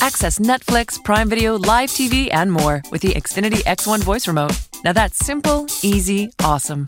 Access 0.00 0.38
Netflix, 0.38 1.02
Prime 1.02 1.28
Video, 1.28 1.58
live 1.58 1.90
TV, 1.90 2.28
and 2.32 2.52
more 2.52 2.82
with 2.90 3.02
the 3.02 3.14
Xfinity 3.14 3.62
X1 3.64 4.02
voice 4.02 4.28
remote. 4.28 4.52
Now 4.84 4.92
that's 4.92 5.18
simple, 5.18 5.66
easy, 5.82 6.30
awesome. 6.42 6.86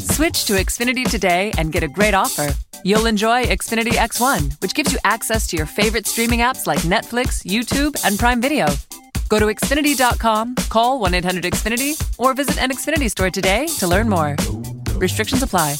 Switch 0.00 0.44
to 0.46 0.54
Xfinity 0.54 1.08
today 1.08 1.52
and 1.58 1.72
get 1.72 1.82
a 1.82 1.88
great 1.88 2.14
offer. 2.14 2.52
You'll 2.84 3.06
enjoy 3.06 3.44
Xfinity 3.44 3.92
X1, 3.92 4.60
which 4.62 4.74
gives 4.74 4.92
you 4.92 4.98
access 5.04 5.46
to 5.48 5.56
your 5.56 5.66
favorite 5.66 6.06
streaming 6.06 6.40
apps 6.40 6.66
like 6.66 6.80
Netflix, 6.80 7.44
YouTube, 7.44 7.98
and 8.04 8.18
Prime 8.18 8.40
Video. 8.40 8.66
Go 9.28 9.38
to 9.38 9.46
Xfinity.com, 9.46 10.56
call 10.70 10.98
1 11.00 11.14
800 11.14 11.44
Xfinity, 11.44 12.18
or 12.18 12.34
visit 12.34 12.58
an 12.58 12.70
Xfinity 12.70 13.10
store 13.10 13.30
today 13.30 13.66
to 13.78 13.86
learn 13.86 14.08
more. 14.08 14.36
Restrictions 14.96 15.42
apply. 15.42 15.76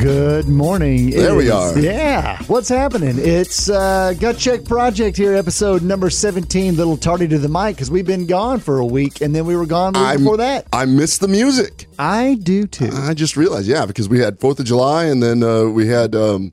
Good 0.00 0.48
morning. 0.48 1.10
There 1.10 1.34
we 1.36 1.50
are. 1.50 1.78
Yeah. 1.78 2.42
What's 2.44 2.68
happening? 2.68 3.14
It's 3.18 3.68
uh, 3.70 4.14
Gut 4.18 4.36
Check 4.38 4.64
Project 4.64 5.16
here, 5.16 5.34
episode 5.34 5.82
number 5.82 6.10
17. 6.10 6.76
Little 6.76 6.96
tardy 6.96 7.28
to 7.28 7.38
the 7.38 7.48
mic 7.48 7.76
because 7.76 7.90
we've 7.90 8.06
been 8.06 8.26
gone 8.26 8.60
for 8.60 8.78
a 8.78 8.84
week 8.86 9.20
and 9.20 9.34
then 9.34 9.46
we 9.46 9.54
were 9.56 9.66
gone 9.66 9.94
I'm- 9.96 10.18
before 10.18 10.38
that. 10.38 10.66
I 10.72 10.84
miss 10.86 11.18
the 11.18 11.28
music. 11.28 11.86
I 11.98 12.34
do 12.42 12.66
too. 12.66 12.90
I 12.92 13.14
just 13.14 13.36
realized, 13.36 13.66
yeah, 13.68 13.86
because 13.86 14.08
we 14.08 14.18
had 14.18 14.40
Fourth 14.40 14.58
of 14.58 14.66
July, 14.66 15.04
and 15.04 15.22
then 15.22 15.42
uh, 15.42 15.64
we 15.64 15.86
had 15.86 16.14
um, 16.16 16.52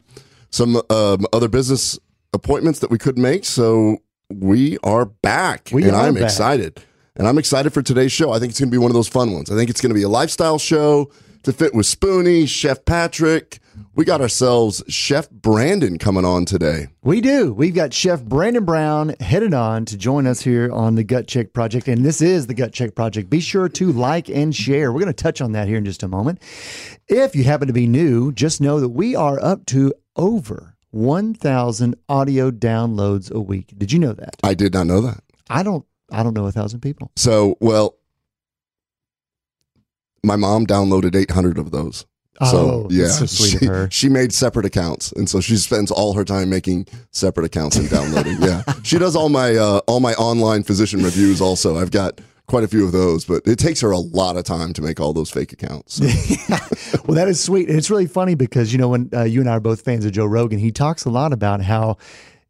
some 0.51 0.77
um, 0.89 1.25
other 1.33 1.47
business 1.47 1.97
appointments 2.33 2.79
that 2.79 2.91
we 2.91 2.97
couldn't 2.97 3.23
make. 3.23 3.43
So 3.45 3.97
we 4.29 4.77
are 4.83 5.05
back, 5.05 5.69
We 5.73 5.83
and 5.85 5.95
are 5.95 6.05
I'm 6.07 6.13
back. 6.13 6.23
excited. 6.23 6.81
And 7.15 7.27
I'm 7.27 7.37
excited 7.37 7.73
for 7.73 7.81
today's 7.81 8.11
show. 8.11 8.31
I 8.31 8.39
think 8.39 8.51
it's 8.51 8.59
going 8.59 8.69
to 8.69 8.75
be 8.75 8.77
one 8.77 8.91
of 8.91 8.95
those 8.95 9.07
fun 9.09 9.31
ones. 9.33 9.51
I 9.51 9.55
think 9.55 9.69
it's 9.69 9.81
going 9.81 9.89
to 9.89 9.95
be 9.95 10.03
a 10.03 10.09
lifestyle 10.09 10.57
show 10.59 11.11
to 11.43 11.53
fit 11.53 11.73
with 11.73 11.85
Spoonie, 11.85 12.47
Chef 12.47 12.85
Patrick. 12.85 13.59
We 13.95 14.05
got 14.05 14.21
ourselves 14.21 14.83
Chef 14.87 15.29
Brandon 15.29 15.97
coming 15.97 16.25
on 16.25 16.45
today. 16.45 16.87
We 17.03 17.21
do. 17.21 17.53
We've 17.53 17.73
got 17.73 17.93
Chef 17.93 18.23
Brandon 18.23 18.65
Brown 18.65 19.15
headed 19.19 19.53
on 19.53 19.85
to 19.85 19.97
join 19.97 20.27
us 20.27 20.41
here 20.41 20.71
on 20.71 20.95
the 20.95 21.03
Gut 21.03 21.27
Check 21.27 21.53
Project. 21.53 21.87
And 21.87 22.05
this 22.05 22.21
is 22.21 22.47
the 22.47 22.53
Gut 22.53 22.73
Check 22.73 22.95
Project. 22.95 23.29
Be 23.29 23.39
sure 23.39 23.69
to 23.69 23.91
like 23.91 24.29
and 24.29 24.55
share. 24.55 24.91
We're 24.91 24.99
going 24.99 25.13
to 25.13 25.23
touch 25.23 25.41
on 25.41 25.53
that 25.53 25.67
here 25.67 25.77
in 25.77 25.85
just 25.85 26.03
a 26.03 26.07
moment. 26.07 26.41
If 27.07 27.35
you 27.35 27.43
happen 27.43 27.67
to 27.67 27.73
be 27.73 27.87
new, 27.87 28.31
just 28.31 28.61
know 28.61 28.79
that 28.79 28.89
we 28.89 29.15
are 29.15 29.41
up 29.43 29.65
to 29.67 29.93
over 30.15 30.75
1,000 30.91 31.95
audio 32.09 32.51
downloads 32.51 33.31
a 33.31 33.39
week. 33.39 33.73
Did 33.77 33.91
you 33.91 33.99
know 33.99 34.13
that? 34.13 34.35
I 34.43 34.53
did 34.53 34.73
not 34.73 34.87
know 34.87 35.01
that. 35.01 35.23
I 35.49 35.63
don't. 35.63 35.85
I 36.13 36.23
don't 36.23 36.33
know 36.33 36.45
a 36.45 36.51
thousand 36.51 36.81
people. 36.81 37.09
So, 37.15 37.55
well, 37.61 37.95
my 40.23 40.35
mom 40.35 40.65
downloaded 40.65 41.15
800 41.15 41.57
of 41.57 41.71
those. 41.71 42.05
Oh, 42.39 42.45
So 42.51 42.87
yeah, 42.89 43.03
that's 43.03 43.17
so 43.17 43.25
sweet 43.27 43.89
she, 43.91 44.07
she 44.07 44.09
made 44.09 44.33
separate 44.33 44.65
accounts, 44.65 45.11
and 45.11 45.29
so 45.29 45.39
she 45.41 45.57
spends 45.57 45.91
all 45.91 46.13
her 46.13 46.25
time 46.25 46.49
making 46.49 46.87
separate 47.11 47.45
accounts 47.45 47.75
and 47.75 47.87
downloading. 47.89 48.37
yeah, 48.41 48.63
she 48.83 48.97
does 48.97 49.15
all 49.15 49.29
my 49.29 49.55
uh, 49.55 49.81
all 49.87 49.99
my 49.99 50.13
online 50.15 50.63
physician 50.63 51.03
reviews. 51.03 51.39
Also, 51.39 51.77
I've 51.77 51.91
got 51.91 52.19
quite 52.47 52.63
a 52.63 52.67
few 52.67 52.83
of 52.83 52.91
those, 52.91 53.25
but 53.25 53.41
it 53.45 53.57
takes 53.57 53.79
her 53.81 53.91
a 53.91 53.97
lot 53.97 54.37
of 54.37 54.43
time 54.43 54.73
to 54.73 54.81
make 54.81 54.99
all 54.99 55.13
those 55.13 55.29
fake 55.29 55.53
accounts. 55.53 55.95
So, 55.95 56.05
well, 57.05 57.15
that 57.15 57.27
is 57.27 57.41
sweet. 57.41 57.69
And 57.69 57.77
it's 57.77 57.89
really 57.89 58.07
funny 58.07 58.35
because, 58.35 58.73
you 58.73 58.79
know, 58.79 58.89
when 58.89 59.09
uh, 59.13 59.23
you 59.23 59.39
and 59.39 59.49
I 59.49 59.53
are 59.53 59.59
both 59.61 59.81
fans 59.81 60.03
of 60.03 60.11
Joe 60.11 60.25
Rogan, 60.25 60.59
he 60.59 60.71
talks 60.71 61.05
a 61.05 61.09
lot 61.09 61.31
about 61.31 61.61
how 61.61 61.97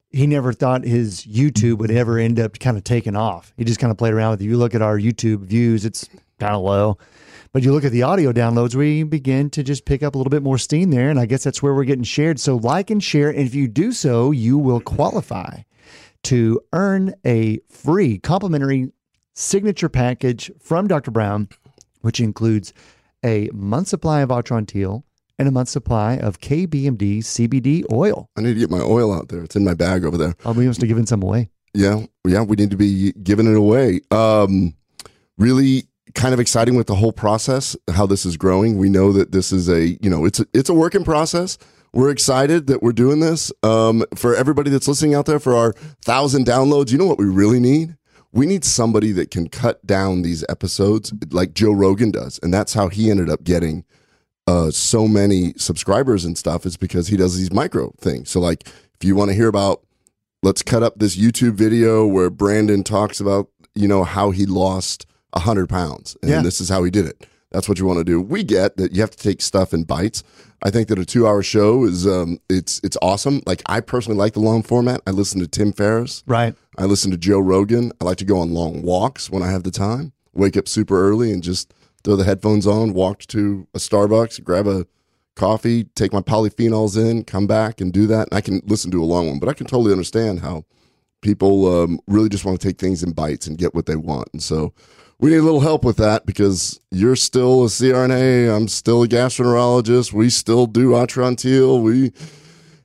he 0.09 0.25
never 0.25 0.53
thought 0.53 0.83
his 0.83 1.23
YouTube 1.25 1.77
would 1.77 1.91
ever 1.91 2.17
end 2.17 2.39
up 2.39 2.57
kind 2.59 2.77
of 2.77 2.83
taking 2.83 3.15
off. 3.15 3.53
He 3.57 3.63
just 3.63 3.79
kind 3.79 3.91
of 3.91 3.97
played 3.97 4.13
around 4.13 4.31
with 4.31 4.41
it. 4.41 4.45
You 4.45 4.57
look 4.57 4.73
at 4.73 4.81
our 4.81 4.97
YouTube 4.97 5.41
views, 5.41 5.85
it's 5.85 6.09
kind 6.39 6.55
of 6.55 6.61
low. 6.61 6.97
But 7.53 7.63
you 7.63 7.73
look 7.73 7.83
at 7.83 7.91
the 7.91 8.03
audio 8.03 8.31
downloads, 8.31 8.75
we 8.75 9.03
begin 9.03 9.49
to 9.49 9.63
just 9.63 9.83
pick 9.83 10.03
up 10.03 10.15
a 10.15 10.17
little 10.17 10.31
bit 10.31 10.41
more 10.41 10.57
steam 10.57 10.89
there. 10.89 11.09
And 11.09 11.19
I 11.19 11.25
guess 11.25 11.43
that's 11.43 11.61
where 11.61 11.73
we're 11.73 11.83
getting 11.83 12.05
shared. 12.05 12.39
So 12.39 12.55
like 12.55 12.89
and 12.89 13.03
share. 13.03 13.29
And 13.29 13.39
if 13.39 13.53
you 13.53 13.67
do 13.67 13.91
so, 13.91 14.31
you 14.31 14.57
will 14.57 14.79
qualify 14.79 15.63
to 16.23 16.61
earn 16.71 17.13
a 17.25 17.59
free 17.69 18.19
complimentary 18.19 18.93
signature 19.33 19.89
package 19.89 20.49
from 20.61 20.87
Dr. 20.87 21.11
Brown, 21.11 21.49
which 21.99 22.21
includes 22.21 22.73
a 23.23 23.49
month 23.53 23.89
supply 23.89 24.21
of 24.21 24.29
Atrantil 24.29 25.03
and 25.37 25.47
a 25.47 25.51
month 25.51 25.67
supply 25.67 26.17
of 26.17 26.39
KBMD 26.39 27.17
CBD 27.17 27.83
oil. 27.91 28.29
I 28.37 28.41
need 28.41 28.53
to 28.53 28.59
get 28.59 28.69
my 28.69 28.79
oil 28.79 29.13
out 29.13 29.27
there. 29.27 29.43
It's 29.43 29.57
in 29.57 29.65
my 29.65 29.73
bag 29.73 30.05
over 30.05 30.17
there. 30.17 30.35
I'll 30.45 30.53
be 30.53 30.63
honest 30.63 30.79
to 30.81 30.87
giving 30.87 31.05
some 31.05 31.21
away. 31.21 31.49
Yeah, 31.73 32.05
yeah, 32.25 32.43
we 32.43 32.55
need 32.55 32.71
to 32.71 32.77
be 32.77 33.11
giving 33.11 33.47
it 33.47 33.57
away. 33.57 34.01
Um, 34.11 34.75
really 35.37 35.83
kind 36.15 36.33
of 36.33 36.39
exciting 36.39 36.75
with 36.75 36.87
the 36.87 36.95
whole 36.95 37.11
process, 37.11 37.75
how 37.93 38.05
this 38.05 38.25
is 38.25 38.37
growing. 38.37 38.77
We 38.77 38.89
know 38.89 39.11
that 39.13 39.31
this 39.31 39.51
is 39.51 39.69
a, 39.69 39.97
you 40.01 40.09
know, 40.09 40.25
it's 40.25 40.39
a, 40.39 40.45
it's 40.53 40.69
a 40.69 40.73
work 40.73 40.95
in 40.95 41.03
process. 41.03 41.57
We're 41.93 42.09
excited 42.09 42.67
that 42.67 42.81
we're 42.81 42.93
doing 42.93 43.19
this. 43.19 43.51
Um, 43.63 44.05
for 44.15 44.35
everybody 44.35 44.69
that's 44.69 44.87
listening 44.87 45.13
out 45.13 45.25
there, 45.25 45.39
for 45.39 45.55
our 45.55 45.73
thousand 46.03 46.45
downloads, 46.45 46.91
you 46.91 46.97
know 46.97 47.05
what 47.05 47.17
we 47.17 47.25
really 47.25 47.59
need? 47.59 47.97
We 48.31 48.45
need 48.45 48.63
somebody 48.63 49.11
that 49.13 49.29
can 49.29 49.49
cut 49.49 49.85
down 49.85 50.21
these 50.21 50.45
episodes 50.47 51.13
like 51.31 51.53
Joe 51.53 51.73
Rogan 51.73 52.11
does, 52.11 52.39
and 52.41 52.53
that's 52.53 52.73
how 52.73 52.87
he 52.87 53.11
ended 53.11 53.29
up 53.29 53.43
getting 53.43 53.83
uh, 54.47 54.71
so 54.71 55.05
many 55.05 55.53
subscribers 55.57 56.23
and 56.23 56.37
stuff. 56.37 56.65
Is 56.65 56.77
because 56.77 57.09
he 57.09 57.17
does 57.17 57.37
these 57.37 57.51
micro 57.51 57.91
things. 57.99 58.29
So, 58.29 58.39
like, 58.39 58.65
if 58.67 59.03
you 59.03 59.15
want 59.15 59.31
to 59.31 59.35
hear 59.35 59.49
about 59.49 59.83
let's 60.43 60.61
cut 60.61 60.83
up 60.83 60.97
this 60.97 61.15
YouTube 61.15 61.53
video 61.53 62.05
where 62.05 62.29
Brandon 62.29 62.83
talks 62.83 63.19
about, 63.19 63.49
you 63.75 63.87
know, 63.87 64.03
how 64.03 64.31
he 64.31 64.45
lost 64.45 65.05
100 65.33 65.67
pounds. 65.69 66.17
And 66.21 66.31
Yeah. 66.31 66.41
this 66.41 66.61
is 66.61 66.69
how 66.69 66.83
he 66.83 66.91
did 66.91 67.05
it. 67.05 67.25
That's 67.51 67.67
what 67.67 67.79
you 67.79 67.85
want 67.85 67.99
to 67.99 68.03
do. 68.05 68.21
We 68.21 68.43
get 68.43 68.77
that 68.77 68.93
you 68.93 69.01
have 69.01 69.11
to 69.11 69.17
take 69.17 69.41
stuff 69.41 69.73
in 69.73 69.83
bites. 69.83 70.23
I 70.63 70.69
think 70.69 70.87
that 70.87 70.99
a 70.99 71.05
two 71.05 71.27
hour 71.27 71.41
show 71.43 71.83
is, 71.85 72.07
um, 72.07 72.39
it's, 72.49 72.79
it's 72.83 72.97
awesome. 73.01 73.41
Like 73.45 73.61
I 73.65 73.81
personally 73.81 74.17
like 74.17 74.33
the 74.33 74.39
long 74.39 74.63
format. 74.63 75.01
I 75.05 75.11
listen 75.11 75.39
to 75.41 75.47
Tim 75.47 75.73
Ferriss. 75.73 76.23
Right. 76.27 76.55
I 76.77 76.85
listen 76.85 77.11
to 77.11 77.17
Joe 77.17 77.39
Rogan. 77.39 77.91
I 77.99 78.05
like 78.05 78.17
to 78.17 78.25
go 78.25 78.37
on 78.39 78.53
long 78.53 78.83
walks 78.83 79.29
when 79.29 79.43
I 79.43 79.49
have 79.51 79.63
the 79.63 79.71
time. 79.71 80.13
Wake 80.33 80.55
up 80.55 80.67
super 80.67 81.09
early 81.09 81.33
and 81.33 81.43
just 81.43 81.73
throw 82.03 82.15
the 82.15 82.23
headphones 82.23 82.65
on, 82.65 82.93
walk 82.93 83.19
to 83.27 83.67
a 83.73 83.79
Starbucks, 83.79 84.43
grab 84.43 84.65
a 84.67 84.85
coffee, 85.35 85.83
take 85.95 86.13
my 86.13 86.21
polyphenols 86.21 86.97
in, 86.97 87.23
come 87.25 87.47
back 87.47 87.81
and 87.81 87.91
do 87.91 88.07
that. 88.07 88.29
And 88.29 88.37
I 88.37 88.41
can 88.41 88.61
listen 88.65 88.91
to 88.91 89.03
a 89.03 89.05
long 89.05 89.27
one, 89.27 89.39
but 89.39 89.49
I 89.49 89.53
can 89.53 89.67
totally 89.67 89.91
understand 89.91 90.39
how 90.39 90.63
people 91.21 91.83
um, 91.83 91.99
really 92.07 92.29
just 92.29 92.45
want 92.45 92.59
to 92.59 92.67
take 92.67 92.79
things 92.79 93.03
in 93.03 93.11
bites 93.11 93.45
and 93.47 93.57
get 93.57 93.75
what 93.75 93.85
they 93.87 93.95
want. 93.95 94.29
And 94.33 94.41
so 94.41 94.73
we 95.21 95.29
need 95.29 95.37
a 95.37 95.41
little 95.43 95.59
help 95.61 95.85
with 95.85 95.97
that 95.97 96.25
because 96.25 96.79
you're 96.91 97.15
still 97.15 97.63
a 97.63 97.67
CRNA. 97.67 98.53
I'm 98.55 98.67
still 98.67 99.03
a 99.03 99.07
gastroenterologist. 99.07 100.11
We 100.11 100.29
still 100.29 100.65
do 100.65 100.89
Atrantil. 100.89 101.81
We 101.81 102.11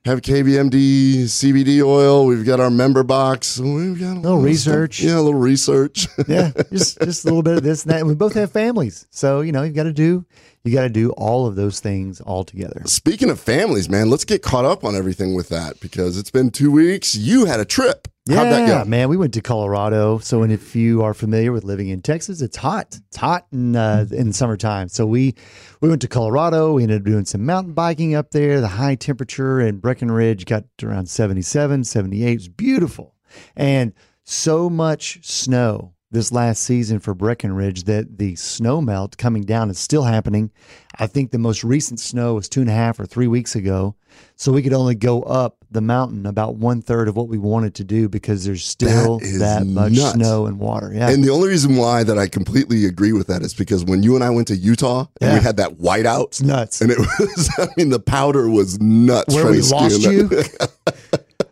have 0.05 0.21
KBMD, 0.21 1.23
CBD 1.23 1.83
oil. 1.83 2.25
We've 2.25 2.45
got 2.45 2.59
our 2.61 2.69
member 2.69 3.03
box. 3.03 3.59
We've 3.59 3.99
got 3.99 4.17
a 4.17 4.19
Little 4.19 4.39
research. 4.39 4.97
stuff. 4.99 5.07
Yeah, 5.09 5.15
a 5.19 5.21
little 5.21 5.39
research. 5.39 6.07
Yeah. 6.27 6.51
just 6.71 6.99
just 7.01 7.25
a 7.25 7.27
little 7.27 7.43
bit 7.43 7.57
of 7.57 7.63
this 7.63 7.83
and 7.83 7.91
that. 7.91 7.99
And 7.99 8.07
we 8.07 8.15
both 8.15 8.33
have 8.35 8.51
families. 8.51 9.05
So, 9.09 9.41
you 9.41 9.51
know, 9.51 9.63
you've 9.63 9.75
got 9.75 9.83
to 9.83 9.93
do 9.93 10.25
you 10.63 10.73
got 10.73 10.83
to 10.83 10.89
do 10.89 11.11
all 11.11 11.47
of 11.47 11.55
those 11.55 11.79
things 11.79 12.19
all 12.21 12.43
together. 12.43 12.81
Speaking 12.85 13.29
of 13.29 13.39
families, 13.39 13.87
man, 13.89 14.09
let's 14.09 14.25
get 14.25 14.41
caught 14.41 14.65
up 14.65 14.83
on 14.83 14.95
everything 14.95 15.33
with 15.33 15.47
that 15.49 15.79
because 15.79 16.17
it's 16.17 16.31
been 16.31 16.51
two 16.51 16.71
weeks. 16.71 17.15
You 17.15 17.45
had 17.45 17.59
a 17.61 17.65
trip. 17.65 18.07
Yeah, 18.27 18.35
How'd 18.35 18.47
that 18.51 18.83
go? 18.83 18.89
man. 18.89 19.09
We 19.09 19.17
went 19.17 19.33
to 19.35 19.41
Colorado. 19.41 20.17
So, 20.19 20.43
and 20.43 20.51
if 20.51 20.75
you 20.75 21.01
are 21.03 21.13
familiar 21.13 21.51
with 21.51 21.63
living 21.63 21.89
in 21.89 22.01
Texas, 22.01 22.41
it's 22.41 22.57
hot. 22.57 22.97
It's 23.07 23.17
hot 23.17 23.47
in 23.51 23.75
uh, 23.75 24.05
in 24.11 24.33
summertime. 24.33 24.89
So 24.89 25.05
we 25.05 25.35
we 25.81 25.89
went 25.89 26.01
to 26.01 26.07
Colorado. 26.07 26.73
We 26.73 26.83
ended 26.83 27.01
up 27.01 27.05
doing 27.05 27.25
some 27.25 27.45
mountain 27.45 27.73
biking 27.73 28.15
up 28.15 28.31
there. 28.31 28.61
The 28.61 28.67
high 28.67 28.95
temperature 28.95 29.59
in 29.59 29.77
Breckenridge 29.79 30.45
got 30.45 30.65
around 30.83 31.07
77, 31.09 31.83
78. 31.83 32.29
It 32.31 32.33
was 32.35 32.47
beautiful, 32.49 33.15
and 33.55 33.93
so 34.23 34.69
much 34.69 35.19
snow 35.23 35.93
this 36.09 36.31
last 36.31 36.63
season 36.63 36.99
for 36.99 37.13
Breckenridge 37.13 37.83
that 37.83 38.17
the 38.17 38.35
snow 38.35 38.79
melt 38.81 39.17
coming 39.17 39.43
down 39.43 39.69
is 39.69 39.77
still 39.77 40.03
happening. 40.03 40.51
I 40.97 41.05
think 41.07 41.31
the 41.31 41.37
most 41.37 41.63
recent 41.65 41.99
snow 41.99 42.35
was 42.35 42.47
two 42.47 42.61
and 42.61 42.69
a 42.69 42.73
half 42.73 42.99
or 42.99 43.05
three 43.05 43.27
weeks 43.27 43.55
ago. 43.55 43.95
So 44.35 44.51
we 44.51 44.61
could 44.63 44.73
only 44.73 44.95
go 44.95 45.21
up 45.23 45.57
the 45.69 45.81
mountain 45.81 46.25
about 46.25 46.55
one 46.55 46.81
third 46.81 47.07
of 47.09 47.15
what 47.17 47.27
we 47.27 47.37
wanted 47.37 47.75
to 47.75 47.83
do 47.83 48.07
because 48.07 48.45
there's 48.45 48.63
still 48.65 49.19
That 49.19 49.37
that, 49.39 49.67
much 49.67 49.91
nuts. 49.91 50.13
snow 50.13 50.45
and 50.47 50.57
water. 50.59 50.91
Yeah. 50.95 51.09
And 51.09 51.23
the 51.23 51.29
only 51.29 51.49
reason 51.49 51.75
why 51.75 52.03
that 52.03 52.17
I 52.17 52.27
completely 52.27 52.85
agree 52.85 53.11
with 53.13 53.27
that 53.27 53.41
is 53.41 53.53
because 53.53 53.83
when 53.83 54.01
you 54.01 54.15
and 54.15 54.23
I 54.23 54.29
went 54.29 54.47
to 54.47 54.55
Utah 54.55 55.07
and 55.21 55.29
Yeah. 55.31 55.37
we 55.37 55.43
had 55.43 55.57
that 55.57 55.77
whiteout, 55.77 56.27
it's 56.27 56.41
nuts. 56.41 56.81
and 56.81 56.89
it 56.89 56.97
was, 57.19 57.49
I 57.59 57.67
mean, 57.75 57.89
the 57.89 57.99
powder 57.99 58.49
was 58.49 58.79
nuts. 58.79 59.35
Where 59.35 59.51
we 59.51 59.61
lost 59.61 60.01
you. 60.01 60.29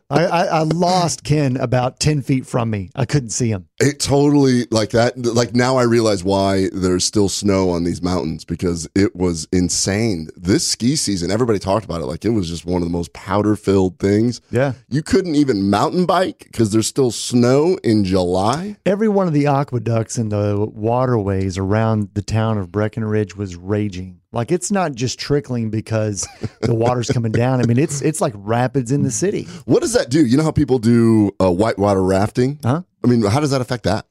I, 0.10 0.25
I, 0.25 0.44
I 0.46 0.62
lost 0.62 1.24
Ken 1.24 1.58
about 1.58 2.00
10 2.00 2.22
feet 2.22 2.46
from 2.46 2.69
me. 2.69 2.92
I 2.96 3.06
couldn't 3.06 3.31
see 3.31 3.50
him. 3.50 3.68
It 3.80 4.00
totally 4.00 4.68
like 4.72 4.92
that. 4.92 5.18
Like 5.18 5.54
now 5.54 5.75
I 5.75 5.83
realize 5.83 6.24
why 6.24 6.69
there's 6.72 7.04
still 7.04 7.27
snow 7.27 7.69
on 7.69 7.83
these 7.83 8.01
mountains 8.01 8.45
because 8.45 8.88
it 8.95 9.16
was 9.16 9.50
insane. 9.51 10.30
This 10.38 10.66
ski 10.66 10.95
season, 10.95 11.30
everybody 11.30 11.60
talked 11.60 11.83
about 11.83 12.00
it 12.00 12.06
like 12.06 12.24
it 12.24 12.30
was 12.30 12.48
just 12.48 12.66
one 12.66 12.81
of 12.81 12.88
the 12.88 12.92
most 12.92 13.12
powder 13.12 13.57
filled 13.57 14.00
things. 14.00 14.39
Yeah. 14.50 14.74
You 14.88 15.04
couldn't 15.04 15.36
even 15.36 15.69
mountain 15.69 16.06
bike 16.06 16.45
because 16.45 16.72
there's 16.72 16.88
still 16.88 17.12
snow 17.12 17.77
in 17.83 18.06
July. 18.06 18.77
Every 18.86 19.10
one 19.10 19.27
of 19.27 19.33
the 19.33 19.48
aqueducts 19.48 20.18
and 20.18 20.31
the 20.31 20.66
waterways 20.72 21.57
around 21.57 22.12
the 22.13 22.22
town 22.22 22.57
of 22.57 22.72
Breckenridge 22.72 23.36
was 23.36 23.57
raging. 23.57 24.22
Like 24.31 24.51
it's 24.51 24.69
not 24.69 24.95
just 24.95 25.18
trickling 25.18 25.69
because 25.69 26.27
the 26.62 26.75
water's 26.75 27.10
coming 27.10 27.31
down. 27.31 27.62
I 27.62 27.66
mean, 27.66 27.80
it's 27.80 28.01
it's 28.01 28.19
like 28.19 28.33
rapids 28.36 28.92
in 28.92 29.04
the 29.04 29.12
city. 29.12 29.48
What 29.63 29.81
does 29.81 29.94
that 29.94 30.10
do? 30.10 30.25
You 30.25 30.36
know 30.36 30.44
how 30.44 30.51
people 30.51 30.77
do 30.77 31.31
uh, 31.39 31.50
whitewater 31.50 32.04
rafting? 32.04 32.60
Huh? 32.62 32.81
I 33.06 33.10
mean, 33.10 33.24
how 33.24 33.40
does 33.40 33.52
that 33.52 33.62
affect 33.62 33.84
that? 33.84 34.06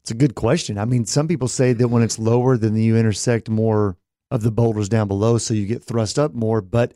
It's 0.00 0.10
a 0.10 0.14
good 0.14 0.34
question. 0.34 0.78
I 0.78 0.84
mean, 0.84 1.04
some 1.04 1.28
people 1.28 1.48
say 1.48 1.72
that 1.74 1.88
when 1.88 2.02
it's 2.02 2.18
lower, 2.18 2.56
then 2.56 2.74
you 2.76 2.96
intersect 2.96 3.48
more 3.48 3.96
of 4.30 4.42
the 4.42 4.50
boulders 4.50 4.88
down 4.88 5.06
below, 5.06 5.38
so 5.38 5.54
you 5.54 5.66
get 5.66 5.84
thrust 5.84 6.18
up 6.18 6.34
more. 6.34 6.60
But 6.60 6.92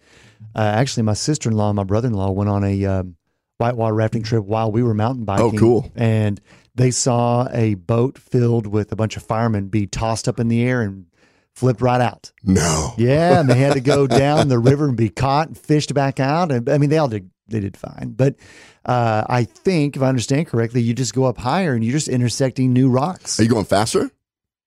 uh, 0.54 0.60
actually, 0.60 1.04
my 1.04 1.14
sister 1.14 1.50
in 1.50 1.56
law 1.56 1.68
and 1.68 1.76
my 1.76 1.84
brother 1.84 2.08
in 2.08 2.14
law 2.14 2.30
went 2.30 2.50
on 2.50 2.64
a 2.64 2.84
um, 2.84 3.16
whitewater 3.58 3.94
rafting 3.94 4.22
trip 4.22 4.44
while 4.44 4.72
we 4.72 4.82
were 4.82 4.94
mountain 4.94 5.24
biking. 5.24 5.44
Oh, 5.44 5.58
cool. 5.58 5.92
And 5.94 6.40
they 6.74 6.90
saw 6.90 7.48
a 7.52 7.74
boat 7.74 8.18
filled 8.18 8.66
with 8.66 8.90
a 8.90 8.96
bunch 8.96 9.16
of 9.16 9.22
firemen 9.22 9.68
be 9.68 9.86
tossed 9.86 10.28
up 10.28 10.40
in 10.40 10.48
the 10.48 10.62
air 10.62 10.82
and 10.82 11.06
flipped 11.54 11.80
right 11.80 12.00
out. 12.00 12.32
No. 12.42 12.92
Yeah, 12.98 13.40
and 13.40 13.48
they 13.48 13.58
had 13.58 13.74
to 13.74 13.80
go 13.80 14.06
down 14.06 14.48
the 14.48 14.58
river 14.58 14.88
and 14.88 14.96
be 14.96 15.10
caught 15.10 15.48
and 15.48 15.58
fished 15.58 15.94
back 15.94 16.18
out. 16.18 16.50
And 16.50 16.68
I 16.68 16.78
mean, 16.78 16.90
they 16.90 16.98
all 16.98 17.08
did 17.08 17.30
they 17.48 17.60
did 17.60 17.76
fine. 17.76 18.14
But 18.16 18.36
uh, 18.86 19.24
I 19.28 19.44
think, 19.44 19.96
if 19.96 20.02
I 20.02 20.08
understand 20.08 20.46
correctly, 20.46 20.80
you 20.80 20.94
just 20.94 21.14
go 21.14 21.24
up 21.24 21.38
higher 21.38 21.74
and 21.74 21.84
you're 21.84 21.92
just 21.92 22.08
intersecting 22.08 22.72
new 22.72 22.88
rocks. 22.88 23.38
Are 23.38 23.42
you 23.42 23.48
going 23.48 23.64
faster? 23.64 24.10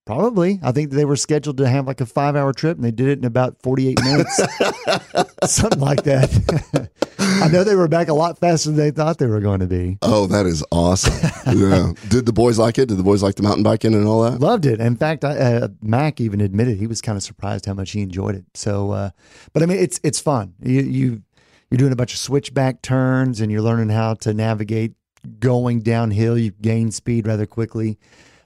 Probably. 0.06 0.60
I 0.64 0.72
think 0.72 0.90
they 0.90 1.06
were 1.06 1.16
scheduled 1.16 1.58
to 1.58 1.70
have 1.70 1.86
like 1.86 2.02
a 2.02 2.06
five 2.06 2.36
hour 2.36 2.52
trip 2.52 2.78
and 2.78 2.84
they 2.84 2.90
did 2.90 3.10
it 3.10 3.20
in 3.20 3.26
about 3.26 3.62
48 3.62 4.04
minutes. 4.04 4.38
Something 5.46 5.80
like 5.80 6.04
that. 6.04 6.90
I 7.20 7.48
know 7.48 7.64
they 7.64 7.76
were 7.76 7.88
back 7.88 8.08
a 8.08 8.14
lot 8.16 8.40
faster 8.40 8.70
than 8.70 8.78
they 8.78 8.90
thought 8.90 9.20
they 9.20 9.28
were 9.28 9.40
going 9.40 9.60
to 9.60 9.68
be. 9.68 10.00
Oh, 10.02 10.26
that 10.26 10.48
is 10.48 10.66
awesome. 10.72 11.14
yeah. 11.56 11.94
Did 12.10 12.26
the 12.26 12.34
boys 12.34 12.58
like 12.58 12.80
it? 12.80 12.88
Did 12.88 12.98
the 12.98 13.04
boys 13.04 13.22
like 13.22 13.36
the 13.36 13.44
mountain 13.44 13.62
biking 13.62 13.94
and 13.94 14.08
all 14.08 14.24
that? 14.24 14.40
Loved 14.40 14.66
it. 14.66 14.80
In 14.80 14.96
fact, 14.96 15.24
I, 15.24 15.38
uh, 15.38 15.68
Mac 15.84 16.20
even 16.20 16.42
admitted 16.42 16.78
he 16.78 16.88
was 16.88 17.02
kind 17.02 17.16
of 17.16 17.22
surprised 17.22 17.68
how 17.68 17.76
much 17.76 17.92
he 17.92 18.02
enjoyed 18.02 18.34
it. 18.34 18.46
So, 18.56 18.92
uh, 18.92 19.10
but 19.54 19.62
I 19.62 19.68
mean, 19.68 19.78
it's 19.78 20.00
it's 20.04 20.20
fun. 20.20 20.56
You, 20.64 20.82
you 20.82 21.22
you're 21.70 21.78
doing 21.78 21.92
a 21.92 21.96
bunch 21.96 22.14
of 22.14 22.20
switchback 22.20 22.82
turns 22.82 23.42
and 23.42 23.52
you're 23.52 23.62
learning 23.62 23.90
how 23.90 24.16
to 24.16 24.34
navigate 24.34 24.94
going 25.40 25.82
downhill. 25.82 26.38
You 26.38 26.52
gain 26.52 26.92
speed 26.92 27.28
rather 27.28 27.46
quickly. 27.46 28.00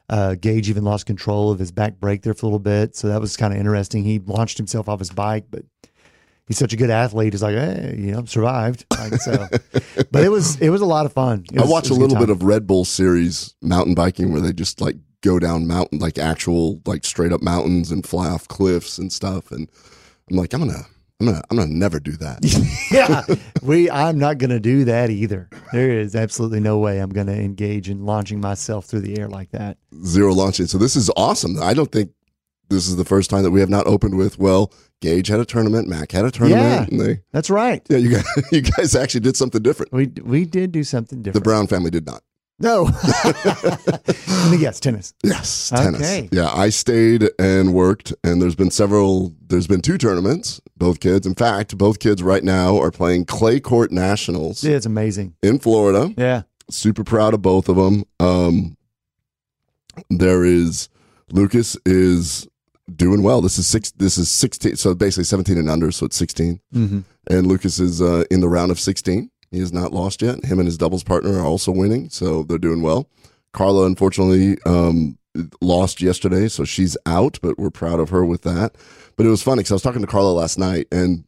Uh, 0.09 0.35
Gage 0.35 0.69
even 0.69 0.83
lost 0.83 1.05
control 1.05 1.51
of 1.51 1.59
his 1.59 1.71
back 1.71 1.99
brake 1.99 2.23
there 2.23 2.33
for 2.33 2.45
a 2.45 2.49
little 2.49 2.59
bit, 2.59 2.95
so 2.95 3.07
that 3.07 3.21
was 3.21 3.37
kind 3.37 3.53
of 3.53 3.59
interesting. 3.59 4.03
He 4.03 4.19
launched 4.19 4.57
himself 4.57 4.89
off 4.89 4.99
his 4.99 5.09
bike, 5.09 5.45
but 5.49 5.63
he's 6.45 6.57
such 6.57 6.73
a 6.73 6.75
good 6.75 6.89
athlete. 6.89 7.33
He's 7.33 7.41
like, 7.41 7.55
hey, 7.55 7.95
you 7.97 8.11
know, 8.11 8.25
survived. 8.25 8.85
Like, 8.91 9.13
so, 9.15 9.47
but 10.11 10.23
it 10.23 10.29
was 10.29 10.59
it 10.59 10.69
was 10.69 10.81
a 10.81 10.85
lot 10.85 11.05
of 11.05 11.13
fun. 11.13 11.45
It 11.51 11.61
I 11.61 11.65
watched 11.65 11.89
a 11.89 11.93
little 11.93 12.17
bit 12.17 12.29
of 12.29 12.43
Red 12.43 12.67
Bull 12.67 12.85
series 12.85 13.55
mountain 13.61 13.95
biking 13.95 14.31
where 14.31 14.41
they 14.41 14.51
just 14.51 14.81
like 14.81 14.97
go 15.21 15.39
down 15.39 15.67
mountain, 15.67 15.99
like 15.99 16.17
actual, 16.17 16.81
like 16.85 17.05
straight 17.05 17.31
up 17.31 17.41
mountains 17.41 17.89
and 17.89 18.05
fly 18.05 18.27
off 18.27 18.47
cliffs 18.47 18.97
and 18.97 19.11
stuff. 19.11 19.51
And 19.51 19.69
I'm 20.29 20.35
like, 20.37 20.53
I'm 20.53 20.67
gonna, 20.67 20.85
I'm 21.27 21.33
gonna, 21.33 21.41
I'm 21.49 21.57
gonna 21.57 21.71
never 21.71 21.99
do 21.99 22.11
that. 22.13 22.39
yeah, 22.91 23.23
we. 23.61 23.89
I'm 23.89 24.17
not 24.19 24.37
going 24.37 24.49
to 24.49 24.59
do 24.59 24.83
that 24.85 25.09
either. 25.09 25.49
There 25.71 25.91
is 25.99 26.15
absolutely 26.15 26.59
no 26.59 26.79
way 26.79 26.99
I'm 26.99 27.09
going 27.09 27.27
to 27.27 27.33
engage 27.39 27.89
in 27.89 28.05
launching 28.05 28.41
myself 28.41 28.85
through 28.85 29.01
the 29.01 29.17
air 29.19 29.29
like 29.29 29.51
that. 29.51 29.77
Zero 30.05 30.33
launching. 30.33 30.65
So 30.67 30.77
this 30.77 30.95
is 30.95 31.09
awesome. 31.15 31.61
I 31.61 31.73
don't 31.73 31.91
think 31.91 32.11
this 32.69 32.87
is 32.87 32.95
the 32.95 33.05
first 33.05 33.29
time 33.29 33.43
that 33.43 33.51
we 33.51 33.59
have 33.59 33.69
not 33.69 33.87
opened 33.87 34.17
with. 34.17 34.37
Well, 34.39 34.73
Gage 35.01 35.27
had 35.27 35.39
a 35.39 35.45
tournament, 35.45 35.87
Mac 35.87 36.11
had 36.11 36.25
a 36.25 36.31
tournament, 36.31 36.91
Yeah. 36.91 37.03
they, 37.03 37.19
That's 37.31 37.49
right. 37.49 37.81
yeah, 37.89 37.97
you 37.97 38.09
guys, 38.09 38.25
you 38.51 38.61
guys 38.61 38.95
actually 38.95 39.19
did 39.21 39.35
something 39.37 39.61
different. 39.61 39.91
We 39.93 40.07
we 40.23 40.45
did 40.45 40.71
do 40.71 40.83
something 40.83 41.21
different. 41.21 41.43
The. 41.43 41.49
Brown 41.49 41.67
family 41.67 41.89
did 41.91 42.05
not. 42.05 42.21
No. 42.59 42.85
yes. 44.57 44.79
Tennis. 44.79 45.13
Yes, 45.23 45.69
tennis. 45.69 46.01
Okay. 46.01 46.29
Yeah, 46.31 46.51
I 46.53 46.69
stayed 46.69 47.29
and 47.39 47.73
worked, 47.73 48.13
and 48.23 48.41
there's 48.41 48.55
been 48.55 48.71
several. 48.71 49.33
There's 49.47 49.67
been 49.67 49.81
two 49.81 49.97
tournaments. 49.97 50.61
Both 50.77 50.99
kids, 50.99 51.25
in 51.27 51.35
fact, 51.35 51.77
both 51.77 51.99
kids 51.99 52.21
right 52.23 52.43
now 52.43 52.79
are 52.79 52.91
playing 52.91 53.25
clay 53.25 53.59
court 53.59 53.91
nationals 53.91 54.63
Yeah, 54.63 54.75
it's 54.75 54.85
amazing. 54.85 55.35
in 55.41 55.59
Florida. 55.59 56.13
Yeah. 56.17 56.43
Super 56.69 57.03
proud 57.03 57.33
of 57.33 57.41
both 57.41 57.69
of 57.69 57.75
them. 57.75 58.03
Um, 58.19 58.77
there 60.09 60.43
is 60.43 60.89
Lucas 61.31 61.77
is 61.85 62.47
doing 62.95 63.21
well. 63.23 63.41
This 63.41 63.57
is 63.59 63.67
six. 63.67 63.91
This 63.91 64.17
is 64.17 64.29
sixteen. 64.31 64.75
So 64.75 64.93
basically 64.95 65.25
seventeen 65.25 65.57
and 65.57 65.69
under. 65.69 65.91
So 65.91 66.05
it's 66.05 66.15
sixteen. 66.15 66.59
Mm-hmm. 66.73 66.99
And 67.29 67.47
Lucas 67.47 67.79
is 67.79 68.01
uh, 68.01 68.25
in 68.29 68.41
the 68.41 68.49
round 68.49 68.69
of 68.69 68.77
16. 68.79 69.29
He 69.53 69.59
has 69.59 69.71
not 69.71 69.93
lost 69.93 70.23
yet. 70.23 70.43
Him 70.43 70.57
and 70.57 70.65
his 70.65 70.79
doubles 70.79 71.03
partner 71.03 71.37
are 71.37 71.45
also 71.45 71.71
winning, 71.71 72.09
so 72.09 72.41
they're 72.41 72.57
doing 72.57 72.81
well. 72.81 73.07
Carla, 73.53 73.85
unfortunately, 73.85 74.57
um, 74.65 75.19
lost 75.61 76.01
yesterday, 76.01 76.47
so 76.47 76.65
she's 76.65 76.97
out, 77.05 77.37
but 77.41 77.59
we're 77.59 77.69
proud 77.69 77.99
of 77.99 78.09
her 78.09 78.25
with 78.25 78.41
that. 78.41 78.75
But 79.15 79.27
it 79.27 79.29
was 79.29 79.43
funny 79.43 79.59
because 79.59 79.71
I 79.71 79.75
was 79.75 79.83
talking 79.83 80.01
to 80.01 80.07
Carla 80.07 80.31
last 80.31 80.57
night, 80.57 80.87
and 80.91 81.23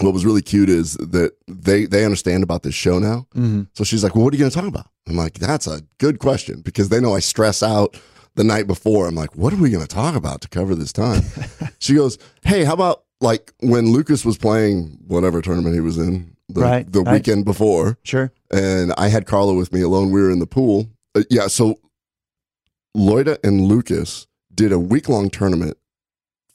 what 0.00 0.14
was 0.14 0.24
really 0.24 0.40
cute 0.40 0.70
is 0.70 0.94
that 0.94 1.32
they 1.46 1.84
they 1.84 2.06
understand 2.06 2.42
about 2.42 2.62
this 2.62 2.74
show 2.74 2.98
now. 2.98 3.26
Mm-hmm. 3.34 3.64
So 3.74 3.84
she's 3.84 4.02
like, 4.02 4.14
"Well, 4.14 4.24
what 4.24 4.32
are 4.32 4.36
you 4.36 4.40
going 4.40 4.50
to 4.50 4.58
talk 4.58 4.68
about?" 4.68 4.88
I'm 5.06 5.16
like, 5.16 5.34
"That's 5.34 5.66
a 5.66 5.82
good 5.98 6.18
question 6.20 6.62
because 6.62 6.88
they 6.88 7.00
know 7.00 7.14
I 7.14 7.20
stress 7.20 7.62
out 7.62 8.00
the 8.34 8.44
night 8.44 8.66
before. 8.66 9.06
I'm 9.06 9.14
like, 9.14 9.36
what 9.36 9.52
are 9.52 9.56
we 9.56 9.70
going 9.70 9.86
to 9.86 9.94
talk 9.94 10.16
about 10.16 10.40
to 10.40 10.48
cover 10.48 10.74
this 10.74 10.92
time?" 10.92 11.22
she 11.80 11.94
goes, 11.94 12.16
"Hey, 12.44 12.64
how 12.64 12.72
about 12.72 13.04
like 13.20 13.52
when 13.60 13.92
Lucas 13.92 14.24
was 14.24 14.38
playing 14.38 14.98
whatever 15.06 15.42
tournament 15.42 15.74
he 15.74 15.80
was 15.82 15.98
in 15.98 16.33
the, 16.54 16.60
Right, 16.60 16.90
the 16.90 17.02
right. 17.02 17.12
weekend 17.14 17.44
before, 17.44 17.98
Sure. 18.02 18.32
and 18.50 18.92
I 18.96 19.08
had 19.08 19.26
Carla 19.26 19.54
with 19.54 19.72
me 19.72 19.80
alone. 19.82 20.10
We 20.10 20.20
were 20.22 20.30
in 20.30 20.38
the 20.38 20.46
pool. 20.46 20.88
Uh, 21.14 21.22
yeah, 21.30 21.46
so 21.48 21.78
Loida 22.96 23.38
and 23.44 23.62
Lucas 23.62 24.26
did 24.54 24.72
a 24.72 24.78
week 24.78 25.08
long 25.08 25.30
tournament, 25.30 25.76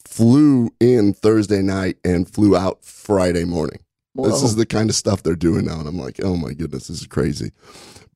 flew 0.05 0.71
in 0.79 1.13
Thursday 1.13 1.61
night, 1.61 1.97
and 2.03 2.29
flew 2.29 2.55
out 2.55 2.83
Friday 2.83 3.43
morning. 3.45 3.79
This 4.15 4.43
is 4.43 4.55
the 4.55 4.65
kind 4.65 4.89
of 4.89 4.95
stuff 4.95 5.23
they're 5.23 5.35
doing 5.35 5.65
now, 5.65 5.79
and 5.79 5.87
I'm 5.87 5.97
like, 5.97 6.19
oh 6.23 6.35
my 6.35 6.51
goodness, 6.53 6.87
this 6.87 7.01
is 7.01 7.07
crazy. 7.07 7.51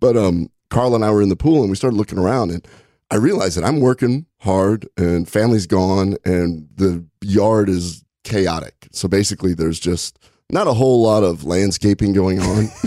But 0.02 0.18
um, 0.18 0.50
Carla 0.70 0.96
and 0.96 1.06
I 1.06 1.12
were 1.12 1.22
in 1.22 1.30
the 1.30 1.36
pool, 1.38 1.62
and 1.62 1.70
we 1.70 1.78
started 1.78 1.96
looking 1.96 2.18
around, 2.20 2.52
and 2.52 2.68
I 3.10 3.16
realized 3.16 3.56
that 3.58 3.64
I'm 3.64 3.80
working 3.80 4.26
hard, 4.42 4.88
and 4.98 5.30
family's 5.30 5.68
gone, 5.68 6.18
and 6.26 6.68
the 6.76 7.06
yard 7.22 7.70
is 7.70 8.04
chaotic. 8.26 8.88
So 8.92 9.08
basically, 9.08 9.54
there's 9.54 9.80
just 9.80 10.20
not 10.54 10.68
a 10.68 10.74
whole 10.74 11.02
lot 11.02 11.24
of 11.24 11.44
landscaping 11.44 12.14
going 12.14 12.40
on. 12.40 12.70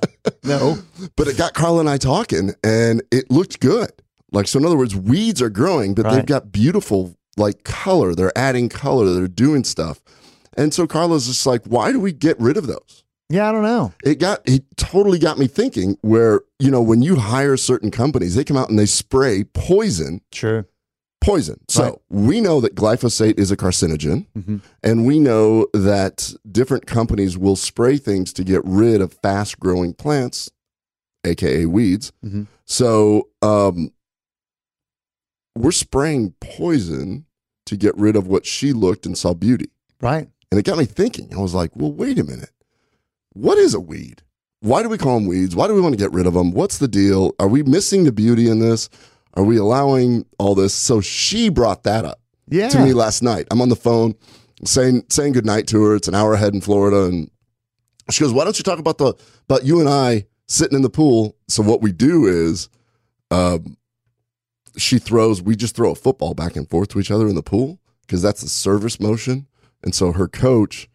No. 0.42 0.78
But 1.16 1.28
it 1.28 1.36
got 1.36 1.54
Carla 1.54 1.80
and 1.80 1.88
I 1.88 1.96
talking, 1.98 2.54
and 2.64 3.02
it 3.12 3.30
looked 3.30 3.60
good. 3.60 3.90
Like 4.32 4.48
so, 4.48 4.58
in 4.58 4.64
other 4.64 4.76
words, 4.76 4.96
weeds 4.96 5.40
are 5.42 5.50
growing, 5.50 5.94
but 5.94 6.10
they've 6.10 6.26
got 6.26 6.50
beautiful 6.50 7.14
like 7.36 7.62
color. 7.62 8.14
They're 8.14 8.36
adding 8.36 8.68
color. 8.68 9.12
They're 9.12 9.28
doing 9.28 9.64
stuff, 9.64 10.00
and 10.56 10.72
so 10.72 10.86
Carla's 10.86 11.26
just 11.26 11.46
like, 11.46 11.64
why 11.66 11.92
do 11.92 12.00
we 12.00 12.12
get 12.12 12.38
rid 12.40 12.56
of 12.56 12.66
those? 12.66 13.04
Yeah, 13.28 13.48
I 13.48 13.52
don't 13.52 13.62
know. 13.62 13.92
It 14.04 14.18
got 14.18 14.40
it 14.44 14.64
totally 14.76 15.18
got 15.18 15.38
me 15.38 15.46
thinking. 15.46 15.98
Where 16.00 16.40
you 16.58 16.70
know 16.70 16.82
when 16.82 17.02
you 17.02 17.16
hire 17.16 17.56
certain 17.56 17.90
companies, 17.90 18.34
they 18.34 18.44
come 18.44 18.56
out 18.56 18.70
and 18.70 18.78
they 18.78 18.86
spray 18.86 19.44
poison, 19.44 20.20
Sure. 20.32 20.66
Poison. 21.20 21.60
So 21.68 21.82
Right. 21.84 21.94
we 22.08 22.40
know 22.40 22.60
that 22.60 22.74
glyphosate 22.74 23.38
is 23.38 23.50
a 23.50 23.56
carcinogen, 23.56 24.26
Mm-hmm. 24.38 24.56
and 24.82 25.06
we 25.06 25.18
know 25.18 25.66
that 25.74 26.32
different 26.50 26.86
companies 26.86 27.36
will 27.36 27.56
spray 27.56 27.96
things 27.98 28.32
to 28.34 28.44
get 28.44 28.62
rid 28.64 29.00
of 29.00 29.12
fast 29.22 29.60
growing 29.60 29.92
plants, 29.92 30.50
aka 31.24 31.66
weeds. 31.66 32.12
Mhm. 32.24 32.46
So 32.64 33.28
um, 33.42 33.92
we're 35.56 35.72
spraying 35.72 36.34
poison 36.40 37.26
to 37.66 37.76
get 37.76 37.96
rid 37.96 38.16
of 38.16 38.26
what 38.26 38.46
she 38.46 38.72
looked 38.72 39.06
and 39.06 39.16
saw 39.16 39.34
beauty. 39.34 39.70
Right. 40.00 40.28
And 40.50 40.58
it 40.58 40.64
got 40.64 40.78
me 40.78 40.84
thinking. 40.86 41.32
I 41.34 41.38
was 41.40 41.54
like, 41.54 41.74
well, 41.76 41.92
wait 41.92 42.18
a 42.18 42.24
minute. 42.24 42.50
What 43.34 43.58
is 43.58 43.74
a 43.74 43.80
weed? 43.80 44.22
Why 44.60 44.82
do 44.82 44.88
we 44.88 44.98
call 44.98 45.14
them 45.14 45.26
weeds? 45.26 45.54
Why 45.56 45.66
do 45.68 45.74
we 45.74 45.80
want 45.80 45.92
to 45.92 45.98
get 45.98 46.12
rid 46.12 46.26
of 46.26 46.34
them? 46.34 46.52
What's 46.52 46.78
the 46.78 46.88
deal? 46.88 47.32
Are 47.38 47.48
we 47.48 47.62
missing 47.62 48.04
the 48.04 48.12
beauty 48.12 48.48
in 48.48 48.58
this? 48.58 48.88
Are 49.34 49.44
we 49.44 49.56
allowing 49.56 50.26
all 50.38 50.54
this? 50.54 50.74
So 50.74 51.00
she 51.00 51.48
brought 51.48 51.84
that 51.84 52.04
up 52.04 52.20
Yeah. 52.48 52.68
to 52.70 52.84
me 52.84 52.92
last 52.92 53.22
night. 53.22 53.46
I'm 53.50 53.60
on 53.60 53.68
the 53.68 53.76
phone 53.76 54.14
saying 54.64 55.04
saying 55.08 55.32
goodnight 55.32 55.66
to 55.68 55.82
her. 55.84 55.94
It's 55.96 56.08
an 56.08 56.14
hour 56.14 56.34
ahead 56.34 56.54
in 56.54 56.60
Florida, 56.60 57.04
and 57.04 57.30
she 58.10 58.22
goes, 58.24 58.32
"Why 58.32 58.44
don't 58.44 58.58
you 58.58 58.64
talk 58.64 58.78
about 58.78 58.98
the 58.98 59.14
about 59.48 59.64
you 59.64 59.80
and 59.80 59.88
I 59.88 60.26
sitting 60.48 60.76
in 60.76 60.82
the 60.82 60.90
pool?" 60.90 61.36
So 61.48 61.62
what 61.62 61.80
we 61.80 61.92
do 61.92 62.26
is, 62.26 62.68
um, 63.30 63.76
she 64.76 64.98
throws. 64.98 65.40
We 65.42 65.56
just 65.56 65.76
throw 65.76 65.92
a 65.92 65.94
football 65.96 66.34
back 66.34 66.56
and 66.56 66.68
forth 66.68 66.88
to 66.88 67.00
each 67.00 67.10
other 67.10 67.28
in 67.28 67.34
the 67.36 67.42
pool 67.42 67.78
because 68.02 68.22
that's 68.22 68.40
the 68.42 68.48
service 68.48 68.98
motion. 69.00 69.46
And 69.82 69.94
so 69.94 70.12
her 70.12 70.28
coach 70.28 70.88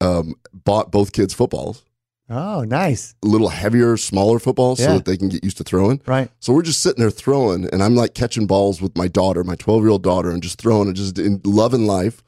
um, 0.00 0.34
bought 0.52 0.90
both 0.90 1.12
kids 1.12 1.32
footballs. 1.32 1.82
Oh, 2.28 2.62
nice. 2.64 3.14
a 3.22 3.26
little 3.26 3.50
heavier, 3.50 3.96
smaller 3.96 4.38
footballs 4.40 4.80
Yeah. 4.80 4.86
so 4.88 4.92
that 4.94 5.04
they 5.04 5.16
can 5.16 5.28
get 5.28 5.44
used 5.44 5.58
to 5.58 5.64
throwing. 5.64 6.00
Right. 6.06 6.28
So 6.40 6.52
we're 6.52 6.62
just 6.62 6.80
sitting 6.80 7.00
there 7.00 7.10
throwing, 7.10 7.68
and 7.72 7.82
I'm 7.82 7.94
like 7.94 8.14
catching 8.14 8.46
balls 8.46 8.82
with 8.82 8.96
my 8.96 9.06
daughter, 9.08 9.44
my 9.44 9.54
12 9.54 9.82
year 9.82 9.90
old 9.90 10.02
daughter, 10.02 10.30
and 10.30 10.42
just 10.42 10.58
throwing 10.60 10.88
and 10.88 10.96
just 10.96 11.18
in 11.18 11.40
loving 11.44 11.86
life. 11.86 12.22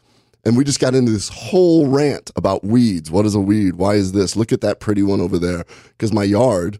And 0.45 0.57
we 0.57 0.63
just 0.65 0.79
got 0.81 0.95
into 0.95 1.11
this 1.11 1.29
whole 1.29 1.89
rant 1.89 2.31
about 2.37 2.65
weeds. 2.65 3.11
What 3.11 3.27
is 3.27 3.35
a 3.35 3.41
weed? 3.41 3.75
Why 3.75 3.95
is 3.95 4.13
this? 4.13 4.37
Look 4.37 4.53
at 4.53 4.61
that 4.61 4.79
pretty 4.79 5.03
one 5.03 5.21
over 5.21 5.37
there. 5.37 5.65
Because 5.89 6.13
my 6.13 6.23
yard, 6.23 6.79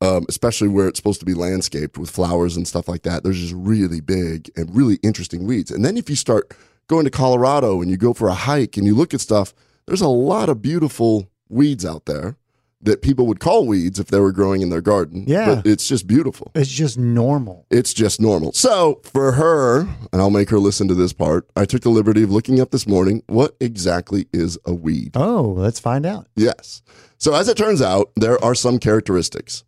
um, 0.00 0.24
especially 0.28 0.68
where 0.68 0.86
it's 0.86 0.98
supposed 0.98 1.18
to 1.20 1.26
be 1.26 1.34
landscaped 1.34 1.98
with 1.98 2.08
flowers 2.08 2.56
and 2.56 2.68
stuff 2.68 2.88
like 2.88 3.02
that, 3.02 3.24
there's 3.24 3.40
just 3.40 3.52
really 3.54 4.00
big 4.00 4.48
and 4.56 4.74
really 4.74 4.98
interesting 5.02 5.44
weeds. 5.44 5.72
And 5.72 5.84
then 5.84 5.96
if 5.96 6.08
you 6.08 6.14
start 6.16 6.54
going 6.86 7.04
to 7.04 7.10
Colorado 7.10 7.82
and 7.82 7.90
you 7.90 7.96
go 7.96 8.14
for 8.14 8.28
a 8.28 8.34
hike 8.34 8.76
and 8.76 8.86
you 8.86 8.94
look 8.94 9.12
at 9.12 9.20
stuff, 9.20 9.52
there's 9.86 10.00
a 10.00 10.08
lot 10.08 10.48
of 10.48 10.62
beautiful 10.62 11.28
weeds 11.48 11.84
out 11.84 12.06
there 12.06 12.36
that 12.82 13.02
people 13.02 13.26
would 13.26 13.40
call 13.40 13.66
weeds 13.66 13.98
if 13.98 14.06
they 14.06 14.18
were 14.18 14.32
growing 14.32 14.62
in 14.62 14.70
their 14.70 14.80
garden. 14.80 15.24
Yeah. 15.26 15.56
But 15.56 15.66
it's 15.66 15.86
just 15.86 16.06
beautiful. 16.06 16.50
It's 16.54 16.70
just 16.70 16.98
normal. 16.98 17.66
It's 17.70 17.92
just 17.92 18.20
normal. 18.20 18.52
So 18.52 19.00
for 19.04 19.32
her, 19.32 19.80
and 19.80 20.20
I'll 20.20 20.30
make 20.30 20.50
her 20.50 20.58
listen 20.58 20.88
to 20.88 20.94
this 20.94 21.12
part, 21.12 21.48
I 21.56 21.64
took 21.66 21.82
the 21.82 21.90
liberty 21.90 22.22
of 22.22 22.30
looking 22.30 22.60
up 22.60 22.70
this 22.70 22.86
morning 22.86 23.22
what 23.26 23.56
exactly 23.60 24.28
is 24.32 24.58
a 24.64 24.72
weed. 24.72 25.12
Oh, 25.14 25.54
let's 25.56 25.78
find 25.78 26.06
out. 26.06 26.28
Yes. 26.34 26.82
So 27.18 27.34
as 27.34 27.48
it 27.48 27.56
turns 27.56 27.82
out, 27.82 28.12
there 28.16 28.42
are 28.42 28.54
some 28.54 28.78
characteristics. 28.78 29.64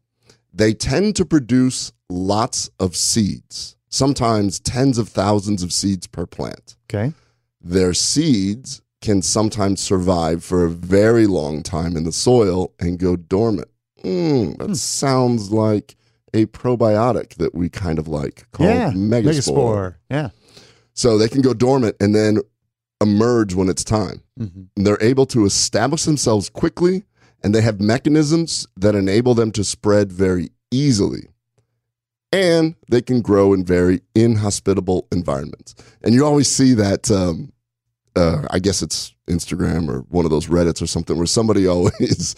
They 0.55 0.73
tend 0.73 1.17
to 1.17 1.25
produce 1.25 1.93
lots 2.09 2.71
of 2.79 2.97
seeds, 2.97 3.77
sometimes 3.89 4.61
tens 4.61 4.99
of 4.99 5.09
thousands 5.09 5.63
of 5.63 5.73
seeds 5.73 6.07
per 6.07 6.27
plant. 6.27 6.77
Okay. 6.89 7.13
Their 7.61 7.95
seeds 7.95 8.83
can 9.03 9.21
sometimes 9.21 9.81
survive 9.81 10.43
for 10.43 10.65
a 10.65 10.71
very 10.71 11.27
long 11.27 11.63
time 11.63 11.97
in 11.97 12.05
the 12.05 12.13
soil 12.13 12.73
and 12.81 12.99
go 12.99 13.17
dormant. 13.17 13.69
Mm, 14.03 14.57
that 14.59 14.77
sounds 14.77 15.53
like 15.53 15.97
a 16.35 16.47
probiotic 16.47 17.35
that 17.35 17.55
we 17.55 17.69
kind 17.69 17.99
of 17.99 18.09
like 18.09 18.47
called 18.53 18.71
yeah. 18.71 18.91
megaspore. 18.93 19.97
Yeah. 20.11 20.31
So 20.95 21.19
they 21.19 21.29
can 21.29 21.43
go 21.43 21.53
dormant 21.55 21.97
and 22.01 22.15
then 22.15 22.39
emerge 23.01 23.55
when 23.55 23.69
it's 23.69 23.85
time. 23.85 24.23
hmm 24.39 24.63
And 24.77 24.87
they're 24.87 25.03
able 25.03 25.27
to 25.27 25.45
establish 25.45 26.05
themselves 26.05 26.49
quickly 26.49 27.05
and 27.43 27.55
they 27.55 27.61
have 27.61 27.81
mechanisms 27.81 28.67
that 28.77 28.95
enable 28.95 29.35
them 29.35 29.51
to 29.53 29.65
spread 29.65 30.13
very 30.13 30.51
easily. 30.71 31.29
And 32.33 32.77
they 32.89 33.03
can 33.03 33.21
grow 33.21 33.53
in 33.53 33.65
very 33.65 34.01
inhospitable 34.15 35.07
environments. 35.13 35.75
And 36.03 36.15
you 36.15 36.25
always 36.25 36.51
see 36.51 36.73
that, 36.75 37.11
um, 37.11 37.53
uh, 38.17 38.47
I 38.51 38.59
guess 38.59 38.83
it's 38.83 39.15
Instagram 39.29 39.89
or 39.89 40.01
one 40.09 40.25
of 40.25 40.31
those 40.31 40.47
Reddits 40.47 40.83
or 40.83 40.87
something 40.87 41.17
where 41.17 41.27
somebody 41.27 41.67
always 41.69 42.35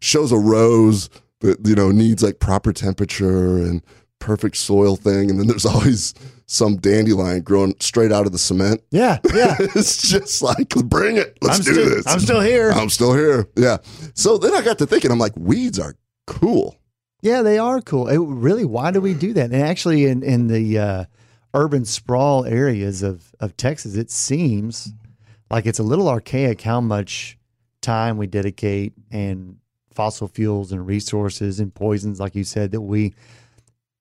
shows 0.00 0.32
a 0.32 0.38
rose 0.38 1.10
that, 1.40 1.66
you 1.66 1.74
know, 1.74 1.90
needs 1.90 2.22
like 2.22 2.38
proper 2.38 2.72
temperature 2.72 3.58
and 3.58 3.82
perfect 4.18 4.56
soil 4.56 4.96
thing. 4.96 5.30
And 5.30 5.38
then 5.38 5.46
there's 5.46 5.66
always 5.74 6.14
some 6.46 6.76
dandelion 6.76 7.42
growing 7.42 7.74
straight 7.80 8.12
out 8.12 8.26
of 8.26 8.32
the 8.32 8.38
cement. 8.38 8.82
Yeah. 8.90 9.18
Yeah. 9.34 9.56
it's 9.60 10.08
just 10.08 10.42
like, 10.42 10.68
bring 10.70 11.16
it. 11.16 11.38
Let's 11.40 11.58
I'm 11.58 11.64
do 11.64 11.72
still, 11.72 11.96
this. 11.96 12.06
I'm 12.06 12.20
still 12.20 12.40
here. 12.40 12.70
I'm 12.72 12.90
still 12.90 13.14
here. 13.14 13.46
Yeah. 13.56 13.78
So 14.14 14.38
then 14.38 14.54
I 14.54 14.60
got 14.62 14.78
to 14.78 14.86
thinking, 14.86 15.10
I'm 15.10 15.18
like, 15.18 15.36
weeds 15.36 15.78
are 15.78 15.94
cool. 16.26 16.76
Yeah, 17.22 17.42
they 17.42 17.58
are 17.58 17.80
cool. 17.80 18.08
It, 18.08 18.18
really, 18.18 18.64
why 18.64 18.90
do 18.90 19.00
we 19.00 19.14
do 19.14 19.32
that? 19.34 19.52
And 19.52 19.62
actually, 19.62 20.06
in 20.06 20.22
in 20.22 20.46
the 20.46 20.78
uh, 20.78 21.04
urban 21.52 21.84
sprawl 21.84 22.46
areas 22.46 23.02
of 23.02 23.34
of 23.40 23.56
Texas, 23.56 23.94
it 23.94 24.10
seems 24.10 24.92
like 25.50 25.66
it's 25.66 25.78
a 25.78 25.84
little 25.84 26.08
archaic 26.08 26.62
how 26.62 26.80
much 26.80 27.38
time 27.80 28.16
we 28.16 28.26
dedicate 28.26 28.92
and 29.10 29.56
fossil 29.92 30.28
fuels 30.28 30.72
and 30.72 30.86
resources 30.86 31.60
and 31.60 31.74
poisons, 31.74 32.20
like 32.20 32.34
you 32.34 32.44
said, 32.44 32.70
that 32.70 32.80
we 32.80 33.14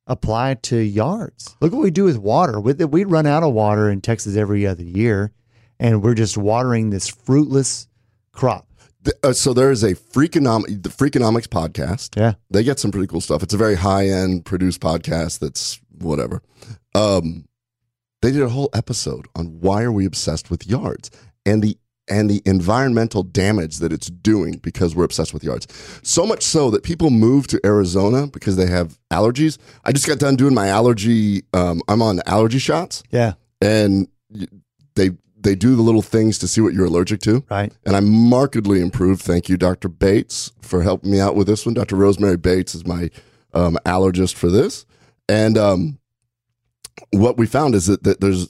apply 0.08 0.56
to 0.56 0.78
yards. 0.78 1.56
Look 1.62 1.72
what 1.72 1.82
we 1.82 1.92
do 1.92 2.04
with 2.06 2.18
water. 2.18 2.60
With 2.60 2.80
it, 2.82 2.92
we 2.92 3.04
run 3.04 3.26
out 3.26 3.44
of 3.44 3.54
water 3.54 3.90
in 3.90 4.02
Texas 4.02 4.36
every 4.36 4.66
other 4.66 4.84
year, 4.84 5.32
and 5.80 6.02
we're 6.04 6.16
just 6.16 6.38
watering 6.38 6.90
this 6.90 7.08
fruitless 7.08 7.88
crop. 8.32 8.68
Uh, 9.24 9.34
so 9.34 9.54
there 9.54 9.72
is 9.72 9.84
a 9.84 9.96
Freakonomics, 9.96 10.84
the 10.84 10.90
Freakonomics 10.90 11.48
podcast. 11.48 12.20
Yeah. 12.20 12.34
They 12.50 12.64
get 12.64 12.80
some 12.80 12.92
pretty 12.92 13.08
cool 13.08 13.22
stuff. 13.22 13.44
It's 13.44 13.54
a 13.54 13.58
very 13.58 13.76
high 13.76 14.08
end 14.08 14.46
produced 14.46 14.82
podcast 14.82 15.40
that's 15.40 15.80
whatever. 16.00 16.42
Um, 16.94 17.46
they 18.22 18.32
did 18.32 18.42
a 18.42 18.50
whole 18.50 18.70
episode 18.74 19.28
on 19.36 19.62
why 19.62 19.84
are 19.84 19.92
we 19.92 20.06
obsessed 20.06 20.50
with 20.52 20.68
yards 20.68 21.10
and 21.50 21.62
the 21.64 21.78
and 22.12 22.28
the 22.30 22.42
environmental 22.46 23.22
damage 23.22 23.78
that 23.78 23.94
it's 23.94 24.08
doing 24.08 24.58
because 24.64 24.96
we're 24.96 25.04
obsessed 25.04 25.32
with 25.32 25.44
yards. 25.44 25.68
So 26.02 26.26
much 26.26 26.42
so 26.44 26.72
that 26.72 26.82
people 26.82 27.12
move 27.12 27.46
to 27.48 27.60
Arizona 27.64 28.26
because 28.26 28.56
they 28.56 28.66
have 28.66 28.98
allergies. 29.12 29.60
I 29.86 29.92
just 29.92 30.08
got 30.08 30.18
done 30.18 30.36
doing 30.36 30.56
my 30.56 30.70
allergy. 30.70 31.44
Um, 31.54 31.82
I'm 31.88 32.02
on 32.02 32.22
allergy 32.26 32.58
shots, 32.58 33.04
Yeah. 33.12 33.34
and 33.62 34.08
they 34.96 35.12
they 35.42 35.56
do 35.56 35.76
the 35.76 35.82
little 35.84 36.02
things 36.02 36.38
to 36.40 36.48
see 36.48 36.62
what 36.62 36.74
you're 36.74 36.88
allergic 36.88 37.22
to 37.22 37.44
Right. 37.50 37.72
and 37.86 37.96
I'm 37.96 38.10
markedly 38.10 38.82
improved. 38.82 39.22
Thank 39.22 39.48
you, 39.48 39.56
Dr. 39.56 39.88
Bates, 39.88 40.52
for 40.62 40.82
helping 40.82 41.12
me 41.12 41.20
out 41.22 41.36
with 41.36 41.48
this 41.48 41.66
one. 41.66 41.76
Dr. 41.76 41.96
Rosemary 41.96 42.36
Bates 42.38 42.76
is 42.76 42.86
my 42.86 43.10
um, 43.54 43.78
allergist 43.86 44.34
for 44.36 44.50
this, 44.50 44.86
and 45.30 45.58
um, 45.58 46.00
what 47.12 47.38
we 47.38 47.46
found 47.46 47.74
is 47.76 47.86
that, 47.88 48.04
that 48.04 48.20
there's 48.20 48.50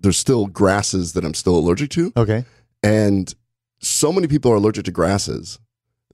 there's 0.00 0.16
still 0.18 0.46
grasses 0.46 1.12
that 1.14 1.24
I'm 1.24 1.34
still 1.34 1.56
allergic 1.56 1.90
to, 1.90 2.12
Okay. 2.16 2.44
and 2.82 3.34
so 3.80 4.12
many 4.12 4.26
people 4.26 4.50
are 4.52 4.56
allergic 4.56 4.84
to 4.86 4.90
grasses 4.92 5.58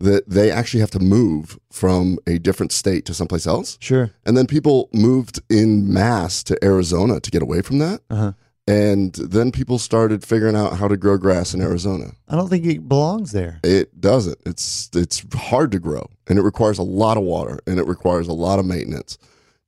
that 0.01 0.29
they 0.29 0.51
actually 0.51 0.81
have 0.81 0.91
to 0.91 0.99
move 0.99 1.59
from 1.71 2.19
a 2.27 2.39
different 2.39 2.73
state 2.73 3.05
to 3.07 3.15
someplace 3.15 3.47
else, 3.47 3.79
Sure. 3.81 4.11
and 4.27 4.37
then 4.37 4.47
people 4.47 4.89
moved 4.93 5.41
in 5.49 5.93
mass 5.93 6.43
to 6.45 6.63
Arizona 6.65 7.21
to 7.21 7.31
get 7.31 7.43
away 7.43 7.63
from 7.63 7.79
that. 7.79 8.01
Uh 8.11 8.17
huh. 8.17 8.33
And 8.67 9.13
then 9.15 9.53
people 9.53 9.79
started 9.79 10.25
figuring 10.25 10.57
out 10.57 10.79
how 10.79 10.89
to 10.89 10.97
grow 10.97 11.19
grass 11.19 11.53
in 11.53 11.61
Arizona. 11.61 12.13
I 12.29 12.35
don't 12.35 12.49
think 12.49 12.65
it 12.65 12.89
belongs 12.89 13.33
there. 13.33 13.61
It 13.63 14.01
doesn't. 14.01 14.39
It's 14.47 14.89
it's 14.95 15.23
hard 15.35 15.71
to 15.73 15.79
grow 15.79 16.07
and 16.27 16.39
it 16.39 16.43
requires 16.43 16.79
a 16.79 16.83
lot 16.83 17.19
of 17.19 17.25
water 17.25 17.61
and 17.67 17.79
it 17.79 17.87
requires 17.87 18.27
a 18.27 18.33
lot 18.33 18.59
of 18.59 18.65
maintenance. 18.65 19.19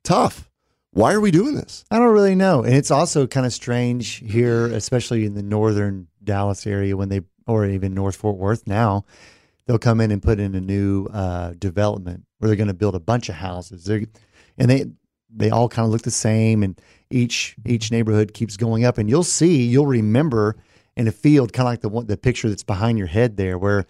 Tough. 0.03 0.46
Why 0.97 1.13
are 1.13 1.21
we 1.21 1.29
doing 1.29 1.53
this? 1.53 1.85
I 1.91 1.99
don't 1.99 2.11
really 2.11 2.33
know. 2.33 2.63
And 2.63 2.73
it's 2.73 2.89
also 2.89 3.27
kind 3.27 3.45
of 3.45 3.53
strange 3.53 4.15
here, 4.25 4.65
especially 4.65 5.25
in 5.25 5.35
the 5.35 5.43
northern 5.43 6.07
Dallas 6.23 6.65
area 6.65 6.97
when 6.97 7.09
they, 7.09 7.21
or 7.45 7.67
even 7.67 7.93
North 7.93 8.15
Fort 8.15 8.37
Worth 8.37 8.65
now, 8.65 9.05
they'll 9.67 9.77
come 9.77 10.01
in 10.01 10.09
and 10.09 10.23
put 10.23 10.39
in 10.39 10.55
a 10.55 10.59
new 10.59 11.05
uh, 11.13 11.53
development 11.59 12.25
where 12.39 12.47
they're 12.47 12.55
going 12.55 12.65
to 12.65 12.73
build 12.73 12.95
a 12.95 12.99
bunch 12.99 13.29
of 13.29 13.35
houses. 13.35 13.83
They're, 13.83 14.05
and 14.57 14.71
they, 14.71 14.85
they 15.29 15.51
all 15.51 15.69
kind 15.69 15.85
of 15.85 15.91
look 15.91 16.01
the 16.01 16.09
same 16.09 16.63
and 16.63 16.81
each, 17.11 17.55
each 17.63 17.91
neighborhood 17.91 18.33
keeps 18.33 18.57
going 18.57 18.83
up 18.83 18.97
and 18.97 19.07
you'll 19.07 19.23
see, 19.23 19.67
you'll 19.67 19.85
remember 19.85 20.55
in 20.95 21.07
a 21.07 21.11
field, 21.11 21.53
kind 21.53 21.67
of 21.67 21.73
like 21.73 21.81
the 21.81 21.89
one, 21.89 22.07
the 22.07 22.17
picture 22.17 22.49
that's 22.49 22.63
behind 22.63 22.97
your 22.97 23.05
head 23.05 23.37
there 23.37 23.59
where 23.59 23.85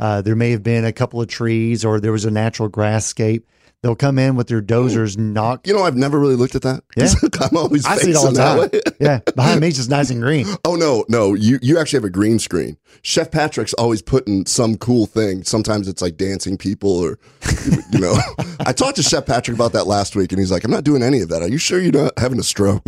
uh, 0.00 0.22
there 0.22 0.34
may 0.34 0.50
have 0.50 0.64
been 0.64 0.84
a 0.84 0.92
couple 0.92 1.20
of 1.20 1.28
trees 1.28 1.84
or 1.84 2.00
there 2.00 2.10
was 2.10 2.24
a 2.24 2.32
natural 2.32 2.68
grasscape. 2.68 3.44
They'll 3.82 3.94
come 3.94 4.18
in 4.18 4.34
with 4.34 4.48
their 4.48 4.60
dozers, 4.60 5.16
knock 5.16 5.64
You 5.64 5.72
know, 5.72 5.84
I've 5.84 5.94
never 5.96 6.18
really 6.18 6.34
looked 6.34 6.56
at 6.56 6.62
that. 6.62 6.82
Yeah. 6.96 7.06
I'm 7.40 7.56
always 7.56 7.86
I 7.86 7.96
see 7.96 8.10
it 8.10 8.16
all 8.16 8.32
the 8.32 8.68
time. 8.68 8.92
yeah, 8.98 9.20
behind 9.36 9.60
me 9.60 9.68
it's 9.68 9.76
just 9.76 9.88
nice 9.90 10.10
and 10.10 10.20
green. 10.20 10.46
Oh 10.64 10.74
no, 10.74 11.04
no, 11.08 11.32
you 11.34 11.58
you 11.62 11.78
actually 11.78 11.98
have 11.98 12.04
a 12.04 12.10
green 12.10 12.38
screen. 12.38 12.76
Chef 13.02 13.30
Patrick's 13.30 13.72
always 13.74 14.02
putting 14.02 14.44
some 14.44 14.76
cool 14.76 15.06
thing. 15.06 15.44
Sometimes 15.44 15.88
it's 15.88 16.02
like 16.02 16.16
dancing 16.16 16.58
people 16.58 16.90
or 16.90 17.18
you 17.92 18.00
know. 18.00 18.16
I 18.66 18.72
talked 18.72 18.96
to 18.96 19.02
Chef 19.02 19.24
Patrick 19.24 19.54
about 19.54 19.72
that 19.72 19.86
last 19.86 20.16
week 20.16 20.32
and 20.32 20.40
he's 20.40 20.50
like, 20.50 20.64
I'm 20.64 20.70
not 20.70 20.84
doing 20.84 21.02
any 21.02 21.20
of 21.20 21.28
that. 21.28 21.42
Are 21.42 21.48
you 21.48 21.58
sure 21.58 21.80
you're 21.80 21.92
not 21.92 22.18
having 22.18 22.38
a 22.40 22.42
stroke? 22.42 22.82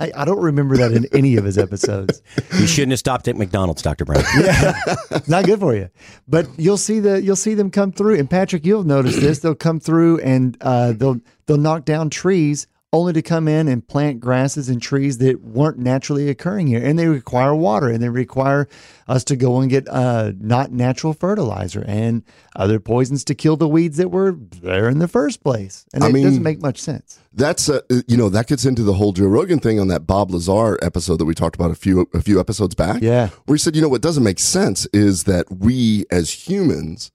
I, 0.00 0.12
I 0.16 0.24
don't 0.24 0.40
remember 0.40 0.76
that 0.76 0.92
in 0.92 1.06
any 1.12 1.36
of 1.36 1.44
his 1.44 1.58
episodes. 1.58 2.22
You 2.58 2.66
shouldn't 2.66 2.92
have 2.92 3.00
stopped 3.00 3.28
at 3.28 3.36
McDonald's, 3.36 3.82
Dr. 3.82 4.04
Brown. 4.04 4.22
It's 4.24 5.28
not 5.28 5.44
good 5.44 5.58
for 5.60 5.74
you. 5.74 5.90
But 6.28 6.48
you'll 6.56 6.76
see 6.78 7.00
the 7.00 7.20
you'll 7.20 7.36
see 7.36 7.54
them 7.54 7.70
come 7.70 7.92
through. 7.92 8.18
And 8.18 8.30
Patrick, 8.30 8.64
you'll 8.64 8.84
notice 8.84 9.16
this. 9.16 9.40
They'll 9.40 9.54
come 9.54 9.80
through 9.80 9.87
and 9.96 10.56
uh, 10.60 10.92
they'll 10.92 11.20
they'll 11.46 11.56
knock 11.56 11.84
down 11.84 12.10
trees 12.10 12.66
only 12.90 13.12
to 13.12 13.20
come 13.20 13.46
in 13.48 13.68
and 13.68 13.86
plant 13.86 14.18
grasses 14.18 14.70
and 14.70 14.80
trees 14.80 15.18
that 15.18 15.42
weren't 15.44 15.78
naturally 15.78 16.30
occurring 16.30 16.66
here. 16.66 16.82
And 16.82 16.98
they 16.98 17.06
require 17.06 17.54
water 17.54 17.88
and 17.90 18.02
they 18.02 18.08
require 18.08 18.66
us 19.06 19.24
to 19.24 19.36
go 19.36 19.60
and 19.60 19.68
get 19.68 19.86
uh, 19.88 20.32
not 20.40 20.72
natural 20.72 21.12
fertilizer 21.12 21.84
and 21.86 22.22
other 22.56 22.80
poisons 22.80 23.24
to 23.24 23.34
kill 23.34 23.56
the 23.56 23.68
weeds 23.68 23.98
that 23.98 24.10
were 24.10 24.32
there 24.62 24.88
in 24.88 25.00
the 25.00 25.08
first 25.08 25.42
place. 25.42 25.84
And 25.92 26.02
I 26.02 26.08
it 26.08 26.12
mean- 26.14 26.24
doesn't 26.24 26.42
make 26.42 26.62
much 26.62 26.80
sense. 26.80 27.20
That's 27.30 27.68
uh, 27.68 27.82
you 28.08 28.16
know 28.16 28.30
that 28.30 28.46
gets 28.48 28.64
into 28.64 28.82
the 28.82 28.94
whole 28.94 29.12
Joe 29.12 29.26
Rogan 29.26 29.60
thing 29.60 29.78
on 29.78 29.88
that 29.88 30.06
Bob 30.06 30.30
Lazar 30.30 30.76
episode 30.82 31.18
that 31.18 31.24
we 31.26 31.34
talked 31.34 31.54
about 31.56 31.70
a 31.70 31.74
few 31.76 32.08
a 32.14 32.22
few 32.22 32.40
episodes 32.40 32.74
back. 32.74 33.02
Yeah. 33.02 33.28
where 33.44 33.54
he 33.54 33.60
said, 33.60 33.76
you 33.76 33.82
know, 33.82 33.88
what 33.88 34.00
doesn't 34.02 34.24
make 34.24 34.38
sense 34.40 34.86
is 34.94 35.24
that 35.24 35.44
we 35.50 36.04
as 36.10 36.48
humans 36.48 37.12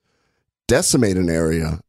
decimate 0.68 1.18
an 1.18 1.30
area, 1.30 1.82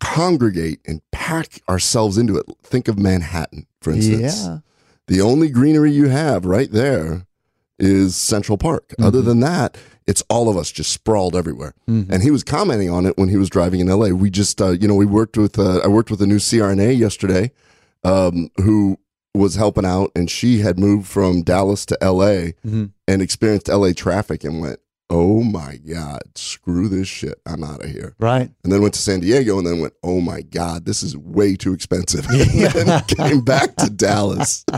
congregate, 0.00 0.80
and 0.86 1.00
pack 1.12 1.60
ourselves 1.68 2.18
into 2.18 2.36
it. 2.36 2.46
Think 2.62 2.88
of 2.88 2.98
Manhattan, 2.98 3.66
for 3.80 3.92
instance. 3.92 4.44
Yeah. 4.44 4.58
The 5.06 5.20
only 5.20 5.48
greenery 5.48 5.90
you 5.92 6.08
have 6.08 6.44
right 6.44 6.70
there 6.70 7.26
is 7.78 8.16
Central 8.16 8.58
Park. 8.58 8.94
Other 9.00 9.22
than 9.22 9.40
that, 9.40 9.78
it's 10.06 10.22
all 10.28 10.48
of 10.48 10.56
us 10.56 10.70
just 10.70 10.90
sprawled 10.90 11.34
everywhere. 11.36 11.74
And 11.86 12.22
he 12.22 12.30
was 12.30 12.42
commenting 12.44 12.90
on 12.90 13.06
it 13.06 13.16
when 13.16 13.28
he 13.28 13.36
was 13.36 13.48
driving 13.48 13.80
in 13.80 13.86
LA. 13.88 14.08
We 14.08 14.30
just, 14.30 14.60
uh, 14.60 14.70
you 14.70 14.86
know, 14.88 14.94
we 14.94 15.06
worked 15.06 15.36
with, 15.36 15.58
uh, 15.58 15.78
I 15.84 15.88
worked 15.88 16.10
with 16.10 16.20
a 16.20 16.26
new 16.26 16.38
CRNA 16.38 16.96
yesterday, 16.98 17.52
um, 18.04 18.50
who 18.56 18.98
was 19.34 19.54
helping 19.54 19.84
out 19.84 20.10
and 20.16 20.28
she 20.30 20.58
had 20.60 20.78
moved 20.78 21.06
from 21.06 21.42
Dallas 21.42 21.86
to 21.86 21.98
LA 22.02 22.52
Mhm. 22.66 22.90
and 23.06 23.22
experienced 23.22 23.68
LA 23.68 23.92
traffic 23.92 24.42
and 24.44 24.60
went, 24.60 24.80
Oh 25.10 25.42
my 25.42 25.76
God, 25.76 26.20
screw 26.34 26.88
this 26.88 27.08
shit. 27.08 27.40
I'm 27.46 27.64
out 27.64 27.82
of 27.82 27.90
here. 27.90 28.14
Right. 28.18 28.50
And 28.62 28.72
then 28.72 28.82
went 28.82 28.94
to 28.94 29.00
San 29.00 29.20
Diego 29.20 29.56
and 29.58 29.66
then 29.66 29.80
went, 29.80 29.94
Oh 30.02 30.20
my 30.20 30.42
God, 30.42 30.84
this 30.84 31.02
is 31.02 31.16
way 31.16 31.56
too 31.56 31.72
expensive. 31.72 32.26
and 32.30 32.40
then 32.72 33.02
came 33.04 33.40
back 33.40 33.74
to 33.76 33.90
Dallas. 33.90 34.64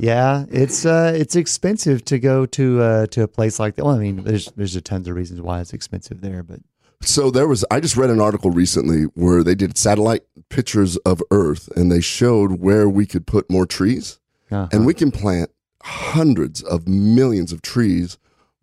Yeah, 0.00 0.44
it's 0.48 0.86
uh, 0.86 1.12
it's 1.16 1.34
expensive 1.34 2.04
to 2.04 2.20
go 2.20 2.46
to 2.46 2.80
uh, 2.80 3.06
to 3.08 3.22
a 3.24 3.28
place 3.28 3.58
like 3.58 3.74
that. 3.74 3.84
Well, 3.84 3.96
I 3.96 3.98
mean, 3.98 4.22
there's 4.22 4.46
there's 4.52 4.76
a 4.76 4.80
tons 4.80 5.08
of 5.08 5.16
reasons 5.16 5.40
why 5.40 5.60
it's 5.60 5.72
expensive 5.72 6.20
there, 6.20 6.44
but 6.44 6.60
So 7.00 7.32
there 7.32 7.48
was 7.48 7.64
I 7.68 7.80
just 7.80 7.96
read 7.96 8.10
an 8.10 8.20
article 8.20 8.52
recently 8.52 9.04
where 9.14 9.42
they 9.42 9.56
did 9.56 9.76
satellite 9.76 10.22
pictures 10.50 10.96
of 10.98 11.20
Earth 11.32 11.68
and 11.74 11.90
they 11.90 12.00
showed 12.00 12.60
where 12.60 12.88
we 12.88 13.06
could 13.06 13.26
put 13.26 13.50
more 13.50 13.66
trees. 13.66 14.20
uh 14.52 14.68
And 14.70 14.86
we 14.86 14.94
can 14.94 15.10
plant 15.10 15.50
hundreds 15.82 16.62
of 16.62 16.86
millions 16.86 17.52
of 17.52 17.60
trees 17.60 18.18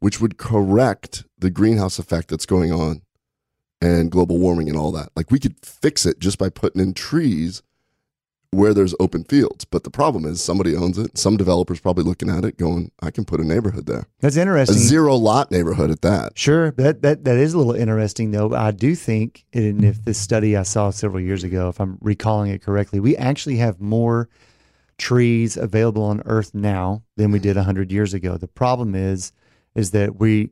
which 0.06 0.22
would 0.22 0.38
correct 0.38 1.24
the 1.40 1.50
greenhouse 1.50 1.98
effect 1.98 2.28
that's 2.28 2.46
going 2.46 2.72
on 2.72 3.02
and 3.82 4.12
global 4.12 4.38
warming 4.38 4.70
and 4.70 4.78
all 4.78 4.92
that. 4.92 5.10
Like 5.16 5.32
we 5.32 5.40
could 5.40 5.56
fix 5.66 6.06
it 6.06 6.20
just 6.20 6.38
by 6.38 6.48
putting 6.50 6.80
in 6.80 6.94
trees 6.94 7.64
where 8.52 8.72
there's 8.76 8.94
open 9.00 9.24
fields. 9.24 9.66
But 9.66 9.84
the 9.84 9.90
problem 9.90 10.24
is 10.24 10.44
somebody 10.44 10.76
owns 10.76 11.00
it. 11.00 11.18
Some 11.18 11.38
developer's 11.38 11.80
probably 11.80 12.04
looking 12.04 12.30
at 12.30 12.46
it 12.46 12.60
going, 12.60 12.92
I 13.02 13.10
can 13.10 13.26
put 13.26 13.40
a 13.40 13.44
neighborhood 13.44 13.88
there. 13.88 14.06
that's 14.20 14.38
interesting. 14.38 14.78
A 14.78 14.80
zero 14.80 15.16
lot 15.16 15.50
neighborhood 15.50 15.90
at 15.90 16.04
that. 16.04 16.38
Sure, 16.38 16.70
that 16.74 17.02
that 17.02 17.24
that 17.24 17.38
is 17.38 17.56
a 17.56 17.58
little 17.58 17.74
interesting 17.74 18.30
though. 18.30 18.54
I 18.54 18.70
do 18.70 18.94
think, 18.94 19.44
and 19.54 19.84
if 19.84 20.06
this 20.06 20.20
study 20.20 20.56
I 20.56 20.62
saw 20.62 20.92
several 20.92 21.20
years 21.20 21.44
ago, 21.44 21.68
if 21.70 21.82
I'm 21.82 21.98
recalling 22.00 22.52
it 22.52 22.62
correctly, 22.62 23.00
we 23.00 23.18
actually 23.18 23.58
have 23.58 23.82
more 23.82 24.30
trees 25.00 25.58
available 25.58 26.04
on 26.04 26.22
Earth 26.28 26.54
now 26.54 27.02
than 27.18 27.32
we 27.32 27.40
did 27.40 27.58
hundred 27.58 27.92
years 27.92 28.14
ago. 28.14 28.38
The 28.38 28.48
problem 28.48 28.94
is, 28.94 29.32
is 29.76 29.92
that 29.92 30.20
we, 30.20 30.52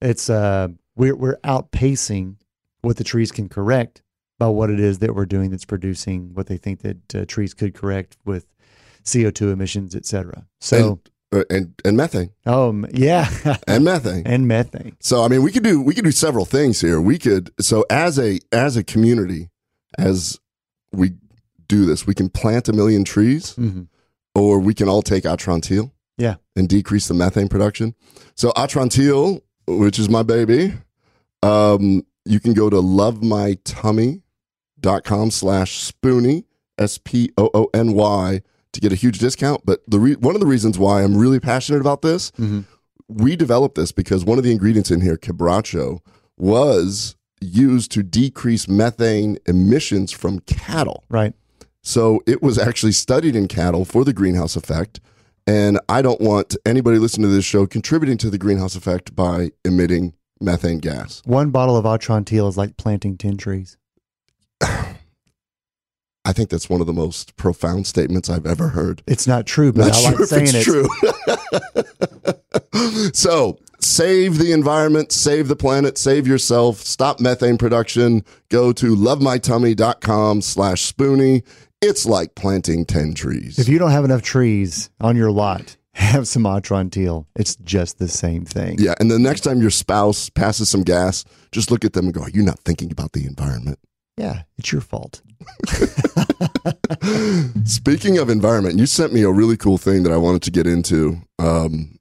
it's 0.00 0.28
uh, 0.28 0.68
we're 0.96 1.16
we're 1.16 1.36
outpacing 1.38 2.36
what 2.82 2.96
the 2.96 3.04
trees 3.04 3.30
can 3.32 3.48
correct 3.48 4.02
by 4.38 4.48
what 4.48 4.70
it 4.70 4.78
is 4.80 4.98
that 5.00 5.14
we're 5.14 5.26
doing 5.26 5.50
that's 5.50 5.64
producing 5.64 6.32
what 6.34 6.46
they 6.46 6.56
think 6.56 6.80
that 6.82 7.14
uh, 7.14 7.24
trees 7.26 7.54
could 7.54 7.74
correct 7.74 8.16
with 8.24 8.46
CO2 9.04 9.52
emissions, 9.52 9.94
et 9.96 10.04
cetera. 10.06 10.46
So, 10.60 11.00
Uh, 11.32 11.44
and 11.50 11.74
and 11.84 11.96
methane. 11.96 12.30
oh 12.46 12.84
yeah, 12.92 13.28
And 13.66 13.84
methane. 13.84 14.26
and 14.26 14.46
methane. 14.48 14.96
So 15.00 15.22
I 15.24 15.28
mean, 15.28 15.42
we 15.42 15.50
could 15.52 15.62
do 15.64 15.80
we 15.82 15.94
could 15.94 16.04
do 16.04 16.10
several 16.12 16.44
things 16.46 16.80
here. 16.80 17.00
We 17.00 17.18
could 17.18 17.50
so 17.60 17.84
as 17.90 18.18
a 18.18 18.38
as 18.52 18.76
a 18.76 18.84
community, 18.84 19.50
as 19.98 20.38
we 20.92 21.12
do 21.66 21.84
this, 21.84 22.06
we 22.06 22.14
can 22.14 22.28
plant 22.30 22.68
a 22.68 22.72
million 22.72 23.04
trees, 23.04 23.54
hmm 23.54 23.82
or 24.34 24.60
we 24.60 24.72
can 24.72 24.88
all 24.88 25.02
take 25.02 25.24
Atrantil, 25.24 25.90
Yeah. 26.18 26.34
and 26.56 26.68
decrease 26.68 27.08
the 27.08 27.14
methane 27.14 27.48
production. 27.48 27.94
So 28.34 28.50
Atrantil, 28.56 29.40
which 29.66 29.98
is 29.98 30.08
my 30.10 30.22
baby, 30.22 30.74
um, 31.42 32.04
you 32.24 32.40
can 32.40 32.52
go 32.52 32.68
to 32.68 32.76
lovemytummy.com 32.76 35.30
slash 35.30 35.78
spoony 35.78 36.44
s 36.78 36.98
p 36.98 37.30
o 37.38 37.48
o 37.54 37.70
n 37.72 37.94
y 37.94 38.42
to 38.72 38.80
get 38.80 38.92
a 38.92 38.96
huge 38.96 39.18
discount. 39.18 39.64
But 39.64 39.80
the 39.88 39.98
re- 39.98 40.16
one 40.16 40.34
of 40.34 40.40
the 40.40 40.46
reasons 40.46 40.78
why 40.78 41.02
I'm 41.02 41.16
really 41.16 41.40
passionate 41.40 41.80
about 41.80 42.02
this 42.02 42.30
hmm 42.36 42.60
we 43.10 43.36
developed 43.36 43.74
this 43.74 43.90
because 43.90 44.22
one 44.22 44.36
of 44.36 44.44
the 44.44 44.52
ingredients 44.52 44.90
in 44.90 45.00
here, 45.00 45.16
quebracho, 45.16 46.00
was 46.36 47.16
used 47.40 47.90
to 47.92 48.02
decrease 48.02 48.68
methane 48.68 49.38
emissions 49.46 50.12
from 50.12 50.40
cattle. 50.40 51.04
Right. 51.08 51.32
So 51.82 52.20
it 52.26 52.42
was 52.42 52.58
actually 52.58 52.92
studied 52.92 53.34
in 53.34 53.48
cattle 53.48 53.86
for 53.86 54.04
the 54.04 54.12
greenhouse 54.12 54.56
effect. 54.56 55.00
And 55.48 55.80
I 55.88 56.02
don't 56.02 56.20
want 56.20 56.54
anybody 56.66 56.98
listening 56.98 57.30
to 57.30 57.34
this 57.34 57.46
show 57.46 57.66
contributing 57.66 58.18
to 58.18 58.28
the 58.28 58.36
greenhouse 58.36 58.76
effect 58.76 59.16
by 59.16 59.52
emitting 59.64 60.12
methane 60.42 60.78
gas. 60.78 61.22
One 61.24 61.48
bottle 61.48 61.74
of 61.74 61.86
Atrantil 61.86 62.46
is 62.50 62.58
like 62.58 62.76
planting 62.76 63.16
10 63.16 63.38
trees. 63.38 63.78
I 64.60 66.34
think 66.34 66.50
that's 66.50 66.68
one 66.68 66.82
of 66.82 66.86
the 66.86 66.92
most 66.92 67.34
profound 67.36 67.86
statements 67.86 68.28
I've 68.28 68.44
ever 68.44 68.68
heard. 68.68 69.02
It's 69.06 69.26
not 69.26 69.46
true, 69.46 69.72
but 69.72 69.86
Not 69.86 69.96
I 69.96 70.02
like 70.02 70.16
sure 70.16 70.24
if 70.24 70.28
saying 70.28 70.48
it's 70.48 70.54
it. 70.54 70.64
true. 72.84 73.10
so 73.14 73.58
save 73.80 74.36
the 74.36 74.52
environment, 74.52 75.12
save 75.12 75.48
the 75.48 75.56
planet, 75.56 75.96
save 75.96 76.26
yourself, 76.26 76.80
stop 76.80 77.20
methane 77.20 77.56
production. 77.56 78.22
Go 78.50 78.74
to 78.74 78.94
lovemytummy.com 78.94 80.42
slash 80.42 80.82
spoony. 80.82 81.42
It's 81.80 82.06
like 82.06 82.34
planting 82.34 82.84
10 82.84 83.14
trees. 83.14 83.58
If 83.58 83.68
you 83.68 83.78
don't 83.78 83.92
have 83.92 84.04
enough 84.04 84.22
trees 84.22 84.90
on 85.00 85.16
your 85.16 85.30
lot, 85.30 85.76
have 85.94 86.26
some 86.26 86.44
teal. 86.90 87.26
It's 87.36 87.54
just 87.56 87.98
the 87.98 88.08
same 88.08 88.44
thing. 88.44 88.76
yeah, 88.80 88.94
and 88.98 89.10
the 89.10 89.18
next 89.18 89.42
time 89.42 89.60
your 89.60 89.70
spouse 89.70 90.28
passes 90.28 90.68
some 90.68 90.82
gas, 90.82 91.24
just 91.52 91.70
look 91.70 91.84
at 91.84 91.92
them 91.92 92.06
and 92.06 92.14
go, 92.14 92.22
You're 92.22 92.30
you 92.36 92.42
not 92.42 92.58
thinking 92.60 92.90
about 92.90 93.12
the 93.12 93.26
environment? 93.26 93.78
Yeah, 94.16 94.42
it's 94.56 94.72
your 94.72 94.80
fault. 94.80 95.22
Speaking 97.64 98.18
of 98.18 98.28
environment, 98.28 98.78
you 98.78 98.86
sent 98.86 99.12
me 99.12 99.22
a 99.22 99.30
really 99.30 99.56
cool 99.56 99.78
thing 99.78 100.02
that 100.02 100.12
I 100.12 100.16
wanted 100.16 100.42
to 100.42 100.50
get 100.50 100.66
into. 100.66 101.18
Um, 101.38 101.98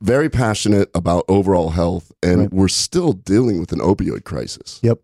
very 0.00 0.28
passionate 0.28 0.90
about 0.96 1.24
overall 1.28 1.70
health, 1.70 2.10
and 2.24 2.40
Right. 2.40 2.52
we're 2.52 2.66
still 2.68 3.12
dealing 3.12 3.60
with 3.60 3.70
an 3.72 3.78
opioid 3.78 4.24
crisis. 4.24 4.80
Yep. 4.82 4.98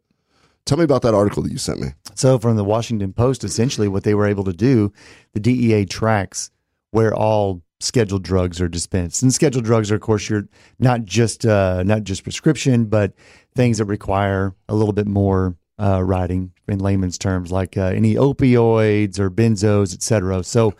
Tell 0.68 0.76
me 0.76 0.84
about 0.84 1.00
that 1.00 1.14
article 1.14 1.42
that 1.44 1.50
you 1.50 1.56
sent 1.56 1.80
me. 1.80 1.94
So, 2.14 2.38
from 2.38 2.56
the 2.56 2.64
Washington 2.64 3.14
Post, 3.14 3.42
essentially 3.42 3.88
what 3.88 4.02
they 4.04 4.12
were 4.12 4.26
able 4.26 4.44
to 4.44 4.52
do, 4.52 4.92
the 5.32 5.40
DEA 5.40 5.86
tracks 5.86 6.50
where 6.90 7.14
all 7.14 7.62
scheduled 7.80 8.22
drugs 8.22 8.60
are 8.60 8.68
dispensed. 8.68 9.22
And 9.22 9.32
scheduled 9.32 9.64
drugs 9.64 9.90
are, 9.90 9.94
of 9.94 10.02
course, 10.02 10.28
you're 10.28 10.46
not 10.78 11.06
just 11.06 11.46
uh, 11.46 11.84
not 11.84 12.04
just 12.04 12.22
prescription, 12.22 12.84
but 12.84 13.14
things 13.54 13.78
that 13.78 13.86
require 13.86 14.54
a 14.68 14.74
little 14.74 14.92
bit 14.92 15.06
more 15.06 15.56
uh, 15.80 16.02
writing 16.04 16.52
in 16.68 16.80
layman's 16.80 17.16
terms, 17.16 17.50
like 17.50 17.78
uh, 17.78 17.84
any 17.84 18.16
opioids 18.16 19.18
or 19.18 19.30
benzos, 19.30 19.94
et 19.94 20.02
cetera. 20.02 20.44
So, 20.44 20.74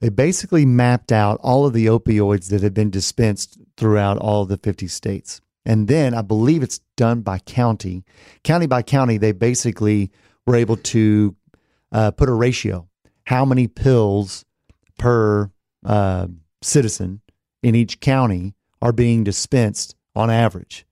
they 0.00 0.10
basically 0.10 0.64
mapped 0.64 1.10
out 1.10 1.40
all 1.42 1.66
of 1.66 1.72
the 1.72 1.86
opioids 1.86 2.50
that 2.50 2.62
have 2.62 2.72
been 2.72 2.90
dispensed 2.90 3.58
throughout 3.76 4.16
all 4.16 4.44
the 4.44 4.58
50 4.58 4.86
states. 4.86 5.40
And 5.68 5.86
then 5.86 6.14
I 6.14 6.22
believe 6.22 6.62
it's 6.62 6.80
done 6.96 7.20
by 7.20 7.40
county. 7.40 8.02
County 8.42 8.66
by 8.66 8.80
county, 8.80 9.18
they 9.18 9.32
basically 9.32 10.10
were 10.46 10.56
able 10.56 10.78
to 10.78 11.36
uh, 11.92 12.10
put 12.10 12.30
a 12.30 12.32
ratio. 12.32 12.88
How 13.26 13.44
many 13.44 13.68
pills 13.68 14.46
per 14.98 15.50
uh, 15.84 16.28
citizen 16.62 17.20
in 17.62 17.74
each 17.74 18.00
county 18.00 18.54
are 18.80 18.92
being 18.92 19.24
dispensed 19.24 19.94
on 20.16 20.30
average? 20.30 20.86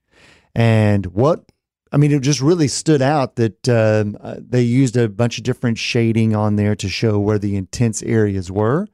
And 0.54 1.06
what 1.06 1.50
I 1.90 1.96
mean, 1.96 2.12
it 2.12 2.20
just 2.20 2.42
really 2.42 2.68
stood 2.68 3.00
out 3.00 3.36
that 3.36 3.68
um, 3.70 4.18
uh, 4.20 4.36
they 4.38 4.60
used 4.60 4.98
a 4.98 5.08
bunch 5.08 5.38
of 5.38 5.44
different 5.44 5.78
shading 5.78 6.36
on 6.36 6.56
there 6.56 6.76
to 6.76 6.88
show 6.90 7.18
where 7.18 7.38
the 7.38 7.56
intense 7.56 8.02
areas 8.02 8.52
were. 8.52 8.86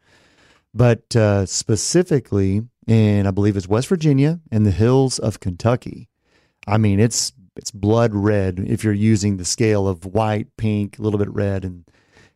But 0.73 1.17
uh, 1.17 1.47
specifically 1.47 2.63
in, 2.87 3.27
I 3.27 3.31
believe 3.31 3.57
it's 3.57 3.69
West 3.69 3.89
Virginia 3.89 4.41
and 4.51 4.67
the 4.67 4.71
hills 4.71 5.19
of 5.19 5.41
Kentucky. 5.41 6.09
I 6.67 6.79
mean, 6.79 7.01
it's 7.01 7.33
it's 7.57 7.71
blood 7.71 8.15
red 8.15 8.63
if 8.67 8.83
you're 8.83 8.93
using 8.93 9.37
the 9.37 9.45
scale 9.45 9.87
of 9.87 10.07
white, 10.07 10.49
pink, 10.57 10.99
a 10.99 11.03
little 11.03 11.19
bit 11.19 11.33
red, 11.33 11.65
and 11.65 11.85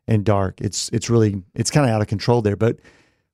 and 0.06 0.24
dark. 0.24 0.60
It's 0.60 0.88
it's 0.90 1.10
really 1.10 1.42
it's 1.54 1.70
kind 1.70 1.88
of 1.88 1.94
out 1.94 2.02
of 2.02 2.08
control 2.08 2.42
there. 2.42 2.56
But 2.56 2.78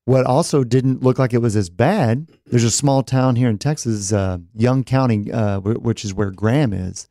what 0.05 0.27
also 0.27 0.65
didn't 0.65 1.03
look 1.03 1.19
like 1.19 1.33
it 1.33 1.39
was 1.39 1.57
as 1.57 1.71
bad. 1.71 2.29
There's 2.47 2.65
a 2.65 2.71
small 2.71 3.03
town 3.03 3.37
here 3.37 3.49
in 3.49 3.59
Texas, 3.59 4.13
uh, 4.13 4.39
Young 4.55 4.85
County, 4.85 5.31
uh, 5.31 5.61
wh- 5.61 5.83
which 5.83 6.05
is 6.05 6.13
where 6.13 6.31
Graham 6.31 6.73
is. 6.73 7.09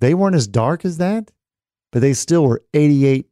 They 0.00 0.14
weren't 0.14 0.36
as 0.36 0.46
dark 0.46 0.84
as 0.84 0.98
that, 0.98 1.30
but 1.90 2.00
they 2.00 2.12
still 2.12 2.44
were 2.44 2.62
88 2.72 3.26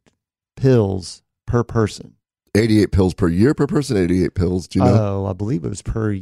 pills 0.55 1.23
per 1.47 1.63
person. 1.63 2.15
88 2.55 2.91
pills 2.91 3.13
per 3.13 3.27
year 3.27 3.53
per 3.53 3.67
person, 3.67 3.97
88 3.97 4.33
pills. 4.35 4.67
Do 4.67 4.79
you 4.79 4.85
know? 4.85 5.23
Oh, 5.23 5.25
I 5.25 5.33
believe 5.33 5.63
it 5.63 5.69
was 5.69 5.81
per. 5.81 6.13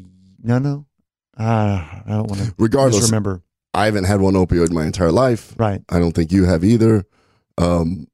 No, 0.44 0.60
no. 0.60 0.86
Uh, 1.38 1.44
I 1.44 2.04
don't 2.08 2.28
want 2.30 2.42
to 2.42 2.56
Regardless, 2.58 3.06
remember. 3.06 3.44
I 3.74 3.86
haven't 3.86 4.06
had 4.06 4.22
one 4.22 4.34
opioid 4.34 4.72
my 4.72 4.86
entire 4.86 5.12
life. 5.12 5.54
Right. 5.58 5.82
I 5.90 6.00
don't 6.00 6.14
think 6.14 6.32
you 6.32 6.46
have 6.46 6.64
either. 6.64 7.06
Um, 7.58 8.08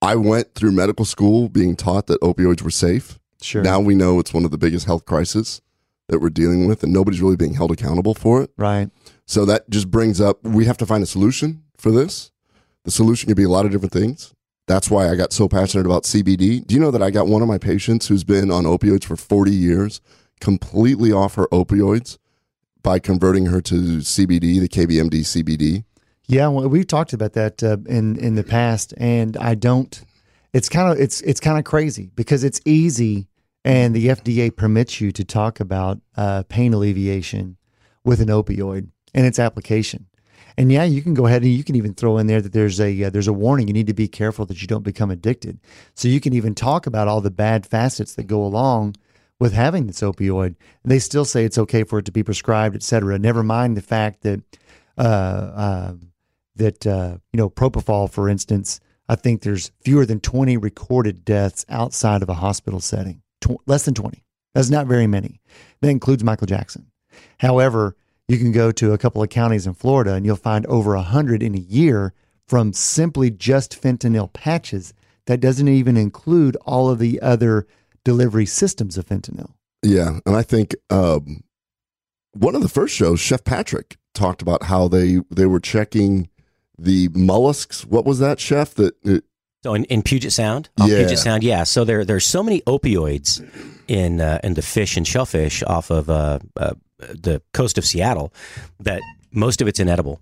I 0.00 0.16
went 0.16 0.54
through 0.54 0.72
medical 0.72 1.04
school 1.04 1.48
being 1.48 1.76
taught 1.76 2.06
that 2.06 2.20
opioids 2.20 2.62
were 2.62 2.70
safe. 2.70 3.18
Sure. 3.42 3.62
Now 3.62 3.80
we 3.80 3.94
know 3.94 4.18
it's 4.18 4.32
one 4.32 4.44
of 4.44 4.50
the 4.50 4.58
biggest 4.58 4.86
health 4.86 5.04
crises 5.04 5.60
that 6.08 6.20
we're 6.20 6.30
dealing 6.30 6.66
with, 6.66 6.82
and 6.82 6.92
nobody's 6.92 7.20
really 7.22 7.36
being 7.36 7.54
held 7.54 7.70
accountable 7.70 8.14
for 8.14 8.42
it. 8.42 8.50
right. 8.56 8.90
So 9.26 9.46
that 9.46 9.70
just 9.70 9.90
brings 9.90 10.20
up 10.20 10.42
we 10.44 10.66
have 10.66 10.76
to 10.76 10.84
find 10.86 11.02
a 11.02 11.06
solution 11.06 11.62
for 11.78 11.90
this. 11.90 12.30
The 12.84 12.90
solution 12.90 13.28
could 13.28 13.38
be 13.38 13.44
a 13.44 13.48
lot 13.48 13.64
of 13.64 13.72
different 13.72 13.92
things. 13.92 14.33
That's 14.66 14.90
why 14.90 15.10
I 15.10 15.14
got 15.14 15.32
so 15.32 15.48
passionate 15.48 15.86
about 15.86 16.04
CBD. 16.04 16.66
Do 16.66 16.74
you 16.74 16.80
know 16.80 16.90
that 16.90 17.02
I 17.02 17.10
got 17.10 17.26
one 17.26 17.42
of 17.42 17.48
my 17.48 17.58
patients 17.58 18.08
who's 18.08 18.24
been 18.24 18.50
on 18.50 18.64
opioids 18.64 19.04
for 19.04 19.16
40 19.16 19.50
years, 19.50 20.00
completely 20.40 21.12
off 21.12 21.34
her 21.34 21.46
opioids 21.48 22.18
by 22.82 22.98
converting 22.98 23.46
her 23.46 23.60
to 23.60 23.74
CBD, 23.74 24.60
the 24.60 24.68
KBMD 24.68 25.20
CBD? 25.20 25.84
Yeah, 26.26 26.48
well, 26.48 26.68
we've 26.68 26.86
talked 26.86 27.12
about 27.12 27.34
that 27.34 27.62
uh, 27.62 27.76
in 27.86 28.16
in 28.16 28.34
the 28.34 28.44
past, 28.44 28.94
and 28.96 29.36
I 29.36 29.54
don't. 29.54 30.02
It's 30.54 30.70
kind 30.70 30.90
of 30.90 30.98
it's 30.98 31.20
it's 31.22 31.40
kind 31.40 31.58
of 31.58 31.64
crazy 31.64 32.10
because 32.14 32.44
it's 32.44 32.62
easy, 32.64 33.28
and 33.62 33.94
the 33.94 34.06
FDA 34.08 34.54
permits 34.54 35.02
you 35.02 35.12
to 35.12 35.24
talk 35.24 35.60
about 35.60 36.00
uh, 36.16 36.44
pain 36.48 36.72
alleviation 36.72 37.58
with 38.04 38.20
an 38.20 38.28
opioid 38.28 38.88
and 39.12 39.26
its 39.26 39.38
application. 39.38 40.06
And 40.56 40.70
yeah, 40.70 40.84
you 40.84 41.02
can 41.02 41.14
go 41.14 41.26
ahead 41.26 41.42
and 41.42 41.52
you 41.52 41.64
can 41.64 41.74
even 41.74 41.94
throw 41.94 42.18
in 42.18 42.26
there 42.26 42.40
that 42.40 42.52
there's 42.52 42.80
a 42.80 43.04
uh, 43.04 43.10
there's 43.10 43.28
a 43.28 43.32
warning. 43.32 43.66
You 43.66 43.74
need 43.74 43.88
to 43.88 43.94
be 43.94 44.08
careful 44.08 44.46
that 44.46 44.60
you 44.60 44.68
don't 44.68 44.84
become 44.84 45.10
addicted. 45.10 45.58
So 45.94 46.08
you 46.08 46.20
can 46.20 46.32
even 46.32 46.54
talk 46.54 46.86
about 46.86 47.08
all 47.08 47.20
the 47.20 47.30
bad 47.30 47.66
facets 47.66 48.14
that 48.14 48.26
go 48.26 48.44
along 48.44 48.96
with 49.40 49.52
having 49.52 49.86
this 49.86 50.00
opioid. 50.00 50.54
They 50.84 51.00
still 51.00 51.24
say 51.24 51.44
it's 51.44 51.58
okay 51.58 51.82
for 51.84 51.98
it 51.98 52.04
to 52.04 52.12
be 52.12 52.22
prescribed, 52.22 52.76
et 52.76 52.82
cetera. 52.82 53.18
Never 53.18 53.42
mind 53.42 53.76
the 53.76 53.82
fact 53.82 54.22
that 54.22 54.42
uh, 54.96 55.00
uh, 55.00 55.92
that 56.56 56.84
you 56.86 57.38
know 57.38 57.50
propofol, 57.50 58.10
for 58.10 58.28
instance. 58.28 58.80
I 59.06 59.16
think 59.16 59.42
there's 59.42 59.70
fewer 59.84 60.06
than 60.06 60.20
20 60.20 60.56
recorded 60.56 61.26
deaths 61.26 61.66
outside 61.68 62.22
of 62.22 62.30
a 62.30 62.34
hospital 62.34 62.80
setting. 62.80 63.20
Tw- 63.42 63.60
less 63.66 63.84
than 63.84 63.92
20. 63.92 64.24
That's 64.54 64.70
not 64.70 64.86
very 64.86 65.06
many. 65.06 65.42
That 65.82 65.90
includes 65.90 66.24
Michael 66.24 66.46
Jackson. 66.46 66.90
However, 67.38 67.96
you 68.28 68.38
can 68.38 68.52
go 68.52 68.72
to 68.72 68.92
a 68.92 68.98
couple 68.98 69.22
of 69.22 69.28
counties 69.28 69.66
in 69.66 69.74
Florida 69.74 70.14
and 70.14 70.24
you'll 70.24 70.36
find 70.36 70.66
over 70.66 70.94
100 70.94 71.42
in 71.42 71.54
a 71.54 71.58
year 71.58 72.14
from 72.46 72.72
simply 72.72 73.30
just 73.30 73.80
fentanyl 73.80 74.32
patches. 74.32 74.94
That 75.26 75.40
doesn't 75.40 75.68
even 75.68 75.96
include 75.96 76.56
all 76.64 76.90
of 76.90 76.98
the 76.98 77.20
other 77.20 77.66
delivery 78.04 78.46
systems 78.46 78.98
of 78.98 79.06
fentanyl. 79.06 79.54
Yeah, 79.82 80.20
and 80.24 80.36
I 80.36 80.42
think 80.42 80.74
um, 80.90 81.44
one 82.32 82.54
of 82.54 82.62
the 82.62 82.68
first 82.68 82.94
shows, 82.94 83.20
Chef 83.20 83.44
Patrick 83.44 83.96
talked 84.14 84.42
about 84.42 84.64
how 84.64 84.88
they 84.88 85.20
they 85.30 85.46
were 85.46 85.60
checking 85.60 86.28
the 86.78 87.08
mollusks. 87.14 87.84
What 87.84 88.04
was 88.04 88.18
that, 88.18 88.40
Chef? 88.40 88.74
That 88.74 88.94
it, 89.04 89.24
So 89.62 89.74
in, 89.74 89.84
in 89.84 90.02
Puget 90.02 90.32
Sound, 90.32 90.68
off 90.80 90.88
Yeah. 90.88 90.98
Puget 90.98 91.18
Sound, 91.18 91.42
yeah. 91.42 91.64
So 91.64 91.84
there 91.84 92.04
there's 92.04 92.26
so 92.26 92.42
many 92.42 92.60
opioids 92.62 93.46
in 93.88 94.20
uh, 94.20 94.40
in 94.42 94.54
the 94.54 94.62
fish 94.62 94.96
and 94.96 95.06
shellfish 95.06 95.62
off 95.64 95.90
of 95.90 96.08
uh, 96.08 96.38
uh, 96.56 96.74
the 96.98 97.42
coast 97.52 97.78
of 97.78 97.84
Seattle 97.84 98.32
that 98.80 99.02
most 99.30 99.60
of 99.60 99.68
it's 99.68 99.80
inedible. 99.80 100.20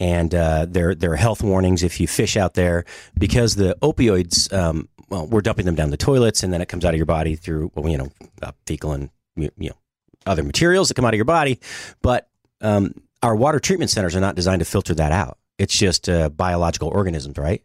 And 0.00 0.34
uh, 0.34 0.66
there 0.68 0.94
there 0.94 1.12
are 1.12 1.16
health 1.16 1.42
warnings 1.42 1.82
if 1.82 2.00
you 2.00 2.08
fish 2.08 2.36
out 2.36 2.54
there 2.54 2.84
because 3.18 3.54
the 3.54 3.76
opioids. 3.82 4.52
Um, 4.52 4.88
well, 5.08 5.26
we're 5.26 5.42
dumping 5.42 5.66
them 5.66 5.74
down 5.74 5.90
the 5.90 5.98
toilets, 5.98 6.42
and 6.42 6.50
then 6.54 6.62
it 6.62 6.70
comes 6.70 6.86
out 6.86 6.94
of 6.94 6.96
your 6.96 7.06
body 7.06 7.36
through 7.36 7.70
well, 7.74 7.88
you 7.88 7.98
know 7.98 8.08
uh, 8.40 8.52
fecal 8.66 8.92
and 8.92 9.10
you 9.36 9.50
know 9.58 9.76
other 10.26 10.42
materials 10.42 10.88
that 10.88 10.94
come 10.94 11.04
out 11.04 11.14
of 11.14 11.18
your 11.18 11.26
body. 11.26 11.60
But 12.00 12.28
um, 12.62 12.94
our 13.22 13.36
water 13.36 13.60
treatment 13.60 13.90
centers 13.90 14.16
are 14.16 14.20
not 14.20 14.34
designed 14.34 14.60
to 14.60 14.64
filter 14.64 14.94
that 14.94 15.12
out. 15.12 15.38
It's 15.58 15.76
just 15.76 16.08
uh, 16.08 16.30
biological 16.30 16.88
organisms, 16.88 17.38
right? 17.38 17.62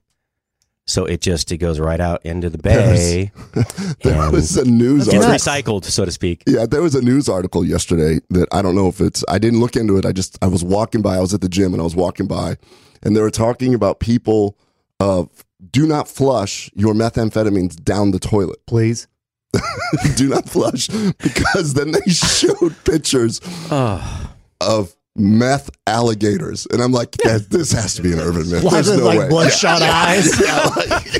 So 0.89 1.03
it 1.05 1.19
just 1.21 1.51
it 1.51 1.57
goes 1.57 1.79
right 1.79 1.99
out 1.99 2.25
into 2.25 2.49
the 2.49 2.57
bay. 2.57 3.31
there 4.03 4.21
and 4.21 4.31
was 4.31 4.55
a 4.57 4.63
news 4.65 5.07
it's 5.07 5.15
article. 5.15 5.79
recycled, 5.81 5.83
so 5.85 6.05
to 6.05 6.11
speak. 6.11 6.43
Yeah, 6.47 6.65
there 6.65 6.81
was 6.81 6.95
a 6.95 7.01
news 7.01 7.27
article 7.27 7.65
yesterday 7.65 8.19
that 8.29 8.47
I 8.53 8.61
don't 8.61 8.73
know 8.75 8.87
if 8.87 9.01
it's. 9.01 9.23
I 9.27 9.37
didn't 9.37 9.59
look 9.59 9.75
into 9.75 9.97
it. 9.97 10.05
I 10.05 10.11
just 10.13 10.37
I 10.41 10.47
was 10.47 10.63
walking 10.63 11.01
by. 11.01 11.17
I 11.17 11.19
was 11.19 11.33
at 11.33 11.41
the 11.41 11.49
gym 11.49 11.73
and 11.73 11.81
I 11.81 11.83
was 11.83 11.95
walking 11.95 12.25
by, 12.25 12.55
and 13.03 13.15
they 13.15 13.21
were 13.21 13.29
talking 13.31 13.73
about 13.73 13.99
people 13.99 14.57
of 14.99 15.29
do 15.71 15.85
not 15.85 16.07
flush 16.07 16.71
your 16.73 16.93
methamphetamines 16.93 17.75
down 17.83 18.11
the 18.11 18.19
toilet. 18.19 18.65
Please. 18.65 19.07
do 20.15 20.27
not 20.27 20.47
flush 20.47 20.87
because 20.87 21.73
then 21.73 21.91
they 21.91 22.01
showed 22.11 22.75
pictures 22.83 23.39
Oh, 23.71 24.31
of 24.59 24.95
meth 25.19 25.69
alligators, 25.85 26.67
and 26.71 26.81
I'm 26.81 26.91
like, 26.91 27.15
yeah, 27.23 27.37
this 27.49 27.71
has 27.71 27.93
to 27.95 28.01
be 28.01 28.13
an 28.13 28.19
urban 28.19 28.49
myth. 28.49 28.63
There's 28.69 28.95
no 28.97 29.07
way. 29.07 29.27
bloodshot 29.29 29.81
eyes? 29.81 30.39
Yeah, 30.39 30.63
like- 30.75 31.11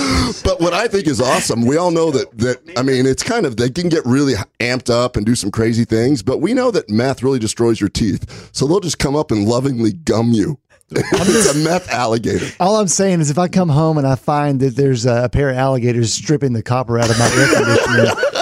but 0.44 0.60
what 0.60 0.72
I 0.72 0.86
think 0.88 1.06
is 1.06 1.20
awesome, 1.20 1.66
we 1.66 1.76
all 1.76 1.90
know 1.90 2.10
that 2.10 2.36
that 2.38 2.58
I 2.78 2.82
mean, 2.82 3.06
it's 3.06 3.22
kind 3.22 3.46
of 3.46 3.56
they 3.56 3.70
can 3.70 3.88
get 3.88 4.04
really 4.06 4.34
amped 4.60 4.90
up 4.90 5.16
and 5.16 5.26
do 5.26 5.34
some 5.34 5.50
crazy 5.50 5.84
things, 5.84 6.22
but 6.22 6.38
we 6.38 6.54
know 6.54 6.70
that 6.70 6.88
meth 6.88 7.22
really 7.22 7.38
destroys 7.38 7.80
your 7.80 7.90
teeth, 7.90 8.50
so 8.52 8.66
they'll 8.66 8.80
just 8.80 8.98
come 8.98 9.16
up 9.16 9.30
and 9.30 9.46
lovingly 9.48 9.92
gum 9.92 10.32
you. 10.32 10.58
it's 10.92 11.54
a 11.54 11.58
meth 11.58 11.88
alligator. 11.90 12.46
All 12.58 12.74
I'm 12.76 12.88
saying 12.88 13.20
is, 13.20 13.30
if 13.30 13.38
I 13.38 13.46
come 13.46 13.68
home 13.68 13.96
and 13.96 14.04
I 14.06 14.16
find 14.16 14.58
that 14.58 14.74
there's 14.74 15.06
a 15.06 15.28
pair 15.32 15.50
of 15.50 15.56
alligators 15.56 16.12
stripping 16.12 16.52
the 16.52 16.64
copper 16.64 16.98
out 16.98 17.08
of 17.08 17.16
my 17.16 17.26
air 17.26 17.46
conditioner, 17.54 18.39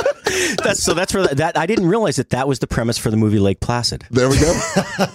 that's 0.65 0.83
so. 0.83 0.95
That's 0.95 1.15
where 1.15 1.27
that 1.27 1.57
I 1.57 1.67
didn't 1.67 1.87
realize 1.87 2.17
that 2.17 2.31
that 2.31 2.49
was 2.49 2.59
the 2.59 2.67
premise 2.67 2.99
for 2.99 3.11
the 3.11 3.17
movie 3.17 3.39
Lake 3.39 3.61
Placid. 3.61 4.05
There 4.11 4.29
we 4.29 4.39
go. 4.39 4.61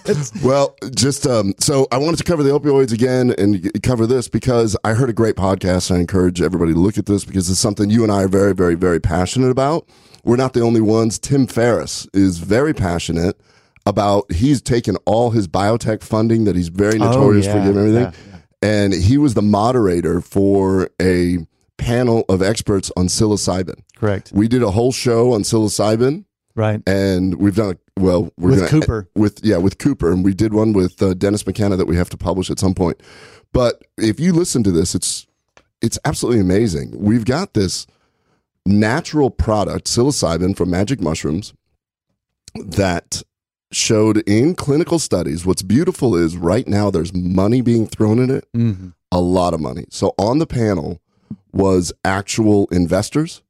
well, 0.43 0.75
just 0.95 1.25
um, 1.27 1.53
so 1.59 1.87
I 1.91 1.97
wanted 1.97 2.17
to 2.17 2.23
cover 2.23 2.43
the 2.43 2.51
opioids 2.51 2.93
again 2.93 3.33
and 3.37 3.81
cover 3.83 4.05
this 4.07 4.27
because 4.27 4.77
I 4.83 4.93
heard 4.93 5.09
a 5.09 5.13
great 5.13 5.35
podcast. 5.35 5.93
I 5.93 5.99
encourage 5.99 6.41
everybody 6.41 6.73
to 6.73 6.79
look 6.79 6.97
at 6.97 7.05
this 7.05 7.25
because 7.25 7.49
it's 7.49 7.59
something 7.59 7.89
you 7.89 8.03
and 8.03 8.11
I 8.11 8.23
are 8.23 8.27
very, 8.27 8.53
very, 8.53 8.75
very 8.75 8.99
passionate 8.99 9.49
about. 9.49 9.87
We're 10.23 10.37
not 10.37 10.53
the 10.53 10.61
only 10.61 10.81
ones. 10.81 11.19
Tim 11.19 11.47
Ferriss 11.47 12.07
is 12.13 12.37
very 12.37 12.73
passionate 12.73 13.39
about. 13.85 14.31
He's 14.31 14.61
taken 14.61 14.95
all 15.05 15.31
his 15.31 15.47
biotech 15.47 16.03
funding 16.03 16.45
that 16.45 16.55
he's 16.55 16.69
very 16.69 16.97
notorious 16.97 17.45
for 17.45 17.57
yeah, 17.57 17.65
giving 17.65 17.77
everything, 17.77 18.03
yeah, 18.03 18.39
and 18.61 18.93
he 18.93 19.17
was 19.17 19.33
the 19.33 19.41
moderator 19.41 20.21
for 20.21 20.89
a 21.01 21.39
panel 21.77 22.23
of 22.29 22.41
experts 22.41 22.91
on 22.95 23.07
psilocybin. 23.07 23.81
Correct, 24.03 24.31
We 24.33 24.47
did 24.47 24.63
a 24.63 24.71
whole 24.71 24.91
show 24.91 25.33
on 25.33 25.43
psilocybin. 25.43 26.25
Right? 26.55 26.83
and 26.85 27.39
we've 27.39 27.55
done 27.55 27.71
a, 27.71 27.99
well 27.99 28.31
we're 28.37 28.51
With 28.51 28.59
gonna, 28.59 28.69
Cooper. 28.69 29.09
with 29.15 29.39
yeah 29.43 29.57
with 29.57 29.79
Cooper. 29.79 30.11
And 30.11 30.23
we 30.23 30.35
did 30.35 30.53
one 30.53 30.71
with 30.71 31.01
uh, 31.01 31.15
Dennis 31.15 31.47
McKenna 31.47 31.75
that 31.77 31.87
we 31.87 31.95
have 31.95 32.11
to 32.11 32.17
publish 32.17 32.51
at 32.51 32.59
some 32.59 32.75
point. 32.75 33.01
But 33.53 33.83
if 33.97 34.19
you 34.19 34.33
listen 34.33 34.63
to 34.63 34.71
this 34.71 34.93
it's 34.93 35.25
it's 35.81 35.97
absolutely 36.05 36.41
amazing. 36.41 36.93
We've 36.95 37.25
got 37.25 37.55
this 37.55 37.87
natural 38.67 39.31
product 39.31 39.87
psilocybin 39.87 40.55
from 40.55 40.69
magic 40.69 41.01
mushrooms 41.01 41.55
that 42.55 43.23
showed 43.71 44.17
in 44.29 44.53
clinical 44.53 44.99
studies 44.99 45.43
what's 45.43 45.63
beautiful 45.63 46.15
is 46.15 46.37
right 46.37 46.67
now 46.67 46.91
there's 46.91 47.11
money 47.15 47.61
being 47.61 47.87
thrown 47.87 48.19
in 48.19 48.29
it. 48.29 48.47
Hmm 48.53 48.89
a 49.13 49.21
lot 49.21 49.53
of 49.53 49.61
money. 49.61 49.85
So 49.89 50.15
on 50.17 50.39
the 50.39 50.47
panel 50.47 50.99
was 51.53 51.93
actual 52.03 52.67
investors, 52.71 53.42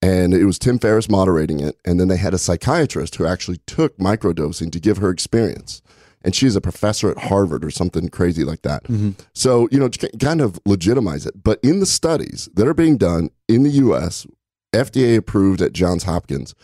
and 0.00 0.32
it 0.32 0.44
was 0.44 0.58
Tim 0.58 0.78
Ferriss 0.78 1.08
moderating 1.08 1.60
it. 1.60 1.76
And 1.84 1.98
then 1.98 2.08
they 2.08 2.16
had 2.16 2.34
a 2.34 2.38
psychiatrist 2.38 3.16
who 3.16 3.26
actually 3.26 3.58
took 3.66 3.96
microdosing 3.98 4.70
to 4.72 4.80
give 4.80 4.98
her 4.98 5.10
experience. 5.10 5.82
And 6.22 6.34
she's 6.34 6.56
a 6.56 6.60
professor 6.60 7.10
at 7.10 7.18
Harvard 7.18 7.64
or 7.64 7.70
something 7.70 8.08
crazy 8.08 8.44
like 8.44 8.62
that. 8.62 8.84
Mm-hmm. 8.84 9.10
So, 9.34 9.68
you 9.70 9.78
know, 9.78 9.88
kind 10.20 10.40
of 10.40 10.58
legitimize 10.66 11.26
it. 11.26 11.42
But 11.42 11.60
in 11.62 11.80
the 11.80 11.86
studies 11.86 12.48
that 12.54 12.66
are 12.66 12.74
being 12.74 12.96
done 12.96 13.30
in 13.48 13.62
the 13.62 13.70
US, 13.70 14.26
FDA 14.72 15.16
approved 15.16 15.62
at 15.62 15.72
Johns 15.72 16.04
Hopkins, 16.04 16.54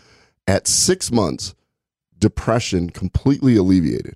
at 0.47 0.67
six 0.67 1.11
months, 1.11 1.55
depression 2.19 2.91
completely 2.91 3.57
alleviated. 3.57 4.15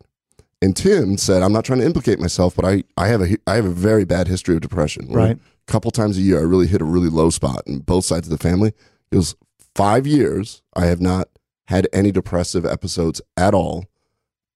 And 0.60 0.76
Tim 0.76 1.16
said, 1.16 1.42
"I'm 1.42 1.52
not 1.52 1.64
trying 1.64 1.78
to 1.80 1.86
implicate 1.86 2.18
myself, 2.18 2.56
but 2.56 2.64
I, 2.64 2.82
I 2.96 3.06
have 3.06 3.22
a 3.22 3.36
I 3.46 3.54
have 3.54 3.64
a 3.64 3.70
very 3.70 4.04
bad 4.04 4.26
history 4.26 4.56
of 4.56 4.60
depression. 4.60 5.06
Right. 5.08 5.36
A 5.36 5.72
couple 5.72 5.92
times 5.92 6.18
a 6.18 6.20
year, 6.20 6.38
I 6.38 6.42
really 6.42 6.66
hit 6.66 6.80
a 6.80 6.84
really 6.84 7.08
low 7.08 7.30
spot 7.30 7.62
in 7.66 7.78
both 7.78 8.04
sides 8.04 8.26
of 8.26 8.36
the 8.36 8.42
family. 8.42 8.72
It 9.10 9.16
was 9.16 9.34
five 9.74 10.06
years. 10.06 10.62
I 10.74 10.86
have 10.86 11.00
not 11.00 11.28
had 11.66 11.88
any 11.92 12.12
depressive 12.12 12.64
episodes 12.64 13.20
at 13.36 13.54
all, 13.54 13.86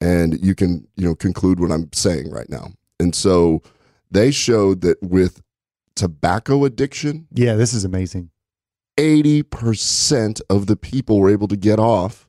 and 0.01 0.43
you 0.45 0.55
can 0.55 0.87
you 0.97 1.07
know 1.07 1.15
conclude 1.15 1.61
what 1.61 1.71
I'm 1.71 1.93
saying 1.93 2.31
right 2.31 2.49
now. 2.49 2.73
And 2.99 3.15
so 3.15 3.63
they 4.11 4.31
showed 4.31 4.83
that 4.83 5.03
with 5.03 5.43
tobacco 5.95 6.65
addiction, 6.65 7.27
Yeah, 7.33 7.55
this 7.55 7.75
is 7.75 7.85
amazing. 7.85 8.31
80% 8.99 10.41
of 10.51 10.67
the 10.67 10.77
people 10.77 11.19
were 11.19 11.31
able 11.31 11.49
to 11.49 11.57
get 11.57 11.79
off 11.79 12.29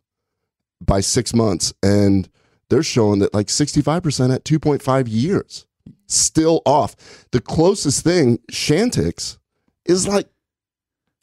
by 0.82 1.02
six 1.02 1.34
months. 1.34 1.74
And 1.84 2.30
they're 2.70 2.84
showing 2.84 3.20
that 3.20 3.34
like 3.34 3.48
65% 3.48 4.34
at 4.34 4.46
2.5 4.46 5.06
years 5.08 5.66
still 6.08 6.62
off. 6.66 6.96
The 7.32 7.42
closest 7.42 8.04
thing, 8.04 8.40
Chantix, 8.52 9.38
is 9.86 10.08
like 10.08 10.28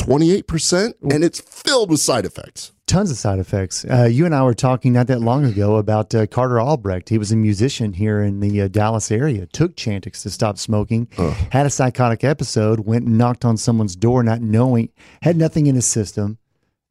28%, 0.00 0.94
and 1.12 1.22
it's 1.22 1.40
filled 1.40 1.90
with 1.90 2.00
side 2.00 2.24
effects. 2.24 2.72
Tons 2.86 3.10
of 3.10 3.18
side 3.18 3.38
effects. 3.38 3.84
Uh, 3.84 4.08
you 4.10 4.24
and 4.26 4.34
I 4.34 4.42
were 4.42 4.54
talking 4.54 4.92
not 4.92 5.06
that 5.06 5.20
long 5.20 5.44
ago 5.44 5.76
about 5.76 6.12
uh, 6.14 6.26
Carter 6.26 6.58
Albrecht. 6.58 7.08
He 7.08 7.18
was 7.18 7.30
a 7.30 7.36
musician 7.36 7.92
here 7.92 8.20
in 8.22 8.40
the 8.40 8.62
uh, 8.62 8.68
Dallas 8.68 9.12
area. 9.12 9.46
Took 9.46 9.76
Chantix 9.76 10.22
to 10.22 10.30
stop 10.30 10.58
smoking. 10.58 11.06
Had 11.52 11.66
a 11.66 11.70
psychotic 11.70 12.24
episode. 12.24 12.80
Went 12.80 13.06
and 13.06 13.16
knocked 13.16 13.44
on 13.44 13.56
someone's 13.56 13.94
door, 13.94 14.22
not 14.24 14.40
knowing. 14.40 14.88
Had 15.22 15.36
nothing 15.36 15.66
in 15.66 15.76
his 15.76 15.86
system. 15.86 16.38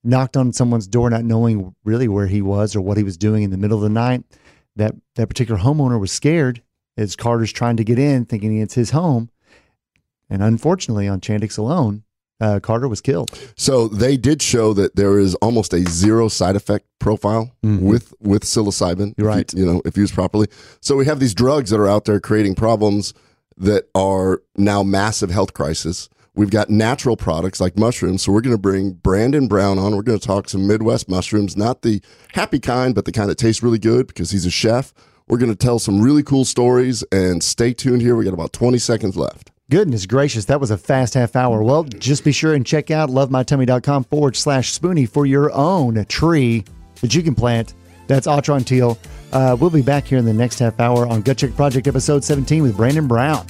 Knocked 0.04 0.38
on 0.38 0.54
someone's 0.54 0.88
door, 0.88 1.10
not 1.10 1.26
knowing 1.26 1.76
really 1.84 2.08
where 2.08 2.28
he 2.28 2.42
was 2.42 2.76
or 2.76 2.82
what 2.82 2.96
he 2.96 3.04
was 3.04 3.18
doing 3.18 3.44
in 3.44 3.50
the 3.50 3.58
middle 3.58 3.78
of 3.78 3.84
the 3.84 3.90
night. 3.90 4.24
That 4.78 4.96
that 5.16 5.28
particular 5.28 5.60
homeowner 5.60 6.00
was 6.00 6.14
scared 6.14 6.62
as 6.96 7.18
Carter's 7.18 7.52
trying 7.52 7.76
to 7.76 7.84
get 7.84 8.00
in, 8.00 8.24
thinking 8.26 8.58
it's 8.58 8.76
his 8.76 8.92
home. 8.92 9.30
And 10.30 10.42
unfortunately, 10.42 11.10
on 11.10 11.20
Chantix 11.20 11.58
alone, 11.58 12.04
uh, 12.42 12.60
Carter 12.62 12.88
was 12.88 13.02
killed. 13.02 13.30
So 13.56 13.88
they 13.88 14.16
did 14.18 14.42
show 14.42 14.74
that 14.74 14.96
there 14.96 15.20
is 15.20 15.36
almost 15.36 15.74
a 15.74 15.84
zero 15.90 16.28
side 16.28 16.56
effect 16.56 16.86
profile 17.00 17.52
Mhm. 17.64 17.82
with 17.82 18.14
with 18.22 18.44
psilocybin. 18.44 19.14
You're 19.18 19.28
right. 19.28 19.52
You, 19.54 19.66
know, 19.66 19.82
if 19.86 19.98
used 19.98 20.14
properly. 20.14 20.48
So 20.82 20.96
we 20.96 21.06
have 21.06 21.20
these 21.20 21.34
drugs 21.34 21.70
that 21.72 21.80
are 21.80 21.88
out 21.88 22.06
there 22.06 22.20
creating 22.20 22.56
problems 22.56 23.14
that 23.58 23.90
are 23.96 24.42
now 24.58 24.84
massive 24.84 25.32
health 25.32 25.54
crisis. 25.54 26.08
We've 26.36 26.50
got 26.52 26.70
natural 26.70 27.18
products 27.18 27.60
like 27.60 27.78
mushrooms. 27.78 28.24
So 28.24 28.32
we're 28.32 28.40
going 28.42 28.56
to 28.56 28.62
bring 28.62 28.92
Brandon 28.92 29.48
Brown 29.50 29.78
on. 29.78 29.94
We're 29.96 30.04
going 30.04 30.20
to 30.20 30.26
talk 30.26 30.48
some 30.48 30.66
Midwest 30.68 31.10
mushrooms, 31.10 31.58
not 31.58 31.82
the 31.82 32.02
happy 32.34 32.60
kind, 32.60 32.96
but 32.96 33.04
the 33.04 33.12
kind 33.12 33.30
that 33.30 33.38
tastes 33.38 33.62
really 33.62 33.80
good 33.80 34.08
because 34.08 34.32
he's 34.32 34.46
a 34.46 34.50
chef. 34.52 34.94
We're 35.28 35.40
going 35.40 35.52
to 35.52 35.58
tell 35.58 35.80
some 35.80 36.00
really 36.02 36.24
cool 36.24 36.46
stories 36.46 37.04
and 37.12 37.44
stay 37.44 37.74
tuned 37.74 38.02
here. 38.02 38.16
We 38.16 38.24
got 38.24 38.34
about 38.34 38.54
20 38.54 38.78
seconds 38.78 39.18
left. 39.18 39.52
Goodness 39.70 40.08
gracious, 40.08 40.46
that 40.46 40.60
was 40.60 40.72
a 40.72 40.78
fast 40.78 41.14
half 41.14 41.36
hour. 41.36 41.62
Well, 41.62 41.84
just 41.84 42.24
be 42.24 42.32
sure 42.32 42.56
and 42.56 42.66
check 42.66 42.90
out 42.90 43.10
lovemytummy.com 43.10 44.06
forward 44.06 44.36
slash 44.36 44.72
spoony 44.74 45.06
for 45.06 45.28
your 45.28 45.52
own 45.52 46.04
tree 46.06 46.66
that 47.02 47.14
you 47.14 47.22
can 47.22 47.36
plant. 47.36 47.76
That's 48.08 48.26
Atrantil. 48.26 48.98
Uh, 49.32 49.56
we'll 49.60 49.70
be 49.70 49.84
back 49.84 50.06
here 50.06 50.18
in 50.18 50.26
the 50.26 50.34
next 50.34 50.58
half 50.58 50.80
hour 50.80 51.06
on 51.06 51.22
Gut 51.22 51.38
Check 51.38 51.56
Project 51.56 51.88
episode 51.88 52.24
17 52.24 52.64
with 52.64 52.76
Brandon 52.76 53.08
Brown. 53.08 53.46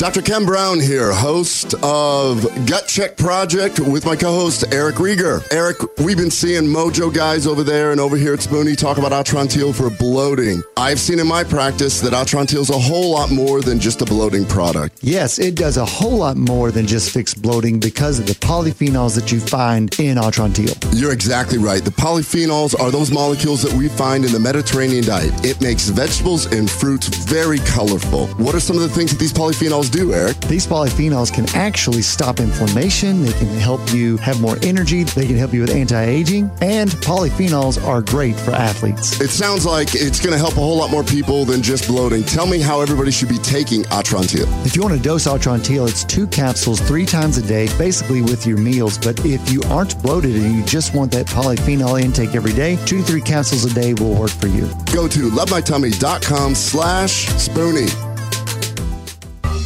Dr. 0.00 0.22
Ken 0.22 0.46
Brown 0.46 0.80
here, 0.80 1.12
host 1.12 1.74
of 1.82 2.42
Gut 2.66 2.88
Check 2.88 3.18
Project 3.18 3.78
with 3.78 4.06
my 4.06 4.16
co-host 4.16 4.64
Eric 4.72 4.94
Rieger. 4.94 5.46
Eric, 5.52 5.76
we've 5.98 6.16
been 6.16 6.30
seeing 6.30 6.62
Mojo 6.62 7.12
guys 7.12 7.46
over 7.46 7.62
there 7.62 7.90
and 7.90 8.00
over 8.00 8.16
here 8.16 8.32
at 8.32 8.38
Spoonie 8.38 8.78
talk 8.78 8.96
about 8.96 9.12
Atrantil 9.12 9.74
for 9.74 9.90
bloating. 9.90 10.62
I've 10.78 10.98
seen 10.98 11.18
in 11.18 11.26
my 11.26 11.44
practice 11.44 12.00
that 12.00 12.14
Atrantil 12.14 12.60
is 12.60 12.70
a 12.70 12.78
whole 12.78 13.12
lot 13.12 13.30
more 13.30 13.60
than 13.60 13.78
just 13.78 14.00
a 14.00 14.06
bloating 14.06 14.46
product. 14.46 15.00
Yes, 15.02 15.38
it 15.38 15.54
does 15.54 15.76
a 15.76 15.84
whole 15.84 16.16
lot 16.16 16.38
more 16.38 16.70
than 16.70 16.86
just 16.86 17.10
fix 17.12 17.34
bloating 17.34 17.78
because 17.78 18.18
of 18.18 18.24
the 18.24 18.32
polyphenols 18.32 19.14
that 19.16 19.30
you 19.30 19.38
find 19.38 19.94
in 20.00 20.16
Atrantil. 20.16 20.98
You're 20.98 21.12
exactly 21.12 21.58
right. 21.58 21.84
The 21.84 21.90
polyphenols 21.90 22.74
are 22.80 22.90
those 22.90 23.10
molecules 23.10 23.62
that 23.64 23.74
we 23.74 23.90
find 23.90 24.24
in 24.24 24.32
the 24.32 24.40
Mediterranean 24.40 25.04
diet. 25.04 25.44
It 25.44 25.60
makes 25.60 25.90
vegetables 25.90 26.46
and 26.46 26.70
fruits 26.70 27.08
very 27.08 27.58
colorful. 27.58 28.28
What 28.38 28.54
are 28.54 28.60
some 28.60 28.76
of 28.76 28.82
the 28.82 28.88
things 28.88 29.10
that 29.10 29.18
these 29.18 29.34
polyphenols 29.34 29.89
do, 29.90 30.12
Eric? 30.12 30.38
These 30.40 30.66
polyphenols 30.66 31.32
can 31.32 31.48
actually 31.54 32.02
stop 32.02 32.40
inflammation. 32.40 33.22
They 33.22 33.32
can 33.32 33.48
help 33.58 33.80
you 33.92 34.16
have 34.18 34.40
more 34.40 34.56
energy. 34.62 35.04
They 35.04 35.26
can 35.26 35.36
help 35.36 35.52
you 35.52 35.60
with 35.62 35.70
anti 35.70 36.02
aging. 36.02 36.50
And 36.60 36.90
polyphenols 36.90 37.82
are 37.84 38.00
great 38.00 38.36
for 38.36 38.52
athletes. 38.52 39.20
It 39.20 39.30
sounds 39.30 39.66
like 39.66 39.94
it's 39.94 40.20
going 40.20 40.32
to 40.32 40.38
help 40.38 40.52
a 40.52 40.60
whole 40.60 40.76
lot 40.76 40.90
more 40.90 41.04
people 41.04 41.44
than 41.44 41.62
just 41.62 41.88
bloating. 41.88 42.22
Tell 42.22 42.46
me 42.46 42.60
how 42.60 42.80
everybody 42.80 43.10
should 43.10 43.28
be 43.28 43.38
taking 43.38 43.82
Atrantil. 43.84 44.46
If 44.64 44.76
you 44.76 44.82
want 44.82 44.96
to 44.96 45.02
dose 45.02 45.26
Atrantil, 45.26 45.88
it's 45.88 46.04
two 46.04 46.26
capsules 46.26 46.80
three 46.80 47.06
times 47.06 47.38
a 47.38 47.42
day, 47.42 47.66
basically 47.76 48.22
with 48.22 48.46
your 48.46 48.58
meals. 48.58 48.98
But 48.98 49.24
if 49.24 49.50
you 49.50 49.62
aren't 49.68 50.00
bloated 50.02 50.36
and 50.36 50.54
you 50.54 50.64
just 50.64 50.94
want 50.94 51.12
that 51.12 51.26
polyphenol 51.26 52.00
intake 52.00 52.34
every 52.34 52.52
day, 52.52 52.76
two 52.86 52.98
to 52.98 53.02
three 53.04 53.20
capsules 53.20 53.64
a 53.64 53.74
day 53.74 53.94
will 53.94 54.14
work 54.14 54.30
for 54.30 54.46
you. 54.46 54.68
Go 54.92 55.08
to 55.08 55.30
lovemytummy.com 55.30 56.54
slash 56.54 57.26
spoonie. 57.26 58.09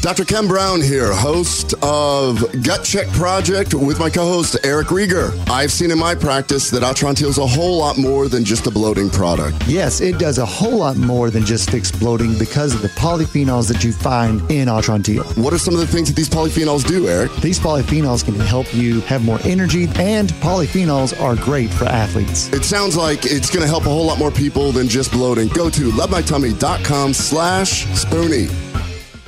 Dr. 0.04 0.26
Ken 0.26 0.46
Brown 0.46 0.82
here, 0.82 1.14
host 1.14 1.72
of 1.80 2.44
Gut 2.62 2.84
Check 2.84 3.08
Project 3.12 3.72
with 3.72 3.98
my 3.98 4.10
co-host 4.10 4.58
Eric 4.62 4.88
Rieger. 4.88 5.32
I've 5.48 5.72
seen 5.72 5.90
in 5.90 5.98
my 5.98 6.14
practice 6.14 6.68
that 6.72 6.82
Atrantil 6.82 7.28
is 7.28 7.38
a 7.38 7.46
whole 7.46 7.78
lot 7.78 7.96
more 7.96 8.28
than 8.28 8.44
just 8.44 8.66
a 8.66 8.70
bloating 8.70 9.08
product. 9.08 9.56
Yes, 9.66 10.02
it 10.02 10.18
does 10.18 10.36
a 10.36 10.44
whole 10.44 10.76
lot 10.76 10.98
more 10.98 11.30
than 11.30 11.42
just 11.42 11.70
fix 11.70 11.90
bloating 11.90 12.38
because 12.38 12.74
of 12.74 12.82
the 12.82 12.88
polyphenols 12.88 13.66
that 13.72 13.82
you 13.82 13.94
find 13.94 14.42
in 14.50 14.68
Atrantil. 14.68 15.24
What 15.42 15.54
are 15.54 15.58
some 15.58 15.72
of 15.72 15.80
the 15.80 15.86
things 15.86 16.08
that 16.08 16.16
these 16.16 16.28
polyphenols 16.28 16.86
do, 16.86 17.08
Eric? 17.08 17.34
These 17.36 17.58
polyphenols 17.58 18.26
can 18.26 18.34
help 18.34 18.74
you 18.74 19.00
have 19.02 19.24
more 19.24 19.38
energy, 19.44 19.88
and 19.94 20.28
polyphenols 20.34 21.18
are 21.18 21.34
great 21.34 21.70
for 21.70 21.86
athletes. 21.86 22.52
It 22.52 22.66
sounds 22.66 22.94
like 22.94 23.20
it's 23.24 23.48
going 23.48 23.62
to 23.62 23.68
help 23.68 23.86
a 23.86 23.88
whole 23.88 24.04
lot 24.04 24.18
more 24.18 24.30
people 24.30 24.70
than 24.70 24.86
just 24.86 25.12
bloating. 25.12 25.48
Go 25.48 25.70
to 25.70 25.88
lovemytummy.com 25.92 27.14
slash 27.14 27.86
spoonie. 27.86 28.83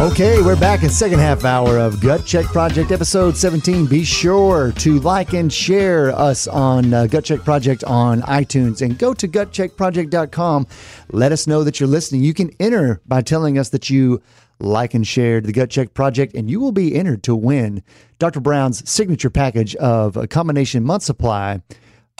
Okay, 0.00 0.42
we're 0.42 0.58
back 0.58 0.82
in 0.82 0.90
second 0.90 1.20
half 1.20 1.44
hour 1.44 1.78
of 1.78 2.00
Gut 2.00 2.26
Check 2.26 2.46
Project 2.46 2.90
episode 2.90 3.36
17. 3.36 3.86
Be 3.86 4.02
sure 4.04 4.72
to 4.72 4.98
like 5.00 5.32
and 5.34 5.52
share 5.52 6.10
us 6.10 6.48
on 6.48 6.92
uh, 6.92 7.06
Gut 7.06 7.24
Check 7.24 7.40
Project 7.40 7.84
on 7.84 8.20
iTunes 8.22 8.82
and 8.82 8.98
go 8.98 9.14
to 9.14 9.28
gutcheckproject.com. 9.28 10.66
Let 11.12 11.30
us 11.30 11.46
know 11.46 11.62
that 11.62 11.78
you're 11.78 11.88
listening. 11.88 12.24
You 12.24 12.34
can 12.34 12.50
enter 12.58 13.00
by 13.06 13.22
telling 13.22 13.56
us 13.56 13.68
that 13.68 13.88
you 13.88 14.20
like 14.58 14.94
and 14.94 15.06
shared 15.06 15.44
the 15.44 15.52
Gut 15.52 15.70
Check 15.70 15.94
Project, 15.94 16.34
and 16.34 16.50
you 16.50 16.58
will 16.58 16.72
be 16.72 16.96
entered 16.96 17.22
to 17.22 17.36
win 17.36 17.82
Dr. 18.18 18.40
Brown's 18.40 18.88
signature 18.88 19.30
package 19.30 19.76
of 19.76 20.16
a 20.16 20.26
combination 20.26 20.82
month 20.84 21.04
supply, 21.04 21.62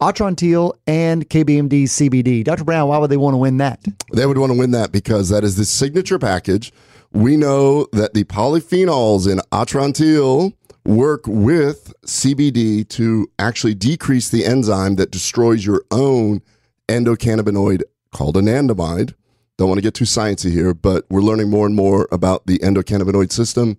Atrantil, 0.01 0.73
and 0.87 1.29
KBMD 1.29 1.85
CBD. 1.85 2.45
Dr. 2.45 2.65
Brown, 2.65 2.89
why 2.89 2.99
would 2.99 3.11
they 3.11 3.17
want 3.17 3.35
to 3.35 3.39
win 3.39 3.59
that? 3.59 3.85
They 4.13 4.27
would 4.27 4.39
want 4.39 4.53
to 4.53 4.59
win 4.59 4.73
that 4.73 4.93
because 4.93 5.29
that 5.29 5.45
is 5.45 5.57
the 5.57 5.65
signature 5.65 6.19
package. 6.19 6.73
We 7.13 7.37
know 7.37 7.87
that 7.93 8.15
the 8.15 8.25
polyphenols 8.25 9.31
in 9.31 9.39
Atrantil 9.53 10.53
work 10.85 11.23
with 11.27 11.95
CBD 12.05 12.87
to 12.89 13.29
actually 13.39 13.75
decrease 13.75 14.29
the 14.29 14.45
enzyme 14.45 14.97
that 14.97 15.11
destroys 15.11 15.65
your 15.65 15.85
own 15.91 16.43
endocannabinoid 16.89 17.83
called 18.13 18.37
anandamide. 18.37 19.15
Don't 19.57 19.69
want 19.69 19.79
to 19.79 19.83
get 19.83 19.95
too 19.95 20.05
sciencey 20.05 20.51
here, 20.51 20.75
but 20.75 21.05
we're 21.09 21.21
learning 21.21 21.49
more 21.49 21.67
and 21.67 21.77
more 21.77 22.09
about 22.11 22.47
the 22.47 22.59
endocannabinoid 22.59 23.31
system. 23.31 23.79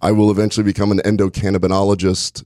I 0.00 0.12
will 0.12 0.30
eventually 0.30 0.64
become 0.64 0.92
an 0.92 0.98
endocannabinologist, 1.00 2.44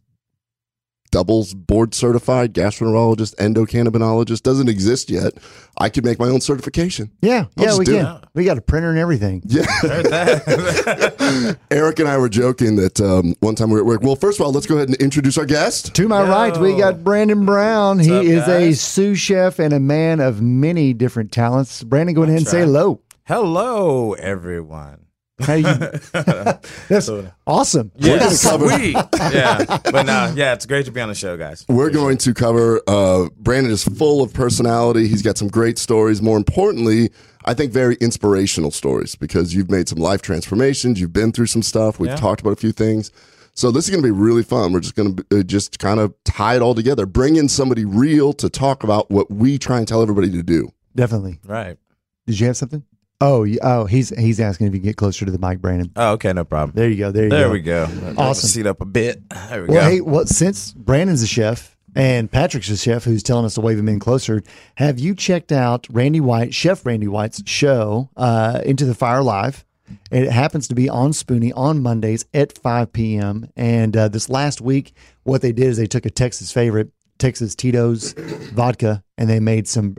doubles 1.10 1.54
board 1.54 1.94
certified 1.94 2.54
gastroenterologist, 2.54 3.34
endocannabinologist. 3.36 4.42
Doesn't 4.42 4.68
exist 4.68 5.10
yet. 5.10 5.34
I 5.78 5.88
could 5.88 6.04
make 6.04 6.18
my 6.18 6.28
own 6.28 6.40
certification. 6.40 7.10
Yeah, 7.22 7.46
I'll 7.56 7.64
yeah, 7.64 7.78
we 7.78 7.84
do 7.84 7.98
can. 7.98 8.20
We 8.34 8.44
got 8.44 8.58
a 8.58 8.60
printer 8.60 8.90
and 8.90 8.98
everything. 8.98 9.42
Yeah. 9.46 9.64
Eric 11.70 11.98
and 11.98 12.08
I 12.08 12.18
were 12.18 12.28
joking 12.28 12.76
that 12.76 13.00
um, 13.00 13.34
one 13.40 13.54
time 13.54 13.70
we 13.70 13.76
were 13.76 13.80
at 13.80 13.86
work. 13.86 14.02
Well, 14.02 14.16
first 14.16 14.38
of 14.38 14.46
all, 14.46 14.52
let's 14.52 14.66
go 14.66 14.76
ahead 14.76 14.88
and 14.88 14.96
introduce 14.98 15.38
our 15.38 15.46
guest. 15.46 15.94
To 15.94 16.08
my 16.08 16.22
right, 16.22 16.56
we 16.56 16.76
got 16.76 17.02
Brandon 17.02 17.46
Brown. 17.46 17.98
he 17.98 18.12
up, 18.12 18.24
is 18.24 18.46
a 18.48 18.72
sous 18.74 19.18
chef 19.18 19.58
and 19.58 19.72
a 19.72 19.80
man 19.80 20.20
of 20.20 20.42
many 20.42 20.92
different 20.92 21.32
talents. 21.32 21.82
Brandon, 21.82 22.14
go 22.14 22.22
ahead 22.22 22.36
and 22.36 22.46
say 22.46 22.60
hello. 22.60 23.00
Hello, 23.24 24.14
everyone. 24.14 24.99
How 25.40 25.54
you? 25.54 25.62
That's 26.88 27.10
awesome. 27.46 27.92
Yeah, 27.96 28.18
gonna 28.18 28.36
cover- 28.36 28.68
sweet. 28.68 28.92
yeah, 29.32 29.64
but 29.84 30.06
no, 30.06 30.32
yeah, 30.36 30.52
it's 30.54 30.66
great 30.66 30.86
to 30.86 30.92
be 30.92 31.00
on 31.00 31.08
the 31.08 31.14
show, 31.14 31.36
guys. 31.36 31.64
We're 31.68 31.90
going 31.90 32.18
to 32.18 32.34
cover. 32.34 32.80
Uh, 32.86 33.28
Brandon 33.38 33.72
is 33.72 33.84
full 33.84 34.22
of 34.22 34.32
personality. 34.32 35.08
He's 35.08 35.22
got 35.22 35.38
some 35.38 35.48
great 35.48 35.78
stories. 35.78 36.20
More 36.22 36.36
importantly, 36.36 37.10
I 37.44 37.54
think 37.54 37.72
very 37.72 37.96
inspirational 38.00 38.70
stories 38.70 39.14
because 39.14 39.54
you've 39.54 39.70
made 39.70 39.88
some 39.88 39.98
life 39.98 40.22
transformations. 40.22 41.00
You've 41.00 41.12
been 41.12 41.32
through 41.32 41.46
some 41.46 41.62
stuff. 41.62 41.98
We've 41.98 42.10
Yeah. 42.10 42.16
talked 42.16 42.40
about 42.40 42.52
a 42.52 42.56
few 42.56 42.72
things. 42.72 43.10
So 43.54 43.70
this 43.70 43.84
is 43.84 43.90
going 43.90 44.02
to 44.02 44.06
be 44.06 44.12
really 44.12 44.42
fun. 44.44 44.72
We're 44.72 44.80
just 44.80 44.94
going 44.94 45.16
to 45.16 45.40
uh, 45.40 45.42
just 45.42 45.78
kind 45.78 46.00
of 46.00 46.14
tie 46.24 46.56
it 46.56 46.62
all 46.62 46.74
together. 46.74 47.04
Bring 47.04 47.36
in 47.36 47.48
somebody 47.48 47.84
real 47.84 48.32
to 48.34 48.48
talk 48.48 48.84
about 48.84 49.10
what 49.10 49.30
we 49.30 49.58
try 49.58 49.78
and 49.78 49.88
tell 49.88 50.02
everybody 50.02 50.30
to 50.30 50.42
do. 50.42 50.70
Definitely. 50.94 51.40
Right. 51.44 51.76
Did 52.26 52.38
you 52.38 52.46
have 52.46 52.56
something? 52.56 52.84
Oh, 53.20 53.42
you, 53.44 53.58
oh, 53.62 53.84
he's 53.84 54.08
he's 54.18 54.40
asking 54.40 54.68
if 54.68 54.72
you 54.74 54.80
can 54.80 54.88
get 54.88 54.96
closer 54.96 55.26
to 55.26 55.30
the 55.30 55.38
mic, 55.38 55.60
Brandon. 55.60 55.90
Oh, 55.96 56.12
okay, 56.12 56.32
no 56.32 56.44
problem. 56.44 56.72
There 56.74 56.88
you 56.88 56.96
go. 56.96 57.10
There 57.10 57.24
you 57.24 57.30
There 57.30 57.46
go. 57.48 57.52
we 57.52 57.60
go. 57.60 58.14
Awesome. 58.16 58.48
Seat 58.48 58.66
up 58.66 58.80
a 58.80 58.86
bit. 58.86 59.28
There 59.28 59.62
we 59.62 59.68
Well, 59.68 59.82
go. 59.84 59.90
hey, 59.90 60.00
well, 60.00 60.26
since 60.26 60.72
Brandon's 60.72 61.22
a 61.22 61.26
chef 61.26 61.76
And 61.94 62.30
Patrick's 62.30 62.68
the 62.68 62.76
chef 62.76 63.04
who's 63.04 63.22
telling 63.22 63.44
us 63.44 63.54
to 63.54 63.60
wave 63.60 63.78
him 63.78 63.88
in 63.88 63.98
closer. 63.98 64.42
Have 64.76 64.98
you 65.00 65.14
checked 65.14 65.50
out 65.52 65.86
Randy 65.90 66.20
White, 66.20 66.54
Chef 66.54 66.86
Randy 66.86 67.08
White's 67.08 67.42
show, 67.46 68.08
uh, 68.16 68.60
Into 68.64 68.84
the 68.86 68.94
Fire 68.94 69.22
Live? 69.22 69.64
It 70.12 70.30
happens 70.30 70.68
to 70.68 70.74
be 70.76 70.88
on 70.88 71.10
Spoonie 71.10 71.52
on 71.56 71.82
Mondays 71.82 72.24
at 72.32 72.56
5 72.56 72.92
p.m. 72.92 73.50
And 73.56 73.96
uh, 73.96 74.06
this 74.08 74.28
last 74.30 74.60
week, 74.60 74.94
what 75.24 75.42
they 75.42 75.50
did 75.50 75.66
is 75.66 75.76
they 75.78 75.86
took 75.88 76.06
a 76.06 76.10
Texas 76.10 76.52
favorite, 76.52 76.90
Texas 77.18 77.56
Tito's 77.56 78.12
vodka, 78.54 79.02
and 79.18 79.28
they 79.28 79.40
made 79.40 79.66
some 79.66 79.96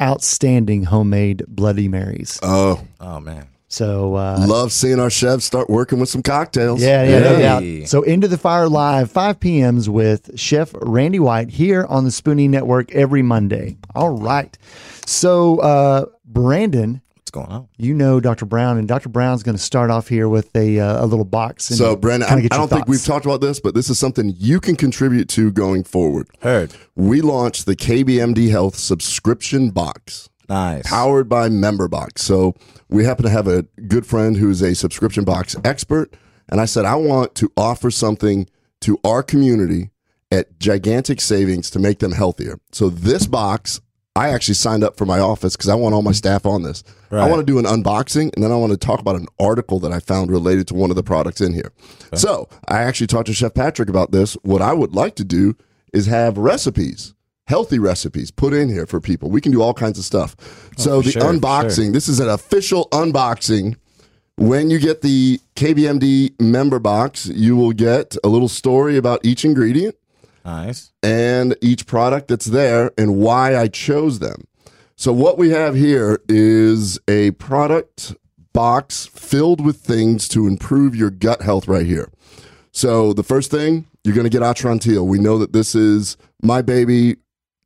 outstanding 0.00 0.84
homemade 0.84 1.44
Bloody 1.48 1.88
Marys. 1.88 2.38
Oh, 2.42 2.82
Oh 3.00 3.20
man. 3.20 3.46
So 3.72 4.16
uh, 4.16 4.44
love 4.48 4.72
seeing 4.72 4.98
our 4.98 5.10
chefs 5.10 5.44
start 5.44 5.70
working 5.70 6.00
with 6.00 6.08
some 6.08 6.24
cocktails. 6.24 6.82
Yeah, 6.82 7.04
yeah, 7.04 7.18
no 7.20 7.36
Hey. 7.36 7.78
doubt. 7.80 7.88
So 7.88 8.02
Into 8.02 8.26
the 8.26 8.36
Fire 8.36 8.68
Live, 8.68 9.12
5 9.12 9.38
p.m.s 9.38 9.88
with 9.88 10.36
Chef 10.38 10.74
Randy 10.82 11.20
White 11.20 11.50
here 11.50 11.86
on 11.88 12.02
the 12.02 12.10
Spoonie 12.10 12.48
Network 12.50 12.90
every 12.92 13.22
Monday. 13.22 13.76
All 13.94 14.10
right. 14.18 14.58
So 15.06 15.58
uh, 15.60 16.06
Brandon, 16.24 17.00
What's 17.30 17.46
going 17.46 17.56
on? 17.56 17.68
you 17.76 17.94
know 17.94 18.18
Dr. 18.18 18.44
Brown, 18.44 18.76
and 18.76 18.88
Dr. 18.88 19.08
Brown's 19.08 19.44
going 19.44 19.56
to 19.56 19.62
start 19.62 19.88
off 19.88 20.08
here 20.08 20.28
with 20.28 20.54
a, 20.56 20.80
uh, 20.80 21.04
a 21.04 21.06
little 21.06 21.24
box. 21.24 21.70
And 21.70 21.78
So, 21.78 21.94
Brandon, 21.94 22.28
I, 22.28 22.38
I 22.50 22.56
don't 22.56 22.68
think 22.68 22.88
we've 22.88 23.04
talked 23.04 23.24
about 23.24 23.40
this, 23.40 23.60
but 23.60 23.72
this 23.72 23.88
is 23.88 24.00
something 24.00 24.34
you 24.36 24.58
can 24.58 24.74
contribute 24.74 25.28
to 25.30 25.52
going 25.52 25.84
forward. 25.84 26.26
Heard. 26.42 26.74
We 26.96 27.20
launched 27.20 27.66
the 27.66 27.76
KBMD 27.76 28.50
Health 28.50 28.74
subscription 28.74 29.70
box. 29.70 30.28
Nice. 30.48 30.82
powered 30.84 31.28
by 31.28 31.48
MemberBox. 31.48 32.18
So 32.18 32.56
we 32.88 33.04
happen 33.04 33.22
to 33.22 33.30
have 33.30 33.46
a 33.46 33.62
good 33.86 34.04
friend 34.04 34.36
who's 34.36 34.60
a 34.60 34.74
subscription 34.74 35.22
box 35.22 35.54
expert, 35.64 36.12
and 36.48 36.60
I 36.60 36.64
said 36.64 36.84
I 36.84 36.96
want 36.96 37.36
to 37.36 37.52
offer 37.56 37.92
something 37.92 38.48
to 38.80 38.98
our 39.04 39.22
community 39.22 39.90
at 40.32 40.58
gigantic 40.58 41.20
savings 41.20 41.70
to 41.70 41.78
make 41.78 42.00
them 42.00 42.10
healthier. 42.10 42.58
So 42.72 42.90
this 42.90 43.28
box, 43.28 43.80
I 44.16 44.30
actually 44.30 44.54
signed 44.54 44.82
up 44.82 44.96
for 44.96 45.06
my 45.06 45.20
office 45.20 45.56
because 45.56 45.68
I 45.68 45.74
want 45.74 45.94
all 45.94 46.02
my 46.02 46.12
staff 46.12 46.44
on 46.44 46.62
this. 46.62 46.82
I 47.12 47.28
want 47.28 47.40
to 47.40 47.46
do 47.46 47.58
an 47.58 47.64
unboxing, 47.64 48.34
and 48.34 48.42
then 48.42 48.50
I 48.52 48.56
want 48.56 48.72
to 48.72 48.76
talk 48.76 49.00
about 49.00 49.16
an 49.16 49.26
article 49.38 49.78
that 49.80 49.92
I 49.92 50.00
found 50.00 50.30
related 50.30 50.66
to 50.68 50.74
one 50.74 50.90
of 50.90 50.96
the 50.96 51.02
products 51.02 51.40
in 51.40 51.54
here. 51.54 51.72
So 52.14 52.48
I 52.68 52.82
actually 52.82 53.06
talked 53.06 53.26
to 53.28 53.32
Chef 53.34 53.54
Patrick 53.54 53.88
about 53.88 54.10
this. 54.10 54.34
What 54.42 54.62
I 54.62 54.72
would 54.72 54.94
like 54.94 55.14
to 55.16 55.24
do 55.24 55.56
is 55.92 56.06
have 56.06 56.38
recipes 56.38 57.14
healthy 57.50 57.80
recipes 57.80 58.30
put 58.30 58.52
in 58.54 58.68
here 58.68 58.86
for 58.86 59.00
people. 59.00 59.28
We 59.28 59.40
can 59.40 59.50
do 59.50 59.60
all 59.60 59.74
kinds 59.74 59.98
of 59.98 60.04
stuff. 60.04 60.36
Oh, 60.38 60.72
so 60.76 60.92
Oh, 60.92 61.02
for 61.02 61.06
the 61.06 61.10
sure, 61.10 61.22
unboxing, 61.22 61.92
this 61.92 62.08
is 62.08 62.20
an 62.20 62.28
official 62.28 62.88
unboxing. 62.92 63.74
When 64.36 64.70
you 64.70 64.78
get 64.78 65.02
the 65.02 65.40
KBMD 65.56 66.40
member 66.40 66.78
box, 66.78 67.26
you 67.26 67.56
will 67.56 67.72
get 67.72 68.16
a 68.22 68.28
little 68.28 68.48
story 68.48 68.96
about 68.96 69.20
each 69.24 69.44
ingredient 69.44 69.96
Nice. 70.44 70.92
and 71.02 71.56
each 71.60 71.86
product 71.86 72.28
that's 72.28 72.46
there 72.46 72.92
and 72.96 73.16
why 73.16 73.56
I 73.56 73.68
chose 73.68 74.18
them. 74.18 74.46
So 74.96 75.12
what 75.12 75.38
we 75.38 75.50
have 75.50 75.74
here 75.74 76.20
is 76.28 76.98
a 77.08 77.30
product 77.32 78.14
box 78.52 79.06
filled 79.06 79.64
with 79.64 79.76
things 79.76 80.28
to 80.28 80.46
improve 80.46 80.94
your 80.96 81.10
gut 81.10 81.42
health 81.42 81.68
right 81.68 81.86
here. 81.86 82.10
So 82.72 83.12
the 83.12 83.22
first 83.22 83.50
thing, 83.50 83.86
you're 84.04 84.14
going 84.14 84.24
to 84.24 84.30
get 84.30 84.42
Atrantil. 84.42 85.06
We 85.06 85.18
know 85.18 85.38
that 85.38 85.52
this 85.52 85.74
is 85.74 86.16
my 86.42 86.62
baby, 86.62 87.16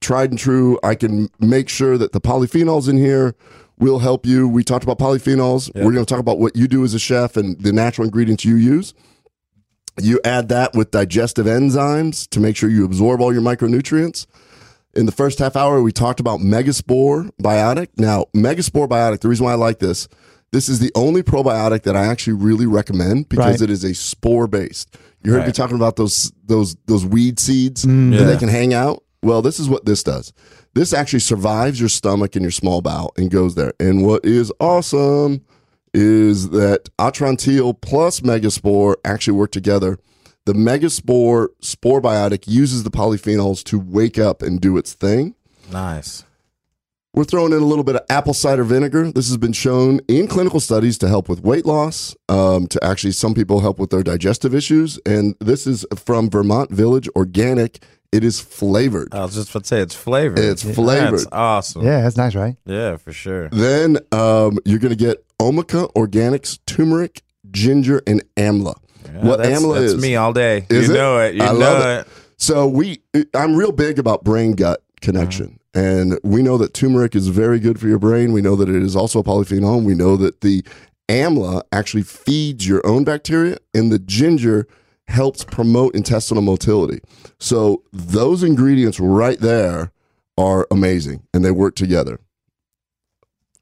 tried 0.00 0.30
and 0.30 0.38
true. 0.38 0.78
I 0.82 0.94
can 0.94 1.28
make 1.40 1.68
sure 1.68 1.96
that 1.98 2.12
the 2.12 2.20
polyphenols 2.20 2.88
in 2.88 2.96
here 2.96 3.34
will 3.78 3.98
help 3.98 4.24
you. 4.26 4.48
We 4.48 4.62
talked 4.62 4.84
about 4.84 4.98
polyphenols. 4.98 5.74
We're 5.74 5.92
going 5.92 6.04
to 6.04 6.10
talk 6.10 6.20
about 6.20 6.38
what 6.38 6.54
you 6.54 6.68
do 6.68 6.84
as 6.84 6.94
a 6.94 6.98
chef 6.98 7.36
and 7.36 7.60
the 7.60 7.72
natural 7.72 8.04
ingredients 8.04 8.44
you 8.44 8.56
use. 8.56 8.94
You 10.00 10.20
add 10.24 10.48
that 10.48 10.74
with 10.74 10.90
digestive 10.90 11.46
enzymes 11.46 12.28
to 12.30 12.40
make 12.40 12.56
sure 12.56 12.68
you 12.68 12.84
absorb 12.84 13.20
all 13.20 13.32
your 13.32 13.42
micronutrients. 13.42 14.26
In 14.94 15.06
the 15.06 15.12
first 15.12 15.38
half 15.38 15.56
hour, 15.56 15.82
we 15.82 15.92
talked 15.92 16.20
about 16.20 16.40
Megaspore 16.40 17.30
Biotic. 17.42 17.88
Now, 17.96 18.26
Megaspore 18.34 18.88
Biotic, 18.88 19.20
the 19.20 19.28
reason 19.28 19.44
why 19.44 19.52
I 19.52 19.56
like 19.56 19.78
this, 19.78 20.08
this 20.52 20.68
is 20.68 20.78
the 20.78 20.92
only 20.94 21.22
probiotic 21.22 21.82
that 21.82 21.96
I 21.96 22.06
actually 22.06 22.34
really 22.34 22.66
recommend 22.66 23.28
because 23.28 23.60
Right. 23.60 23.62
it 23.62 23.70
is 23.70 23.82
a 23.82 23.92
spore 23.94 24.46
based. 24.46 24.96
You 25.24 25.32
heard 25.32 25.46
me 25.46 25.52
talking 25.52 25.76
about 25.76 25.96
those 25.96 26.30
those 26.46 26.76
those 26.86 27.04
weed 27.04 27.40
seeds 27.40 27.84
mm. 27.84 28.10
that 28.12 28.20
Yeah. 28.20 28.24
they 28.26 28.36
can 28.36 28.48
hang 28.48 28.72
out. 28.74 29.02
Well, 29.22 29.42
this 29.42 29.58
is 29.58 29.68
what 29.68 29.84
this 29.84 30.02
does. 30.02 30.32
This 30.74 30.92
actually 30.92 31.20
survives 31.20 31.80
your 31.80 31.88
stomach 31.88 32.36
and 32.36 32.42
your 32.42 32.50
small 32.52 32.82
bowel 32.82 33.12
and 33.16 33.30
goes 33.30 33.54
there. 33.54 33.72
And 33.80 34.04
what 34.04 34.24
is 34.24 34.52
awesome 34.60 35.40
is 35.94 36.50
that 36.50 36.90
Atrantil 36.98 37.80
plus 37.80 38.20
Megaspore 38.20 38.96
actually 39.04 39.38
work 39.38 39.52
together. 39.52 39.98
The 40.44 40.52
Megaspore 40.52 41.48
spore 41.60 42.02
biotic 42.02 42.46
uses 42.46 42.82
the 42.82 42.90
polyphenols 42.90 43.64
to 43.64 43.78
wake 43.78 44.18
up 44.18 44.42
and 44.42 44.60
do 44.60 44.76
its 44.76 44.92
thing. 44.92 45.34
Nice. 45.72 46.24
We're 47.14 47.24
throwing 47.24 47.52
in 47.52 47.62
a 47.62 47.64
little 47.64 47.84
bit 47.84 47.94
of 47.94 48.02
apple 48.10 48.34
cider 48.34 48.64
vinegar. 48.64 49.12
This 49.12 49.28
has 49.28 49.36
been 49.36 49.52
shown 49.52 50.00
in 50.08 50.26
clinical 50.26 50.58
studies 50.58 50.98
to 50.98 51.08
help 51.08 51.28
with 51.28 51.42
weight 51.42 51.64
loss, 51.64 52.16
um, 52.28 52.66
to 52.66 52.84
actually 52.84 53.12
some 53.12 53.34
people 53.34 53.60
help 53.60 53.78
with 53.78 53.90
their 53.90 54.02
digestive 54.02 54.52
issues. 54.52 54.98
And 55.06 55.36
this 55.40 55.64
is 55.64 55.86
from 55.96 56.28
Vermont 56.28 56.72
Village 56.72 57.08
Organic. 57.14 57.82
It 58.14 58.22
is 58.24 58.38
flavored. 58.40 59.08
I 59.12 59.22
was 59.24 59.34
just 59.34 59.50
about 59.50 59.62
to 59.64 59.68
say 59.68 59.80
it's 59.80 59.94
flavored. 59.94 60.38
It's 60.38 60.62
flavored. 60.62 61.18
That's 61.20 61.26
awesome. 61.32 61.82
Yeah, 61.82 62.02
that's 62.02 62.16
nice, 62.16 62.34
right? 62.34 62.56
Yeah, 62.64 62.96
for 62.96 63.12
sure. 63.12 63.48
Then 63.48 63.98
um, 64.12 64.58
you're 64.64 64.78
going 64.78 64.96
to 64.96 65.04
get 65.08 65.24
Omica 65.38 65.92
Organics 65.94 66.58
turmeric, 66.66 67.22
ginger, 67.50 68.02
and 68.06 68.22
amla. 68.36 68.76
Yeah, 69.04 69.24
what 69.26 69.38
that's, 69.38 69.60
amla 69.60 69.80
that's 69.80 69.92
is? 69.94 70.00
me 70.02 70.14
all 70.16 70.32
day. 70.32 70.66
Is 70.70 70.86
you 70.88 70.94
it? 70.94 70.96
know 70.96 71.18
it. 71.18 71.34
You 71.34 71.42
I 71.42 71.52
know 71.52 71.58
love 71.58 72.00
it. 72.00 72.08
So 72.36 72.68
we, 72.68 73.00
I'm 73.34 73.56
real 73.56 73.72
big 73.72 73.98
about 73.98 74.22
brain 74.22 74.52
gut 74.52 74.80
connection, 75.00 75.58
Uh-huh. 75.74 75.84
and 75.84 76.18
we 76.22 76.40
know 76.42 76.56
that 76.58 76.72
turmeric 76.72 77.14
is 77.16 77.28
very 77.28 77.58
good 77.58 77.80
for 77.80 77.88
your 77.88 77.98
brain. 77.98 78.32
We 78.32 78.42
know 78.42 78.54
that 78.56 78.68
it 78.68 78.82
is 78.82 78.94
also 78.94 79.18
a 79.20 79.24
polyphenol. 79.24 79.82
We 79.82 79.94
know 79.94 80.16
that 80.18 80.40
the 80.40 80.64
amla 81.08 81.62
actually 81.72 82.02
feeds 82.04 82.66
your 82.66 82.80
own 82.86 83.02
bacteria, 83.04 83.58
and 83.74 83.90
the 83.92 83.98
ginger 83.98 84.66
helps 85.08 85.44
promote 85.44 85.94
intestinal 85.94 86.42
motility. 86.42 87.00
So 87.38 87.82
those 87.92 88.42
ingredients 88.42 88.98
right 89.00 89.38
there 89.38 89.92
are 90.38 90.66
amazing, 90.70 91.22
and 91.32 91.44
they 91.44 91.50
work 91.50 91.74
together. 91.76 92.18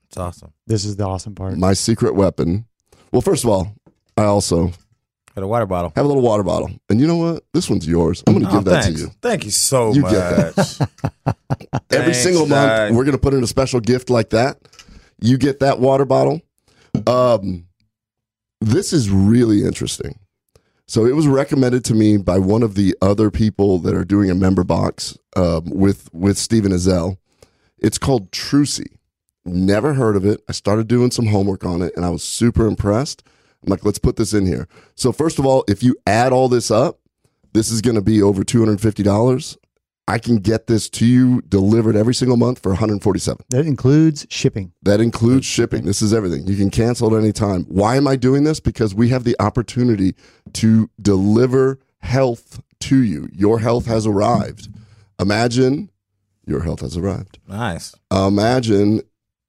It's 0.08 0.16
awesome. 0.16 0.52
This 0.66 0.84
is 0.84 0.96
the 0.96 1.04
awesome 1.06 1.34
part. 1.34 1.56
My 1.56 1.72
secret 1.72 2.14
weapon. 2.14 2.66
Well, 3.12 3.22
first 3.22 3.44
of 3.44 3.50
all, 3.50 3.74
I 4.16 4.24
also 4.24 4.72
Got 5.34 5.44
a 5.44 5.46
water 5.46 5.64
bottle. 5.66 5.92
have 5.96 6.04
a 6.04 6.08
little 6.08 6.22
water 6.22 6.42
bottle, 6.42 6.70
and 6.90 7.00
you 7.00 7.06
know 7.06 7.16
what? 7.16 7.44
This 7.54 7.68
one's 7.70 7.86
yours. 7.88 8.22
I'm 8.26 8.34
going 8.34 8.44
to 8.44 8.50
Oh, 8.50 8.54
give 8.56 8.64
that 8.66 8.84
thanks. 8.84 9.00
to 9.00 9.06
you. 9.06 9.12
Thank 9.22 9.44
you 9.44 9.50
so 9.50 9.92
You 9.94 10.02
much. 10.02 10.12
get 10.12 10.58
Every 11.90 12.12
Thanks, 12.12 12.18
single 12.22 12.46
Doug. 12.46 12.50
month, 12.50 12.96
we're 12.96 13.04
going 13.04 13.16
to 13.16 13.20
put 13.20 13.32
in 13.34 13.42
a 13.42 13.46
special 13.46 13.80
gift 13.80 14.10
like 14.10 14.30
that. 14.30 14.58
You 15.20 15.38
get 15.38 15.60
that 15.60 15.78
water 15.80 16.04
bottle. 16.04 16.40
Um, 17.06 17.66
this 18.60 18.92
is 18.92 19.08
really 19.10 19.64
interesting. 19.64 20.18
So 20.92 21.06
it 21.06 21.16
was 21.16 21.26
recommended 21.26 21.86
to 21.86 21.94
me 21.94 22.18
by 22.18 22.36
one 22.36 22.62
of 22.62 22.74
the 22.74 22.94
other 23.00 23.30
people 23.30 23.78
that 23.78 23.94
are 23.94 24.04
doing 24.04 24.28
a 24.28 24.34
member 24.34 24.62
box 24.62 25.16
um, 25.34 25.64
with 25.64 26.12
with 26.12 26.36
Stephen 26.36 26.70
Azell. 26.70 27.16
It's 27.78 27.96
called 27.96 28.30
Trucy. 28.30 28.98
Never 29.46 29.94
heard 29.94 30.16
of 30.16 30.26
it. 30.26 30.42
I 30.50 30.52
started 30.52 30.88
doing 30.88 31.10
some 31.10 31.28
homework 31.28 31.64
on 31.64 31.80
it, 31.80 31.94
and 31.96 32.04
I 32.04 32.10
was 32.10 32.22
super 32.22 32.66
impressed. 32.66 33.22
I'm 33.62 33.70
like, 33.70 33.86
let's 33.86 33.98
put 33.98 34.16
this 34.16 34.34
in 34.34 34.44
here. 34.44 34.68
So 34.94 35.12
first 35.12 35.38
of 35.38 35.46
all, 35.46 35.64
if 35.66 35.82
you 35.82 35.96
add 36.06 36.30
all 36.30 36.50
this 36.50 36.70
up, 36.70 36.98
this 37.54 37.70
is 37.70 37.80
going 37.80 37.94
to 37.94 38.02
be 38.02 38.20
over 38.20 38.44
two 38.44 38.58
hundred 38.58 38.82
fifty 38.82 39.02
dollars. 39.02 39.56
I 40.12 40.18
can 40.18 40.36
get 40.36 40.66
this 40.66 40.90
to 40.90 41.06
you 41.06 41.40
delivered 41.48 41.96
every 41.96 42.14
single 42.14 42.36
month 42.36 42.58
for 42.62 42.68
147. 42.72 43.46
That 43.48 43.64
includes 43.64 44.26
shipping. 44.28 44.72
That 44.82 45.00
includes 45.00 45.46
shipping. 45.46 45.86
This 45.86 46.02
is 46.02 46.12
everything. 46.12 46.46
You 46.46 46.54
can 46.54 46.68
cancel 46.68 47.16
at 47.16 47.22
any 47.22 47.32
time. 47.32 47.64
Why 47.64 47.96
am 47.96 48.06
I 48.06 48.16
doing 48.16 48.44
this? 48.44 48.60
Because 48.60 48.94
we 48.94 49.08
have 49.08 49.24
the 49.24 49.34
opportunity 49.40 50.14
to 50.52 50.90
deliver 51.00 51.78
health 52.00 52.60
to 52.80 53.02
you. 53.02 53.30
Your 53.32 53.60
health 53.60 53.86
has 53.86 54.06
arrived. 54.06 54.68
Imagine 55.18 55.90
your 56.44 56.62
health 56.62 56.80
has 56.80 56.94
arrived. 56.94 57.38
Nice. 57.48 57.94
Imagine 58.10 59.00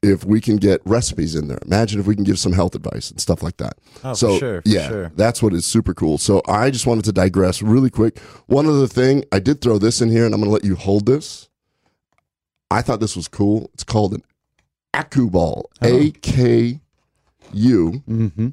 if 0.03 0.25
we 0.25 0.41
can 0.41 0.57
get 0.57 0.81
recipes 0.85 1.33
in 1.33 1.47
there. 1.47 1.59
Imagine 1.65 1.99
if 1.99 2.05
we 2.05 2.13
can 2.13 2.23
give 2.23 2.37
some 2.37 2.51
health 2.51 2.75
advice 2.75 3.09
and 3.09 3.19
stuff 3.19 3.41
like 3.41 3.57
that. 3.57 3.77
Oh, 4.03 4.13
so 4.13 4.33
for 4.33 4.39
sure. 4.39 4.61
For 4.61 4.69
yeah, 4.69 4.87
sure. 4.89 5.11
that's 5.15 5.41
what 5.41 5.53
is 5.53 5.65
super 5.65 5.93
cool. 5.93 6.17
So 6.17 6.41
I 6.47 6.69
just 6.69 6.85
wanted 6.85 7.05
to 7.05 7.13
digress 7.13 7.61
really 7.61 7.89
quick. 7.89 8.19
One 8.47 8.67
other 8.67 8.87
thing, 8.87 9.23
I 9.31 9.39
did 9.39 9.61
throw 9.61 9.77
this 9.77 10.01
in 10.01 10.09
here, 10.09 10.25
and 10.25 10.33
I'm 10.33 10.41
going 10.41 10.49
to 10.49 10.53
let 10.53 10.65
you 10.65 10.75
hold 10.75 11.05
this. 11.05 11.49
I 12.69 12.81
thought 12.81 12.99
this 12.99 13.15
was 13.15 13.27
cool. 13.27 13.69
It's 13.73 13.83
called 13.83 14.13
an 14.13 14.23
Aku 14.93 15.29
Ball. 15.29 15.69
A 15.81 16.11
K 16.11 16.81
U. 17.53 18.03
Mm-hmm. 18.07 18.49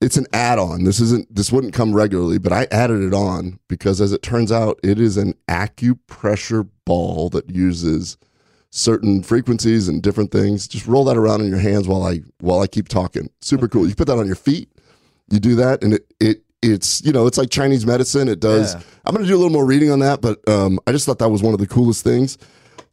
It's 0.00 0.16
an 0.16 0.26
add-on. 0.32 0.82
This 0.82 0.98
isn't. 0.98 1.32
This 1.32 1.52
wouldn't 1.52 1.74
come 1.74 1.94
regularly, 1.94 2.38
but 2.38 2.52
I 2.52 2.66
added 2.72 3.02
it 3.02 3.14
on 3.14 3.60
because, 3.68 4.00
as 4.00 4.12
it 4.12 4.20
turns 4.22 4.50
out, 4.50 4.80
it 4.82 4.98
is 4.98 5.16
an 5.16 5.34
acupressure 5.48 6.68
ball 6.84 7.28
that 7.28 7.50
uses 7.50 8.16
certain 8.74 9.22
frequencies 9.22 9.86
and 9.86 10.02
different 10.02 10.32
things. 10.32 10.66
Just 10.66 10.86
roll 10.86 11.04
that 11.04 11.16
around 11.16 11.42
in 11.42 11.48
your 11.48 11.58
hands 11.58 11.86
while 11.86 12.02
I 12.02 12.20
while 12.40 12.60
I 12.60 12.66
keep 12.66 12.88
talking. 12.88 13.28
Super 13.40 13.68
cool. 13.68 13.86
You 13.86 13.94
put 13.94 14.08
that 14.08 14.18
on 14.18 14.26
your 14.26 14.34
feet. 14.34 14.68
You 15.30 15.38
do 15.38 15.54
that, 15.56 15.84
and 15.84 15.94
it 15.94 16.06
it 16.18 16.42
it's 16.62 17.04
you 17.04 17.12
know 17.12 17.26
it's 17.26 17.38
like 17.38 17.50
Chinese 17.50 17.86
medicine. 17.86 18.28
It 18.28 18.40
does. 18.40 18.74
Yeah. 18.74 18.80
I'm 19.04 19.14
going 19.14 19.24
to 19.24 19.28
do 19.28 19.36
a 19.36 19.38
little 19.40 19.52
more 19.52 19.66
reading 19.66 19.90
on 19.90 19.98
that, 20.00 20.20
but 20.20 20.46
um, 20.48 20.78
I 20.86 20.92
just 20.92 21.06
thought 21.06 21.18
that 21.20 21.28
was 21.28 21.42
one 21.42 21.54
of 21.54 21.60
the 21.60 21.66
coolest 21.66 22.02
things. 22.02 22.38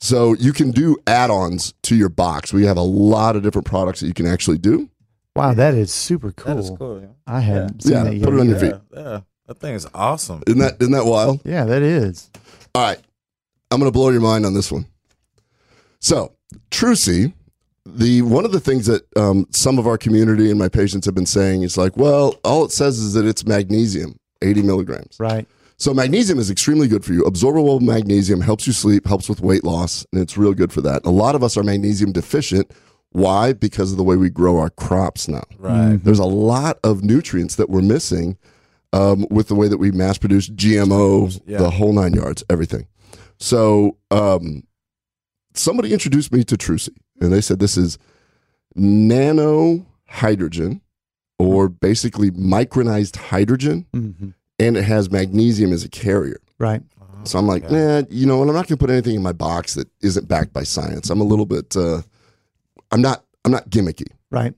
So 0.01 0.33
you 0.35 0.53
can 0.53 0.71
do 0.71 0.95
add-ons 1.07 1.73
to 1.83 1.95
your 1.95 2.07
box. 2.07 2.53
We 2.53 2.65
have 2.65 2.77
a 2.77 2.81
lot 2.81 3.35
of 3.35 3.43
different 3.43 3.67
products 3.67 3.99
that 3.99 4.07
you 4.07 4.13
can 4.13 4.27
actually 4.27 4.57
do. 4.57 4.89
Wow, 5.35 5.53
that 5.53 5.73
is 5.73 5.91
super 5.91 6.31
cool. 6.31 6.55
That 6.55 6.59
is 6.61 6.71
cool. 6.77 7.01
Yeah. 7.01 7.07
I 7.27 7.41
hadn't 7.41 7.83
seen 7.83 7.91
Yeah, 7.93 8.03
that 8.05 8.15
yet. 8.15 8.23
put 8.23 8.33
it 8.33 8.39
on 8.39 8.49
your 8.49 8.59
feet. 8.59 8.73
Yeah, 8.93 9.01
yeah. 9.03 9.19
That 9.47 9.59
thing 9.59 9.75
is 9.75 9.87
awesome. 9.93 10.41
Isn't 10.47 10.59
that 10.59 10.77
isn't 10.79 10.93
that 10.93 11.05
wild? 11.05 11.41
Yeah, 11.43 11.65
that 11.65 11.81
is. 11.81 12.29
All 12.73 12.81
right. 12.83 12.99
I'm 13.71 13.79
going 13.79 13.91
to 13.91 13.93
blow 13.93 14.09
your 14.09 14.21
mind 14.21 14.45
on 14.45 14.53
this 14.53 14.71
one. 14.71 14.85
So, 15.99 16.33
Trucy, 16.71 17.33
the 17.85 18.21
one 18.21 18.45
of 18.45 18.51
the 18.51 18.59
things 18.59 18.85
that 18.85 19.03
um, 19.17 19.45
some 19.51 19.77
of 19.79 19.87
our 19.87 19.97
community 19.97 20.49
and 20.49 20.59
my 20.59 20.69
patients 20.69 21.05
have 21.05 21.15
been 21.15 21.25
saying 21.25 21.63
is 21.63 21.77
like, 21.77 21.97
well, 21.97 22.35
all 22.43 22.63
it 22.65 22.71
says 22.71 22.99
is 22.99 23.13
that 23.13 23.25
it's 23.25 23.45
magnesium, 23.45 24.17
80 24.41 24.61
milligrams. 24.63 25.17
Right. 25.19 25.47
So, 25.77 25.93
magnesium 25.93 26.39
is 26.39 26.49
extremely 26.51 26.87
good 26.87 27.05
for 27.05 27.13
you. 27.13 27.23
Absorbable 27.23 27.81
magnesium 27.81 28.41
helps 28.41 28.67
you 28.67 28.73
sleep, 28.73 29.05
helps 29.07 29.29
with 29.29 29.41
weight 29.41 29.63
loss, 29.63 30.05
and 30.11 30.21
it's 30.21 30.37
real 30.37 30.53
good 30.53 30.71
for 30.73 30.81
that. 30.81 31.05
A 31.05 31.09
lot 31.09 31.35
of 31.35 31.43
us 31.43 31.55
are 31.57 31.63
magnesium 31.63 32.11
deficient. 32.11 32.71
Why? 33.11 33.53
Because 33.53 33.91
of 33.91 33.97
the 33.97 34.03
way 34.03 34.15
we 34.17 34.29
grow 34.29 34.57
our 34.59 34.69
crops 34.69 35.27
now. 35.27 35.43
Right. 35.57 35.97
There's 36.03 36.19
a 36.19 36.25
lot 36.25 36.77
of 36.83 37.03
nutrients 37.03 37.55
that 37.55 37.69
we're 37.69 37.81
missing 37.81 38.37
um, 38.93 39.25
with 39.31 39.47
the 39.47 39.55
way 39.55 39.67
that 39.67 39.77
we 39.77 39.91
mass 39.91 40.17
produce 40.17 40.47
GMO, 40.49 41.41
Yeah. 41.47 41.57
the 41.57 41.71
whole 41.71 41.91
nine 41.93 42.13
yards, 42.13 42.43
everything. 42.49 42.85
So 43.39 43.97
um, 44.11 44.63
somebody 45.59 45.93
introduced 45.93 46.31
me 46.31 46.43
to 46.45 46.55
Trucy, 46.55 46.95
and 47.21 47.31
they 47.31 47.41
said 47.41 47.59
this 47.59 47.77
is 47.77 47.97
nano 48.75 49.85
hydrogen, 50.07 50.81
or 51.37 51.69
basically 51.69 52.31
micronized 52.31 53.15
hydrogen, 53.17 53.85
hmm 53.93 54.29
and 54.61 54.75
it 54.75 54.83
has 54.83 55.09
magnesium 55.09 55.71
as 55.71 55.85
a 55.85 55.89
carrier. 55.89 56.41
Right. 56.57 56.81
So 57.23 57.39
I'm 57.39 57.47
like, 57.47 57.71
nah, 57.71 58.03
you 58.09 58.25
know 58.25 58.37
what? 58.37 58.49
I'm 58.49 58.53
not 58.53 58.67
going 58.67 58.77
to 58.77 58.85
put 58.85 58.89
anything 58.89 59.15
in 59.15 59.23
my 59.23 59.31
box 59.31 59.73
that 59.75 59.87
isn't 60.01 60.27
backed 60.27 60.53
by 60.53 60.63
science. 60.63 61.09
I'm 61.09 61.21
a 61.21 61.25
little 61.25 61.45
bit, 61.45 61.75
uh, 61.75 62.01
I'm 62.91 63.01
not, 63.01 63.23
I'm 63.45 63.51
not 63.51 63.69
gimmicky. 63.69 64.07
Right. 64.31 64.53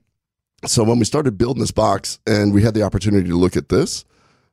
So 0.66 0.84
when 0.84 0.98
we 0.98 1.04
started 1.04 1.38
building 1.38 1.60
this 1.60 1.70
box 1.70 2.18
and 2.26 2.52
we 2.52 2.62
had 2.62 2.74
the 2.74 2.82
opportunity 2.82 3.28
to 3.28 3.36
look 3.36 3.56
at 3.56 3.68
this, 3.68 4.04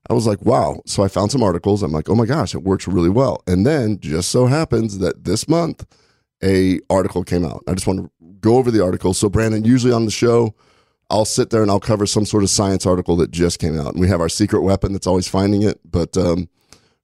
I 0.09 0.13
was 0.13 0.25
like, 0.25 0.41
wow. 0.43 0.81
So 0.85 1.03
I 1.03 1.07
found 1.07 1.31
some 1.31 1.43
articles. 1.43 1.83
I'm 1.83 1.91
like, 1.91 2.09
oh 2.09 2.15
my 2.15 2.25
gosh, 2.25 2.55
it 2.55 2.63
works 2.63 2.87
really 2.87 3.09
well. 3.09 3.43
And 3.47 3.65
then 3.65 3.99
just 3.99 4.29
so 4.29 4.47
happens 4.47 4.99
that 4.99 5.23
this 5.25 5.47
month 5.47 5.85
a 6.43 6.79
article 6.89 7.23
came 7.23 7.45
out. 7.45 7.63
I 7.67 7.73
just 7.73 7.87
want 7.87 7.99
to 7.99 8.11
go 8.41 8.57
over 8.57 8.71
the 8.71 8.83
article. 8.83 9.13
So 9.13 9.29
Brandon, 9.29 9.63
usually 9.63 9.93
on 9.93 10.05
the 10.05 10.11
show, 10.11 10.55
I'll 11.09 11.25
sit 11.25 11.49
there 11.49 11.61
and 11.61 11.71
I'll 11.71 11.79
cover 11.79 12.05
some 12.05 12.25
sort 12.25 12.43
of 12.43 12.49
science 12.49 12.85
article 12.85 13.15
that 13.17 13.31
just 13.31 13.59
came 13.59 13.79
out. 13.79 13.93
And 13.93 13.99
we 13.99 14.07
have 14.07 14.21
our 14.21 14.29
secret 14.29 14.61
weapon 14.61 14.93
that's 14.93 15.07
always 15.07 15.27
finding 15.27 15.63
it, 15.63 15.79
but 15.83 16.15
um, 16.15 16.49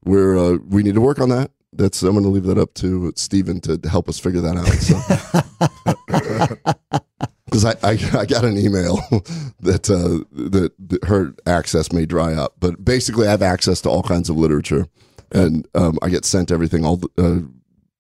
we're 0.04 0.38
uh, 0.38 0.58
we 0.68 0.84
need 0.84 0.96
to 0.96 1.02
work 1.02 1.20
on 1.20 1.30
that. 1.30 1.52
That's 1.74 2.04
I'm 2.04 2.12
going 2.12 2.24
to 2.24 2.30
leave 2.30 2.46
that 2.46 2.58
up 2.58 2.74
to 2.76 3.12
Stephen 3.16 3.60
to 3.62 3.80
help 3.90 4.08
us 4.08 4.20
figure 4.20 4.42
that 4.42 4.56
out. 4.56 4.68
So. 4.68 6.92
because 7.46 7.66
I, 7.66 7.76
I 7.84 8.22
I 8.22 8.26
got 8.26 8.46
an 8.46 8.58
email 8.58 8.96
that 9.62 9.90
uh, 9.90 10.24
that, 10.50 10.72
that 10.80 11.06
her 11.06 11.34
access 11.46 11.92
may 11.92 12.06
dry 12.06 12.34
up, 12.34 12.56
but 12.60 12.84
basically 12.84 13.28
I 13.28 13.32
have 13.32 13.42
access 13.42 13.82
to 13.82 13.90
all 13.90 14.04
kinds 14.04 14.30
of 14.30 14.38
literature, 14.38 14.88
and 15.32 15.68
um, 15.76 15.98
I 16.02 16.10
get 16.10 16.26
sent 16.26 16.52
everything 16.52 16.86
all 16.86 17.02
uh, 17.18 17.40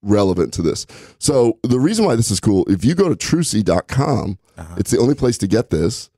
relevant 0.06 0.54
to 0.54 0.62
this. 0.62 0.86
So 1.20 1.60
the 1.64 1.80
reason 1.80 2.06
why 2.06 2.16
this 2.16 2.32
is 2.32 2.40
cool, 2.40 2.66
if 2.70 2.86
you 2.86 2.96
go 2.96 3.10
to 3.10 3.16
Trucy.com, 3.16 4.38
it's 4.78 4.92
the 4.92 5.00
only 5.00 5.16
place 5.16 5.38
to 5.40 5.48
get 5.48 5.70
this. 5.70 6.10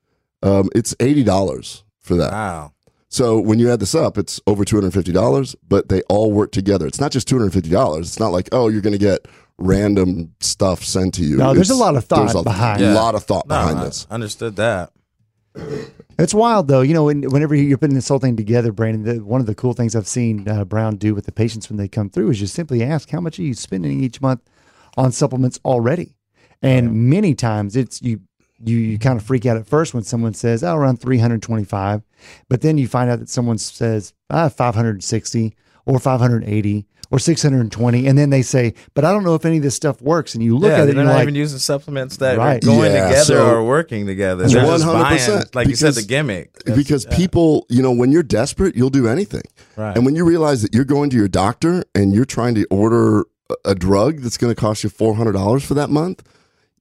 Um, 0.44 0.70
it's 0.76 0.96
eighty 1.00 1.24
dollars 1.24 1.84
for 2.00 2.16
that. 2.18 2.32
Wow. 2.32 2.74
So 3.10 3.40
when 3.40 3.58
you 3.58 3.72
add 3.72 3.80
this 3.80 3.96
up, 3.96 4.18
it's 4.18 4.40
over 4.46 4.64
two 4.66 4.76
hundred 4.76 4.94
fifty 4.94 5.12
dollars. 5.12 5.56
But 5.68 5.90
they 5.90 6.02
all 6.04 6.32
work 6.32 6.52
together. 6.52 6.86
It's 6.86 7.00
not 7.00 7.12
just 7.12 7.28
two 7.28 7.38
hundred 7.38 7.54
fifty 7.54 7.70
dollars. 7.72 8.08
It's 8.10 8.20
not 8.20 8.30
like 8.32 8.50
oh 8.52 8.68
you're 8.68 8.82
going 8.82 8.94
to 8.94 9.00
get 9.00 9.28
random 9.58 10.36
stuff 10.40 10.84
sent 10.84 11.16
to 11.16 11.24
you. 11.24 11.38
No, 11.38 11.54
there's 11.56 11.72
a 11.72 11.76
lot 11.76 11.96
of 11.96 12.06
thought 12.06 12.18
there's 12.26 12.36
a 12.36 12.44
behind 12.44 12.82
it. 12.82 12.94
lot 12.94 13.16
of 13.16 13.24
thought 13.24 13.48
No, 13.48 13.56
behind 13.56 13.80
I 13.80 13.84
this. 13.86 14.06
understood 14.12 14.56
that. 14.58 14.92
It's 16.20 16.34
wild 16.34 16.68
though. 16.68 16.82
You 16.82 16.93
know, 16.93 17.05
when, 17.05 17.24
whenever 17.24 17.53
you're 17.53 17.78
putting 17.78 17.95
this 17.95 18.08
whole 18.08 18.20
thing 18.20 18.36
together, 18.36 18.72
Brandon, 18.72 19.03
the, 19.03 19.24
one 19.24 19.39
of 19.39 19.47
the 19.47 19.55
cool 19.55 19.74
things 19.74 19.95
I've 19.95 20.08
seen 20.08 20.47
uh, 20.49 20.66
Brown 20.66 20.95
do 20.95 21.14
with 21.14 21.26
the 21.26 21.32
patients 21.32 21.70
when 21.70 21.78
they 21.78 21.88
come 21.88 22.10
through 22.10 22.32
is 22.32 22.39
just 22.39 22.55
simply 22.55 22.84
ask, 22.84 23.10
how 23.10 23.22
much 23.22 23.38
are 23.38 23.43
you 23.43 23.53
spending 23.53 24.03
each 24.03 24.22
month 24.22 24.41
on 24.97 25.12
supplements 25.12 25.60
already? 25.64 26.16
And 26.62 27.10
many 27.10 27.36
times 27.36 27.76
it's 27.76 28.01
you, 28.01 28.22
you, 28.60 28.78
you 28.78 28.99
kind 28.99 29.20
of 29.20 29.26
freak 29.26 29.45
out 29.45 29.58
at 29.58 29.68
first 29.68 29.93
when 29.93 30.03
someone 30.03 30.34
says, 30.34 30.64
oh, 30.64 30.76
around 30.76 30.99
325. 30.99 32.01
But 32.49 32.62
then 32.62 32.80
you 32.80 32.88
find 32.88 33.12
out 33.12 33.20
that 33.20 33.30
someone 33.30 33.60
says, 33.60 34.14
ah, 34.32 34.49
560 34.49 35.55
or 35.86 35.99
580 35.99 36.86
or 37.12 37.20
620. 37.20 38.08
And 38.08 38.18
then 38.18 38.30
they 38.30 38.41
say, 38.41 38.74
but 38.93 39.05
I 39.05 39.12
don't 39.12 39.24
know 39.24 39.36
if 39.36 39.45
any 39.45 39.58
of 39.58 39.64
this 39.64 39.76
stuff 39.76 40.01
works. 40.01 40.34
And 40.36 40.43
you 40.43 40.58
look 40.58 40.70
yeah, 40.72 40.78
at 40.78 40.84
it 40.84 40.89
and 40.89 40.95
you're 40.97 41.05
not 41.05 41.14
like, 41.14 41.24
even 41.24 41.36
using 41.36 41.60
supplements 41.60 42.18
that 42.18 42.38
Right. 42.38 42.64
are 42.64 42.66
going 42.68 42.91
Yeah, 42.91 43.08
together 43.08 43.24
so- 43.26 43.49
or 43.55 43.64
working 43.66 44.05
together. 44.05 44.47
They're 44.47 44.64
100%, 44.64 45.28
buying, 45.28 45.43
like 45.53 45.68
you 45.68 45.76
said, 45.76 45.93
the 45.95 46.03
gimmick. 46.03 46.53
That's- 46.66 46.78
because 46.78 47.05
yeah. 47.10 47.16
people, 47.16 47.66
you 47.70 47.82
know, 47.82 47.91
when 47.91 48.12
you're 48.12 48.24
desperate, 48.24 48.76
you'll 48.76 48.89
do 48.89 49.08
anything. 49.08 49.43
Right. 49.76 49.95
And 49.95 50.05
when 50.05 50.16
you 50.16 50.26
realize 50.26 50.62
that 50.64 50.74
you're 50.74 50.86
going 50.86 51.10
to 51.12 51.16
your 51.18 51.28
doctor 51.28 51.84
and 51.95 52.14
you're 52.14 52.26
trying 52.26 52.55
to 52.55 52.66
order 52.70 53.22
a- 53.49 53.72
a 53.72 53.76
drug 53.76 54.20
that's 54.22 54.38
going 54.38 54.53
to 54.53 54.60
cost 54.60 54.84
you 54.84 54.89
$400 54.89 55.64
for 55.64 55.74
that 55.76 55.89
month, 55.89 56.24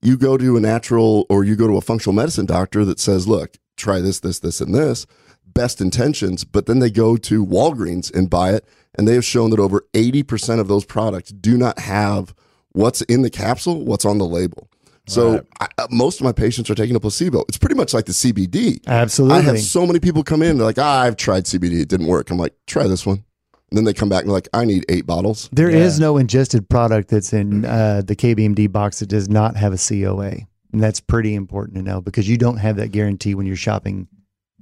you 0.01 0.17
go 0.17 0.37
to 0.37 0.57
a 0.57 0.59
natural 0.59 1.25
or 1.29 1.43
you 1.43 1.55
go 1.55 1.67
to 1.67 1.77
a 1.77 1.81
functional 1.81 2.13
medicine 2.13 2.45
doctor 2.45 2.83
that 2.85 2.99
says, 2.99 3.27
look, 3.27 3.57
try 3.77 3.99
this, 4.01 4.19
this, 4.19 4.39
this, 4.39 4.59
and 4.61 4.75
this. 4.75 5.05
Best 5.53 5.81
intentions, 5.81 6.43
but 6.43 6.67
then 6.67 6.79
they 6.79 6.91
go 6.91 7.17
to 7.17 7.43
Walgreens 7.43 8.13
and 8.13 8.29
buy 8.29 8.53
it. 8.53 8.63
And 8.97 9.07
they 9.07 9.13
have 9.13 9.25
shown 9.25 9.51
that 9.51 9.59
over 9.59 9.85
80% 9.93 10.59
of 10.59 10.67
those 10.67 10.85
products 10.85 11.31
do 11.31 11.57
not 11.57 11.79
have 11.79 12.33
what's 12.71 13.01
in 13.03 13.21
the 13.21 13.29
capsule, 13.29 13.83
what's 13.85 14.05
on 14.05 14.17
the 14.17 14.25
label. 14.25 14.67
So 15.07 15.33
Right. 15.33 15.43
I, 15.61 15.67
I- 15.77 15.87
most 15.91 16.19
of 16.19 16.25
my 16.25 16.31
patients 16.33 16.69
are 16.69 16.75
taking 16.75 16.95
a 16.95 16.99
placebo. 16.99 17.43
It's 17.47 17.57
pretty 17.57 17.75
much 17.75 17.93
like 17.93 18.05
the 18.05 18.11
CBD. 18.13 18.79
absolutely. 18.87 19.37
I 19.37 19.41
have 19.41 19.59
so 19.59 19.85
many 19.85 19.99
people 19.99 20.23
come 20.23 20.41
in, 20.41 20.57
they're 20.57 20.65
like, 20.65 20.79
ah, 20.79 21.01
I've 21.01 21.15
tried 21.15 21.45
CBD, 21.45 21.81
it 21.81 21.87
didn't 21.87 22.07
work. 22.07 22.29
I'm 22.29 22.37
like, 22.37 22.53
try 22.65 22.87
this 22.87 23.05
one. 23.05 23.23
And 23.69 23.77
then 23.77 23.83
they 23.85 23.93
come 23.93 24.09
back 24.09 24.21
and 24.21 24.29
they're 24.29 24.35
like, 24.35 24.47
I 24.53 24.65
need 24.65 24.85
eight 24.89 25.05
bottles. 25.05 25.49
There 25.51 25.69
is 25.69 25.99
Yeah. 25.99 26.05
no 26.07 26.17
ingested 26.17 26.67
product 26.69 27.09
that's 27.09 27.33
in 27.33 27.65
uh, 27.65 28.01
the 28.05 28.15
KBMD 28.15 28.71
box 28.71 28.99
that 28.99 29.07
does 29.09 29.29
not 29.29 29.55
have 29.57 29.73
a 29.73 29.77
COA. 29.77 30.31
And 30.73 30.83
that's 30.83 30.99
pretty 30.99 31.35
important 31.35 31.75
to 31.77 31.81
know 31.83 32.01
because 32.01 32.27
you 32.29 32.37
don't 32.37 32.57
have 32.57 32.75
that 32.77 32.91
guarantee 32.91 33.35
when 33.35 33.45
you're 33.45 33.55
shopping 33.55 34.07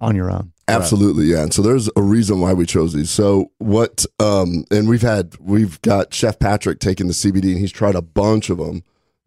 on 0.02 0.16
your 0.16 0.30
own. 0.32 0.52
Absolutely, 0.68 1.26
yeah. 1.26 1.44
And 1.44 1.54
so 1.54 1.62
there's 1.62 1.90
a 1.96 2.02
reason 2.02 2.42
why 2.42 2.54
we 2.54 2.66
chose 2.66 2.94
these. 2.94 3.12
So 3.12 3.52
what? 3.60 4.06
Um, 4.20 4.66
and 4.72 4.90
we've 4.90 5.02
had 5.02 5.36
we've 5.40 5.82
got 5.82 6.14
Chef 6.14 6.40
Patrick 6.40 6.80
taking 6.80 7.08
the 7.08 7.14
CBD, 7.14 7.52
and 7.52 7.60
he's 7.60 7.72
tried 7.72 7.96
a 7.96 8.02
bunch 8.02 8.50
of 8.50 8.58
them, 8.58 8.84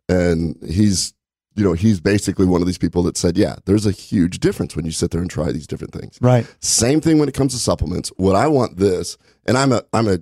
and 0.08 0.56
he's 0.68 1.14
you 1.54 1.62
know 1.62 1.74
he's 1.74 2.00
basically 2.00 2.46
one 2.46 2.60
of 2.60 2.66
these 2.66 2.78
people 2.78 3.02
that 3.04 3.16
said, 3.16 3.36
yeah, 3.36 3.56
there's 3.66 3.86
a 3.86 3.92
huge 3.92 4.40
difference 4.40 4.74
when 4.74 4.84
you 4.84 4.90
sit 4.90 5.12
there 5.12 5.20
and 5.20 5.30
try 5.30 5.52
these 5.52 5.66
different 5.66 5.92
things. 5.92 6.18
Right. 6.20 6.46
Same 6.60 7.00
thing 7.00 7.18
when 7.18 7.28
it 7.28 7.34
comes 7.34 7.52
to 7.52 7.58
supplements. 7.58 8.10
What 8.16 8.34
I 8.34 8.48
want 8.48 8.76
this, 8.76 9.16
and 9.46 9.56
I'm 9.56 9.72
a 9.72 9.82
I'm 9.92 10.08
a 10.08 10.18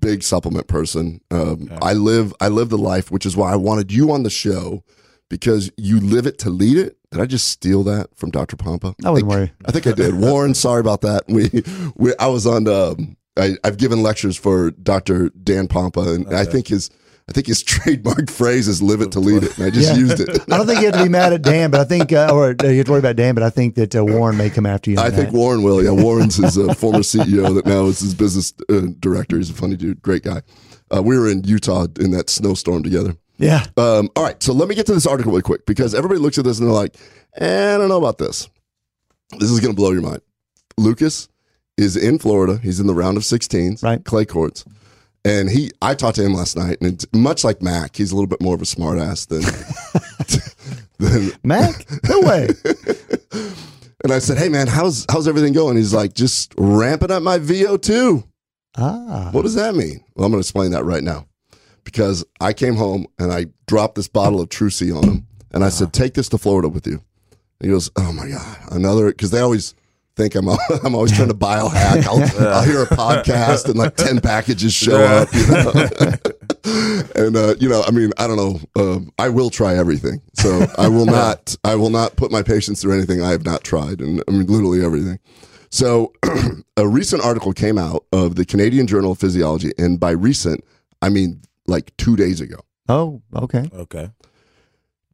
big 0.00 0.22
supplement 0.22 0.68
person. 0.68 1.20
Um, 1.30 1.70
I 1.80 1.94
live 1.94 2.34
I 2.40 2.48
live 2.48 2.68
the 2.68 2.78
life, 2.78 3.10
which 3.10 3.24
is 3.24 3.36
why 3.36 3.52
I 3.52 3.56
wanted 3.56 3.90
you 3.90 4.12
on 4.12 4.22
the 4.22 4.30
show 4.30 4.84
because 5.30 5.70
you 5.76 6.00
live 6.00 6.26
it 6.26 6.38
to 6.40 6.50
lead 6.50 6.76
it. 6.76 6.97
Did 7.10 7.20
I 7.22 7.26
just 7.26 7.48
steal 7.48 7.82
that 7.84 8.08
from 8.16 8.30
Dr. 8.30 8.56
Pompa? 8.56 8.94
I 9.04 9.10
wouldn't 9.10 9.30
worry. 9.30 9.52
I 9.64 9.72
think 9.72 9.86
I 9.86 9.92
did. 9.92 10.14
Warren, 10.14 10.52
sorry 10.54 10.80
about 10.80 11.00
that. 11.02 11.24
We, 11.28 11.50
we 11.96 12.12
I 12.18 12.26
was 12.26 12.46
on. 12.46 12.68
Um, 12.68 13.16
I, 13.36 13.54
I've 13.64 13.78
given 13.78 14.02
lectures 14.02 14.36
for 14.36 14.72
Dr. 14.72 15.30
Dan 15.30 15.68
Pompa, 15.68 16.14
and 16.14 16.34
I 16.34 16.44
think 16.44 16.68
his 16.68 16.90
I 17.28 17.32
think 17.32 17.46
his 17.46 17.62
trademark 17.64 18.30
phrase 18.30 18.68
is 18.68 18.82
"live 18.82 19.00
it 19.00 19.12
to 19.12 19.20
lead 19.20 19.42
it," 19.44 19.56
and 19.56 19.66
I 19.66 19.70
just 19.70 19.92
Yeah. 19.92 19.96
used 19.98 20.20
it. 20.20 20.28
I 20.52 20.56
don't 20.58 20.66
think 20.66 20.80
you 20.80 20.86
have 20.86 20.96
to 20.96 21.02
be 21.04 21.08
mad 21.08 21.32
at 21.32 21.40
Dan, 21.42 21.70
but 21.70 21.80
I 21.80 21.84
think, 21.84 22.12
uh, 22.12 22.30
or 22.32 22.54
uh, 22.62 22.66
you 22.68 22.78
have 22.78 22.86
to 22.86 22.92
worry 22.92 22.98
about 22.98 23.16
Dan, 23.16 23.34
but 23.34 23.42
I 23.44 23.50
think 23.50 23.76
that 23.76 23.94
uh, 23.96 24.04
Warren 24.04 24.36
may 24.36 24.50
come 24.50 24.66
after 24.66 24.90
you. 24.90 24.98
on 24.98 25.06
I 25.06 25.10
think 25.10 25.30
that. 25.30 25.36
Warren 25.36 25.62
will. 25.62 25.82
Yeah, 25.82 25.92
Warren's 25.92 26.36
his 26.36 26.58
uh, 26.58 26.74
former 26.74 26.98
CEO 27.00 27.54
that 27.54 27.64
now 27.64 27.86
is 27.86 28.00
his 28.00 28.14
business 28.14 28.52
uh, 28.68 28.82
director. 28.98 29.36
He's 29.38 29.50
a 29.50 29.54
funny 29.54 29.76
dude, 29.76 30.02
great 30.02 30.24
guy. 30.24 30.42
Uh, 30.94 31.02
we 31.02 31.18
were 31.18 31.28
in 31.30 31.44
Utah 31.44 31.86
in 32.00 32.10
that 32.10 32.28
snowstorm 32.28 32.82
together. 32.82 33.16
Yeah. 33.38 33.64
Um, 33.76 34.08
all 34.16 34.24
right, 34.24 34.42
so 34.42 34.52
let 34.52 34.68
me 34.68 34.74
get 34.74 34.86
to 34.86 34.94
this 34.94 35.06
article 35.06 35.32
really 35.32 35.42
quick 35.42 35.64
because 35.66 35.94
everybody 35.94 36.20
looks 36.20 36.38
at 36.38 36.44
this 36.44 36.58
and 36.58 36.66
they're 36.68 36.74
like, 36.74 36.96
eh, 37.36 37.74
I 37.74 37.78
don't 37.78 37.88
know 37.88 37.98
about 37.98 38.18
this. 38.18 38.48
This 39.38 39.50
is 39.50 39.60
going 39.60 39.72
to 39.74 39.76
blow 39.76 39.92
your 39.92 40.02
mind. 40.02 40.20
Lucas 40.76 41.28
is 41.76 41.96
in 41.96 42.18
Florida. 42.18 42.58
He's 42.62 42.80
in 42.80 42.86
the 42.86 42.94
round 42.94 43.16
of 43.16 43.22
16s, 43.22 43.82
Right. 43.82 44.04
clay 44.04 44.24
courts. 44.24 44.64
And 45.24 45.50
he, 45.50 45.70
I 45.82 45.94
talked 45.94 46.16
to 46.16 46.24
him 46.24 46.32
last 46.34 46.56
night, 46.56 46.78
and 46.80 46.94
it's 46.94 47.06
much 47.12 47.44
like 47.44 47.60
Mac, 47.60 47.96
he's 47.96 48.12
a 48.12 48.14
little 48.14 48.28
bit 48.28 48.40
more 48.40 48.54
of 48.54 48.62
a 48.62 48.64
smartass 48.64 49.26
than, 49.28 49.42
than. 50.98 51.32
Mac? 51.44 51.84
No 52.08 52.20
way. 52.20 52.48
And 54.04 54.12
I 54.12 54.20
said, 54.20 54.38
"Hey 54.38 54.48
man, 54.48 54.68
how's 54.68 55.04
how's 55.10 55.26
everything 55.26 55.52
going?" 55.52 55.76
He's 55.76 55.92
like, 55.92 56.14
"Just 56.14 56.54
ramping 56.56 57.10
up 57.10 57.20
my 57.20 57.40
VO2." 57.40 58.22
ah. 58.76 59.28
What 59.32 59.42
does 59.42 59.56
that 59.56 59.74
mean? 59.74 60.04
Well, 60.14 60.24
I'm 60.24 60.30
going 60.30 60.40
to 60.40 60.46
explain 60.46 60.70
that 60.70 60.84
right 60.84 61.02
now. 61.02 61.26
Because 61.90 62.22
I 62.38 62.52
came 62.52 62.76
home 62.76 63.06
and 63.18 63.32
I 63.32 63.46
dropped 63.66 63.94
this 63.94 64.08
bottle 64.08 64.42
of 64.42 64.50
Trucy 64.50 64.94
on 64.94 65.04
him. 65.04 65.26
And 65.52 65.64
I 65.64 65.70
said, 65.70 65.94
take 65.94 66.12
this 66.12 66.28
to 66.28 66.38
Florida 66.38 66.68
with 66.68 66.86
you. 66.86 67.00
And 67.60 67.66
he 67.66 67.68
goes, 67.68 67.90
oh 67.96 68.12
my 68.12 68.28
God, 68.28 68.58
another, 68.70 69.06
because 69.06 69.30
they 69.30 69.40
always 69.40 69.74
think 70.18 70.34
I'm 70.34 70.48
I'm 70.84 70.94
always 70.94 71.16
trying 71.16 71.28
to 71.28 71.34
biohack. 71.34 72.04
I'll, 72.04 72.48
I'll 72.54 72.64
hear 72.64 72.82
a 72.82 72.86
podcast 72.86 73.66
and 73.66 73.76
like 73.76 73.96
ten 73.96 74.20
packages 74.20 74.74
show 74.74 75.02
up. 75.02 75.32
You 75.32 75.46
know? 75.46 75.72
and 77.24 77.36
uh, 77.36 77.54
you 77.58 77.70
know, 77.70 77.82
I 77.86 77.90
mean, 77.90 78.10
I 78.18 78.26
don't 78.26 78.36
know. 78.36 78.60
Um, 78.76 79.12
I 79.18 79.30
will 79.30 79.48
try 79.48 79.78
everything. 79.78 80.20
So 80.34 80.66
I 80.76 80.88
will 80.88 81.06
not. 81.06 81.56
I 81.64 81.76
will 81.76 81.90
not 81.90 82.16
put 82.16 82.30
my 82.30 82.42
patients 82.42 82.82
through 82.82 82.92
anything 82.92 83.22
I 83.22 83.30
have 83.30 83.46
not 83.46 83.64
tried, 83.64 84.00
and 84.00 84.22
I 84.28 84.32
mean 84.32 84.46
literally 84.46 84.84
everything. 84.84 85.18
So 85.70 86.12
a 86.76 86.86
recent 86.86 87.24
article 87.24 87.52
came 87.52 87.78
out 87.78 88.04
of 88.12 88.34
the 88.34 88.44
Canadian 88.44 88.86
Journal 88.86 89.12
of 89.12 89.18
Physiology, 89.18 89.72
and 89.78 89.98
by 89.98 90.10
recent, 90.10 90.64
I 91.00 91.08
mean 91.08 91.40
like 91.68 91.96
two 91.96 92.16
days 92.16 92.40
ago. 92.40 92.56
Oh, 92.88 93.22
okay. 93.34 93.68
Okay. 93.72 94.10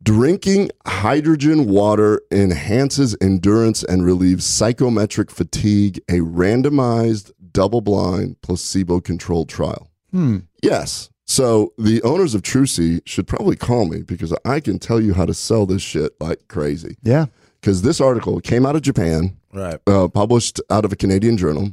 Drinking 0.03 0.71
hydrogen 0.87 1.67
water 1.67 2.21
enhances 2.31 3.17
endurance 3.23 3.83
and 3.83 4.05
relieves 4.05 4.45
psychometric 4.45 5.31
fatigue, 5.31 5.99
a 6.11 6.19
randomized, 6.21 7.33
double 7.53 7.81
blind, 7.81 8.41
placebo 8.43 9.01
controlled 9.01 9.49
trial. 9.49 9.91
Hmm. 10.11 10.41
Yes. 10.63 11.09
So 11.27 11.73
the 11.79 12.03
owners 12.03 12.35
of 12.35 12.43
Trucy 12.43 13.01
should 13.07 13.27
probably 13.27 13.57
call 13.57 13.87
me 13.87 14.03
because 14.03 14.35
I 14.45 14.61
can 14.61 14.79
tell 14.79 15.01
you 15.01 15.15
how 15.15 15.25
to 15.25 15.33
sell 15.33 15.65
this 15.65 15.81
shit 15.81 16.13
like 16.21 16.49
crazy. 16.49 16.97
Yeah. 17.03 17.27
Because 17.63 17.81
this 17.81 17.99
article 17.99 18.41
came 18.41 18.67
out 18.67 18.77
of 18.77 18.83
Japan, 18.83 19.35
Right. 19.55 19.81
uh, 19.87 20.09
published 20.09 20.61
out 20.69 20.85
of 20.85 20.93
a 20.93 20.97
Canadian 20.97 21.39
journal. 21.39 21.73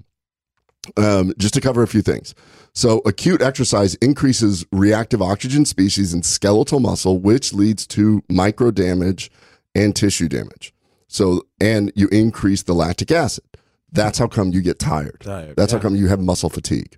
Um, 0.97 1.33
just 1.37 1.53
to 1.53 1.61
cover 1.61 1.83
a 1.83 1.87
few 1.87 2.01
things. 2.01 2.33
So, 2.73 3.01
acute 3.05 3.41
exercise 3.41 3.93
increases 3.95 4.65
reactive 4.71 5.21
oxygen 5.21 5.65
species 5.65 6.11
in 6.11 6.23
skeletal 6.23 6.79
muscle, 6.79 7.19
which 7.19 7.53
leads 7.53 7.85
to 7.87 8.23
micro 8.29 8.71
damage 8.71 9.29
and 9.75 9.95
tissue 9.95 10.27
damage. 10.27 10.73
So, 11.07 11.45
and 11.59 11.91
you 11.95 12.07
increase 12.07 12.63
the 12.63 12.73
lactic 12.73 13.11
acid. 13.11 13.43
That's 13.91 14.17
how 14.17 14.27
come 14.27 14.51
you 14.51 14.61
get 14.61 14.79
tired. 14.79 15.19
Tired, 15.19 15.55
That's 15.57 15.73
yeah. 15.73 15.77
how 15.77 15.81
come 15.83 15.95
you 15.95 16.07
have 16.07 16.21
muscle 16.21 16.49
fatigue. 16.49 16.97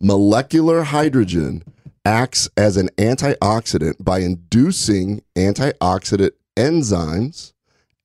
Molecular 0.00 0.84
hydrogen 0.84 1.64
acts 2.04 2.48
as 2.56 2.76
an 2.76 2.88
antioxidant 2.96 4.02
by 4.02 4.20
inducing 4.20 5.22
antioxidant 5.34 6.30
enzymes 6.56 7.52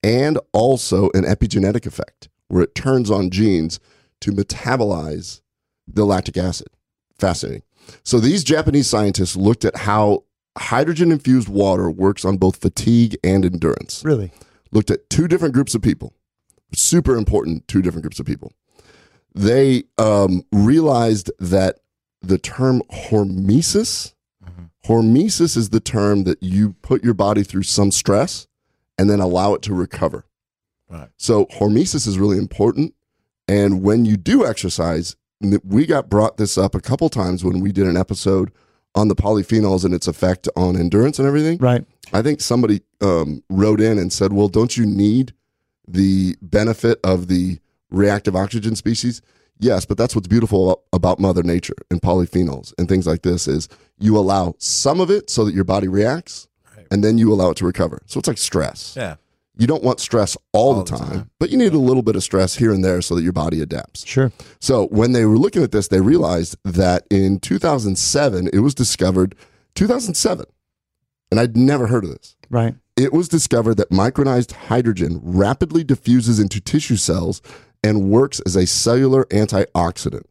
and 0.03 0.39
also 0.51 1.05
an 1.13 1.23
epigenetic 1.23 1.85
effect 1.85 2.29
where 2.47 2.63
it 2.63 2.75
turns 2.75 3.09
on 3.11 3.29
genes 3.29 3.79
to 4.23 4.31
metabolize 4.31 5.41
the 5.87 6.05
lactic 6.05 6.37
acid. 6.37 6.67
Fascinating. 7.17 7.63
So 8.03 8.19
these 8.19 8.43
Japanese 8.43 8.89
scientists 8.89 9.35
looked 9.35 9.65
at 9.65 9.75
how 9.75 10.23
hydrogen 10.57 11.11
infused 11.11 11.49
water 11.49 11.89
works 11.89 12.23
on 12.23 12.37
both 12.37 12.57
fatigue 12.57 13.17
and 13.23 13.45
endurance. 13.45 14.01
Really? 14.05 14.31
Looked 14.71 14.91
at 14.91 15.09
two 15.09 15.27
different 15.27 15.53
groups 15.53 15.75
of 15.75 15.81
people. 15.81 16.13
Super 16.73 17.15
important 17.15 17.67
two 17.67 17.81
different 17.81 18.03
groups 18.03 18.19
of 18.19 18.25
people. 18.25 18.53
They 19.35 19.83
um, 19.97 20.43
realized 20.51 21.31
that 21.39 21.79
the 22.21 22.37
term 22.37 22.81
hormesis, 22.91 24.13
hormesis 24.85 25.57
is 25.57 25.69
the 25.69 25.79
term 25.79 26.23
that 26.23 26.41
you 26.41 26.73
put 26.81 27.03
your 27.03 27.13
body 27.13 27.43
through 27.43 27.63
some 27.63 27.91
stress 27.91 28.47
and 28.97 29.09
then 29.09 29.19
allow 29.19 29.53
it 29.53 29.61
to 29.63 29.73
recover. 29.73 30.25
Right. 30.89 31.09
So 31.17 31.45
hormesis 31.47 32.07
is 32.07 32.19
really 32.19 32.37
important. 32.37 32.93
And 33.47 33.83
when 33.83 34.05
you 34.05 34.17
do 34.17 34.45
exercise, 34.45 35.15
we 35.63 35.85
got 35.85 36.09
brought 36.09 36.37
this 36.37 36.57
up 36.57 36.75
a 36.75 36.79
couple 36.79 37.09
times 37.09 37.43
when 37.43 37.59
we 37.59 37.71
did 37.71 37.87
an 37.87 37.97
episode 37.97 38.51
on 38.95 39.07
the 39.07 39.15
polyphenols 39.15 39.83
and 39.83 39.93
its 39.93 40.07
effect 40.07 40.47
on 40.55 40.77
endurance 40.77 41.19
and 41.19 41.27
everything. 41.27 41.57
Right. 41.57 41.85
I 42.13 42.21
think 42.21 42.41
somebody 42.41 42.81
um, 43.01 43.43
wrote 43.49 43.81
in 43.81 43.97
and 43.97 44.13
said, 44.13 44.33
"Well, 44.33 44.47
don't 44.47 44.77
you 44.77 44.85
need 44.85 45.33
the 45.87 46.35
benefit 46.41 46.99
of 47.03 47.27
the 47.27 47.59
reactive 47.89 48.35
oxygen 48.35 48.75
species?" 48.75 49.21
Yes, 49.59 49.85
but 49.85 49.97
that's 49.97 50.15
what's 50.15 50.27
beautiful 50.27 50.83
about 50.93 51.19
Mother 51.19 51.43
Nature 51.43 51.75
and 51.89 52.01
polyphenols 52.01 52.73
and 52.77 52.89
things 52.89 53.07
like 53.07 53.21
this 53.21 53.47
is 53.47 53.69
you 53.99 54.17
allow 54.17 54.55
some 54.57 54.99
of 54.99 55.09
it 55.09 55.29
so 55.29 55.45
that 55.45 55.53
your 55.53 55.63
body 55.63 55.87
reacts, 55.87 56.47
and 56.91 57.03
then 57.03 57.17
you 57.17 57.31
allow 57.33 57.51
it 57.51 57.57
to 57.57 57.65
recover. 57.65 58.01
So 58.05 58.19
it's 58.19 58.27
like 58.27 58.37
stress. 58.37 58.93
Yeah. 58.95 59.15
You 59.57 59.67
don't 59.67 59.83
want 59.83 59.99
stress 59.99 60.35
all, 60.51 60.73
All 60.73 60.83
the, 60.83 60.91
the 60.91 60.97
time, 60.97 61.09
time. 61.09 61.29
but 61.39 61.51
you 61.51 61.57
need 61.57 61.73
a 61.73 61.77
little 61.77 62.01
bit 62.01 62.15
of 62.15 62.23
stress 62.23 62.55
here 62.55 62.71
and 62.73 62.83
there 62.83 63.01
so 63.03 63.13
that 63.15 63.21
your 63.21 63.33
body 63.33 63.61
adapts. 63.61 64.03
Sure. 64.05 64.31
So 64.59 64.87
when 64.87 65.11
they 65.11 65.25
were 65.25 65.37
looking 65.37 65.61
at 65.61 65.71
this, 65.71 65.89
they 65.89 66.01
realized 66.01 66.55
that 66.65 67.05
in 67.11 67.39
2007, 67.39 68.49
it 68.51 68.59
was 68.59 68.73
discovered 68.73 69.35
2007, 69.75 70.45
and 71.29 71.39
I'd 71.39 71.55
never 71.55 71.87
heard 71.87 72.03
of 72.03 72.11
this 72.11 72.35
Right. 72.49 72.75
it 72.97 73.13
was 73.13 73.27
discovered 73.27 73.75
that 73.75 73.89
micronized 73.91 74.51
hydrogen 74.53 75.19
rapidly 75.23 75.83
diffuses 75.83 76.39
into 76.39 76.59
tissue 76.59 76.95
cells 76.95 77.41
and 77.83 78.09
works 78.09 78.39
as 78.45 78.55
a 78.55 78.65
cellular 78.65 79.25
antioxidant. 79.25 80.25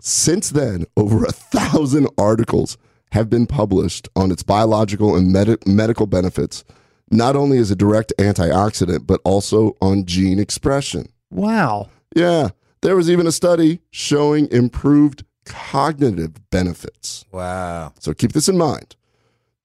Since 0.00 0.50
then, 0.50 0.84
over 0.96 1.24
a 1.24 1.32
thousand 1.32 2.08
articles 2.16 2.76
have 3.12 3.28
been 3.30 3.46
published 3.46 4.08
on 4.16 4.30
its 4.30 4.42
biological 4.42 5.16
and 5.16 5.32
medi- 5.32 5.56
medical 5.66 6.06
benefits, 6.06 6.64
not 7.10 7.36
only 7.36 7.58
as 7.58 7.70
a 7.70 7.76
direct 7.76 8.12
antioxidant, 8.18 9.06
but 9.06 9.20
also 9.24 9.76
on 9.80 10.04
gene 10.04 10.38
expression. 10.38 11.08
Wow. 11.30 11.88
Yeah, 12.14 12.50
there 12.82 12.96
was 12.96 13.10
even 13.10 13.26
a 13.26 13.32
study 13.32 13.80
showing 13.90 14.48
improved 14.50 15.24
cognitive 15.44 16.50
benefits. 16.50 17.24
Wow. 17.32 17.92
So 18.00 18.12
keep 18.14 18.32
this 18.32 18.48
in 18.48 18.56
mind. 18.58 18.96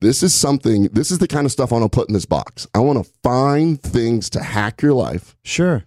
This 0.02 0.22
is 0.22 0.34
something, 0.34 0.84
this 0.92 1.12
is 1.12 1.20
the 1.20 1.28
kind 1.28 1.46
of 1.46 1.52
stuff 1.52 1.72
I 1.72 1.78
want 1.78 1.90
to 1.92 1.96
put 1.98 2.10
in 2.10 2.14
this 2.14 2.26
box. 2.26 2.68
I 2.76 2.80
want 2.80 3.04
to 3.04 3.10
find 3.24 3.82
things 3.82 4.30
to 4.32 4.44
hack 4.44 4.82
your 4.82 4.94
life 4.94 5.36
Sure. 5.44 5.84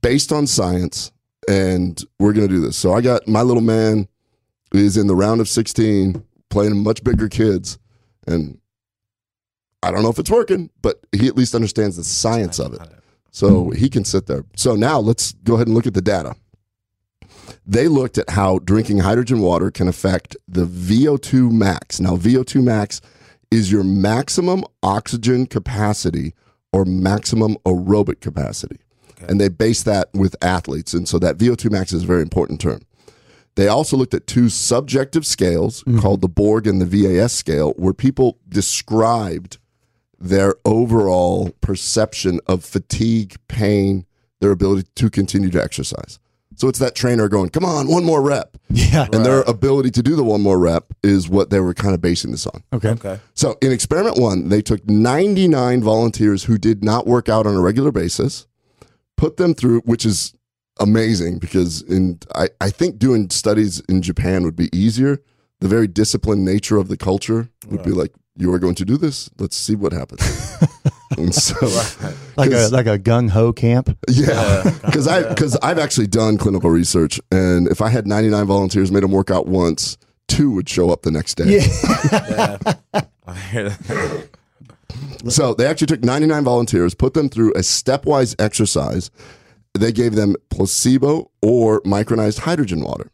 based 0.00 0.32
on 0.32 0.46
science, 0.48 1.12
and 1.48 2.02
we're 2.18 2.32
going 2.32 2.48
to 2.48 2.52
do 2.54 2.60
this. 2.60 2.76
So 2.76 2.92
I 2.92 3.00
got 3.00 3.28
my 3.28 3.42
little 3.42 3.62
man 3.62 4.08
is 4.72 4.96
in 4.96 5.06
the 5.06 5.14
round 5.14 5.40
of 5.40 5.48
16 5.48 6.24
playing 6.50 6.82
much 6.82 7.04
bigger 7.04 7.28
kids, 7.28 7.78
and 8.26 8.58
I 9.82 9.90
don't 9.90 10.02
know 10.02 10.10
if 10.10 10.18
it's 10.18 10.30
working, 10.30 10.70
but 10.80 11.00
he 11.12 11.26
at 11.26 11.36
least 11.36 11.54
understands 11.54 11.96
the 11.96 12.04
science 12.04 12.58
of 12.58 12.74
it. 12.74 12.80
So 13.32 13.70
he 13.70 13.88
can 13.88 14.04
sit 14.04 14.26
there. 14.26 14.44
So 14.56 14.76
now 14.76 15.00
let's 15.00 15.32
go 15.32 15.54
ahead 15.54 15.66
and 15.66 15.74
look 15.74 15.86
at 15.86 15.94
the 15.94 16.02
data. 16.02 16.36
They 17.66 17.88
looked 17.88 18.18
at 18.18 18.30
how 18.30 18.58
drinking 18.58 18.98
hydrogen 18.98 19.40
water 19.40 19.70
can 19.70 19.88
affect 19.88 20.36
the 20.46 20.66
VO2 20.66 21.50
max. 21.50 21.98
Now, 21.98 22.16
VO2 22.16 22.62
max 22.62 23.00
is 23.50 23.72
your 23.72 23.84
maximum 23.84 24.64
oxygen 24.82 25.46
capacity 25.46 26.34
or 26.72 26.84
maximum 26.84 27.56
aerobic 27.64 28.20
capacity. 28.20 28.78
And 29.28 29.40
they 29.40 29.48
base 29.48 29.82
that 29.84 30.08
with 30.12 30.34
athletes. 30.42 30.94
And 30.94 31.08
so 31.08 31.18
that 31.20 31.38
VO2 31.38 31.70
max 31.70 31.92
is 31.92 32.02
a 32.02 32.06
very 32.06 32.22
important 32.22 32.60
term. 32.60 32.80
They 33.54 33.68
also 33.68 33.96
looked 33.96 34.14
at 34.14 34.26
two 34.26 34.48
subjective 34.48 35.26
scales 35.26 35.84
mm-hmm. 35.84 36.00
called 36.00 36.22
the 36.22 36.28
Borg 36.28 36.66
and 36.66 36.80
the 36.80 36.86
VAS 36.86 37.32
scale, 37.32 37.72
where 37.76 37.92
people 37.92 38.38
described 38.48 39.58
their 40.22 40.54
overall 40.64 41.50
perception 41.60 42.40
of 42.46 42.64
fatigue, 42.64 43.36
pain, 43.48 44.06
their 44.40 44.52
ability 44.52 44.88
to 44.94 45.10
continue 45.10 45.50
to 45.50 45.62
exercise. 45.62 46.18
So 46.54 46.68
it's 46.68 46.78
that 46.78 46.94
trainer 46.94 47.28
going, 47.28 47.48
come 47.50 47.64
on, 47.64 47.88
one 47.88 48.04
more 48.04 48.22
rep. 48.22 48.56
Yeah. 48.68 49.08
And 49.12 49.24
their 49.24 49.40
ability 49.42 49.90
to 49.92 50.02
do 50.02 50.14
the 50.14 50.22
one 50.22 50.40
more 50.40 50.58
rep 50.58 50.92
is 51.02 51.28
what 51.28 51.50
they 51.50 51.60
were 51.60 51.74
kind 51.74 51.94
of 51.94 52.00
basing 52.00 52.30
this 52.30 52.46
on. 52.46 52.62
Okay. 52.72 52.90
Okay. 52.90 53.20
So 53.34 53.56
in 53.60 53.72
experiment 53.72 54.18
one, 54.18 54.48
they 54.48 54.62
took 54.62 54.88
99 54.88 55.82
volunteers 55.82 56.44
who 56.44 56.58
did 56.58 56.84
not 56.84 57.06
work 57.06 57.28
out 57.28 57.46
on 57.46 57.56
a 57.56 57.60
regular 57.60 57.90
basis, 57.90 58.46
put 59.16 59.38
them 59.38 59.54
through, 59.54 59.80
which 59.80 60.06
is 60.06 60.34
amazing 60.78 61.38
because 61.38 61.82
in 61.82 62.18
I, 62.34 62.48
I 62.60 62.70
think 62.70 62.98
doing 62.98 63.30
studies 63.30 63.80
in 63.88 64.02
Japan 64.02 64.44
would 64.44 64.56
be 64.56 64.68
easier. 64.76 65.20
The 65.60 65.68
very 65.68 65.86
disciplined 65.86 66.44
nature 66.44 66.76
of 66.76 66.88
the 66.88 66.96
culture 66.96 67.48
would 67.68 67.82
be 67.84 67.90
like, 67.90 68.12
you 68.36 68.52
are 68.52 68.58
going 68.58 68.74
to 68.76 68.84
do 68.84 68.96
this. 68.96 69.28
Let's 69.38 69.56
see 69.56 69.74
what 69.76 69.92
happens. 69.92 70.22
and 71.18 71.34
so, 71.34 71.54
Like 72.36 72.48
a 72.50 72.52
'cause- 72.52 72.72
like 72.72 72.86
a 72.86 72.98
gung 72.98 73.28
ho 73.30 73.52
camp. 73.52 73.96
yeah, 74.08 74.62
because 74.84 75.06
I 75.14 75.28
because 75.28 75.56
I've 75.62 75.78
actually 75.78 76.06
done 76.06 76.38
clinical 76.38 76.70
research, 76.70 77.20
and 77.30 77.68
if 77.68 77.80
I 77.82 77.88
had 77.88 78.06
99 78.06 78.46
volunteers, 78.46 78.90
made 78.90 79.02
them 79.02 79.10
work 79.12 79.30
out 79.30 79.46
once, 79.46 79.98
two 80.28 80.50
would 80.52 80.68
show 80.68 80.90
up 80.90 81.02
the 81.02 81.10
next 81.10 81.34
day. 81.34 81.60
Yeah. 81.60 82.58
I 83.26 83.34
hear 83.34 83.68
that. 83.70 84.28
So 85.28 85.54
they 85.54 85.66
actually 85.66 85.86
took 85.86 86.02
99 86.02 86.42
volunteers, 86.44 86.94
put 86.94 87.14
them 87.14 87.28
through 87.28 87.52
a 87.52 87.58
stepwise 87.60 88.34
exercise. 88.40 89.10
They 89.74 89.92
gave 89.92 90.14
them 90.16 90.36
placebo 90.50 91.30
or 91.40 91.80
micronized 91.82 92.40
hydrogen 92.40 92.82
water. 92.82 93.10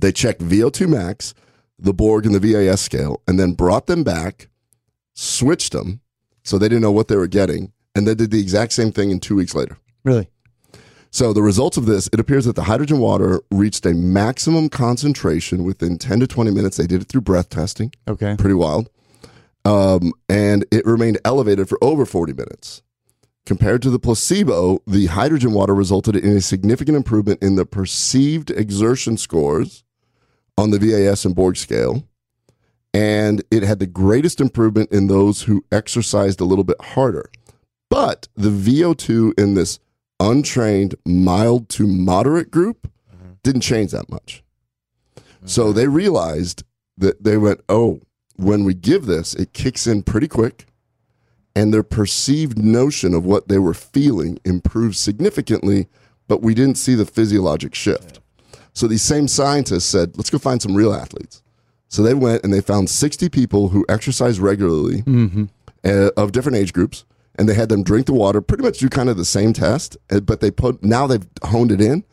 They 0.00 0.12
checked 0.12 0.40
VO2 0.40 0.88
max, 0.88 1.34
the 1.82 1.94
Borg, 1.94 2.26
and 2.26 2.34
the 2.34 2.40
VAS 2.40 2.80
scale, 2.80 3.22
and 3.26 3.38
then 3.38 3.52
brought 3.52 3.86
them 3.86 4.04
back, 4.04 4.48
switched 5.14 5.72
them, 5.72 6.00
so 6.42 6.58
they 6.58 6.68
didn't 6.68 6.82
know 6.82 6.92
what 6.92 7.08
they 7.08 7.16
were 7.16 7.26
getting, 7.26 7.72
and 7.94 8.06
they 8.06 8.14
did 8.14 8.30
the 8.30 8.40
exact 8.40 8.72
same 8.72 8.92
thing 8.92 9.10
in 9.10 9.20
two 9.20 9.34
weeks 9.36 9.54
later. 9.54 9.78
Really? 10.04 10.30
So 11.10 11.32
the 11.32 11.42
results 11.42 11.76
of 11.76 11.86
this, 11.86 12.08
it 12.12 12.20
appears 12.20 12.44
that 12.44 12.54
the 12.54 12.62
hydrogen 12.62 13.00
water 13.00 13.40
reached 13.50 13.84
a 13.84 13.94
maximum 13.94 14.68
concentration 14.68 15.64
within 15.64 15.98
10 15.98 16.20
to 16.20 16.26
20 16.26 16.52
minutes. 16.52 16.76
They 16.76 16.86
did 16.86 17.02
it 17.02 17.08
through 17.08 17.22
breath 17.22 17.48
testing 17.48 17.92
Okay. 18.06 18.36
pretty 18.38 18.54
wild. 18.54 18.88
Um, 19.64 20.12
and 20.28 20.64
it 20.70 20.86
remained 20.86 21.18
elevated 21.24 21.68
for 21.68 21.78
over 21.82 22.06
40 22.06 22.32
minutes 22.32 22.82
Compared 23.46 23.82
to 23.82 23.90
the 23.90 23.98
placebo, 23.98 24.80
the 24.86 25.06
hydrogen 25.06 25.52
water 25.52 25.74
resulted 25.74 26.14
in 26.14 26.36
a 26.36 26.40
significant 26.40 26.96
improvement 26.96 27.42
in 27.42 27.56
the 27.56 27.66
perceived 27.66 28.50
exertion 28.50 29.16
scores 29.16 29.82
on 30.60 30.70
the 30.70 30.78
VAS 30.78 31.24
and 31.24 31.34
Borg 31.34 31.56
scale. 31.56 32.04
And 32.92 33.42
it 33.50 33.62
had 33.62 33.78
the 33.78 33.86
greatest 33.86 34.40
improvement 34.40 34.92
in 34.92 35.06
those 35.06 35.42
who 35.42 35.64
exercised 35.72 36.40
a 36.40 36.44
little 36.44 36.64
bit 36.64 36.80
harder. 36.80 37.30
But 37.88 38.28
the 38.36 38.50
VO2 38.50 39.38
in 39.38 39.54
this 39.54 39.78
untrained, 40.18 40.96
mild 41.06 41.68
to 41.70 41.86
moderate 41.86 42.50
group 42.50 42.90
mm-hmm. 43.12 43.32
didn't 43.42 43.62
change 43.62 43.92
that 43.92 44.10
much. 44.10 44.44
Mm-hmm. 45.16 45.46
So 45.46 45.72
they 45.72 45.88
realized 45.88 46.62
that 46.98 47.24
they 47.24 47.38
went, 47.38 47.62
oh, 47.68 48.00
when 48.36 48.64
we 48.64 48.74
give 48.74 49.06
this, 49.06 49.34
it 49.34 49.52
kicks 49.52 49.86
in 49.86 50.02
pretty 50.02 50.28
quick, 50.28 50.66
and 51.56 51.72
their 51.72 51.82
perceived 51.82 52.58
notion 52.58 53.14
of 53.14 53.24
what 53.24 53.48
they 53.48 53.58
were 53.58 53.74
feeling 53.74 54.38
improved 54.44 54.96
significantly, 54.96 55.88
but 56.28 56.42
we 56.42 56.54
didn't 56.54 56.76
see 56.76 56.94
the 56.94 57.06
physiologic 57.06 57.74
shift. 57.74 58.19
So 58.80 58.86
these 58.86 59.02
same 59.02 59.28
scientists 59.28 59.84
said, 59.84 60.16
let's 60.16 60.30
go 60.30 60.38
find 60.38 60.62
some 60.62 60.74
real 60.74 60.94
athletes. 60.94 61.42
So 61.88 62.02
they 62.02 62.14
went 62.14 62.42
and 62.44 62.50
they 62.50 62.62
found 62.62 62.88
60 62.88 63.28
people 63.28 63.68
who 63.68 63.84
exercise 63.90 64.40
regularly 64.40 65.04
uh, 65.84 66.08
of 66.16 66.32
different 66.32 66.56
age 66.56 66.72
groups, 66.72 67.04
and 67.36 67.46
they 67.46 67.52
had 67.52 67.68
them 67.68 67.82
drink 67.82 68.06
the 68.06 68.14
water, 68.14 68.40
pretty 68.40 68.62
much 68.62 68.78
do 68.78 68.88
kind 68.88 69.10
of 69.10 69.18
the 69.18 69.24
same 69.26 69.52
test, 69.52 69.98
uh, 70.10 70.20
but 70.20 70.40
they 70.40 70.50
put 70.50 70.82
now 70.82 71.06
they've 71.06 71.26
honed 71.44 71.72
it 71.72 71.82
in. 71.82 72.04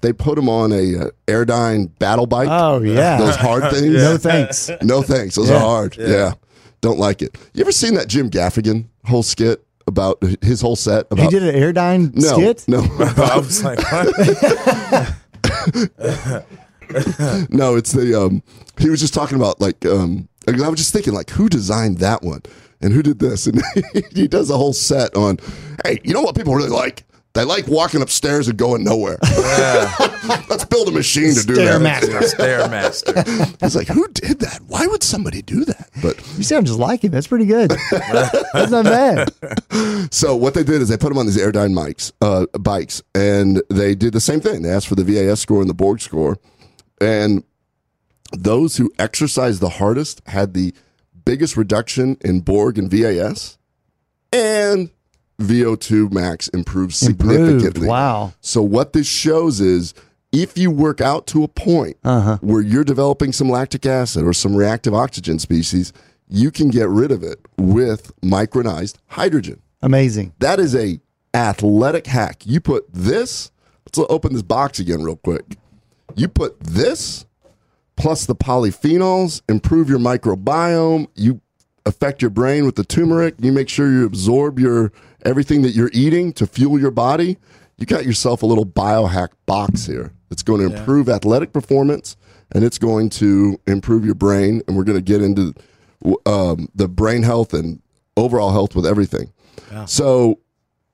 They 0.00 0.12
put 0.12 0.34
them 0.34 0.48
on 0.48 0.72
a 0.72 0.96
uh, 0.98 1.10
Airdyne 1.28 1.96
battle 2.00 2.26
bike. 2.26 2.48
Oh, 2.50 2.82
yeah. 2.82 3.18
those 3.20 3.36
hard 3.36 3.70
things. 3.72 3.94
No 3.94 4.16
thanks. 4.18 4.68
No 4.82 5.02
thanks. 5.02 5.36
Those 5.36 5.50
are 5.50 5.60
hard. 5.60 5.96
Yeah. 5.96 6.32
Don't 6.80 6.98
like 6.98 7.22
it. 7.22 7.38
You 7.54 7.60
ever 7.60 7.70
seen 7.72 7.94
that 7.94 8.08
Jim 8.08 8.30
Gaffigan 8.30 8.86
whole 9.04 9.22
skit 9.22 9.64
about 9.86 10.20
his 10.42 10.60
whole 10.60 10.74
set 10.74 11.06
about 11.12 11.22
He 11.22 11.28
did 11.30 11.44
an 11.44 11.54
Airdyne 11.54 12.12
no, 12.16 12.34
skit. 12.34 12.64
no, 12.66 12.80
I 12.98 13.38
was 13.38 13.62
like, 13.62 13.78
what? 13.92 15.14
no. 17.50 17.76
It's 17.76 17.92
the 17.92 18.14
um. 18.20 18.42
He 18.78 18.90
was 18.90 19.00
just 19.00 19.14
talking 19.14 19.36
about 19.36 19.60
like 19.60 19.84
um. 19.86 20.28
I 20.48 20.68
was 20.68 20.78
just 20.78 20.92
thinking 20.92 21.12
like 21.12 21.30
who 21.30 21.48
designed 21.48 21.98
that 21.98 22.22
one 22.22 22.42
and 22.80 22.92
who 22.92 23.02
did 23.02 23.18
this 23.18 23.46
and 23.48 23.62
he 24.12 24.28
does 24.28 24.50
a 24.50 24.56
whole 24.56 24.72
set 24.72 25.14
on. 25.16 25.38
Hey, 25.84 26.00
you 26.04 26.14
know 26.14 26.22
what 26.22 26.36
people 26.36 26.54
really 26.54 26.70
like? 26.70 27.04
They 27.36 27.44
like 27.44 27.68
walking 27.68 28.00
upstairs 28.00 28.48
and 28.48 28.56
going 28.58 28.82
nowhere. 28.82 29.18
Let's 30.48 30.64
build 30.64 30.88
a 30.88 30.90
machine 30.90 31.34
to 31.34 31.46
do 31.46 31.54
that. 31.56 32.02
Stairmaster. 32.02 32.34
Stairmaster. 32.34 33.56
It's 33.62 33.74
like 33.74 33.88
who 33.88 34.08
did 34.08 34.40
that? 34.40 34.60
Why 34.66 34.86
would 34.86 35.02
somebody 35.02 35.42
do 35.42 35.64
that? 35.66 35.90
But 36.02 36.16
You 36.38 36.44
sound 36.44 36.66
just 36.66 36.78
like 36.78 37.04
him. 37.04 37.10
That's 37.10 37.26
pretty 37.26 37.44
good. 37.46 37.70
That's 37.90 38.70
not 38.70 38.84
bad. 38.84 39.32
So 40.14 40.34
what 40.34 40.54
they 40.54 40.64
did 40.64 40.80
is 40.80 40.88
they 40.88 40.96
put 40.96 41.10
them 41.10 41.18
on 41.18 41.26
these 41.26 41.36
Airdyne 41.36 41.74
mics, 41.74 42.12
uh, 42.22 42.46
bikes, 42.58 43.02
and 43.14 43.62
they 43.68 43.94
did 43.94 44.14
the 44.14 44.20
same 44.20 44.40
thing. 44.40 44.62
They 44.62 44.70
asked 44.70 44.88
for 44.88 44.94
the 44.94 45.04
VAS 45.04 45.40
score 45.40 45.60
and 45.60 45.68
the 45.68 45.74
Borg 45.74 46.00
score, 46.00 46.38
and 47.00 47.44
those 48.32 48.78
who 48.78 48.90
exercised 48.98 49.60
the 49.60 49.68
hardest 49.68 50.22
had 50.26 50.54
the 50.54 50.72
biggest 51.26 51.56
reduction 51.56 52.16
in 52.22 52.40
Borg 52.40 52.78
and 52.78 52.90
VAS, 52.90 53.58
and 54.32 54.90
VO2 55.40 56.12
max 56.12 56.48
improves 56.48 56.96
significantly. 56.96 57.66
Improved. 57.66 57.86
Wow. 57.86 58.32
So 58.40 58.62
what 58.62 58.92
this 58.92 59.06
shows 59.06 59.60
is 59.60 59.94
if 60.32 60.56
you 60.58 60.70
work 60.70 61.00
out 61.00 61.26
to 61.28 61.44
a 61.44 61.48
point 61.48 61.96
Uh-huh. 62.04 62.38
where 62.40 62.60
you're 62.62 62.84
developing 62.84 63.32
some 63.32 63.48
lactic 63.48 63.86
acid 63.86 64.24
or 64.24 64.32
some 64.32 64.54
reactive 64.56 64.94
oxygen 64.94 65.38
species, 65.38 65.92
you 66.28 66.50
can 66.50 66.68
get 66.68 66.88
rid 66.88 67.12
of 67.12 67.22
it 67.22 67.38
with 67.58 68.12
micronized 68.20 68.96
hydrogen. 69.08 69.60
Amazing. 69.82 70.32
That 70.40 70.58
is 70.58 70.74
a 70.74 71.00
athletic 71.34 72.06
hack. 72.06 72.44
You 72.46 72.60
put 72.60 72.86
this, 72.92 73.50
let's 73.86 73.98
open 74.10 74.32
this 74.32 74.42
box 74.42 74.78
again 74.78 75.02
real 75.02 75.16
quick. 75.16 75.58
You 76.16 76.28
put 76.28 76.58
this 76.60 77.26
plus 77.96 78.26
the 78.26 78.34
polyphenols, 78.34 79.42
improve 79.48 79.88
your 79.88 79.98
microbiome, 79.98 81.06
you 81.14 81.40
affect 81.86 82.20
your 82.20 82.30
brain 82.30 82.66
with 82.66 82.74
the 82.76 82.84
turmeric, 82.84 83.36
you 83.40 83.52
make 83.52 83.68
sure 83.70 83.90
you 83.90 84.04
absorb 84.04 84.58
your 84.58 84.92
everything 85.24 85.62
that 85.62 85.70
you're 85.70 85.90
eating 85.94 86.32
to 86.34 86.46
fuel 86.46 86.78
your 86.78 86.90
body. 86.90 87.38
You 87.78 87.86
got 87.86 88.04
yourself 88.04 88.42
a 88.42 88.46
little 88.46 88.66
biohack 88.66 89.28
box 89.46 89.86
here 89.86 90.12
It's 90.30 90.42
going 90.42 90.60
to 90.60 90.74
improve 90.80 91.08
athletic 91.08 91.52
performance 91.52 92.16
and 92.52 92.64
it's 92.64 92.78
going 92.78 93.10
to 93.10 93.58
improve 93.66 94.04
your 94.04 94.14
brain 94.14 94.62
and 94.66 94.76
we're 94.76 94.84
going 94.84 94.98
to 94.98 95.02
get 95.02 95.22
into 95.22 95.54
um, 96.26 96.68
the 96.74 96.88
brain 96.88 97.22
health 97.22 97.52
and 97.54 97.80
overall 98.16 98.50
health 98.50 98.74
with 98.74 98.86
everything. 98.86 99.32
So 99.86 100.40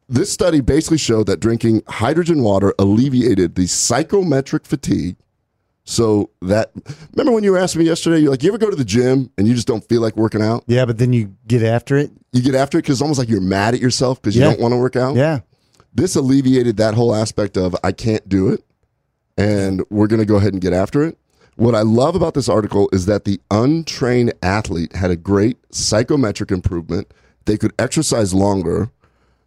this 0.09 0.33
study 0.33 0.61
basically 0.61 0.99
showed 0.99 1.27
that 1.27 1.41
drinking 1.41 1.83
hydrogen 1.89 2.43
water 2.43 2.75
alleviated 2.79 3.55
the 3.55 3.67
psychometric 3.67 4.67
fatigue. 4.67 5.17
So 5.85 6.31
that 6.43 6.71
remember 7.13 7.33
when 7.33 7.43
you 7.45 7.57
asked 7.57 7.77
me 7.77 7.85
yesterday, 7.85 8.21
you're 8.21 8.31
like, 8.31 8.43
you 8.43 8.51
ever 8.51 8.59
go 8.59 8.71
to 8.71 8.77
the 8.77 8.85
gym 8.85 9.31
and 9.37 9.49
you 9.49 9.55
just 9.55 9.67
don't 9.67 9.87
feel 9.89 10.01
like 10.01 10.17
working 10.17 10.41
out? 10.43 10.65
Yeah, 10.69 10.85
but 10.85 10.99
then 10.99 11.13
you 11.13 11.35
get 11.47 11.63
after 11.63 11.97
it. 11.97 12.11
You 12.33 12.41
get 12.43 12.55
after 12.55 12.79
it 12.79 12.83
because 12.83 12.95
it's 12.97 13.03
almost 13.03 13.19
like 13.19 13.29
you're 13.29 13.41
mad 13.41 13.75
at 13.75 13.81
yourself 13.81 14.21
because 14.23 14.37
you 14.37 14.43
Yeah. 14.43 14.51
don't 14.51 14.61
want 14.61 14.73
to 14.73 14.79
work 14.79 14.95
out. 14.97 15.17
Yeah. 15.17 15.41
This 15.95 16.15
alleviated 16.15 16.77
that 16.79 16.95
whole 16.95 17.15
aspect 17.15 17.57
of 17.57 17.77
I 17.85 17.93
can't 17.93 18.27
do 18.29 18.49
it, 18.49 18.65
and 19.37 19.83
we're 19.91 20.07
going 20.07 20.21
to 20.21 20.27
go 20.27 20.37
ahead 20.37 20.53
and 20.53 20.63
get 20.63 20.73
after 20.73 21.03
it. 21.03 21.19
What 21.57 21.75
I 21.75 21.83
love 21.83 22.15
about 22.15 22.33
this 22.35 22.49
article 22.49 22.89
is 22.93 23.05
that 23.07 23.25
the 23.25 23.39
untrained 23.51 24.33
athlete 24.43 24.95
had 24.97 25.11
a 25.11 25.17
great 25.17 25.59
psychometric 25.71 26.51
improvement. 26.51 27.13
They 27.45 27.59
could 27.59 27.73
exercise 27.79 28.33
longer. 28.33 28.91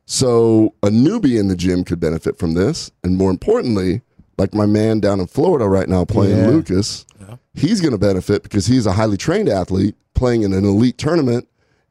So 0.05 0.75
a 0.83 0.89
newbie 0.89 1.39
in 1.39 1.47
the 1.47 1.55
gym 1.55 1.83
could 1.83 1.99
benefit 1.99 2.37
from 2.37 2.53
this. 2.53 2.91
And 3.03 3.17
more 3.17 3.31
importantly, 3.31 4.01
like 4.37 4.53
my 4.53 4.65
man 4.65 4.99
down 4.99 5.19
in 5.19 5.27
Florida 5.27 5.67
right 5.67 5.87
now 5.87 6.05
playing 6.05 6.37
Yeah. 6.37 6.47
Lucas, 6.47 7.05
he's 7.53 7.79
going 7.81 7.93
to 7.93 7.97
benefit 7.97 8.43
because 8.43 8.65
he's 8.67 8.85
a 8.85 8.93
highly 8.93 9.17
trained 9.17 9.47
athlete 9.49 9.95
playing 10.13 10.43
in 10.43 10.53
an 10.53 10.65
elite 10.65 10.97
tournament. 10.97 11.47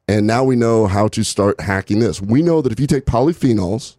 And 0.07 0.27
now 0.27 0.43
we 0.43 0.55
know 0.55 0.85
how 0.85 1.07
to 1.09 1.23
start 1.23 1.59
hacking 1.61 1.99
this. 1.99 2.21
We 2.21 2.43
know 2.43 2.61
that 2.61 2.71
if 2.71 2.79
you 2.79 2.85
take 2.85 3.05
polyphenols, 3.05 3.95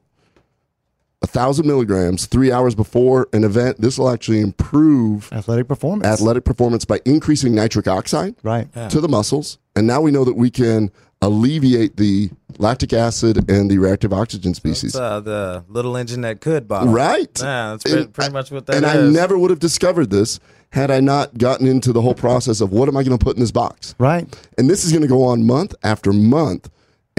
a 1.23 1.27
thousand 1.27 1.67
milligrams 1.67 2.27
three 2.27 2.53
hours 2.53 2.75
before 2.77 3.29
an 3.33 3.43
event, 3.43 3.81
this 3.81 3.99
will 3.99 4.09
actually 4.11 4.41
improve 4.41 5.33
Athletic 5.33 5.67
performance. 5.67 6.07
athletic 6.07 6.45
performance 6.45 6.85
by 6.85 7.01
increasing 7.05 7.55
nitric 7.55 7.89
oxide 7.89 8.37
Right. 8.45 8.69
to 8.91 9.01
the 9.01 9.09
muscles. 9.09 9.59
And 9.75 9.87
now 9.87 10.01
we 10.01 10.11
know 10.13 10.25
that 10.25 10.37
we 10.37 10.51
can 10.51 10.93
alleviate 11.23 11.97
the 11.97 12.31
lactic 12.59 12.93
acid 12.93 13.51
and 13.51 13.71
the 13.71 13.79
reactive 13.79 14.13
oxygen 14.13 14.55
species. 14.55 14.91
It's 14.91 14.97
uh, 14.97 15.21
the 15.21 15.65
little 15.69 15.97
engine 15.97 16.23
that 16.23 16.41
could, 16.41 16.67
Bob. 16.69 16.89
Right. 16.89 17.31
Yeah, 17.41 17.71
that's 17.73 17.85
pretty, 17.85 18.03
And 18.03 18.13
pretty 18.13 18.31
I- 18.31 18.33
much 18.33 18.51
what 18.51 18.67
that 18.67 18.77
and 18.77 18.87
I 18.87 19.01
never 19.09 19.37
would 19.39 19.51
have 19.51 19.59
discovered 19.61 20.11
this 20.11 20.41
had 20.71 20.91
I 20.91 21.01
not 21.01 21.39
gotten 21.39 21.67
into 21.67 21.93
the 21.93 22.03
whole 22.03 22.15
process 22.15 22.61
of 22.61 22.73
what 22.73 22.89
am 22.89 22.97
I 22.97 23.03
going 23.03 23.17
to 23.17 23.25
put 23.25 23.37
in 23.37 23.41
this 23.41 23.53
box? 23.53 23.95
Right. 23.99 24.27
And 24.59 24.69
this 24.69 24.85
is 24.85 24.91
going 24.93 25.03
to 25.03 25.09
go 25.09 25.23
on 25.25 25.47
month 25.47 25.75
after 25.83 26.13
month. 26.13 26.69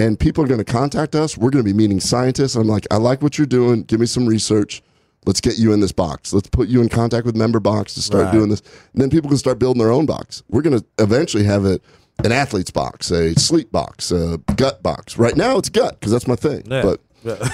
And 0.00 0.16
people 0.20 0.44
are 0.44 0.46
going 0.46 0.64
to 0.64 0.70
contact 0.72 1.16
us. 1.16 1.36
We're 1.36 1.50
going 1.50 1.64
to 1.64 1.68
be 1.68 1.76
meeting 1.76 1.98
scientists. 1.98 2.54
I'm 2.54 2.68
like, 2.68 2.86
I 2.90 2.98
like 2.98 3.20
what 3.20 3.36
you're 3.36 3.48
doing. 3.48 3.82
Give 3.82 3.98
me 3.98 4.06
some 4.06 4.26
research. 4.26 4.80
Let's 5.26 5.40
get 5.40 5.58
you 5.58 5.72
in 5.72 5.80
this 5.80 5.90
box. 5.90 6.32
Let's 6.32 6.48
put 6.48 6.68
you 6.68 6.80
in 6.80 6.88
contact 6.88 7.26
with 7.26 7.34
member 7.34 7.58
box 7.58 7.94
to 7.94 8.02
start 8.02 8.26
Right. 8.26 8.32
doing 8.32 8.48
this. 8.48 8.62
And 8.92 9.02
then 9.02 9.10
people 9.10 9.28
can 9.28 9.38
start 9.38 9.58
building 9.58 9.82
their 9.82 9.90
own 9.90 10.06
box. 10.06 10.44
We're 10.48 10.62
going 10.62 10.78
to 10.78 10.84
eventually 11.00 11.42
have 11.44 11.64
it 11.64 11.82
an 12.24 12.32
athlete's 12.32 12.70
box, 12.70 13.10
a 13.10 13.34
sleep 13.34 13.70
box, 13.72 14.10
a 14.10 14.38
gut 14.56 14.82
box. 14.82 15.18
Right 15.18 15.36
now 15.36 15.58
it's 15.58 15.68
gut 15.68 15.98
because 15.98 16.12
that's 16.12 16.26
my 16.26 16.36
thing. 16.36 16.62
Yeah. 16.66 16.82
But 16.82 17.00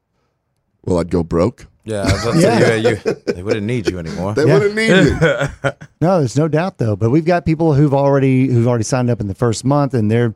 well, 0.85 0.99
I'd 0.99 1.11
go 1.11 1.21
broke. 1.21 1.67
Yeah, 1.89 2.01
I 2.01 2.13
was 2.13 2.23
about 2.23 2.33
to 2.33 2.39
Yeah. 2.41 2.59
say, 2.59 2.79
you, 2.79 2.89
you, 3.05 3.33
they 3.33 3.43
wouldn't 3.43 3.65
need 3.65 3.89
you 3.89 3.99
anymore. 3.99 4.33
They 4.35 4.45
Yeah. 4.45 4.53
wouldn't 4.59 4.75
need 4.75 4.91
me. 4.91 5.71
No, 6.01 6.19
there's 6.19 6.37
no 6.37 6.47
doubt 6.47 6.77
though. 6.77 6.95
But 6.95 7.09
we've 7.09 7.25
got 7.25 7.45
people 7.45 7.73
who've 7.73 7.93
already 7.93 8.47
who've 8.47 8.67
already 8.67 8.83
signed 8.85 9.09
up 9.09 9.19
in 9.19 9.27
the 9.27 9.35
first 9.35 9.65
month, 9.65 9.93
and 9.93 10.09
they're 10.09 10.33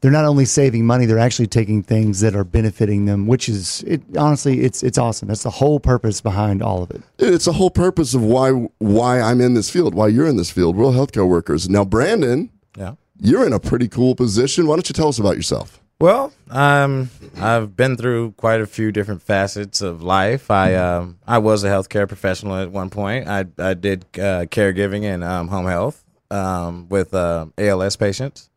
they're 0.00 0.10
not 0.10 0.24
only 0.24 0.44
saving 0.46 0.86
money, 0.86 1.04
they're 1.04 1.18
actually 1.18 1.46
taking 1.48 1.82
things 1.82 2.20
that 2.20 2.34
are 2.34 2.44
benefiting 2.44 3.04
them, 3.06 3.26
which 3.26 3.48
is 3.48 3.82
it. 3.86 4.02
Honestly, 4.16 4.60
it's 4.60 4.82
it's 4.82 4.98
awesome. 4.98 5.28
That's 5.28 5.42
the 5.42 5.50
whole 5.50 5.80
purpose 5.80 6.20
behind 6.20 6.62
all 6.62 6.82
of 6.82 6.90
it. 6.92 7.02
It's 7.18 7.46
the 7.46 7.52
whole 7.54 7.70
purpose 7.70 8.14
of 8.14 8.22
why 8.22 8.50
why 8.78 9.20
I'm 9.20 9.40
in 9.40 9.54
this 9.54 9.68
field, 9.68 9.94
why 9.94 10.08
you're 10.08 10.28
in 10.28 10.36
this 10.36 10.50
field. 10.50 10.76
We're 10.76 10.84
all 10.86 10.92
healthcare 10.92 11.26
workers. 11.28 11.68
Now, 11.68 11.84
Brandon, 11.84 12.50
Yeah. 12.78 12.94
you're 13.20 13.44
in 13.46 13.52
a 13.52 13.58
pretty 13.60 13.88
cool 13.88 14.14
position. 14.14 14.66
Why 14.68 14.76
don't 14.76 14.88
you 14.88 14.92
tell 14.92 15.08
us 15.08 15.18
about 15.18 15.36
yourself? 15.36 15.79
Well, 16.00 16.32
um, 16.48 17.10
I've 17.36 17.76
been 17.76 17.98
through 17.98 18.32
quite 18.32 18.62
a 18.62 18.66
few 18.66 18.90
different 18.90 19.20
facets 19.20 19.82
of 19.82 20.02
life. 20.02 20.50
I 20.50 20.74
um, 20.74 21.18
I 21.26 21.38
was 21.38 21.62
a 21.62 21.68
healthcare 21.68 22.08
professional 22.08 22.56
at 22.56 22.70
one 22.70 22.88
point. 22.88 23.28
I 23.28 23.44
I 23.58 23.74
did 23.74 24.06
uh, 24.14 24.46
caregiving 24.46 25.04
and 25.04 25.22
um, 25.22 25.48
home 25.48 25.66
health 25.66 26.02
um, 26.30 26.88
with 26.88 27.12
uh, 27.12 27.46
ALS 27.58 27.96
patients. 27.96 28.48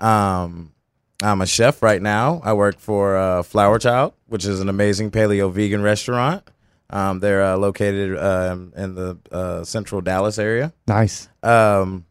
Um, 0.00 0.72
I'm 1.22 1.40
a 1.40 1.46
chef 1.46 1.82
right 1.82 2.02
now. 2.02 2.40
I 2.42 2.52
work 2.54 2.80
for 2.80 3.16
uh, 3.16 3.42
Flower 3.44 3.78
Child, 3.78 4.14
which 4.26 4.44
is 4.44 4.60
an 4.60 4.68
amazing 4.68 5.12
paleo 5.12 5.52
vegan 5.52 5.82
restaurant. 5.82 6.42
Um, 6.90 7.20
they're 7.20 7.44
uh, 7.44 7.56
located 7.56 8.18
um, 8.18 8.72
in 8.76 8.96
the 8.96 9.18
uh, 9.30 9.62
central 9.62 10.00
Dallas 10.00 10.38
area. 10.38 10.72
Nice. 10.88 11.28
Um, 11.44 12.06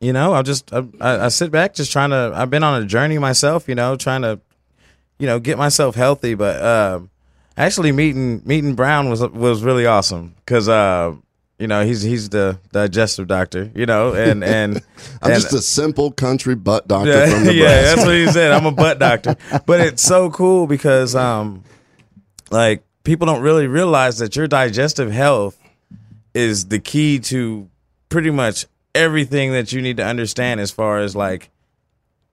you 0.00 0.12
know, 0.12 0.32
I 0.32 0.42
just 0.42 0.72
I, 0.72 0.84
I 1.00 1.24
I 1.24 1.28
sit 1.28 1.50
back, 1.50 1.74
just 1.74 1.90
trying 1.92 2.10
to. 2.10 2.32
I've 2.34 2.50
been 2.50 2.62
on 2.62 2.82
a 2.82 2.86
journey 2.86 3.18
myself. 3.18 3.68
You 3.68 3.74
know, 3.74 3.96
trying 3.96 4.22
to, 4.22 4.40
you 5.18 5.26
know, 5.26 5.38
get 5.40 5.58
myself 5.58 5.96
healthy. 5.96 6.34
But 6.34 6.62
um, 6.64 7.10
actually, 7.56 7.92
meeting 7.92 8.42
meeting 8.44 8.74
Brown 8.74 9.10
was 9.10 9.20
was 9.20 9.62
really 9.62 9.86
awesome 9.86 10.34
because 10.36 10.68
uh, 10.68 11.14
you 11.58 11.66
know 11.66 11.84
he's 11.84 12.02
he's 12.02 12.28
the 12.28 12.60
digestive 12.72 13.26
doctor. 13.26 13.70
You 13.74 13.86
know, 13.86 14.14
and 14.14 14.44
and 14.44 14.76
I'm 15.22 15.32
and- 15.32 15.42
just 15.42 15.52
a 15.52 15.60
simple 15.60 16.12
country 16.12 16.54
butt 16.54 16.86
doctor 16.86 17.10
yeah, 17.10 17.30
from 17.30 17.44
Nebraska. 17.44 17.54
yeah, 17.56 17.82
that's 17.82 18.04
what 18.04 18.14
he 18.14 18.26
said. 18.28 18.52
I'm 18.52 18.66
a 18.66 18.72
butt 18.72 18.98
doctor, 19.00 19.36
but 19.66 19.80
it's 19.80 20.02
so 20.02 20.30
cool 20.30 20.68
because 20.68 21.16
um, 21.16 21.64
like 22.50 22.84
people 23.02 23.26
don't 23.26 23.42
really 23.42 23.66
realize 23.66 24.18
that 24.18 24.36
your 24.36 24.46
digestive 24.46 25.10
health 25.10 25.58
is 26.34 26.66
the 26.66 26.78
key 26.78 27.18
to 27.18 27.68
pretty 28.10 28.30
much 28.30 28.66
everything 28.98 29.52
that 29.52 29.72
you 29.72 29.80
need 29.80 29.96
to 29.98 30.04
understand 30.04 30.60
as 30.60 30.70
far 30.70 30.98
as 30.98 31.14
like 31.14 31.50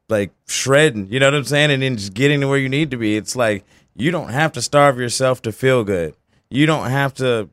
like 0.10 0.32
shredding. 0.48 1.08
You 1.10 1.20
know 1.20 1.28
what 1.28 1.36
I'm 1.36 1.44
saying? 1.46 1.72
And 1.72 1.84
then 1.84 1.98
just 1.98 2.14
getting 2.14 2.42
to 2.42 2.48
where 2.48 2.58
you 2.58 2.70
need 2.70 2.92
to 2.92 2.98
be. 2.98 3.16
It's 3.16 3.36
like 3.36 3.64
you 3.96 4.12
don't 4.12 4.30
have 4.30 4.52
to 4.54 4.62
starve 4.62 5.00
yourself 5.00 5.42
to 5.44 5.52
feel 5.52 5.84
good. 5.84 6.16
You 6.50 6.66
don't 6.66 6.90
have 6.90 7.14
to, 7.16 7.50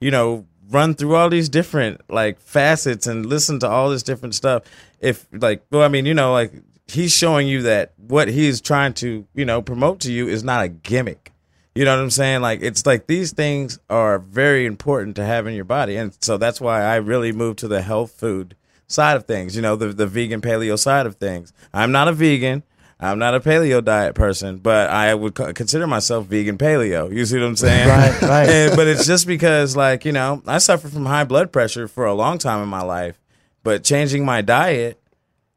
you 0.00 0.10
know, 0.10 0.46
run 0.70 0.94
through 0.94 1.14
all 1.14 1.28
these 1.28 1.48
different 1.48 2.00
like 2.08 2.40
facets 2.40 3.06
and 3.06 3.26
listen 3.26 3.58
to 3.60 3.68
all 3.68 3.90
this 3.90 4.02
different 4.02 4.34
stuff. 4.34 4.62
If 5.00 5.26
like, 5.32 5.64
well, 5.70 5.82
I 5.82 5.88
mean, 5.88 6.06
you 6.06 6.14
know, 6.14 6.32
like 6.32 6.52
he's 6.86 7.14
showing 7.14 7.48
you 7.48 7.62
that 7.62 7.92
what 7.96 8.28
he's 8.28 8.60
trying 8.60 8.94
to, 8.94 9.26
you 9.34 9.44
know, 9.44 9.62
promote 9.62 10.00
to 10.00 10.12
you 10.12 10.28
is 10.28 10.42
not 10.42 10.64
a 10.64 10.68
gimmick. 10.68 11.31
You 11.74 11.84
know 11.86 11.96
what 11.96 12.02
I'm 12.02 12.10
saying? 12.10 12.42
Like 12.42 12.60
it's 12.62 12.84
like 12.84 13.06
these 13.06 13.32
things 13.32 13.78
are 13.88 14.18
very 14.18 14.66
important 14.66 15.16
to 15.16 15.24
have 15.24 15.46
in 15.46 15.54
your 15.54 15.64
body, 15.64 15.96
and 15.96 16.16
so 16.20 16.36
that's 16.36 16.60
why 16.60 16.82
I 16.82 16.96
really 16.96 17.32
moved 17.32 17.60
to 17.60 17.68
the 17.68 17.82
health 17.82 18.12
food 18.12 18.56
side 18.86 19.16
of 19.16 19.24
things. 19.24 19.56
You 19.56 19.62
know, 19.62 19.76
the 19.76 19.88
the 19.88 20.06
vegan 20.06 20.42
paleo 20.42 20.78
side 20.78 21.06
of 21.06 21.16
things. 21.16 21.52
I'm 21.72 21.92
not 21.92 22.08
a 22.08 22.12
vegan. 22.12 22.62
I'm 23.00 23.18
not 23.18 23.34
a 23.34 23.40
paleo 23.40 23.84
diet 23.84 24.14
person, 24.14 24.58
but 24.58 24.88
I 24.88 25.12
would 25.12 25.34
consider 25.34 25.88
myself 25.88 26.26
vegan 26.26 26.56
paleo. 26.56 27.12
You 27.12 27.26
see 27.26 27.36
what 27.36 27.46
I'm 27.46 27.56
saying? 27.56 27.88
Right, 27.88 28.22
right. 28.22 28.48
And, 28.48 28.76
but 28.76 28.86
it's 28.86 29.08
just 29.08 29.26
because, 29.26 29.74
like, 29.74 30.04
you 30.04 30.12
know, 30.12 30.40
I 30.46 30.58
suffered 30.58 30.92
from 30.92 31.06
high 31.06 31.24
blood 31.24 31.50
pressure 31.50 31.88
for 31.88 32.04
a 32.04 32.14
long 32.14 32.38
time 32.38 32.62
in 32.62 32.68
my 32.68 32.82
life, 32.82 33.20
but 33.64 33.82
changing 33.82 34.24
my 34.24 34.40
diet 34.40 35.01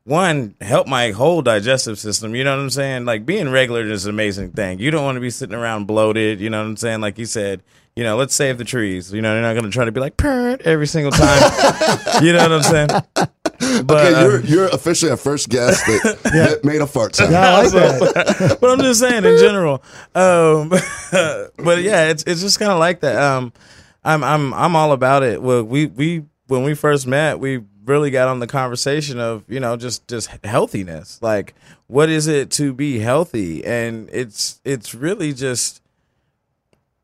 one 0.06 0.56
help 0.62 0.88
my 0.88 1.12
whole 1.12 1.42
digestive 1.42 2.00
system. 2.00 2.36
You 2.36 2.44
know 2.44 2.56
what 2.56 2.62
I'm 2.62 2.70
saying? 2.70 3.06
Like 3.06 3.26
being 3.26 3.50
regular 3.50 3.84
is 3.84 4.06
an 4.06 4.12
amazing 4.12 4.52
thing. 4.52 4.80
You 4.80 4.92
don't 4.92 5.04
want 5.04 5.16
to 5.16 5.20
be 5.20 5.32
sitting 5.32 5.56
around 5.56 5.86
bloated. 5.86 6.40
You 6.40 6.50
know 6.50 6.60
what 6.60 6.68
I'm 6.68 6.78
saying? 6.78 7.02
Like 7.02 7.18
you 7.18 7.26
said, 7.26 7.64
you 7.96 8.04
know, 8.04 8.16
let's 8.16 8.36
save 8.36 8.60
the 8.60 8.66
trees. 8.66 9.12
You 9.12 9.22
know, 9.22 9.34
they're 9.34 9.42
not 9.42 9.54
going 9.54 9.66
to 9.66 9.72
try 9.72 9.86
to 9.86 9.92
be 9.92 10.00
like 10.00 10.16
parent 10.16 10.62
every 10.62 10.86
single 10.86 11.12
time. 11.12 12.24
you 12.24 12.34
know 12.34 12.44
what 12.44 12.52
I'm 12.52 12.64
saying? 12.64 12.88
But, 13.86 14.14
okay, 14.14 14.22
you're 14.22 14.42
you're 14.42 14.68
officially 14.68 15.10
our 15.10 15.18
first 15.18 15.50
guest 15.50 15.86
that, 15.88 16.20
that 16.24 16.64
made 16.64 16.82
a 16.82 16.88
fart 16.88 17.16
sound. 17.16 17.32
Yeah, 17.36 17.56
I 17.56 17.64
like 17.64 17.72
that. 17.72 18.58
but 18.62 18.70
I'm 18.70 18.80
just 18.80 19.00
saying 19.00 19.26
in 19.26 19.40
general. 19.40 19.82
Um, 20.14 20.70
but 20.70 21.82
yeah, 21.82 22.10
it's 22.10 22.24
it's 22.28 22.42
just 22.42 22.60
kind 22.60 22.72
of 22.72 22.78
like 22.78 23.00
that. 23.00 23.16
Um, 23.16 23.54
I'm 24.04 24.24
I'm 24.24 24.54
I'm 24.54 24.76
all 24.76 24.92
about 24.92 25.24
it. 25.24 25.42
Well, 25.42 25.64
we 25.64 25.88
we 25.88 26.26
when 26.48 26.64
we 26.64 26.76
first 26.76 27.08
met, 27.08 27.40
we 27.40 27.62
really 27.86 28.12
got 28.12 28.28
on 28.28 28.40
the 28.40 28.48
conversation 28.48 29.20
of 29.20 29.44
you 29.48 29.60
know 29.60 29.78
just 29.78 30.08
just 30.08 30.30
healthiness. 30.44 31.22
Like, 31.22 31.54
what 31.88 32.10
is 32.10 32.28
it 32.28 32.52
to 32.52 32.74
be 32.74 33.00
healthy? 33.00 33.66
And 33.66 34.10
it's 34.12 34.60
it's 34.66 34.94
really 34.94 35.34
just 35.34 35.82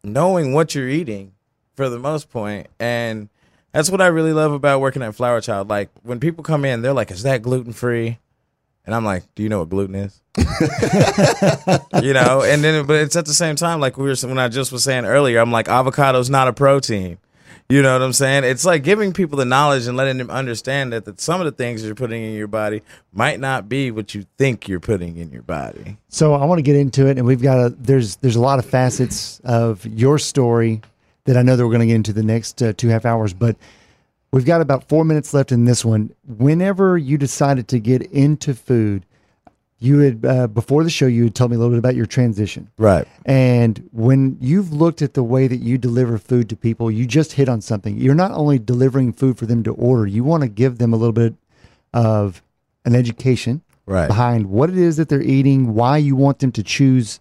knowing 0.04 0.54
what 0.54 0.76
you're 0.76 0.90
eating 0.90 1.34
for 1.76 1.90
the 1.90 2.00
most 2.00 2.30
part. 2.30 2.32
point 2.32 2.68
and 2.80 3.30
that's 3.72 3.90
what 3.90 4.02
I 4.02 4.08
really 4.08 4.34
love 4.34 4.52
about 4.52 4.82
working 4.82 5.02
at 5.02 5.16
Flower 5.16 5.42
Child. 5.42 5.70
Like 5.70 5.90
when 6.04 6.20
people 6.20 6.44
come 6.44 6.66
in, 6.66 6.82
they're 6.82 6.94
like, 6.94 7.12
"Is 7.12 7.24
that 7.24 7.42
gluten 7.42 7.74
free?" 7.74 8.20
And 8.86 8.94
I'm 8.94 9.06
like, 9.06 9.24
"Do 9.36 9.44
you 9.44 9.50
know 9.50 9.60
what 9.60 9.70
gluten 9.70 9.96
is?" 9.96 10.22
you 12.02 12.14
know, 12.14 12.42
and 12.42 12.64
then 12.64 12.86
but 12.86 12.98
it's 12.98 13.16
at 13.16 13.26
the 13.26 13.34
same 13.34 13.56
time 13.56 13.80
like 13.80 13.98
we 13.98 14.10
were 14.10 14.16
when 14.28 14.40
I 14.40 14.50
just 14.50 14.72
was 14.72 14.84
saying 14.84 15.06
earlier, 15.06 15.40
I'm 15.40 15.52
like, 15.52 15.68
avocado's 15.68 16.30
not 16.30 16.48
a 16.48 16.54
protein. 16.54 17.18
You 17.72 17.82
know 17.82 17.94
what 17.94 18.02
I'm 18.02 18.12
saying? 18.12 18.44
It's 18.44 18.66
like 18.66 18.84
giving 18.84 19.14
people 19.14 19.38
the 19.38 19.46
knowledge 19.46 19.88
and 19.88 19.96
letting 19.96 20.18
them 20.18 20.30
understand 20.30 20.92
that, 20.92 21.06
that 21.06 21.22
some 21.22 21.40
of 21.40 21.46
the 21.46 21.54
things 21.54 21.86
you're 21.86 21.96
putting 21.96 22.22
in 22.22 22.34
your 22.34 22.50
body 22.50 22.82
might 23.14 23.40
not 23.40 23.70
be 23.70 23.92
what 23.92 24.14
you 24.14 24.26
think 24.38 24.68
you're 24.68 24.82
putting 24.82 25.16
in 25.16 25.32
your 25.32 25.44
body. 25.44 25.96
So 26.10 26.34
I 26.34 26.44
want 26.44 26.60
to 26.60 26.64
get 26.64 26.76
into 26.76 27.08
it, 27.08 27.18
and 27.18 27.26
we've 27.26 27.42
got 27.42 27.66
a 27.66 27.70
there's 27.70 28.18
there's 28.18 28.36
a 28.36 28.42
lot 28.42 28.60
of 28.60 28.66
facets 28.66 29.40
of 29.46 29.86
your 29.86 30.20
story 30.20 30.82
that 31.24 31.38
I 31.38 31.44
know 31.44 31.56
that 31.56 31.66
we're 31.66 31.72
going 31.72 31.80
to 31.80 31.88
get 31.88 31.96
into 31.96 32.12
the 32.12 32.24
next 32.24 32.62
uh, 32.62 32.74
two 32.74 32.90
half 32.90 33.06
hours, 33.06 33.34
but 33.34 33.56
we've 34.34 34.44
got 34.44 34.60
about 34.60 34.90
four 34.90 35.06
minutes 35.06 35.34
left 35.34 35.54
in 35.54 35.64
this 35.64 35.86
one. 35.86 36.14
Whenever 36.28 36.98
you 36.98 37.18
decided 37.18 37.70
to 37.70 37.80
get 37.80 38.02
into 38.02 38.54
food, 38.54 39.06
you 39.82 39.98
had 40.00 40.26
uh, 40.26 40.48
before 40.48 40.84
the 40.84 40.90
show 40.90 41.08
you 41.08 41.24
had 41.26 41.36
told 41.36 41.50
me 41.52 41.56
a 41.56 41.60
little 41.60 41.72
bit 41.74 41.80
about 41.80 41.96
your 41.96 42.06
transition, 42.06 42.70
Right. 42.78 43.08
and 43.26 43.90
when 43.92 44.38
you've 44.40 44.72
looked 44.72 45.02
at 45.02 45.16
the 45.16 45.24
way 45.24 45.48
that 45.48 45.58
you 45.58 45.78
deliver 45.78 46.18
food 46.18 46.48
to 46.50 46.56
people, 46.56 46.90
you 46.92 47.06
just 47.08 47.34
hit 47.34 47.50
on 47.50 47.62
something. 47.62 47.98
You're 47.98 48.16
not 48.16 48.32
only 48.32 48.60
delivering 48.60 49.12
food 49.14 49.38
for 49.38 49.46
them 49.48 49.64
to 49.64 49.72
order, 49.74 50.06
you 50.08 50.24
want 50.24 50.44
to 50.44 50.50
give 50.50 50.78
them 50.78 50.94
a 50.94 50.98
little 50.98 51.12
bit 51.14 51.34
of 51.94 52.42
an 52.86 52.96
education 52.96 53.62
Right. 53.88 54.08
behind 54.08 54.46
what 54.46 54.70
it 54.70 54.78
is 54.78 54.96
that 54.98 55.10
they're 55.10 55.22
eating, 55.22 55.74
why 55.74 55.98
you 55.98 56.16
want 56.16 56.40
them 56.40 56.52
to 56.54 56.64
choose 56.64 57.20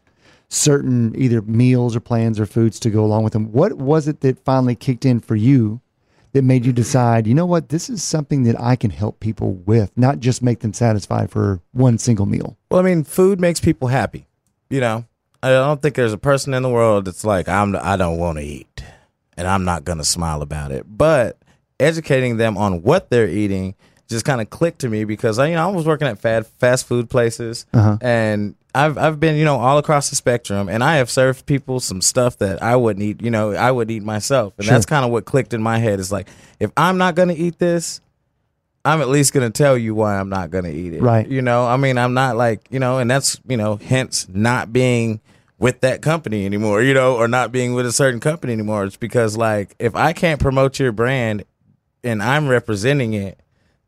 certain 0.49 1.15
either 1.17 1.41
meals 1.43 1.97
or 1.97 2.01
plans 2.01 2.39
or 2.39 2.45
foods 2.47 2.79
to 2.81 2.91
go 2.91 3.05
along 3.05 3.25
with 3.25 3.33
them. 3.33 3.51
What 3.53 3.75
was 3.75 4.07
it 4.07 4.21
that 4.21 4.45
finally 4.45 4.75
kicked 4.75 5.05
in 5.07 5.21
for 5.21 5.35
you 5.37 5.81
that 6.33 6.43
made 6.43 6.65
you 6.65 6.73
decide, 6.73 7.27
you 7.27 7.35
know 7.35 7.47
what, 7.47 7.69
this 7.69 7.91
is 7.91 8.03
something 8.03 8.45
that 8.45 8.61
I 8.61 8.77
can 8.77 8.91
help 8.91 9.21
people 9.21 9.55
with, 9.55 9.91
not 9.97 10.21
just 10.21 10.43
make 10.43 10.61
them 10.61 10.73
satisfied 10.73 11.31
for 11.31 11.61
one 11.73 11.99
single 11.99 12.27
meal? 12.27 12.57
Well, 12.71 12.81
I 12.81 12.85
mean, 12.85 13.05
food 13.05 13.41
makes 13.41 13.61
people 13.61 13.89
happy. 13.89 14.27
You 14.69 14.81
know, 14.81 15.05
I 15.43 15.51
don't 15.51 15.83
think 15.83 15.97
there's 15.97 16.13
a 16.13 16.19
person 16.19 16.55
in 16.55 16.63
the 16.63 16.69
world 16.69 17.07
that's 17.07 17.25
like, 17.25 17.49
I'm, 17.49 17.75
I 17.77 17.97
don't 17.97 18.19
want 18.19 18.39
to 18.39 18.45
eat, 18.45 18.85
and 19.37 19.49
I'm 19.49 19.65
not 19.65 19.85
gonna 19.85 20.05
smile 20.05 20.43
about 20.43 20.71
it. 20.71 20.87
But 20.87 21.39
educating 21.81 22.37
them 22.37 22.57
on 22.57 22.83
what 22.83 23.11
they're 23.11 23.29
eating 23.29 23.75
just 24.09 24.25
kind 24.25 24.41
of 24.41 24.51
clicked 24.51 24.81
to 24.81 24.89
me 24.89 25.05
because 25.05 25.39
I, 25.39 25.49
you 25.49 25.55
know, 25.55 25.69
I 25.69 25.73
was 25.73 25.87
working 25.87 26.09
at 26.09 26.19
fast 26.19 26.51
fast 26.59 26.87
food 26.87 27.09
places, 27.09 27.65
uh-huh. 27.73 27.99
and 28.01 28.55
I've 28.75 28.97
I've 28.99 29.21
been, 29.21 29.37
you 29.37 29.45
know, 29.45 29.57
all 29.57 29.79
across 29.79 30.11
the 30.11 30.17
spectrum, 30.17 30.69
and 30.69 30.83
I 30.85 30.97
have 30.97 31.11
served 31.11 31.47
people 31.47 31.81
some 31.81 32.01
stuff 32.01 32.39
that 32.39 32.63
I 32.63 32.77
wouldn't 32.77 33.05
eat. 33.05 33.23
You 33.23 33.31
know, 33.31 33.53
I 33.53 33.71
would 33.71 33.91
eat 33.91 34.03
myself, 34.03 34.55
and 34.59 34.67
that's 34.67 34.87
kind 34.87 35.05
of 35.05 35.11
what 35.11 35.25
clicked 35.25 35.53
in 35.53 35.63
my 35.63 35.79
head. 35.79 35.99
Is 36.01 36.13
like, 36.13 36.29
if 36.59 36.71
I'm 36.77 36.99
not 36.99 37.15
gonna 37.15 37.35
eat 37.35 37.59
this, 37.59 38.01
I'm 38.85 39.01
at 39.01 39.09
least 39.09 39.33
gonna 39.33 39.51
tell 39.51 39.77
you 39.77 39.95
why 39.95 40.19
I'm 40.19 40.29
not 40.29 40.51
gonna 40.51 40.71
eat 40.71 40.95
it. 40.95 41.03
Right. 41.03 41.27
You 41.27 41.43
know, 41.43 41.67
I 41.67 41.77
mean, 41.77 41.99
I'm 41.99 42.15
not 42.15 42.37
like 42.37 42.67
you 42.71 42.79
know, 42.79 42.99
and 42.99 43.11
that's 43.11 43.41
you 43.49 43.57
know, 43.57 43.77
hence 43.77 44.27
not 44.29 44.73
being 44.73 45.21
with 45.59 45.81
that 45.81 46.01
company 46.01 46.47
anymore. 46.47 46.83
You 46.83 46.95
know, 46.95 47.17
or 47.17 47.29
not 47.29 47.53
being 47.53 47.75
with 47.75 47.87
a 47.87 47.93
certain 47.93 48.21
company 48.21 48.53
anymore. 48.53 48.85
It's 48.85 48.97
because 48.97 49.37
like 49.37 49.75
if 49.79 49.97
I 49.97 50.13
can't 50.13 50.41
promote 50.41 50.79
your 50.79 50.93
brand 50.93 51.45
and 52.05 52.23
I'm 52.23 52.49
representing 52.49 53.15
it, 53.15 53.41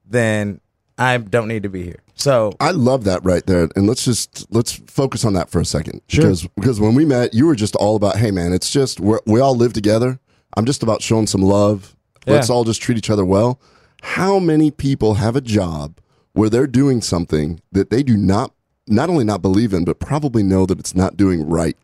then 0.05 0.61
I 1.03 1.18
don't 1.18 1.48
need 1.48 1.62
to 1.64 1.68
be 1.68 1.82
here. 1.82 2.00
So 2.14 2.53
I 2.61 2.70
love 2.70 3.05
that 3.05 3.24
right 3.24 3.44
there. 3.46 3.68
And 3.74 3.86
let's 3.86 4.05
just 4.05 4.46
let's 4.53 4.72
focus 4.86 5.24
on 5.24 5.32
that 5.34 5.50
for 5.50 5.61
a 5.61 5.64
second. 5.64 6.00
Sure. 6.09 6.22
Because 6.22 6.46
because 6.57 6.80
when 6.80 6.94
we 6.94 7.05
met, 7.05 7.34
you 7.34 7.46
were 7.46 7.57
just 7.57 7.74
all 7.76 7.96
about, 7.96 8.16
hey 8.16 8.30
man, 8.30 8.53
it's 8.53 8.70
just 8.70 9.00
we're, 9.00 9.20
we 9.26 9.40
all 9.40 9.57
live 9.57 9.72
together. 9.72 10.20
I'm 10.57 10.64
just 10.64 10.82
about 10.82 11.03
showing 11.03 11.26
some 11.26 11.42
love. 11.42 11.96
Let's 12.26 12.50
all 12.50 12.62
just 12.62 12.80
treat 12.80 12.98
each 12.98 13.11
other 13.11 13.24
well. 13.24 13.61
How 14.03 14.38
many 14.38 14.70
people 14.70 15.14
have 15.14 15.34
a 15.34 15.40
job 15.40 15.98
where 16.34 16.48
they're 16.48 16.68
doing 16.68 17.00
something 17.00 17.61
that 17.72 17.90
they 17.90 18.03
do 18.03 18.16
not 18.16 18.53
not 18.86 19.09
only 19.11 19.24
not 19.24 19.42
believe 19.42 19.72
in, 19.72 19.84
but 19.84 19.98
probably 19.98 20.42
know 20.42 20.66
that 20.66 20.78
it's 20.78 20.94
not 20.94 21.16
doing 21.16 21.48
right 21.48 21.76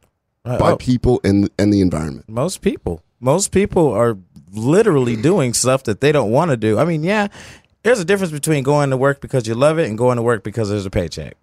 uh, 0.44 0.58
by 0.58 0.72
oh. 0.72 0.76
people 0.76 1.20
and 1.24 1.50
and 1.58 1.72
the 1.72 1.80
environment? 1.80 2.28
Most 2.28 2.60
people, 2.60 3.02
most 3.18 3.50
people 3.50 3.92
are 3.92 4.16
literally 4.52 5.16
doing 5.16 5.54
stuff 5.54 5.82
that 5.84 6.00
they 6.00 6.12
don't 6.12 6.30
want 6.30 6.50
to 6.50 6.56
do. 6.56 6.78
I 6.78 6.84
mean, 6.84 7.02
yeah, 7.02 7.28
there's 7.88 8.00
a 8.00 8.04
difference 8.04 8.32
between 8.32 8.62
going 8.64 8.90
to 8.90 8.98
work 8.98 9.22
because 9.22 9.48
you 9.48 9.54
love 9.54 9.78
it 9.78 9.88
and 9.88 9.96
going 9.96 10.16
to 10.16 10.22
work 10.22 10.44
because 10.44 10.68
there's 10.68 10.84
a 10.84 10.90
paycheck. 10.90 11.38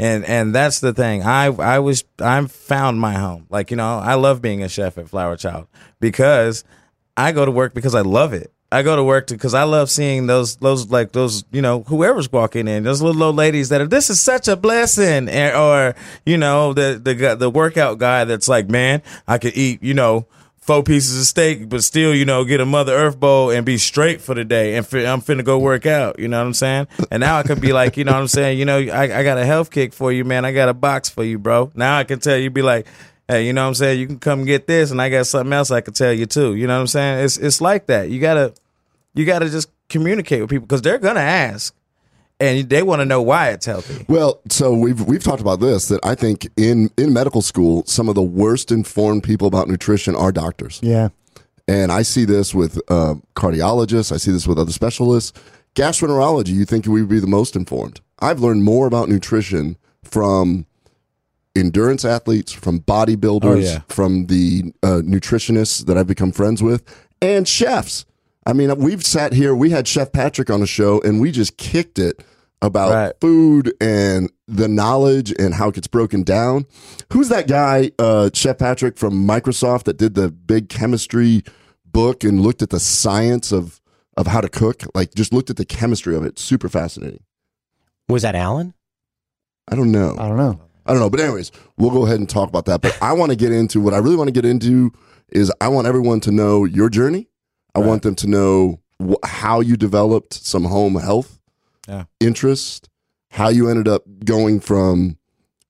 And 0.00 0.24
and 0.24 0.52
that's 0.52 0.80
the 0.80 0.92
thing. 0.92 1.22
I 1.22 1.46
I 1.46 1.78
was 1.78 2.02
I 2.20 2.44
found 2.46 3.00
my 3.00 3.14
home. 3.14 3.46
Like 3.48 3.70
you 3.70 3.76
know, 3.76 3.98
I 3.98 4.14
love 4.14 4.42
being 4.42 4.62
a 4.62 4.68
chef 4.68 4.98
at 4.98 5.08
Flower 5.08 5.36
Child 5.36 5.68
because 6.00 6.64
I 7.16 7.30
go 7.30 7.44
to 7.44 7.52
work 7.52 7.74
because 7.74 7.94
I 7.94 8.00
love 8.00 8.32
it. 8.32 8.52
I 8.70 8.82
go 8.82 8.96
to 8.96 9.04
work 9.04 9.28
because 9.28 9.54
I 9.54 9.62
love 9.62 9.88
seeing 9.88 10.26
those 10.26 10.56
those 10.56 10.90
like 10.90 11.12
those 11.12 11.44
you 11.52 11.62
know 11.62 11.82
whoever's 11.84 12.30
walking 12.30 12.66
in 12.66 12.82
those 12.82 13.00
little 13.00 13.22
old 13.22 13.36
ladies 13.36 13.68
that 13.68 13.80
are 13.80 13.86
this 13.86 14.10
is 14.10 14.20
such 14.20 14.46
a 14.46 14.56
blessing 14.56 15.28
or 15.28 15.94
you 16.26 16.36
know 16.36 16.74
the 16.74 17.00
the 17.02 17.36
the 17.36 17.50
workout 17.50 17.98
guy 17.98 18.24
that's 18.24 18.48
like 18.48 18.68
man 18.68 19.02
I 19.26 19.38
could 19.38 19.56
eat 19.56 19.82
you 19.82 19.94
know 19.94 20.26
four 20.68 20.82
pieces 20.82 21.18
of 21.18 21.26
steak, 21.26 21.66
but 21.70 21.82
still, 21.82 22.14
you 22.14 22.26
know, 22.26 22.44
get 22.44 22.60
a 22.60 22.66
Mother 22.66 22.92
Earth 22.92 23.18
bowl 23.18 23.48
and 23.48 23.64
be 23.64 23.78
straight 23.78 24.20
for 24.20 24.34
the 24.34 24.44
day. 24.44 24.76
And 24.76 24.86
fi- 24.86 25.06
I'm 25.06 25.22
finna 25.22 25.42
go 25.42 25.58
work 25.58 25.86
out. 25.86 26.18
You 26.18 26.28
know 26.28 26.38
what 26.38 26.46
I'm 26.46 26.52
saying? 26.52 26.88
And 27.10 27.22
now 27.22 27.38
I 27.38 27.42
could 27.42 27.58
be 27.58 27.72
like, 27.72 27.96
you 27.96 28.04
know 28.04 28.12
what 28.12 28.20
I'm 28.20 28.28
saying? 28.28 28.58
You 28.58 28.66
know, 28.66 28.76
I, 28.76 29.04
I 29.04 29.22
got 29.22 29.38
a 29.38 29.46
health 29.46 29.70
kick 29.70 29.94
for 29.94 30.12
you, 30.12 30.26
man. 30.26 30.44
I 30.44 30.52
got 30.52 30.68
a 30.68 30.74
box 30.74 31.08
for 31.08 31.24
you, 31.24 31.38
bro. 31.38 31.72
Now 31.74 31.96
I 31.96 32.04
can 32.04 32.18
tell 32.18 32.36
you, 32.36 32.50
be 32.50 32.60
like, 32.60 32.86
hey, 33.28 33.46
you 33.46 33.54
know 33.54 33.62
what 33.62 33.68
I'm 33.68 33.74
saying? 33.76 33.98
You 33.98 34.06
can 34.06 34.18
come 34.18 34.44
get 34.44 34.66
this, 34.66 34.90
and 34.90 35.00
I 35.00 35.08
got 35.08 35.26
something 35.26 35.54
else 35.54 35.70
I 35.70 35.80
can 35.80 35.94
tell 35.94 36.12
you 36.12 36.26
too. 36.26 36.54
You 36.54 36.66
know 36.66 36.74
what 36.74 36.82
I'm 36.82 36.86
saying? 36.88 37.24
It's 37.24 37.38
it's 37.38 37.62
like 37.62 37.86
that. 37.86 38.10
You 38.10 38.20
gotta 38.20 38.52
you 39.14 39.24
gotta 39.24 39.48
just 39.48 39.70
communicate 39.88 40.42
with 40.42 40.50
people 40.50 40.66
because 40.66 40.82
they're 40.82 40.98
gonna 40.98 41.20
ask, 41.20 41.74
and 42.40 42.68
they 42.68 42.82
want 42.82 43.00
to 43.00 43.04
know 43.04 43.20
why 43.22 43.50
it's 43.50 43.66
healthy. 43.66 44.04
Well, 44.08 44.40
so 44.48 44.72
we've 44.72 45.00
we've 45.02 45.22
talked 45.22 45.40
about 45.40 45.60
this 45.60 45.88
that 45.88 46.00
I 46.04 46.14
think 46.14 46.48
in 46.56 46.90
in 46.96 47.12
medical 47.12 47.42
school, 47.42 47.84
some 47.86 48.08
of 48.08 48.14
the 48.14 48.22
worst 48.22 48.70
informed 48.70 49.22
people 49.24 49.46
about 49.48 49.68
nutrition 49.68 50.14
are 50.16 50.32
doctors. 50.32 50.80
Yeah. 50.82 51.08
And 51.66 51.92
I 51.92 52.02
see 52.02 52.24
this 52.24 52.54
with 52.54 52.80
uh, 52.88 53.16
cardiologists. 53.36 54.10
I 54.12 54.16
see 54.16 54.30
this 54.32 54.46
with 54.46 54.58
other 54.58 54.72
specialists. 54.72 55.38
Gastroenterology, 55.74 56.48
you 56.48 56.64
think 56.64 56.86
we 56.86 57.02
would 57.02 57.10
be 57.10 57.20
the 57.20 57.26
most 57.26 57.54
informed. 57.54 58.00
I've 58.20 58.40
learned 58.40 58.64
more 58.64 58.86
about 58.86 59.08
nutrition 59.10 59.76
from 60.02 60.64
endurance 61.54 62.04
athletes, 62.04 62.52
from 62.52 62.80
bodybuilders, 62.80 63.44
Oh, 63.44 63.54
yeah. 63.56 63.80
from 63.88 64.26
the 64.26 64.72
uh, 64.82 65.02
nutritionists 65.04 65.84
that 65.86 65.98
I've 65.98 66.06
become 66.06 66.32
friends 66.32 66.62
with, 66.62 66.82
and 67.20 67.46
chefs. 67.46 68.06
I 68.48 68.54
mean, 68.54 68.74
we've 68.78 69.04
sat 69.04 69.34
here, 69.34 69.54
we 69.54 69.68
had 69.70 69.86
Chef 69.86 70.10
Patrick 70.10 70.48
on 70.48 70.60
the 70.60 70.66
show, 70.66 71.02
and 71.02 71.20
we 71.20 71.30
just 71.30 71.58
kicked 71.58 71.98
it 71.98 72.24
about 72.62 72.90
Right. 72.92 73.12
food 73.20 73.74
and 73.78 74.30
the 74.48 74.66
knowledge 74.66 75.34
and 75.38 75.52
how 75.54 75.68
it 75.68 75.74
gets 75.74 75.86
broken 75.86 76.22
down. 76.22 76.64
Who's 77.12 77.28
that 77.28 77.46
guy, 77.46 77.92
uh, 77.98 78.30
Chef 78.32 78.56
Patrick 78.58 78.96
from 78.96 79.12
Microsoft, 79.28 79.84
that 79.84 79.98
did 79.98 80.14
the 80.14 80.30
big 80.30 80.70
chemistry 80.70 81.44
book 81.84 82.24
and 82.24 82.40
looked 82.40 82.62
at 82.62 82.70
the 82.70 82.80
science 82.80 83.52
of 83.52 83.80
of 84.16 84.26
how 84.26 84.40
to 84.40 84.48
cook? 84.48 84.82
Like, 84.96 85.14
just 85.14 85.32
looked 85.32 85.50
at 85.50 85.56
the 85.56 85.64
chemistry 85.66 86.16
of 86.16 86.24
it. 86.24 86.38
Super 86.40 86.68
fascinating. 86.68 87.20
Was 88.08 88.22
that 88.22 88.34
Alan? 88.34 88.72
I 89.70 89.76
don't 89.76 89.92
know. 89.92 90.16
I 90.18 90.26
don't 90.26 90.38
know. 90.38 90.58
I 90.86 90.92
don't 90.92 91.00
know. 91.00 91.10
But 91.10 91.20
anyways, 91.20 91.52
we'll 91.76 91.90
go 91.90 92.04
ahead 92.06 92.18
and 92.18 92.28
talk 92.28 92.48
about 92.48 92.64
that. 92.64 92.80
But 92.80 92.96
I 93.02 93.12
want 93.12 93.30
to 93.30 93.36
get 93.36 93.52
into 93.52 93.78
what 93.80 93.92
I 93.94 93.98
really 93.98 94.16
want 94.16 94.26
to 94.28 94.32
get 94.32 94.44
into 94.46 94.90
is 95.28 95.52
I 95.60 95.68
want 95.68 95.86
everyone 95.86 96.18
to 96.20 96.32
know 96.32 96.64
your 96.64 96.88
journey. 96.88 97.28
I 97.74 97.80
want 97.80 98.02
them 98.02 98.14
to 98.16 98.26
know 98.26 98.80
wh- 99.00 99.24
how 99.26 99.60
you 99.60 99.76
developed 99.76 100.34
some 100.34 100.64
home 100.64 100.96
health 100.96 101.40
Yeah. 101.88 102.04
interest, 102.20 102.88
how 103.30 103.48
you 103.48 103.68
ended 103.68 103.86
up 103.88 104.02
going 104.24 104.60
from 104.60 105.16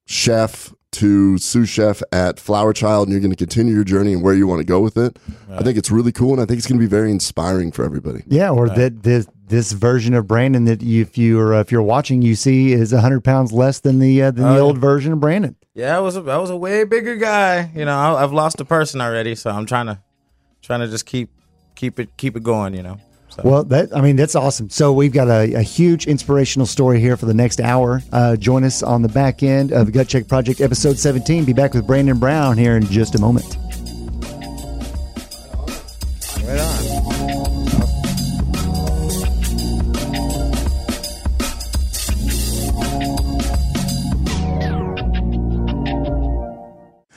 chef 0.07 0.73
to 0.91 1.37
sous 1.37 1.69
chef 1.69 2.03
at 2.13 2.41
Flower 2.41 2.73
Child, 2.73 3.09
and 3.09 3.13
you're 3.13 3.21
going 3.21 3.31
to 3.31 3.37
continue 3.37 3.75
your 3.75 3.85
journey 3.85 4.15
and 4.15 4.23
where 4.23 4.33
you 4.35 4.47
want 4.47 4.61
to 4.61 4.65
go 4.65 4.81
with 4.81 4.97
it. 4.97 5.19
I 5.51 5.63
think 5.63 5.77
it's 5.77 5.91
really 5.91 6.13
cool, 6.13 6.33
and 6.33 6.41
I 6.41 6.47
think 6.47 6.59
it's 6.59 6.67
going 6.67 6.79
to 6.81 6.83
be 6.85 6.89
very 6.89 7.11
inspiring 7.11 7.73
for 7.73 7.85
everybody. 7.85 8.23
Yeah, 8.27 8.51
or 8.51 8.69
that 8.71 9.03
this 9.03 9.27
this 9.49 9.73
version 9.73 10.15
of 10.15 10.27
Brandon 10.27 10.65
that 10.65 10.83
you, 10.83 11.03
if 11.03 11.17
you're 11.19 11.55
uh, 11.55 11.61
if 11.61 11.71
you're 11.71 11.83
watching, 11.83 12.23
you 12.23 12.35
see 12.35 12.73
is 12.73 12.91
hundred 12.93 13.23
pounds 13.23 13.53
less 13.53 13.81
than 13.81 13.99
the 13.99 14.23
uh, 14.23 14.31
than 14.31 14.45
Oh, 14.47 14.49
the 14.49 14.55
yeah. 14.55 14.61
old 14.63 14.79
version 14.79 15.13
of 15.13 15.21
Brandon. 15.21 15.57
Yeah, 15.75 15.97
I 15.97 16.01
was 16.01 16.17
a, 16.17 16.21
I 16.21 16.39
was 16.39 16.49
a 16.51 16.57
way 16.57 16.85
bigger 16.85 17.17
guy. 17.17 17.71
You 17.75 17.85
know, 17.85 17.97
I, 17.97 18.23
I've 18.23 18.33
lost 18.33 18.59
a 18.61 18.65
person 18.65 19.01
already, 19.03 19.35
so 19.35 19.51
I'm 19.51 19.67
trying 19.67 19.87
to 19.87 20.01
trying 20.63 20.81
to 20.81 20.89
just 20.89 21.05
keep 21.05 21.31
keep 21.79 21.99
it 21.99 22.11
keep 22.17 22.37
it 22.37 22.43
going. 22.43 22.75
You 22.75 22.83
know. 22.83 23.01
So. 23.31 23.43
Well, 23.45 23.65
that 23.65 23.97
I 23.97 24.01
mean 24.01 24.17
that's 24.17 24.35
awesome. 24.35 24.69
So 24.69 24.93
we've 24.93 25.13
got 25.13 25.29
a, 25.29 25.55
a 25.55 25.63
huge 25.63 26.07
inspirational 26.07 26.67
story 26.67 27.01
here 27.01 27.17
for 27.17 27.27
the 27.27 27.35
next 27.35 27.61
hour. 27.61 28.03
Uh, 28.13 28.37
join 28.37 28.65
us 28.65 28.83
on 28.83 29.03
the 29.03 29.09
back 29.09 29.43
end 29.43 29.73
of 29.73 29.93
Gut 29.93 30.09
Check 30.09 30.29
Project 30.29 30.61
episode 30.61 30.99
17. 30.99 31.45
Be 31.45 31.53
back 31.53 31.75
with 31.75 31.87
Brandon 31.87 32.19
Brown 32.19 32.59
here 32.59 32.77
in 32.77 32.85
just 32.85 33.15
a 33.15 33.21
moment. 33.21 33.57
Right 36.45 36.59
on. 36.59 36.78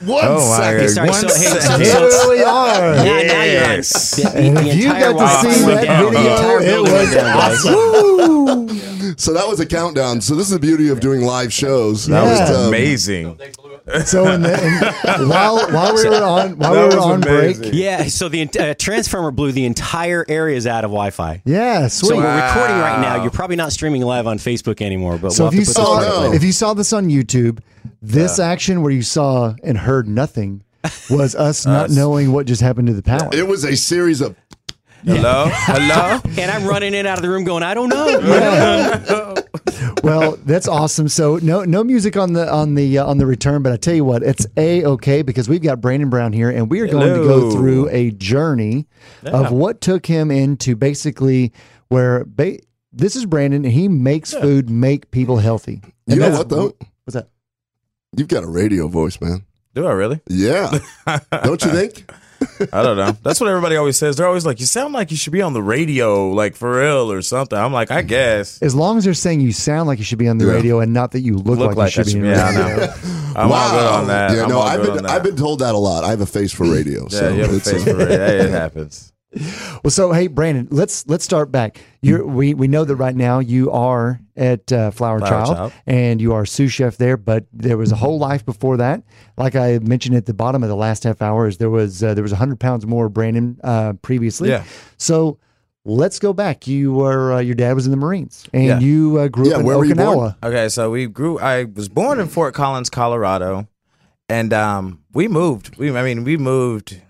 One 0.04 0.24
Oh 0.24 0.48
my 0.50 0.56
second. 0.58 0.80
God. 0.80 0.90
Sorry, 0.90 1.08
One 1.10 1.28
so- 1.28 1.38
hey, 1.38 1.60
so- 1.60 1.78
Here 1.78 2.30
we 2.30 2.42
are. 2.42 2.94
Now, 2.96 3.04
now 3.04 3.04
you're 3.04 3.62
on. 3.64 3.76
Yes. 3.76 4.10
The, 4.16 4.22
the, 4.22 4.36
And 4.38 4.56
the 4.56 4.60
if 4.68 4.76
you 4.76 4.84
got 4.88 5.42
to 5.42 5.52
see 5.54 5.64
that 5.66 5.84
down. 5.84 6.12
Video, 6.12 6.58
it 6.58 6.82
was 6.82 6.92
went 6.92 7.12
down, 7.12 7.38
guys. 7.38 7.66
awesome. 7.66 9.14
So 9.18 9.32
that 9.34 9.46
was 9.46 9.60
a 9.60 9.66
countdown. 9.66 10.20
So 10.20 10.34
this 10.34 10.46
is 10.46 10.52
the 10.54 10.58
beauty 10.58 10.88
of 10.88 11.00
doing 11.00 11.22
live 11.22 11.52
shows. 11.52 12.06
That 12.06 12.22
was 12.24 12.38
Yeah. 12.50 12.68
amazing. 12.68 13.38
So 14.06 14.26
in 14.32 14.42
the, 14.42 14.52
in, 15.18 15.28
while 15.28 15.58
while 15.72 15.94
we 15.94 16.08
were 16.08 16.22
on 16.22 16.56
while 16.56 16.72
we 16.72 16.78
were 16.78 16.86
was 16.86 16.94
on 16.96 17.20
break. 17.20 17.56
Yeah, 17.72 18.04
so 18.04 18.28
the 18.28 18.48
uh, 18.58 18.74
transformer 18.78 19.32
blew 19.32 19.50
the 19.50 19.64
entire 19.64 20.24
areas 20.28 20.68
out 20.68 20.84
of 20.84 20.90
Wi-Fi. 20.92 21.42
yeah, 21.44 21.88
sweet. 21.88 22.10
So 22.10 22.16
we're 22.16 22.22
recording 22.46 22.76
right 22.78 23.00
now. 23.02 23.20
You're 23.22 23.32
probably 23.32 23.56
not 23.56 23.72
streaming 23.72 24.02
live 24.02 24.28
on 24.28 24.38
Facebook 24.38 24.80
anymore, 24.80 25.18
but 25.18 25.32
So 25.32 25.44
we'll 25.44 25.52
if 25.52 25.58
you 25.58 25.64
saw 25.64 25.98
this 25.98 26.08
Oh, 26.08 26.12
part 26.12 26.22
no. 26.22 26.28
up 26.30 26.34
if 26.34 26.44
you 26.44 26.52
saw 26.52 26.74
this 26.74 26.92
on 26.92 27.06
YouTube, 27.08 27.58
this 28.00 28.38
action 28.38 28.82
where 28.82 28.92
you 28.92 29.02
saw 29.02 29.54
and 29.62 29.78
heard 29.78 30.08
nothing 30.08 30.62
was 31.10 31.34
us 31.34 31.64
not 31.66 31.90
knowing 31.90 32.32
what 32.32 32.46
just 32.46 32.62
happened 32.62 32.88
to 32.88 32.94
the 32.94 33.02
power. 33.02 33.30
It 33.32 33.46
was 33.46 33.64
a 33.64 33.76
series 33.76 34.20
of 34.20 34.36
Hello, 35.04 35.46
hello. 35.50 36.20
And 36.38 36.48
I'm 36.50 36.64
running 36.64 36.88
in 36.94 37.00
and 37.00 37.08
out 37.08 37.18
of 37.18 37.22
the 37.22 37.28
room 37.28 37.42
going, 37.42 37.64
I 37.64 37.74
don't 37.74 37.88
know. 37.88 39.34
well, 40.04 40.36
that's 40.44 40.68
awesome. 40.68 41.08
So 41.08 41.38
no 41.42 41.64
no 41.64 41.82
music 41.82 42.16
on 42.16 42.32
the 42.34 42.48
on 42.50 42.74
the 42.74 42.98
uh, 42.98 43.06
on 43.06 43.18
the 43.18 43.26
return, 43.26 43.62
but 43.62 43.72
I 43.72 43.76
tell 43.76 43.94
you 43.94 44.04
what, 44.04 44.22
it's 44.22 44.46
a 44.56 44.84
okay 44.84 45.22
because 45.22 45.48
we've 45.48 45.62
got 45.62 45.80
Brandon 45.80 46.08
Brown 46.08 46.32
here, 46.32 46.50
and 46.50 46.70
we 46.70 46.80
are 46.80 46.86
going 46.86 47.06
to 47.14 47.24
go 47.24 47.50
through 47.50 47.88
a 47.90 48.12
journey 48.12 48.86
of 49.24 49.50
what 49.50 49.80
took 49.80 50.06
him 50.06 50.30
into 50.30 50.76
basically 50.76 51.52
where 51.88 52.24
ba- 52.24 52.58
this 52.92 53.16
is 53.16 53.26
Brandon, 53.26 53.64
and 53.64 53.72
he 53.74 53.88
makes 53.88 54.32
food 54.32 54.70
make 54.70 55.10
people 55.10 55.38
healthy. 55.38 55.82
You 56.06 56.16
know 56.16 56.30
what 56.30 56.48
though? 56.48 56.76
What's 57.04 57.14
that? 57.14 57.28
You've 58.16 58.28
got 58.28 58.44
a 58.44 58.48
radio 58.48 58.88
voice, 58.88 59.20
man. 59.20 59.44
Do 59.74 59.86
I 59.86 59.92
really? 59.92 60.20
Yeah. 60.28 60.78
Don't 61.44 61.62
you 61.64 61.70
think? 61.70 62.10
I 62.72 62.82
don't 62.82 62.96
know. 62.96 63.12
That's 63.22 63.40
what 63.40 63.48
everybody 63.48 63.76
always 63.76 63.96
says. 63.96 64.16
They're 64.16 64.26
always 64.26 64.44
like, 64.44 64.58
"You 64.58 64.66
sound 64.66 64.92
like 64.94 65.12
you 65.12 65.16
should 65.16 65.32
be 65.32 65.42
on 65.42 65.52
the 65.52 65.62
radio, 65.62 66.28
like 66.30 66.56
for 66.56 66.80
real 66.80 67.10
or 67.12 67.22
something." 67.22 67.56
I'm 67.56 67.72
like, 67.72 67.92
I 67.92 68.02
guess. 68.02 68.60
As 68.60 68.74
long 68.74 68.98
as 68.98 69.04
they're 69.04 69.14
saying 69.14 69.40
you 69.42 69.52
sound 69.52 69.86
like 69.86 69.98
you 70.00 70.04
should 70.04 70.18
be 70.18 70.26
on 70.28 70.38
the 70.38 70.46
Yeah. 70.46 70.52
radio 70.54 70.80
and 70.80 70.92
not 70.92 71.12
that 71.12 71.20
you 71.20 71.36
look, 71.36 71.58
Look 71.58 71.68
like, 71.68 71.76
like 71.76 71.96
you 71.96 72.02
should 72.04 72.14
be 72.14 72.18
on 72.18 72.26
the 72.26 72.30
Yeah, 72.32 72.44
I 72.44 72.70
radio. 72.72 72.86
know. 72.86 72.92
I'm 73.36 73.52
all 73.52 73.70
good 73.70 73.86
on 73.86 74.06
that. 74.08 74.36
Yeah, 74.36 74.42
I'm 74.42 74.48
no, 74.48 74.56
all 74.58 74.62
I've 74.64 74.82
been 74.82 74.90
on 74.90 74.96
that. 75.04 75.10
I've 75.12 75.22
been 75.22 75.36
told 75.36 75.60
that 75.60 75.74
a 75.76 75.78
lot. 75.78 76.02
I 76.02 76.10
have 76.10 76.20
a 76.20 76.26
face 76.26 76.52
for 76.52 76.64
radio. 76.64 77.02
yeah, 77.04 77.08
so 77.20 77.28
you 77.32 77.42
have 77.42 77.52
a 77.54 77.60
face 77.60 77.86
uh, 77.86 77.90
for 77.92 78.00
it. 78.00 78.08
Hey, 78.10 78.40
it 78.40 78.50
happens. 78.50 79.11
Well, 79.82 79.90
so 79.90 80.12
hey, 80.12 80.26
Brandon, 80.26 80.68
let's 80.70 81.06
let's 81.08 81.24
start 81.24 81.50
back. 81.50 81.80
You're, 82.02 82.26
we 82.26 82.52
we 82.54 82.68
know 82.68 82.84
that 82.84 82.96
right 82.96 83.16
now 83.16 83.38
you 83.38 83.70
are 83.70 84.20
at 84.36 84.70
uh, 84.72 84.90
Flower, 84.90 85.18
Flower 85.20 85.30
Child, 85.30 85.56
Child. 85.56 85.72
and 85.86 86.20
you 86.20 86.34
are 86.34 86.44
sous 86.44 86.70
chef 86.72 86.98
there. 86.98 87.16
But 87.16 87.46
there 87.52 87.78
was 87.78 87.92
a 87.92 87.96
whole 87.96 88.18
life 88.18 88.44
before 88.44 88.76
that. 88.76 89.02
Like 89.38 89.56
I 89.56 89.78
mentioned 89.78 90.16
at 90.16 90.26
the 90.26 90.34
bottom 90.34 90.62
of 90.62 90.68
the 90.68 90.76
last 90.76 91.04
half 91.04 91.22
hour, 91.22 91.46
is 91.48 91.56
there 91.56 91.70
was 91.70 92.02
uh, 92.02 92.12
there 92.14 92.22
was 92.22 92.32
hundred 92.32 92.60
pounds 92.60 92.86
more 92.86 93.08
Brandon 93.08 93.58
uh, 93.64 93.94
previously. 94.02 94.50
Yeah. 94.50 94.64
So 94.98 95.38
let's 95.84 96.18
go 96.18 96.32
back. 96.34 96.66
You 96.66 96.92
were 96.92 97.32
uh, 97.34 97.38
your 97.40 97.54
dad 97.54 97.72
was 97.74 97.86
in 97.86 97.90
the 97.90 97.96
Marines, 97.96 98.46
and 98.52 98.64
Yeah. 98.66 98.78
you 98.80 99.18
uh, 99.18 99.28
grew 99.28 99.48
Yeah, 99.48 99.54
up 99.54 99.60
in 99.60 99.66
where 99.66 99.78
were 99.78 99.84
you 99.86 99.94
born? 99.94 100.18
Okinawa. 100.18 100.36
Okay, 100.42 100.68
so 100.68 100.90
we 100.90 101.06
grew. 101.06 101.38
I 101.38 101.64
was 101.64 101.88
born 101.88 102.20
in 102.20 102.28
Fort 102.28 102.52
Collins, 102.54 102.90
Colorado, 102.90 103.66
and 104.28 104.52
um, 104.52 105.00
we 105.14 105.26
moved. 105.26 105.76
We, 105.78 105.96
I 105.96 106.02
mean, 106.04 106.22
we 106.24 106.36
moved 106.36 106.88
psh, 106.88 107.00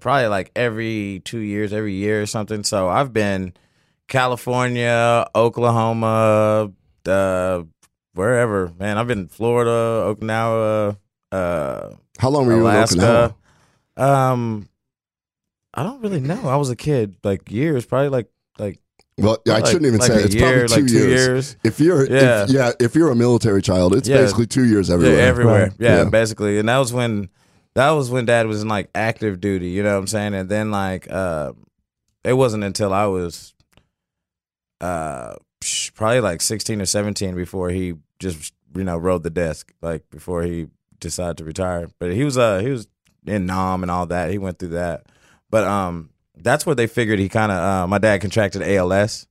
probably 0.00 0.28
like 0.28 0.50
every 0.56 1.22
two 1.24 1.38
years, 1.40 1.72
every 1.72 1.94
year 1.94 2.22
or 2.22 2.26
something. 2.26 2.64
So 2.64 2.88
I've 2.88 3.12
been 3.12 3.52
California, 4.08 5.26
Oklahoma, 5.34 6.72
uh, 7.06 7.62
wherever. 8.14 8.72
Man, 8.78 8.98
I've 8.98 9.06
been 9.06 9.28
Florida, 9.28 9.70
Okinawa, 10.14 10.96
uh, 11.32 11.90
How 12.18 12.28
long 12.30 12.46
were 12.46 12.52
you 12.52 12.58
in 12.58 12.64
Alaska. 12.74 13.34
Okinawa? 13.98 14.02
Um, 14.02 14.68
I 15.72 15.82
don't 15.82 16.00
really 16.00 16.20
know. 16.20 16.48
I 16.48 16.56
was 16.56 16.70
a 16.70 16.76
kid, 16.76 17.16
like 17.24 17.50
years, 17.50 17.84
probably 17.86 18.08
like 18.08 18.28
like. 18.58 18.78
Well, 19.18 19.38
I 19.46 19.50
like- 19.50 19.66
shouldn't 19.66 19.86
even 19.86 20.00
like 20.00 20.10
say 20.10 20.18
it. 20.18 20.24
It's 20.26 20.34
year, 20.34 20.66
probably 20.66 20.66
two, 20.68 20.82
like 20.82 20.90
two 20.90 20.98
years. 21.08 21.26
years. 21.26 21.56
If 21.62 21.78
you're 21.80 22.06
Yeah. 22.10 22.44
if, 22.44 22.50
yeah, 22.50 22.72
if 22.80 22.94
you're 22.96 23.10
a 23.10 23.16
military 23.16 23.62
child, 23.62 23.94
it's 23.94 24.08
Yeah. 24.08 24.16
basically 24.18 24.46
two 24.46 24.64
years 24.64 24.90
everywhere. 24.90 25.18
Yeah, 25.18 25.24
everywhere. 25.24 25.62
Right. 25.62 25.72
Yeah, 25.78 25.96
Yeah. 26.02 26.04
basically. 26.10 26.58
And 26.58 26.68
that 26.68 26.78
was 26.78 26.92
when 26.92 27.28
that 27.74 27.90
was 27.90 28.10
when 28.10 28.24
dad 28.24 28.46
was 28.46 28.62
in 28.62 28.68
like 28.68 28.90
active 28.94 29.40
duty, 29.40 29.68
you 29.68 29.82
know 29.82 29.92
what 29.94 30.00
I'm 30.00 30.06
saying? 30.06 30.34
And 30.34 30.48
then 30.48 30.70
like 30.70 31.10
uh 31.10 31.52
it 32.22 32.34
wasn't 32.34 32.64
until 32.64 32.92
I 32.92 33.06
was 33.06 33.54
uh 34.80 35.34
probably 35.94 36.20
like 36.20 36.40
16 36.40 36.80
or 36.80 36.86
17 36.86 37.34
before 37.34 37.70
he 37.70 37.94
just 38.18 38.52
you 38.76 38.84
know 38.84 38.96
rode 38.96 39.22
the 39.22 39.30
desk 39.30 39.72
like 39.82 40.08
before 40.10 40.42
he 40.42 40.68
decided 41.00 41.38
to 41.38 41.44
retire. 41.44 41.88
But 41.98 42.12
he 42.12 42.24
was 42.24 42.38
uh 42.38 42.58
he 42.58 42.70
was 42.70 42.86
in 43.26 43.46
Nam 43.46 43.82
and 43.82 43.90
all 43.90 44.06
that. 44.06 44.30
He 44.30 44.38
went 44.38 44.58
through 44.58 44.70
that. 44.70 45.06
But 45.50 45.64
um 45.64 46.10
that's 46.36 46.66
where 46.66 46.74
they 46.74 46.86
figured 46.86 47.18
he 47.18 47.28
kind 47.28 47.50
of 47.50 47.58
uh 47.58 47.86
my 47.86 47.98
dad 47.98 48.20
contracted 48.20 48.62
ALS. 48.62 49.26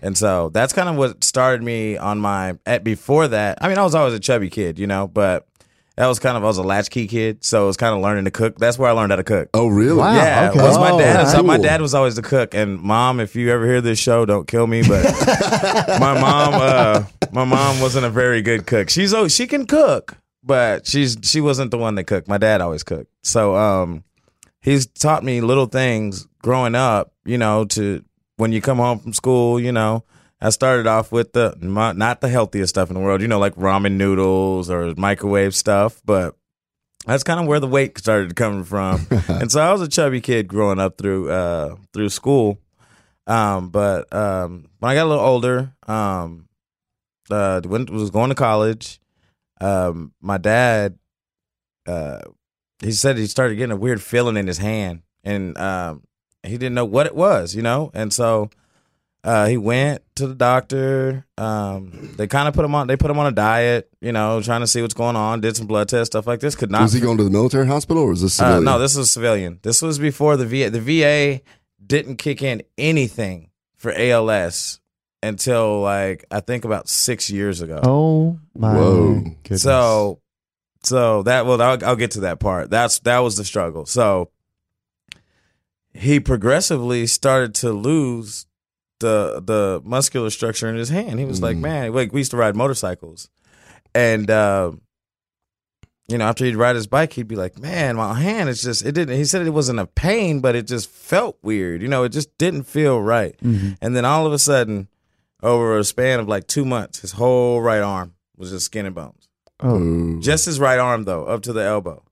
And 0.00 0.16
so 0.16 0.48
that's 0.48 0.72
kind 0.72 0.88
of 0.88 0.96
what 0.96 1.22
started 1.22 1.62
me 1.62 1.96
on 1.98 2.18
my 2.18 2.58
at 2.64 2.84
before 2.84 3.28
that. 3.28 3.58
I 3.60 3.68
mean, 3.68 3.76
I 3.76 3.82
was 3.82 3.94
always 3.94 4.14
a 4.14 4.20
chubby 4.20 4.48
kid, 4.48 4.78
you 4.78 4.86
know, 4.86 5.06
but 5.06 5.46
that 5.96 6.06
was 6.06 6.18
kind 6.18 6.36
of 6.36 6.42
I 6.42 6.46
was 6.46 6.58
a 6.58 6.62
latchkey 6.62 7.06
kid, 7.06 7.44
so 7.44 7.64
it 7.64 7.66
was 7.66 7.76
kind 7.76 7.94
of 7.94 8.00
learning 8.00 8.24
to 8.24 8.30
cook. 8.30 8.58
That's 8.58 8.78
where 8.78 8.88
I 8.88 8.92
learned 8.92 9.12
how 9.12 9.16
to 9.16 9.24
cook. 9.24 9.48
Oh, 9.54 9.66
really? 9.68 9.98
Wow. 9.98 10.14
Yeah, 10.14 10.50
okay. 10.50 10.62
was 10.62 10.78
my 10.78 10.90
Oh, 10.90 10.98
dad. 10.98 11.26
is- 11.38 11.42
My 11.44 11.58
dad 11.58 11.80
was 11.82 11.94
always 11.94 12.14
the 12.14 12.22
cook, 12.22 12.54
and 12.54 12.80
mom. 12.80 13.20
If 13.20 13.36
you 13.36 13.50
ever 13.50 13.66
hear 13.66 13.80
this 13.80 13.98
show, 13.98 14.24
don't 14.24 14.48
kill 14.48 14.66
me. 14.66 14.82
But 14.86 15.04
my 16.00 16.18
mom, 16.20 16.54
uh, 16.54 17.04
my 17.32 17.44
mom 17.44 17.80
wasn't 17.80 18.06
a 18.06 18.10
very 18.10 18.42
good 18.42 18.66
cook. 18.66 18.88
She's 18.90 19.12
oh, 19.12 19.28
she 19.28 19.46
can 19.46 19.66
cook, 19.66 20.16
but 20.42 20.86
she's 20.86 21.16
she 21.22 21.40
wasn't 21.40 21.70
the 21.70 21.78
one 21.78 21.94
that 21.96 22.04
cooked. 22.04 22.26
My 22.28 22.38
dad 22.38 22.60
always 22.60 22.82
cooked. 22.82 23.10
So 23.22 23.54
um, 23.56 24.04
he's 24.60 24.86
taught 24.86 25.22
me 25.24 25.40
little 25.40 25.66
things 25.66 26.26
growing 26.42 26.74
up. 26.74 27.12
You 27.24 27.38
know, 27.38 27.64
to 27.66 28.02
when 28.36 28.50
you 28.52 28.60
come 28.60 28.78
home 28.78 28.98
from 28.98 29.12
school, 29.12 29.60
you 29.60 29.72
know. 29.72 30.04
I 30.42 30.50
started 30.50 30.88
off 30.88 31.12
with 31.12 31.32
the 31.34 31.56
my- 31.60 31.92
not 31.92 32.20
the 32.20 32.28
healthiest 32.28 32.70
stuff 32.70 32.90
in 32.90 32.94
the 32.94 33.00
world, 33.00 33.22
you 33.22 33.28
know, 33.28 33.38
like 33.38 33.54
ramen 33.54 33.92
noodles 33.92 34.68
or 34.68 34.92
microwave 34.96 35.54
stuff, 35.54 36.02
but 36.04 36.34
that's 37.06 37.22
kind 37.22 37.38
of 37.38 37.46
where 37.46 37.60
the 37.60 37.68
weight 37.68 37.96
started 37.96 38.34
coming 38.34 38.64
from. 38.64 39.06
and 39.28 39.52
so 39.52 39.60
I 39.60 39.70
was 39.70 39.80
a 39.80 39.88
chubby 39.88 40.20
kid 40.20 40.48
growing 40.48 40.80
up 40.80 40.98
through 40.98 41.30
uh 41.30 41.76
through 41.92 42.08
school. 42.08 42.58
Um, 43.28 43.70
but 43.70 44.12
um 44.12 44.66
when 44.80 44.90
I 44.90 44.94
got 44.96 45.06
a 45.06 45.10
little 45.10 45.24
older, 45.24 45.74
um 45.86 46.48
uh 47.30 47.60
went 47.64 47.88
was 47.90 48.10
going 48.10 48.30
to 48.30 48.34
college, 48.34 49.00
um 49.60 50.12
my 50.20 50.38
dad 50.38 50.98
uh 51.86 52.18
he 52.80 52.90
said 52.90 53.16
he 53.16 53.26
started 53.26 53.54
getting 53.54 53.70
a 53.70 53.76
weird 53.76 54.02
feeling 54.02 54.36
in 54.36 54.48
his 54.48 54.58
hand 54.58 55.02
and 55.22 55.56
um 55.56 56.02
he 56.42 56.58
didn't 56.58 56.74
know 56.74 56.84
what 56.84 57.06
it 57.06 57.14
was, 57.14 57.54
you 57.54 57.62
know? 57.62 57.92
And 57.94 58.12
so 58.12 58.50
uh, 59.24 59.46
he 59.46 59.56
went 59.56 60.02
to 60.16 60.26
the 60.26 60.34
doctor. 60.34 61.26
Um, 61.38 62.14
they 62.16 62.26
kind 62.26 62.48
of 62.48 62.54
put 62.54 62.64
him 62.64 62.74
on. 62.74 62.88
They 62.88 62.96
put 62.96 63.10
him 63.10 63.18
on 63.18 63.26
a 63.26 63.32
diet, 63.32 63.88
you 64.00 64.10
know, 64.12 64.42
trying 64.42 64.62
to 64.62 64.66
see 64.66 64.82
what's 64.82 64.94
going 64.94 65.14
on. 65.14 65.40
Did 65.40 65.56
some 65.56 65.66
blood 65.66 65.88
tests, 65.88 66.12
stuff 66.12 66.26
like 66.26 66.40
this. 66.40 66.56
Could 66.56 66.70
not. 66.70 66.82
Was 66.82 66.92
he 66.92 67.00
going 67.00 67.18
to 67.18 67.24
the 67.24 67.30
military 67.30 67.66
hospital 67.66 68.02
or 68.02 68.08
was 68.10 68.22
this 68.22 68.40
Uh, 68.40 68.58
no, 68.60 68.78
this 68.78 68.96
was 68.96 69.10
civilian. 69.10 69.60
This 69.62 69.80
was 69.80 69.98
before 69.98 70.36
the 70.36 70.46
VA. 70.46 70.70
The 70.70 70.80
VA 70.80 71.40
didn't 71.84 72.16
kick 72.16 72.42
in 72.42 72.62
anything 72.76 73.50
for 73.76 73.92
ALS 73.92 74.80
until 75.22 75.80
like 75.80 76.24
I 76.30 76.40
think 76.40 76.64
about 76.64 76.88
six 76.88 77.30
years 77.30 77.60
ago. 77.60 77.80
Oh 77.84 78.38
my 78.56 78.74
Whoa. 78.74 79.14
goodness. 79.44 79.62
So, 79.62 80.20
so 80.82 81.22
that 81.22 81.46
well, 81.46 81.62
I'll, 81.62 81.84
I'll 81.84 81.96
get 81.96 82.12
to 82.12 82.20
that 82.20 82.40
part. 82.40 82.70
That's 82.70 82.98
that 83.00 83.20
was 83.20 83.36
the 83.36 83.44
struggle. 83.44 83.86
So 83.86 84.30
he 85.94 86.18
progressively 86.18 87.06
started 87.06 87.54
to 87.56 87.72
lose 87.72 88.46
the 89.02 89.42
the 89.44 89.82
muscular 89.84 90.30
structure 90.30 90.68
in 90.68 90.76
his 90.76 90.88
hand. 90.88 91.18
He 91.18 91.26
was 91.26 91.42
like, 91.42 91.58
Mm. 91.58 91.60
man, 91.60 91.92
like 91.92 92.12
we 92.12 92.20
used 92.22 92.30
to 92.30 92.38
ride 92.38 92.56
motorcycles, 92.56 93.28
and 93.94 94.30
uh, 94.30 94.72
you 96.08 96.18
know, 96.18 96.24
after 96.24 96.44
he'd 96.44 96.56
ride 96.56 96.74
his 96.76 96.86
bike, 96.86 97.12
he'd 97.12 97.28
be 97.28 97.36
like, 97.36 97.58
man, 97.58 97.96
my 97.96 98.14
hand 98.14 98.48
is 98.48 98.62
just 98.62 98.84
it 98.84 98.92
didn't. 98.92 99.16
He 99.16 99.24
said 99.24 99.46
it 99.46 99.50
wasn't 99.50 99.78
a 99.78 99.86
pain, 99.86 100.40
but 100.40 100.54
it 100.56 100.66
just 100.66 100.88
felt 100.88 101.36
weird. 101.42 101.82
You 101.82 101.88
know, 101.88 102.02
it 102.04 102.08
just 102.10 102.36
didn't 102.38 102.64
feel 102.64 103.00
right. 103.00 103.36
Mhm. 103.42 103.76
And 103.80 103.94
then 103.94 104.04
all 104.04 104.26
of 104.26 104.32
a 104.32 104.38
sudden, 104.38 104.88
over 105.42 105.76
a 105.78 105.84
span 105.84 106.18
of 106.20 106.28
like 106.28 106.46
two 106.46 106.64
months, 106.64 107.00
his 107.00 107.12
whole 107.12 107.60
right 107.60 107.82
arm 107.82 108.14
was 108.36 108.50
just 108.50 108.64
skin 108.66 108.86
and 108.86 108.94
bones. 108.94 109.28
Oh 109.60 109.76
Oh. 109.76 110.20
Just 110.20 110.46
his 110.46 110.58
right 110.58 110.78
arm 110.78 111.04
though, 111.04 111.24
up 111.26 111.42
to 111.42 111.52
the 111.52 111.62
elbow. 111.62 112.02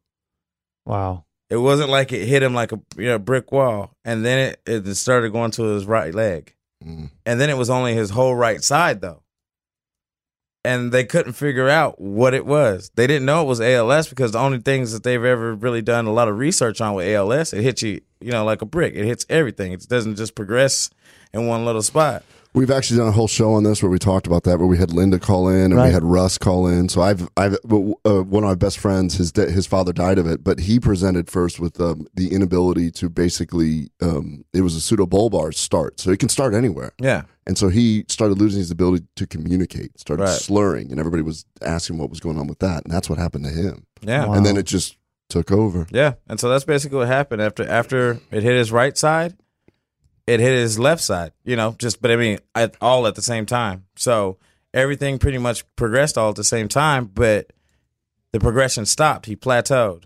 wow. 0.87 1.25
It 1.49 1.57
wasn't 1.57 1.91
like 1.91 2.13
it 2.13 2.27
hit 2.27 2.45
him 2.45 2.55
like 2.55 2.71
a 2.71 2.81
you 2.97 3.07
know, 3.07 3.19
brick 3.19 3.51
wall, 3.51 3.91
and 4.05 4.25
then 4.25 4.39
it, 4.39 4.63
it 4.87 4.95
started 4.95 5.33
going 5.33 5.51
to 5.53 5.65
his 5.65 5.85
right 5.85 6.15
leg, 6.15 6.55
And 6.81 7.41
then 7.41 7.51
it 7.51 7.57
was 7.57 7.71
only 7.71 7.95
his 7.95 8.11
whole 8.11 8.35
right 8.35 8.63
side 8.63 9.01
though. 9.01 9.23
And 10.63 10.93
they 10.93 11.05
couldn't 11.05 11.33
figure 11.33 11.71
out 11.71 12.01
what 12.01 12.35
it 12.35 12.45
was. 12.45 12.91
They 12.95 13.07
didn't 13.07 13.25
know 13.25 13.43
it 13.43 13.47
was 13.47 13.63
ALS 13.63 14.09
because 14.09 14.33
the 14.33 14.39
only 14.39 14.59
things 14.59 14.93
that 14.93 15.03
they've 15.03 15.25
ever 15.25 15.55
really 15.55 15.81
done 15.81 16.07
a 16.07 16.13
lot 16.13 16.29
of 16.29 16.37
research 16.37 16.83
on 16.83 16.95
with 16.95 17.09
ALS, 17.09 17.55
it 17.55 17.63
hits 17.63 17.83
you, 17.83 18.03
you 18.21 18.31
know, 18.31 18.45
like 18.45 18.61
a 18.61 18.67
brick. 18.67 18.95
It 18.95 19.07
hits 19.07 19.25
everything. 19.31 19.73
It 19.73 19.89
doesn't 19.89 20.17
just 20.17 20.35
progress 20.35 20.91
in 21.33 21.47
one 21.47 21.65
little 21.65 21.83
spot. 21.83 22.25
We've 22.53 22.71
actually 22.71 22.99
done 22.99 23.07
a 23.07 23.13
whole 23.13 23.29
show 23.29 23.53
on 23.53 23.63
this 23.63 23.81
where 23.81 23.91
we 23.91 23.99
talked 24.01 24.27
about 24.27 24.43
that, 24.43 24.59
where 24.59 24.67
we 24.67 24.77
had 24.77 24.93
Linda 24.93 25.21
call 25.21 25.49
in 25.49 25.73
and 25.73 25.81
we 25.81 25.93
had 25.93 26.03
Russ 26.03 26.37
call 26.37 26.67
in. 26.67 26.89
So 26.89 27.01
I've, 27.01 27.29
I've, 27.37 27.55
uh, 27.55 28.23
one 28.25 28.43
of 28.43 28.49
my 28.49 28.57
best 28.57 28.79
friends, 28.79 29.15
his 29.15 29.33
his 29.37 29.67
father 29.69 29.93
died 29.93 30.19
of 30.19 30.27
it, 30.27 30.43
but 30.43 30.59
he 30.61 30.81
presented 30.81 31.31
first 31.31 31.61
with 31.61 31.81
um, 31.81 32.09
the 32.15 32.33
inability 32.33 32.91
to 32.93 33.09
basically, 33.09 33.91
um, 34.03 34.45
it 34.53 34.63
was 34.63 34.75
a 34.77 34.81
pseudobulbar 34.81 35.55
start, 35.55 36.01
so 36.01 36.11
it 36.11 36.19
can 36.19 36.29
start 36.29 36.53
anywhere. 36.55 36.91
Yeah. 37.01 37.23
And 37.47 37.57
so 37.57 37.69
he 37.69 38.05
started 38.09 38.39
losing 38.39 38.59
his 38.59 38.71
ability 38.73 39.07
to 39.17 39.27
communicate, 39.27 39.99
started 39.99 40.25
Right. 40.25 40.33
slurring, 40.33 40.91
and 40.91 40.99
everybody 40.99 41.23
was 41.23 41.45
asking 41.63 41.99
what 41.99 42.11
was 42.11 42.19
going 42.21 42.39
on 42.39 42.49
with 42.49 42.59
that, 42.59 42.85
and 42.85 42.93
that's 42.93 43.09
what 43.09 43.19
happened 43.19 43.45
to 43.45 43.51
him. 43.51 43.87
Yeah. 44.03 44.27
Wow. 44.27 44.35
And 44.35 44.45
then 44.45 44.57
it 44.57 44.67
just 44.67 44.97
took 45.29 45.53
over. 45.53 45.87
Yeah, 45.93 46.15
and 46.29 46.41
so 46.41 46.49
that's 46.49 46.65
basically 46.65 46.99
what 46.99 47.07
happened 47.07 47.41
after 47.43 47.65
after 47.69 48.19
it 48.33 48.43
hit 48.43 48.57
his 48.57 48.73
right 48.73 48.99
side, 48.99 49.37
it 50.31 50.41
hit 50.41 50.53
his 50.53 50.79
left 50.79 51.03
side. 51.03 51.33
You 51.45 51.57
know, 51.57 51.75
just 51.79 52.01
but 52.01 52.11
I 52.11 52.17
mean, 52.17 52.39
at, 52.55 52.77
all 52.81 53.07
at 53.07 53.15
the 53.15 53.23
same 53.23 53.47
time. 53.47 53.87
So 53.97 54.39
everything 54.73 55.19
pretty 55.19 55.39
much 55.39 55.65
progressed 55.77 56.17
all 56.17 56.31
at 56.31 56.37
the 56.37 56.45
same 56.45 56.69
time, 56.69 57.07
but 57.07 57.53
the 58.33 58.41
progression 58.41 58.87
stopped. 58.87 59.27
He 59.27 59.37
plateaued, 59.37 60.05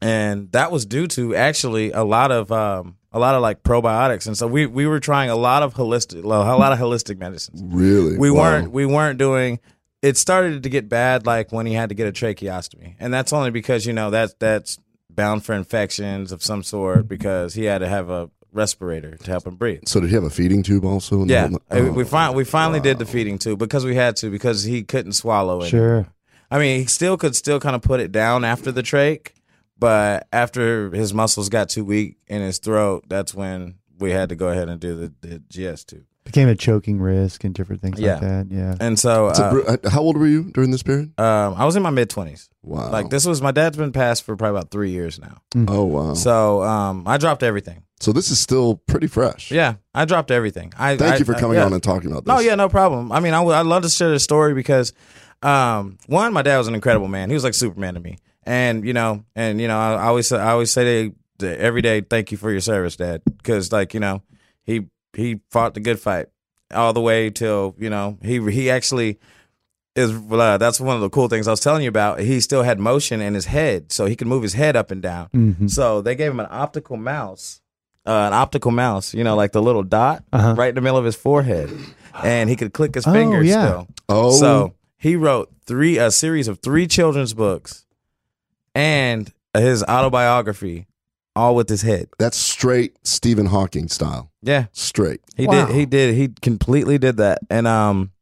and 0.00 0.52
that 0.52 0.70
was 0.70 0.84
due 0.86 1.06
to 1.08 1.34
actually 1.34 1.92
a 1.92 2.04
lot 2.04 2.30
of 2.30 2.52
um, 2.52 2.96
a 3.12 3.18
lot 3.18 3.34
of 3.34 3.42
like 3.42 3.62
probiotics. 3.62 4.26
And 4.26 4.36
so 4.36 4.46
we 4.46 4.66
we 4.66 4.86
were 4.86 5.00
trying 5.00 5.30
a 5.30 5.36
lot 5.36 5.62
of 5.62 5.74
holistic 5.74 6.22
a 6.22 6.26
lot 6.28 6.72
of 6.72 6.78
holistic 6.78 7.18
medicines. 7.18 7.62
Really, 7.64 8.18
We 8.18 8.30
Wow. 8.30 8.42
weren't 8.42 8.72
we 8.72 8.86
weren't 8.86 9.18
doing 9.18 9.60
it 10.02 10.16
started 10.16 10.62
to 10.62 10.68
get 10.68 10.88
bad 10.88 11.26
like 11.26 11.52
when 11.52 11.66
he 11.66 11.72
had 11.72 11.88
to 11.88 11.94
get 11.94 12.06
a 12.06 12.12
tracheostomy. 12.12 12.94
And 13.00 13.12
that's 13.12 13.32
only 13.32 13.50
because, 13.50 13.86
you 13.86 13.92
know, 13.92 14.10
that's 14.10 14.34
that's 14.38 14.78
bound 15.10 15.44
for 15.44 15.54
infections 15.54 16.30
of 16.32 16.42
some 16.42 16.62
sort 16.62 17.08
because 17.08 17.54
he 17.54 17.64
had 17.64 17.78
to 17.78 17.88
have 17.88 18.10
a 18.10 18.30
respirator 18.56 19.16
to 19.16 19.30
help 19.30 19.46
him 19.46 19.56
breathe. 19.56 19.82
So 19.86 20.00
did 20.00 20.08
he 20.08 20.14
have 20.14 20.24
a 20.24 20.30
feeding 20.30 20.62
tube 20.62 20.84
also? 20.84 21.22
in 21.22 21.28
the 21.28 21.34
Yeah. 21.34 21.48
whole- 21.48 21.60
Uh, 21.70 21.92
we 21.92 22.02
Oh, 22.02 22.06
fin- 22.06 22.34
we 22.34 22.44
finally 22.44 22.80
did 22.80 22.98
the 22.98 23.06
feeding 23.06 23.38
tube 23.38 23.58
because 23.58 23.84
we 23.84 23.94
had 23.94 24.16
to 24.16 24.30
because 24.30 24.64
he 24.64 24.82
couldn't 24.82 25.12
swallow 25.12 25.62
it. 25.62 25.68
Sure. 25.68 26.06
I 26.50 26.58
mean, 26.58 26.80
he 26.80 26.86
still 26.86 27.16
could 27.16 27.34
still 27.36 27.60
kind 27.60 27.76
of 27.76 27.82
put 27.82 28.00
it 28.00 28.12
down 28.12 28.44
after 28.44 28.70
the 28.72 28.82
trach, 28.82 29.28
but 29.78 30.26
after 30.32 30.90
his 30.90 31.12
muscles 31.12 31.48
got 31.48 31.68
too 31.68 31.84
weak 31.84 32.16
in 32.28 32.40
his 32.42 32.58
throat, 32.58 33.04
that's 33.08 33.34
when 33.34 33.74
we 33.98 34.10
had 34.12 34.28
to 34.30 34.36
go 34.36 34.48
ahead 34.48 34.68
and 34.68 34.80
do 34.80 34.94
the, 34.96 35.12
the 35.26 35.38
GS 35.48 35.84
tube. 35.84 36.04
Became 36.24 36.48
a 36.48 36.56
choking 36.56 37.00
risk 37.00 37.44
and 37.44 37.54
different 37.54 37.80
things 37.82 38.00
Yeah. 38.00 38.14
like 38.14 38.20
that. 38.22 38.46
Yeah. 38.50 38.74
And 38.80 38.98
so, 38.98 39.30
So, 39.32 39.44
uh, 39.44 39.50
br- 39.52 39.70
uh, 39.86 39.90
how 39.90 40.00
old 40.02 40.16
were 40.16 40.26
you 40.26 40.50
during 40.52 40.72
this 40.72 40.82
period? 40.82 41.12
um, 41.20 41.54
I 41.56 41.64
was 41.64 41.76
in 41.76 41.82
my 41.84 41.90
mid 41.90 42.10
twenties. 42.10 42.48
Wow. 42.64 42.90
Like 42.90 43.10
this 43.10 43.24
was 43.26 43.40
my 43.40 43.52
dad's 43.52 43.76
been 43.76 43.92
passed 43.92 44.24
for 44.24 44.34
probably 44.36 44.58
about 44.58 44.72
three 44.72 44.90
years 44.90 45.20
now. 45.20 45.38
Oh 45.68 45.84
wow. 45.84 46.14
So, 46.14 46.22
So 46.22 46.62
um, 46.64 47.04
I 47.06 47.16
dropped 47.16 47.44
everything. 47.44 47.84
This 48.12 48.30
is 48.30 48.38
still 48.38 48.76
pretty 48.86 49.06
fresh. 49.06 49.50
Yeah, 49.50 49.74
I 49.94 50.04
dropped 50.04 50.30
everything. 50.30 50.72
I 50.78 50.96
Thank 50.96 51.14
I- 51.14 51.18
you 51.18 51.24
for 51.24 51.34
I- 51.34 51.40
coming 51.40 51.56
yeah. 51.56 51.64
on 51.64 51.72
and 51.72 51.82
talking 51.82 52.10
about 52.10 52.24
this. 52.24 52.34
No, 52.34 52.40
yeah, 52.40 52.54
no 52.54 52.68
problem. 52.68 53.10
I 53.12 53.20
mean, 53.20 53.34
I 53.34 53.40
would 53.40 53.54
I'd 53.54 53.66
love 53.66 53.82
to 53.84 53.88
share 53.88 54.10
the 54.10 54.20
story 54.20 54.54
because 54.54 54.92
um, 55.42 55.98
one, 56.06 56.32
my 56.32 56.42
dad 56.42 56.58
was 56.58 56.68
an 56.68 56.74
incredible 56.74 57.08
man. 57.08 57.28
He 57.30 57.34
was 57.34 57.44
like 57.44 57.54
Superman 57.54 57.94
to 57.94 58.00
me, 58.00 58.18
and 58.44 58.84
you 58.86 58.92
know, 58.92 59.24
and 59.34 59.60
you 59.60 59.68
know, 59.68 59.78
I, 59.78 59.94
I 59.94 60.04
always 60.06 60.30
I 60.32 60.50
always 60.50 60.70
say 60.70 61.12
to, 61.38 61.60
every 61.60 61.82
day, 61.82 62.00
thank 62.00 62.32
you 62.32 62.38
for 62.38 62.50
your 62.50 62.60
service, 62.60 62.96
Dad, 62.96 63.22
because 63.24 63.72
like 63.72 63.94
you 63.94 64.00
know, 64.00 64.22
he 64.64 64.86
he 65.14 65.40
fought 65.50 65.74
the 65.74 65.80
good 65.80 65.98
fight 66.00 66.26
all 66.74 66.92
the 66.92 67.00
way 67.00 67.30
till 67.30 67.74
you 67.78 67.88
know 67.90 68.18
he 68.22 68.40
he 68.50 68.70
actually 68.70 69.18
is 69.94 70.10
uh, 70.30 70.58
that's 70.58 70.80
one 70.80 70.96
of 70.96 71.02
the 71.02 71.08
cool 71.10 71.28
things 71.28 71.48
I 71.48 71.52
was 71.52 71.60
telling 71.60 71.82
you 71.82 71.88
about. 71.88 72.20
He 72.20 72.40
still 72.40 72.62
had 72.62 72.78
motion 72.78 73.20
in 73.20 73.34
his 73.34 73.46
head, 73.46 73.92
so 73.92 74.06
he 74.06 74.16
could 74.16 74.26
move 74.26 74.42
his 74.42 74.52
head 74.54 74.76
up 74.76 74.90
and 74.90 75.00
down. 75.02 75.28
Mhm. 75.34 75.70
So 75.70 76.00
they 76.02 76.14
gave 76.14 76.30
him 76.32 76.40
an 76.40 76.48
optical 76.50 76.96
mouse, 76.96 77.60
uh, 78.06 78.10
an 78.28 78.32
optical 78.32 78.70
mouse, 78.70 79.12
you 79.14 79.24
know, 79.24 79.34
like 79.36 79.52
the 79.52 79.62
little 79.62 79.82
dot 79.82 80.22
Uh-huh. 80.32 80.54
right 80.56 80.68
in 80.70 80.74
the 80.74 80.80
middle 80.80 80.98
of 80.98 81.04
his 81.04 81.16
forehead, 81.16 81.70
and 82.22 82.48
he 82.50 82.56
could 82.56 82.72
click 82.72 82.94
his 82.94 83.06
Oh, 83.06 83.12
fingers 83.12 83.46
yeah. 83.46 83.66
still. 83.66 83.88
Oh, 84.08 84.30
So 84.32 84.74
he 84.96 85.16
wrote 85.16 85.50
three 85.66 85.98
a 85.98 86.10
series 86.10 86.48
of 86.48 86.60
three 86.60 86.86
children's 86.86 87.34
books 87.34 87.84
and 88.74 89.32
his 89.56 89.82
autobiography, 89.84 90.86
all 91.34 91.54
with 91.54 91.68
his 91.68 91.82
head. 91.82 92.08
that's 92.18 92.36
straight 92.36 92.96
Stephen 93.04 93.46
Hawking 93.46 93.88
style. 93.88 94.30
Yeah, 94.42 94.66
Straight. 94.72 95.20
he 95.36 95.46
Wow. 95.46 95.66
did. 95.66 95.74
He 95.74 95.86
did. 95.86 96.14
He 96.14 96.28
completely 96.40 96.98
did 96.98 97.16
that, 97.18 97.40
and 97.50 97.66
um, 97.66 98.12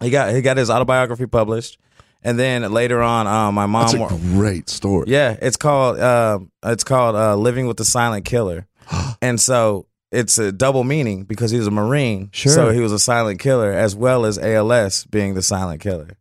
he 0.00 0.10
got 0.10 0.34
he 0.34 0.42
got 0.42 0.56
his 0.56 0.68
autobiography 0.70 1.26
published, 1.26 1.78
and 2.24 2.38
then 2.38 2.70
later 2.72 3.00
on, 3.02 3.26
um, 3.26 3.54
my 3.54 3.66
mom. 3.66 3.82
That's 3.82 3.94
a 3.94 3.98
wor- 3.98 4.08
great 4.08 4.68
story. 4.68 5.04
Yeah, 5.08 5.36
it's 5.40 5.56
called 5.56 5.98
uh, 5.98 6.40
it's 6.64 6.82
called 6.84 7.14
uh, 7.14 7.36
Living 7.36 7.66
with 7.66 7.76
the 7.76 7.84
Silent 7.84 8.24
Killer, 8.24 8.66
and 9.22 9.40
so 9.40 9.86
it's 10.12 10.38
a 10.38 10.50
double 10.52 10.84
meaning 10.84 11.24
because 11.24 11.50
he 11.50 11.58
was 11.58 11.66
a 11.66 11.70
Marine, 11.70 12.30
Sure. 12.32 12.52
so 12.52 12.70
he 12.70 12.80
was 12.80 12.92
a 12.92 12.98
silent 12.98 13.38
killer 13.40 13.72
as 13.72 13.94
well 13.94 14.24
as 14.26 14.38
ALS 14.38 15.04
being 15.04 15.34
the 15.34 15.42
silent 15.42 15.80
killer. 15.80 16.16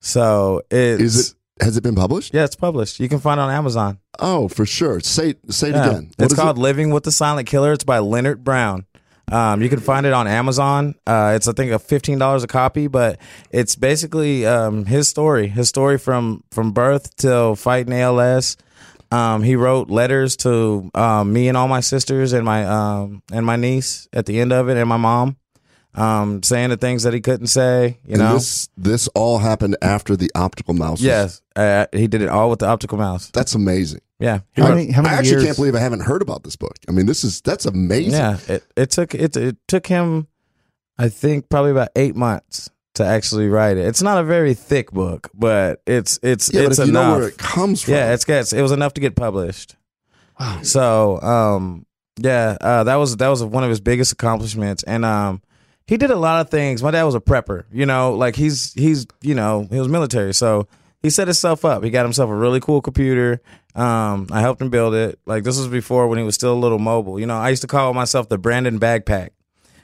So 0.00 0.62
it's 0.70 1.02
Is 1.02 1.30
it? 1.30 1.36
Has 1.64 1.76
it 1.78 1.82
been 1.82 1.94
published? 1.94 2.34
Yeah, 2.34 2.44
it's 2.44 2.54
published. 2.54 3.00
You 3.00 3.08
can 3.08 3.18
find 3.18 3.40
it 3.40 3.42
on 3.42 3.50
Amazon. 3.50 3.98
Oh, 4.18 4.46
for 4.48 4.66
sure. 4.66 5.00
Say 5.00 5.36
say 5.48 5.70
it 5.70 5.74
Yeah. 5.74 5.86
again. 5.88 6.10
What 6.16 6.26
It's 6.26 6.34
called 6.34 6.58
it? 6.58 6.60
Living 6.60 6.90
with 6.90 7.04
the 7.04 7.10
Silent 7.12 7.48
Killer. 7.48 7.72
It's 7.72 7.82
by 7.84 7.98
Leonard 7.98 8.44
Brown. 8.44 8.84
Um, 9.32 9.62
you 9.62 9.68
can 9.70 9.80
find 9.80 10.04
it 10.06 10.12
on 10.12 10.28
Amazon. 10.28 10.94
Uh, 11.06 11.32
it's 11.34 11.48
I 11.48 11.52
think 11.52 11.72
a 11.72 11.78
fifteen 11.78 12.18
dollars 12.18 12.44
a 12.44 12.46
copy, 12.46 12.86
but 12.88 13.18
it's 13.50 13.74
basically 13.74 14.44
um, 14.46 14.84
his 14.84 15.08
story, 15.08 15.48
his 15.48 15.68
story 15.70 15.96
from 15.98 16.44
from 16.50 16.72
birth 16.72 17.16
till 17.16 17.56
fighting 17.56 17.94
ALS. 17.94 18.56
Um, 19.16 19.42
he 19.42 19.56
wrote 19.56 19.88
letters 19.90 20.36
to 20.38 20.90
um, 20.94 21.32
me 21.32 21.48
and 21.48 21.56
all 21.56 21.68
my 21.68 21.80
sisters 21.80 22.32
and 22.32 22.44
my 22.44 22.64
um, 22.64 23.22
and 23.32 23.44
my 23.46 23.56
niece 23.56 24.08
at 24.12 24.26
the 24.26 24.40
end 24.40 24.52
of 24.52 24.68
it, 24.68 24.76
and 24.76 24.88
my 24.88 24.96
mom, 24.96 25.36
um, 25.94 26.42
saying 26.42 26.70
the 26.70 26.76
things 26.76 27.02
that 27.04 27.14
he 27.14 27.20
couldn't 27.20 27.46
say. 27.48 27.98
You 28.04 28.14
and 28.14 28.18
know, 28.18 28.34
this 28.34 28.68
this 28.76 29.08
all 29.14 29.38
happened 29.38 29.76
after 29.80 30.16
the 30.16 30.30
optical 30.34 30.74
mouse. 30.74 31.00
yes, 31.00 31.40
uh, 31.56 31.86
he 31.92 32.06
did 32.06 32.20
it 32.22 32.28
all 32.28 32.50
with 32.50 32.58
the 32.58 32.66
optical 32.66 32.98
mouse. 32.98 33.30
that's 33.30 33.54
amazing. 33.54 34.00
Yeah, 34.18 34.40
He 34.54 34.62
How 34.62 34.68
wrote- 34.68 34.74
many, 34.76 34.92
how 34.92 35.02
many 35.02 35.14
I 35.14 35.18
actually 35.18 35.32
years? 35.32 35.44
can't 35.44 35.56
believe 35.56 35.74
I 35.74 35.80
haven't 35.80 36.00
heard 36.00 36.22
about 36.22 36.42
this 36.42 36.56
book. 36.56 36.74
I 36.88 36.92
mean, 36.92 37.04
this 37.06 37.22
is 37.22 37.40
that's 37.42 37.66
amazing. 37.66 38.12
Yeah, 38.12 38.38
it, 38.48 38.64
it 38.76 38.90
took 38.90 39.14
it 39.14 39.36
it 39.36 39.56
took 39.68 39.86
him, 39.86 40.26
I 40.98 41.08
think 41.10 41.48
probably 41.50 41.70
about 41.70 41.88
eight 41.96 42.16
months 42.16 42.70
to 42.96 43.04
actually 43.06 43.48
write 43.48 43.76
it. 43.78 43.86
It's 43.86 44.02
not 44.02 44.18
a 44.18 44.24
very 44.24 44.52
thick 44.54 44.90
book, 44.92 45.30
but 45.34 45.80
it's 45.86 46.18
it's 46.22 46.52
Yeah, 46.52 46.62
it's 46.62 46.76
but 46.76 46.82
if 46.82 46.86
you 46.88 46.98
enough. 46.98 47.12
know 47.14 47.18
where 47.18 47.28
it 47.28 47.38
comes 47.38 47.82
from, 47.82 47.94
yeah, 47.94 48.12
it's 48.12 48.24
gets 48.24 48.52
it 48.52 48.60
was 48.62 48.72
enough 48.72 48.94
to 48.94 49.00
get 49.00 49.16
published. 49.16 49.76
wow. 50.38 50.60
So 50.62 51.20
um 51.22 51.86
yeah, 52.18 52.56
uh, 52.60 52.84
that 52.84 52.96
was 52.96 53.16
that 53.18 53.28
was 53.28 53.44
one 53.44 53.62
of 53.64 53.70
his 53.70 53.80
biggest 53.80 54.12
accomplishments, 54.12 54.82
and 54.82 55.04
um 55.04 55.42
he 55.86 55.96
did 55.96 56.10
a 56.10 56.16
lot 56.16 56.40
of 56.40 56.50
things. 56.50 56.82
My 56.82 56.90
dad 56.90 57.04
was 57.04 57.14
a 57.14 57.20
prepper, 57.20 57.64
you 57.72 57.86
know, 57.86 58.14
like 58.14 58.34
he's 58.36 58.72
he's 58.74 59.06
you 59.22 59.34
know 59.34 59.66
he 59.70 59.78
was 59.78 59.88
military, 59.88 60.32
so 60.34 60.66
he 61.02 61.10
set 61.10 61.28
himself 61.28 61.64
up. 61.64 61.84
He 61.84 61.90
got 61.90 62.04
himself 62.04 62.30
a 62.30 62.34
really 62.34 62.58
cool 62.60 62.80
computer. 62.80 63.40
Um, 63.74 64.26
I 64.32 64.40
helped 64.40 64.62
him 64.62 64.70
build 64.70 64.94
it. 64.94 65.18
Like 65.26 65.44
this 65.44 65.58
was 65.58 65.68
before 65.68 66.08
when 66.08 66.18
he 66.18 66.24
was 66.24 66.34
still 66.34 66.54
a 66.54 66.58
little 66.58 66.78
mobile. 66.78 67.20
You 67.20 67.26
know, 67.26 67.36
I 67.36 67.50
used 67.50 67.60
to 67.62 67.68
call 67.68 67.92
myself 67.92 68.28
the 68.30 68.38
Brandon 68.38 68.80
Bagpack 68.80 69.30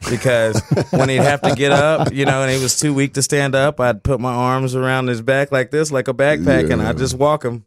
because 0.09 0.61
when 0.91 1.09
he'd 1.09 1.17
have 1.17 1.41
to 1.43 1.55
get 1.55 1.73
up, 1.73 2.13
you 2.13 2.25
know, 2.25 2.43
and 2.43 2.51
he 2.51 2.63
was 2.63 2.79
too 2.79 2.95
weak 2.95 3.15
to 3.15 3.23
stand 3.23 3.55
up, 3.55 3.81
I'd 3.81 4.03
put 4.03 4.21
my 4.21 4.33
arms 4.33 4.75
around 4.75 5.09
his 5.09 5.23
back 5.23 5.53
like 5.53 5.71
this, 5.71 5.91
like 5.91 6.09
a 6.09 6.15
backpack, 6.15 6.71
and 6.71 6.83
I'd 6.83 6.99
just 6.99 7.15
walk 7.17 7.45
him, 7.45 7.65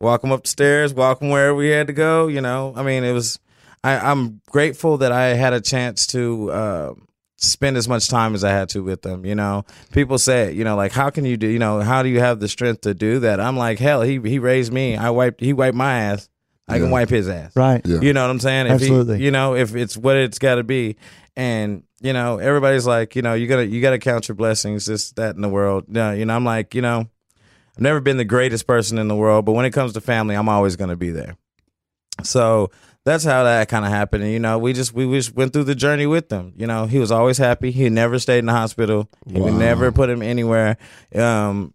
walk 0.00 0.24
him 0.24 0.32
up 0.32 0.44
the 0.44 0.48
stairs, 0.48 0.94
walk 0.94 1.22
him 1.22 1.30
wherever 1.30 1.54
we 1.54 1.68
had 1.68 1.86
to 1.88 1.92
go. 1.92 2.28
You 2.28 2.40
know, 2.40 2.72
I 2.76 2.82
mean, 2.82 3.04
it 3.04 3.12
was. 3.12 3.38
I, 3.84 3.96
I'm 3.98 4.40
grateful 4.50 4.98
that 4.98 5.12
I 5.12 5.28
had 5.28 5.52
a 5.52 5.60
chance 5.60 6.06
to. 6.08 6.50
Uh, 6.50 6.94
spend 7.40 7.76
as 7.76 7.88
much 7.88 8.08
time 8.08 8.34
as 8.34 8.42
I 8.44 8.50
had 8.50 8.68
to 8.70 8.82
with 8.82 9.02
them. 9.02 9.24
You 9.24 9.34
know, 9.34 9.64
people 9.92 10.18
say, 10.18 10.52
you 10.52 10.64
know, 10.64 10.76
like 10.76 10.92
how 10.92 11.10
can 11.10 11.24
you 11.24 11.36
do? 11.36 11.46
You 11.46 11.58
know, 11.58 11.80
how 11.80 12.02
do 12.02 12.08
you 12.08 12.20
have 12.20 12.40
the 12.40 12.48
strength 12.48 12.82
to 12.82 12.94
do 12.94 13.20
that? 13.20 13.40
I'm 13.40 13.56
like, 13.56 13.78
hell, 13.78 14.02
he 14.02 14.20
he 14.20 14.38
raised 14.38 14.72
me. 14.72 14.96
I 14.96 15.10
wiped 15.10 15.40
he 15.40 15.52
wiped 15.52 15.76
my 15.76 16.00
ass. 16.00 16.28
I 16.68 16.78
can 16.78 16.90
wipe 16.90 17.08
his 17.08 17.28
ass. 17.28 17.54
Right. 17.56 17.80
Yeah. 17.84 18.00
You 18.00 18.12
know 18.12 18.22
what 18.22 18.30
I'm 18.30 18.40
saying? 18.40 18.66
If 18.66 18.72
Absolutely. 18.72 19.18
He, 19.18 19.24
you 19.24 19.30
know, 19.30 19.54
if 19.54 19.74
it's 19.74 19.96
what 19.96 20.16
it's 20.16 20.38
got 20.38 20.56
to 20.56 20.64
be, 20.64 20.96
and 21.36 21.84
you 22.00 22.12
know, 22.12 22.38
everybody's 22.38 22.86
like, 22.86 23.16
you 23.16 23.22
know, 23.22 23.34
you 23.34 23.46
gotta 23.46 23.66
you 23.66 23.80
gotta 23.80 23.98
count 23.98 24.28
your 24.28 24.34
blessings, 24.34 24.86
this 24.86 25.12
that 25.12 25.36
in 25.36 25.42
the 25.42 25.48
world. 25.48 25.84
No, 25.88 26.12
you 26.12 26.24
know, 26.24 26.34
I'm 26.34 26.44
like, 26.44 26.74
you 26.74 26.82
know, 26.82 27.08
I've 27.76 27.82
never 27.82 28.00
been 28.00 28.16
the 28.16 28.24
greatest 28.24 28.66
person 28.66 28.98
in 28.98 29.08
the 29.08 29.16
world, 29.16 29.44
but 29.44 29.52
when 29.52 29.64
it 29.64 29.70
comes 29.70 29.92
to 29.94 30.00
family, 30.00 30.34
I'm 30.34 30.48
always 30.48 30.76
gonna 30.76 30.96
be 30.96 31.10
there. 31.10 31.36
So 32.22 32.70
that's 33.04 33.24
how 33.24 33.44
that 33.44 33.68
kind 33.68 33.84
of 33.84 33.90
happened. 33.90 34.24
And, 34.24 34.32
you 34.32 34.38
know, 34.38 34.58
we 34.58 34.72
just 34.72 34.92
we 34.92 35.10
just 35.12 35.34
went 35.34 35.52
through 35.52 35.64
the 35.64 35.74
journey 35.74 36.06
with 36.06 36.28
them. 36.28 36.52
You 36.56 36.66
know, 36.66 36.86
he 36.86 36.98
was 36.98 37.10
always 37.10 37.38
happy. 37.38 37.70
He 37.70 37.88
never 37.88 38.18
stayed 38.18 38.40
in 38.40 38.46
the 38.46 38.52
hospital. 38.52 39.08
We 39.24 39.50
never 39.50 39.92
put 39.92 40.10
him 40.10 40.22
anywhere. 40.22 40.76
Um, 41.14 41.72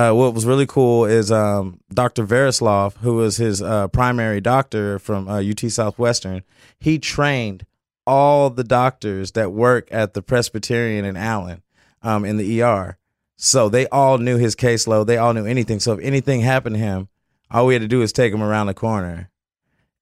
uh, 0.00 0.12
what 0.14 0.32
was 0.32 0.46
really 0.46 0.66
cool 0.66 1.04
is 1.04 1.30
um, 1.30 1.78
Dr. 1.92 2.24
Verislav, 2.24 2.96
who 2.98 3.16
was 3.16 3.36
his 3.36 3.60
uh, 3.60 3.88
primary 3.88 4.40
doctor 4.40 4.98
from 4.98 5.28
uh, 5.28 5.42
UT 5.42 5.60
Southwestern. 5.60 6.42
He 6.78 6.98
trained 6.98 7.66
all 8.06 8.48
the 8.48 8.64
doctors 8.64 9.32
that 9.32 9.52
work 9.52 9.88
at 9.90 10.14
the 10.14 10.22
Presbyterian 10.22 11.04
in 11.04 11.18
Allen 11.18 11.62
um, 12.02 12.24
in 12.24 12.38
the 12.38 12.62
ER. 12.62 12.96
So 13.36 13.68
they 13.68 13.86
all 13.88 14.16
knew 14.16 14.38
his 14.38 14.56
caseload. 14.56 15.06
They 15.06 15.18
all 15.18 15.34
knew 15.34 15.44
anything. 15.44 15.80
So 15.80 15.92
if 15.92 16.00
anything 16.00 16.40
happened 16.40 16.76
to 16.76 16.80
him, 16.80 17.08
all 17.50 17.66
we 17.66 17.74
had 17.74 17.82
to 17.82 17.88
do 17.88 17.98
was 17.98 18.12
take 18.12 18.32
him 18.32 18.42
around 18.42 18.68
the 18.68 18.74
corner, 18.74 19.30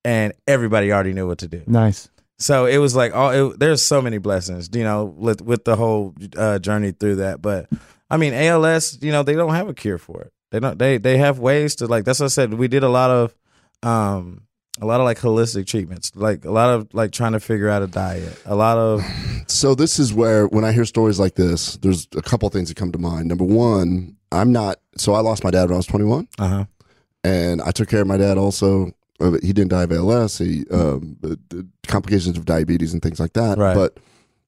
and 0.05 0.33
everybody 0.47 0.93
already 0.93 1.13
knew 1.13 1.27
what 1.27 1.39
to 1.39 1.49
do. 1.49 1.63
Nice. 1.67 2.09
So 2.39 2.67
it 2.67 2.79
was 2.79 2.95
like 2.95 3.17
all 3.17 3.31
it, 3.31 3.59
there's 3.59 3.83
so 3.83 4.01
many 4.01 4.19
blessings, 4.19 4.71
you 4.73 4.85
know, 4.85 5.05
with 5.07 5.41
with 5.41 5.65
the 5.65 5.75
whole 5.75 6.15
uh, 6.37 6.61
journey 6.61 6.93
through 6.93 7.17
that. 7.17 7.43
But 7.43 7.69
I 8.11 8.17
mean, 8.17 8.33
ALS, 8.35 8.99
you 9.03 9.13
know, 9.13 9.23
they 9.23 9.35
don't 9.35 9.55
have 9.55 9.69
a 9.69 9.75
cure 9.75 9.99
for 9.99 10.23
it. 10.23 10.33
They 10.51 10.61
don't. 10.61 10.79
They 10.79 10.99
they 10.99 11.19
have 11.19 11.39
ways 11.39 11.77
to 11.77 11.87
like. 11.87 12.05
That's 12.05 12.21
what 12.21 12.27
I 12.27 12.29
said. 12.29 12.55
We 12.55 12.69
did 12.69 12.83
a 12.83 12.89
lot 12.89 13.11
of, 13.11 13.35
um, 13.83 14.43
a 14.81 14.87
lot 14.87 15.01
of 15.01 15.05
like 15.05 15.19
holistic 15.19 15.67
treatments, 15.67 16.13
like 16.15 16.45
a 16.45 16.51
lot 16.51 16.71
of 16.71 16.95
like 16.95 17.11
trying 17.13 17.33
to 17.33 17.41
figure 17.41 17.69
out 17.69 17.83
a 17.83 17.87
diet, 17.87 18.41
a 18.47 18.55
lot 18.57 18.79
of 18.79 19.05
So 19.47 19.75
this 19.75 19.99
is 19.99 20.13
where 20.15 20.47
when 20.47 20.65
I 20.65 20.73
hear 20.73 20.85
stories 20.87 21.19
like 21.21 21.35
this, 21.35 21.77
there's 21.77 22.09
a 22.17 22.23
couple 22.23 22.49
things 22.49 22.69
that 22.69 22.77
come 22.77 22.93
to 22.93 22.99
mind. 22.99 23.29
Number 23.29 23.45
one, 23.45 24.17
I'm 24.33 24.53
not. 24.53 24.79
So 24.97 25.13
I 25.15 25.21
lost 25.21 25.45
my 25.45 25.51
dad 25.51 25.65
when 25.65 25.75
I 25.75 25.77
was 25.77 25.87
21, 25.87 26.29
uh 26.39 26.49
huh. 26.49 26.65
and 27.25 27.61
I 27.61 27.71
took 27.73 27.89
care 27.89 28.01
of 28.01 28.07
my 28.07 28.17
dad. 28.17 28.39
Also, 28.39 28.93
Uh, 29.21 29.33
he 29.43 29.53
didn't 29.53 29.71
die 29.71 29.83
of 29.83 29.93
ALS. 29.93 30.39
He 30.39 30.65
um, 30.71 31.19
complications 31.87 32.39
of 32.39 32.45
diabetes 32.45 32.93
and 32.93 33.03
things 33.03 33.19
like 33.21 33.33
that. 33.35 33.59
Right. 33.59 33.75
But 33.75 33.99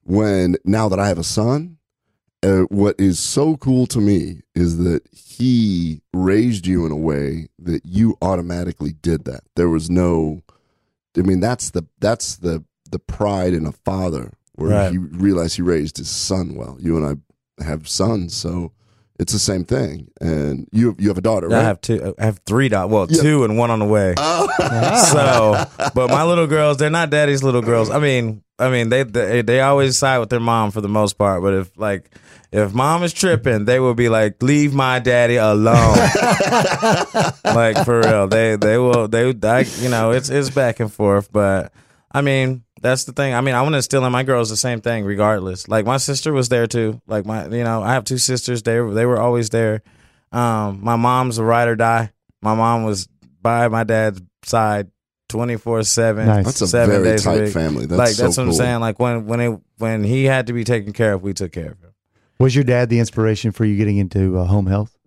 when 0.03 0.55
now 0.63 0.87
that 0.89 0.99
I 0.99 1.07
have 1.09 1.19
a 1.19 1.23
son, 1.23 1.77
uh, 2.43 2.61
what 2.69 2.95
is 2.99 3.19
so 3.19 3.55
cool 3.57 3.85
to 3.87 3.99
me 3.99 4.41
is 4.55 4.77
that 4.79 5.01
he 5.13 6.01
raised 6.13 6.65
you 6.67 6.85
in 6.85 6.91
a 6.91 6.97
way 6.97 7.47
that 7.59 7.85
you 7.85 8.17
automatically 8.21 8.93
did 9.01 9.25
that. 9.25 9.41
There 9.55 9.69
was 9.69 9.89
no. 9.89 10.41
I 11.17 11.21
mean, 11.21 11.39
that's 11.39 11.71
the 11.71 11.85
that's 11.99 12.37
the 12.37 12.63
the 12.89 12.99
pride 12.99 13.53
in 13.53 13.65
a 13.65 13.71
father 13.71 14.33
where 14.55 14.69
Right. 14.71 14.91
he 14.91 14.97
realized 14.97 15.55
he 15.55 15.61
raised 15.61 15.97
his 15.97 16.09
son 16.09 16.55
well. 16.55 16.77
You 16.79 16.97
and 16.97 17.05
I 17.59 17.63
have 17.63 17.87
sons, 17.87 18.35
so 18.35 18.71
it's 19.19 19.33
the 19.33 19.39
same 19.39 19.63
thing. 19.65 20.07
And 20.19 20.67
you 20.71 20.95
you 20.97 21.09
have 21.09 21.17
a 21.17 21.21
daughter, 21.21 21.53
I 21.53 21.61
have 21.61 21.79
two. 21.81 22.15
I 22.17 22.25
have 22.25 22.39
three. 22.45 22.69
Dot. 22.69 22.89
Well, 22.89 23.07
Yeah. 23.09 23.21
two 23.21 23.43
and 23.43 23.57
one 23.57 23.69
on 23.71 23.79
the 23.79 23.85
way. 23.85 24.15
Oh. 24.63 25.05
so, 25.11 25.89
but 25.95 26.09
my 26.09 26.23
little 26.23 26.47
girls, 26.47 26.77
they're 26.77 26.89
not 26.89 27.09
daddy's 27.09 27.43
little 27.43 27.61
girls. 27.61 27.89
I 27.89 27.99
mean, 27.99 28.43
I 28.59 28.69
mean, 28.69 28.89
they, 28.89 29.03
they 29.03 29.41
they 29.41 29.61
always 29.61 29.97
side 29.97 30.19
with 30.19 30.29
their 30.29 30.39
mom 30.39 30.71
for 30.71 30.81
the 30.81 30.87
most 30.89 31.17
part. 31.17 31.41
But 31.41 31.53
if 31.53 31.77
like 31.77 32.09
if 32.51 32.73
mom 32.73 33.03
is 33.03 33.13
tripping, 33.13 33.65
they 33.65 33.79
will 33.79 33.93
be 33.93 34.09
like, 34.09 34.41
"Leave 34.43 34.73
my 34.73 34.99
daddy 34.99 35.37
alone." 35.37 35.95
like 37.45 37.85
for 37.85 38.01
real, 38.01 38.27
they 38.27 38.55
they 38.55 38.77
will 38.77 39.07
they 39.07 39.29
I, 39.47 39.59
you 39.79 39.89
know 39.89 40.11
it's 40.11 40.29
it's 40.29 40.49
back 40.49 40.79
and 40.79 40.91
forth. 40.91 41.31
But 41.31 41.71
I 42.11 42.21
mean, 42.21 42.63
that's 42.81 43.05
the 43.05 43.13
thing. 43.13 43.33
I 43.33 43.41
mean, 43.41 43.55
I 43.55 43.61
want 43.61 43.73
to 43.73 43.77
instill 43.77 44.05
in 44.05 44.11
my 44.11 44.23
girls 44.23 44.49
the 44.49 44.57
same 44.57 44.81
thing, 44.81 45.05
regardless. 45.05 45.67
Like 45.67 45.85
my 45.85 45.97
sister 45.97 46.33
was 46.33 46.49
there 46.49 46.67
too. 46.67 47.01
Like 47.07 47.25
my 47.25 47.47
you 47.47 47.63
know 47.63 47.81
I 47.83 47.93
have 47.93 48.03
two 48.03 48.17
sisters. 48.17 48.63
They 48.63 48.79
were- 48.79 48.93
they 48.93 49.05
were 49.05 49.19
always 49.19 49.49
there. 49.49 49.81
Um, 50.31 50.79
my 50.83 50.95
mom's 50.95 51.37
a 51.37 51.43
ride 51.43 51.67
or 51.67 51.75
die. 51.75 52.11
My 52.41 52.55
mom 52.55 52.83
was 52.83 53.07
by 53.41 53.67
my 53.67 53.83
dad's 53.83 54.21
side 54.43 54.89
twenty 55.29 55.57
four 55.57 55.83
seven. 55.83 56.25
Nice. 56.27 56.45
That's 56.45 56.61
a 56.61 56.67
seven 56.67 57.01
very 57.01 57.03
days 57.15 57.21
a 57.25 57.29
tight 57.29 57.41
week. 57.43 57.53
family. 57.53 57.85
That's 57.85 57.97
like 57.99 58.09
so 58.09 58.23
that's 58.23 58.37
what 58.37 58.47
I'm 58.47 58.53
saying. 58.53 58.79
Like 58.81 58.99
when 58.99 59.25
when 59.25 59.39
it 59.39 59.59
when 59.77 60.03
he 60.03 60.25
had 60.25 60.47
to 60.47 60.53
be 60.53 60.63
taken 60.63 60.91
care 60.93 61.13
of, 61.13 61.21
we 61.23 61.33
took 61.33 61.51
care 61.51 61.71
of 61.71 61.79
him. 61.79 61.90
Was 62.41 62.55
your 62.55 62.63
dad 62.63 62.89
the 62.89 62.97
inspiration 62.97 63.51
for 63.51 63.65
you 63.65 63.77
getting 63.77 63.97
into 63.97 64.39
uh, 64.39 64.45
home 64.45 64.65
health? 64.65 64.97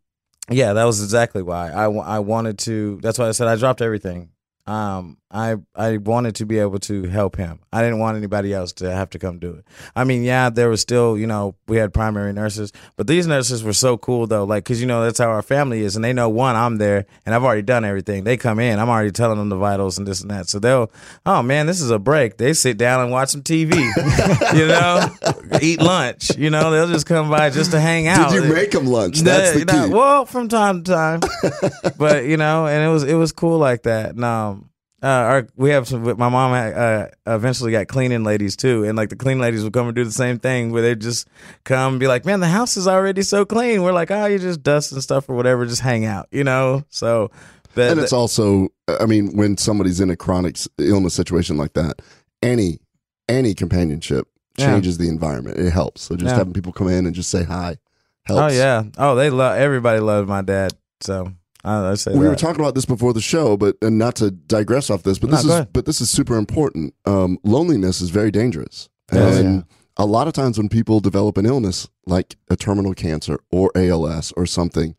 Yeah, 0.48 0.72
that 0.74 0.84
was 0.84 1.02
exactly 1.02 1.42
why 1.42 1.72
I, 1.72 1.86
I 1.86 2.18
wanted 2.20 2.58
to. 2.60 3.00
That's 3.02 3.18
why 3.18 3.26
I 3.26 3.32
said 3.32 3.48
I 3.48 3.56
dropped 3.56 3.82
everything. 3.82 4.30
Um, 4.66 5.18
I 5.30 5.56
I 5.74 5.98
wanted 5.98 6.36
to 6.36 6.46
be 6.46 6.58
able 6.58 6.78
to 6.80 7.02
help 7.04 7.36
him. 7.36 7.58
I 7.72 7.82
didn't 7.82 7.98
want 7.98 8.16
anybody 8.16 8.54
else 8.54 8.72
to 8.74 8.90
have 8.90 9.10
to 9.10 9.18
come 9.18 9.38
do 9.38 9.50
it. 9.54 9.64
I 9.94 10.04
mean, 10.04 10.22
yeah, 10.22 10.48
there 10.48 10.70
was 10.70 10.80
still, 10.80 11.18
you 11.18 11.26
know, 11.26 11.56
we 11.66 11.76
had 11.76 11.92
primary 11.92 12.32
nurses, 12.32 12.72
but 12.96 13.06
these 13.08 13.26
nurses 13.26 13.64
were 13.64 13.72
so 13.72 13.98
cool 13.98 14.26
though. 14.26 14.44
Like, 14.44 14.64
cause 14.64 14.80
you 14.80 14.86
know 14.86 15.02
that's 15.04 15.18
how 15.18 15.28
our 15.28 15.42
family 15.42 15.80
is, 15.80 15.96
and 15.96 16.04
they 16.04 16.12
know 16.12 16.28
one, 16.28 16.54
I'm 16.54 16.76
there, 16.76 17.04
and 17.26 17.34
I've 17.34 17.42
already 17.42 17.62
done 17.62 17.84
everything. 17.84 18.24
They 18.24 18.36
come 18.36 18.60
in, 18.60 18.78
I'm 18.78 18.88
already 18.88 19.10
telling 19.10 19.36
them 19.36 19.48
the 19.48 19.56
vitals 19.56 19.98
and 19.98 20.06
this 20.06 20.22
and 20.22 20.30
that. 20.30 20.48
So 20.48 20.60
they'll, 20.60 20.90
oh 21.26 21.42
man, 21.42 21.66
this 21.66 21.80
is 21.80 21.90
a 21.90 21.98
break. 21.98 22.38
They 22.38 22.54
sit 22.54 22.78
down 22.78 23.02
and 23.02 23.10
watch 23.10 23.30
some 23.30 23.42
TV, 23.42 23.74
you 24.56 24.68
know, 24.68 25.58
eat 25.60 25.82
lunch. 25.82 26.36
You 26.38 26.48
know, 26.48 26.70
they'll 26.70 26.88
just 26.88 27.06
come 27.06 27.28
by 27.28 27.50
just 27.50 27.72
to 27.72 27.80
hang 27.80 28.06
out. 28.06 28.30
Did 28.30 28.44
you 28.44 28.54
make 28.54 28.72
him 28.72 28.86
lunch? 28.86 29.18
That's 29.18 29.52
the 29.58 29.66
key. 29.66 29.76
know, 29.76 29.88
well, 29.90 30.26
from 30.26 30.48
time 30.48 30.84
to 30.84 30.92
time, 30.92 31.20
but 31.98 32.24
you 32.24 32.36
know, 32.36 32.66
and 32.66 32.82
it 32.82 32.88
was 32.88 33.02
it 33.02 33.14
was 33.14 33.32
cool 33.32 33.58
like 33.58 33.82
that. 33.82 34.16
No. 34.16 34.53
Uh, 35.04 35.06
our 35.06 35.46
we 35.56 35.70
have 35.70 35.86
some. 35.86 36.02
My 36.02 36.28
mom 36.30 36.52
uh, 36.52 37.06
eventually 37.26 37.70
got 37.72 37.88
cleaning 37.88 38.24
ladies 38.24 38.56
too, 38.56 38.84
and 38.84 38.96
like 38.96 39.10
the 39.10 39.16
cleaning 39.16 39.42
ladies 39.42 39.62
would 39.62 39.72
come 39.74 39.86
and 39.86 39.94
do 39.94 40.02
the 40.04 40.10
same 40.10 40.38
thing, 40.38 40.72
where 40.72 40.80
they 40.82 40.94
just 40.94 41.28
come 41.64 41.94
and 41.94 42.00
be 42.00 42.06
like, 42.06 42.24
"Man, 42.24 42.40
the 42.40 42.48
house 42.48 42.76
is 42.78 42.88
already 42.88 43.20
so 43.22 43.44
clean." 43.44 43.82
We're 43.82 43.92
like, 43.92 44.10
"Oh, 44.10 44.24
you 44.26 44.38
just 44.38 44.62
dust 44.62 44.92
and 44.92 45.02
stuff 45.02 45.28
or 45.28 45.34
whatever, 45.36 45.66
just 45.66 45.82
hang 45.82 46.06
out," 46.06 46.26
you 46.30 46.42
know. 46.42 46.84
So, 46.88 47.30
but 47.74 47.90
and 47.90 48.00
it's 48.00 48.12
also, 48.14 48.68
I 48.88 49.04
mean, 49.06 49.36
when 49.36 49.58
somebody's 49.58 50.00
in 50.00 50.08
a 50.08 50.16
chronic 50.16 50.56
illness 50.78 51.12
situation 51.14 51.58
like 51.58 51.74
that, 51.74 52.00
any 52.42 52.78
any 53.28 53.52
companionship 53.54 54.26
Yeah. 54.56 54.66
changes 54.72 54.96
the 54.98 55.08
environment. 55.08 55.58
It 55.58 55.70
helps. 55.70 56.00
So 56.02 56.16
just 56.16 56.30
Yeah. 56.32 56.38
having 56.38 56.52
people 56.54 56.72
come 56.72 56.88
in 56.88 57.04
and 57.06 57.14
just 57.14 57.30
say 57.30 57.42
hi 57.44 57.76
helps. 58.24 58.54
oh 58.54 58.56
yeah, 58.56 58.84
oh 58.96 59.14
they 59.16 59.28
love 59.28 59.58
everybody 59.58 60.00
loves 60.00 60.28
my 60.28 60.40
dad. 60.42 60.72
So 61.02 61.32
I, 61.64 61.90
I 61.92 61.94
say 61.94 62.12
we 62.12 62.20
that. 62.24 62.28
were 62.30 62.36
talking 62.36 62.60
about 62.60 62.74
this 62.74 62.84
before 62.84 63.12
the 63.12 63.20
show, 63.20 63.56
but 63.56 63.76
and 63.82 63.98
not 63.98 64.16
to 64.16 64.30
digress 64.30 64.90
off 64.90 65.02
this, 65.02 65.18
but 65.18 65.30
this 65.30 65.44
go 65.46 65.58
is 65.60 65.66
but 65.72 65.86
this 65.86 66.00
is 66.00 66.10
super 66.10 66.36
important. 66.36 66.94
Um, 67.06 67.38
loneliness 67.42 68.00
is 68.00 68.10
very 68.10 68.30
dangerous, 68.30 68.88
Yes. 69.12 69.38
and 69.38 69.64
a 69.96 70.06
lot 70.06 70.26
of 70.26 70.34
times 70.34 70.58
when 70.58 70.68
people 70.68 71.00
develop 71.00 71.38
an 71.38 71.46
illness 71.46 71.88
like 72.06 72.36
a 72.50 72.56
terminal 72.56 72.94
cancer 72.94 73.38
or 73.50 73.70
ALS 73.76 74.32
or 74.36 74.44
something, 74.44 74.94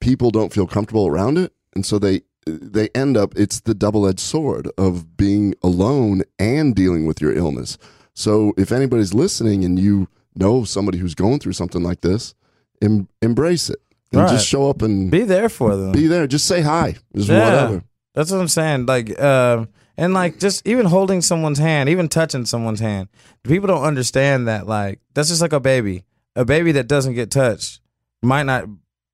people 0.00 0.30
don't 0.30 0.52
feel 0.52 0.66
comfortable 0.66 1.06
around 1.06 1.38
it, 1.38 1.52
and 1.74 1.84
so 1.86 1.98
they 1.98 2.22
they 2.46 2.88
end 2.94 3.16
up. 3.16 3.32
It's 3.36 3.60
the 3.60 3.74
double 3.74 4.06
edged 4.06 4.20
sword 4.20 4.68
of 4.78 5.16
being 5.16 5.54
alone 5.62 6.22
and 6.38 6.74
dealing 6.74 7.06
with 7.06 7.20
your 7.20 7.32
illness. 7.36 7.78
So 8.14 8.52
if 8.56 8.72
anybody's 8.72 9.14
listening 9.14 9.64
and 9.64 9.78
you 9.78 10.08
know 10.34 10.64
somebody 10.64 10.98
who's 10.98 11.14
going 11.14 11.38
through 11.38 11.52
something 11.52 11.82
like 11.82 12.00
this, 12.00 12.34
em- 12.82 13.08
embrace 13.22 13.70
it 13.70 13.78
and 14.12 14.22
Right. 14.22 14.30
just 14.30 14.46
show 14.46 14.68
up 14.68 14.82
and 14.82 15.10
Be 15.10 15.22
there 15.22 15.48
for 15.48 15.76
them. 15.76 15.92
be 15.92 16.06
there. 16.06 16.26
Just 16.26 16.46
say 16.46 16.60
hi. 16.62 16.96
Just 17.14 17.28
Yeah. 17.28 17.44
whatever. 17.44 17.82
That's 18.14 18.30
what 18.30 18.40
I'm 18.40 18.48
saying. 18.48 18.86
Like, 18.86 19.20
um, 19.22 19.68
and 19.96 20.14
like 20.14 20.38
just 20.38 20.66
even 20.66 20.86
holding 20.86 21.20
someone's 21.20 21.58
hand, 21.58 21.88
even 21.88 22.08
touching 22.08 22.44
someone's 22.44 22.80
hand. 22.80 23.08
People 23.44 23.68
don't 23.68 23.84
understand 23.84 24.48
that. 24.48 24.66
Like, 24.66 24.98
that's 25.14 25.28
just 25.28 25.40
like 25.42 25.52
a 25.52 25.60
baby. 25.60 26.04
A 26.36 26.44
baby 26.44 26.72
that 26.72 26.88
doesn't 26.88 27.14
get 27.14 27.30
touched 27.30 27.80
might 28.22 28.44
not, 28.44 28.64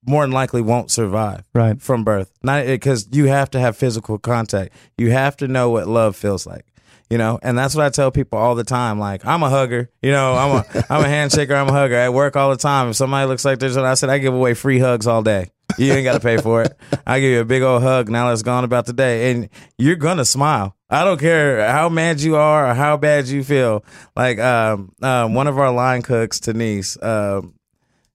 more 0.06 0.22
than 0.22 0.32
likely, 0.32 0.60
won't 0.62 0.90
survive 0.90 1.42
Right. 1.54 1.80
from 1.82 2.04
birth. 2.04 2.30
Not 2.42 2.66
because 2.66 3.08
you 3.12 3.26
have 3.26 3.50
to 3.50 3.60
have 3.60 3.76
physical 3.76 4.18
contact. 4.18 4.72
You 4.96 5.10
have 5.10 5.36
to 5.38 5.48
know 5.48 5.68
what 5.70 5.88
love 5.88 6.14
feels 6.16 6.46
like. 6.46 6.64
You 7.08 7.18
know, 7.18 7.38
and 7.40 7.56
that's 7.56 7.74
what 7.76 7.86
I 7.86 7.90
tell 7.90 8.10
people 8.10 8.38
all 8.38 8.56
the 8.56 8.64
time. 8.64 8.98
Like, 8.98 9.24
I'm 9.24 9.42
a 9.44 9.48
hugger. 9.48 9.90
You 10.02 10.10
know, 10.10 10.34
I'm 10.34 10.50
a 10.56 10.84
I'm 10.90 11.04
a 11.04 11.08
handshaker. 11.08 11.54
I'm 11.54 11.68
a 11.68 11.72
hugger. 11.72 11.94
At 11.94 12.12
work 12.12 12.34
all 12.36 12.50
the 12.50 12.56
time. 12.56 12.90
If 12.90 12.96
somebody 12.96 13.28
looks 13.28 13.44
like 13.44 13.60
this, 13.60 13.76
I 13.76 13.94
said 13.94 14.10
I 14.10 14.18
give 14.18 14.34
away 14.34 14.54
free 14.54 14.78
hugs 14.78 15.06
all 15.06 15.22
day. 15.22 15.50
You 15.78 15.92
ain't 15.92 16.04
got 16.04 16.14
to 16.14 16.20
pay 16.20 16.38
for 16.38 16.62
it. 16.62 16.76
I 17.06 17.20
give 17.20 17.30
you 17.30 17.40
a 17.40 17.44
big 17.44 17.62
old 17.62 17.82
hug. 17.82 18.08
Now 18.08 18.28
let's 18.28 18.42
go 18.42 18.52
on 18.52 18.64
about 18.64 18.86
the 18.86 18.92
day, 18.92 19.30
and 19.30 19.48
you're 19.78 19.96
gonna 19.96 20.24
smile. 20.24 20.76
I 20.88 21.04
don't 21.04 21.18
care 21.18 21.68
how 21.70 21.88
mad 21.88 22.20
you 22.20 22.36
are 22.36 22.70
or 22.70 22.74
how 22.74 22.96
bad 22.96 23.26
you 23.26 23.42
feel. 23.44 23.84
Like 24.14 24.38
um, 24.38 24.92
um, 25.02 25.34
one 25.34 25.46
of 25.48 25.58
our 25.58 25.72
line 25.72 26.02
cooks, 26.02 26.40
Denise, 26.40 26.96
um, 27.02 27.54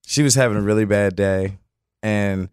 she 0.05 0.23
was 0.23 0.35
having 0.35 0.57
a 0.57 0.61
really 0.61 0.85
bad 0.85 1.15
day, 1.15 1.57
and 2.01 2.49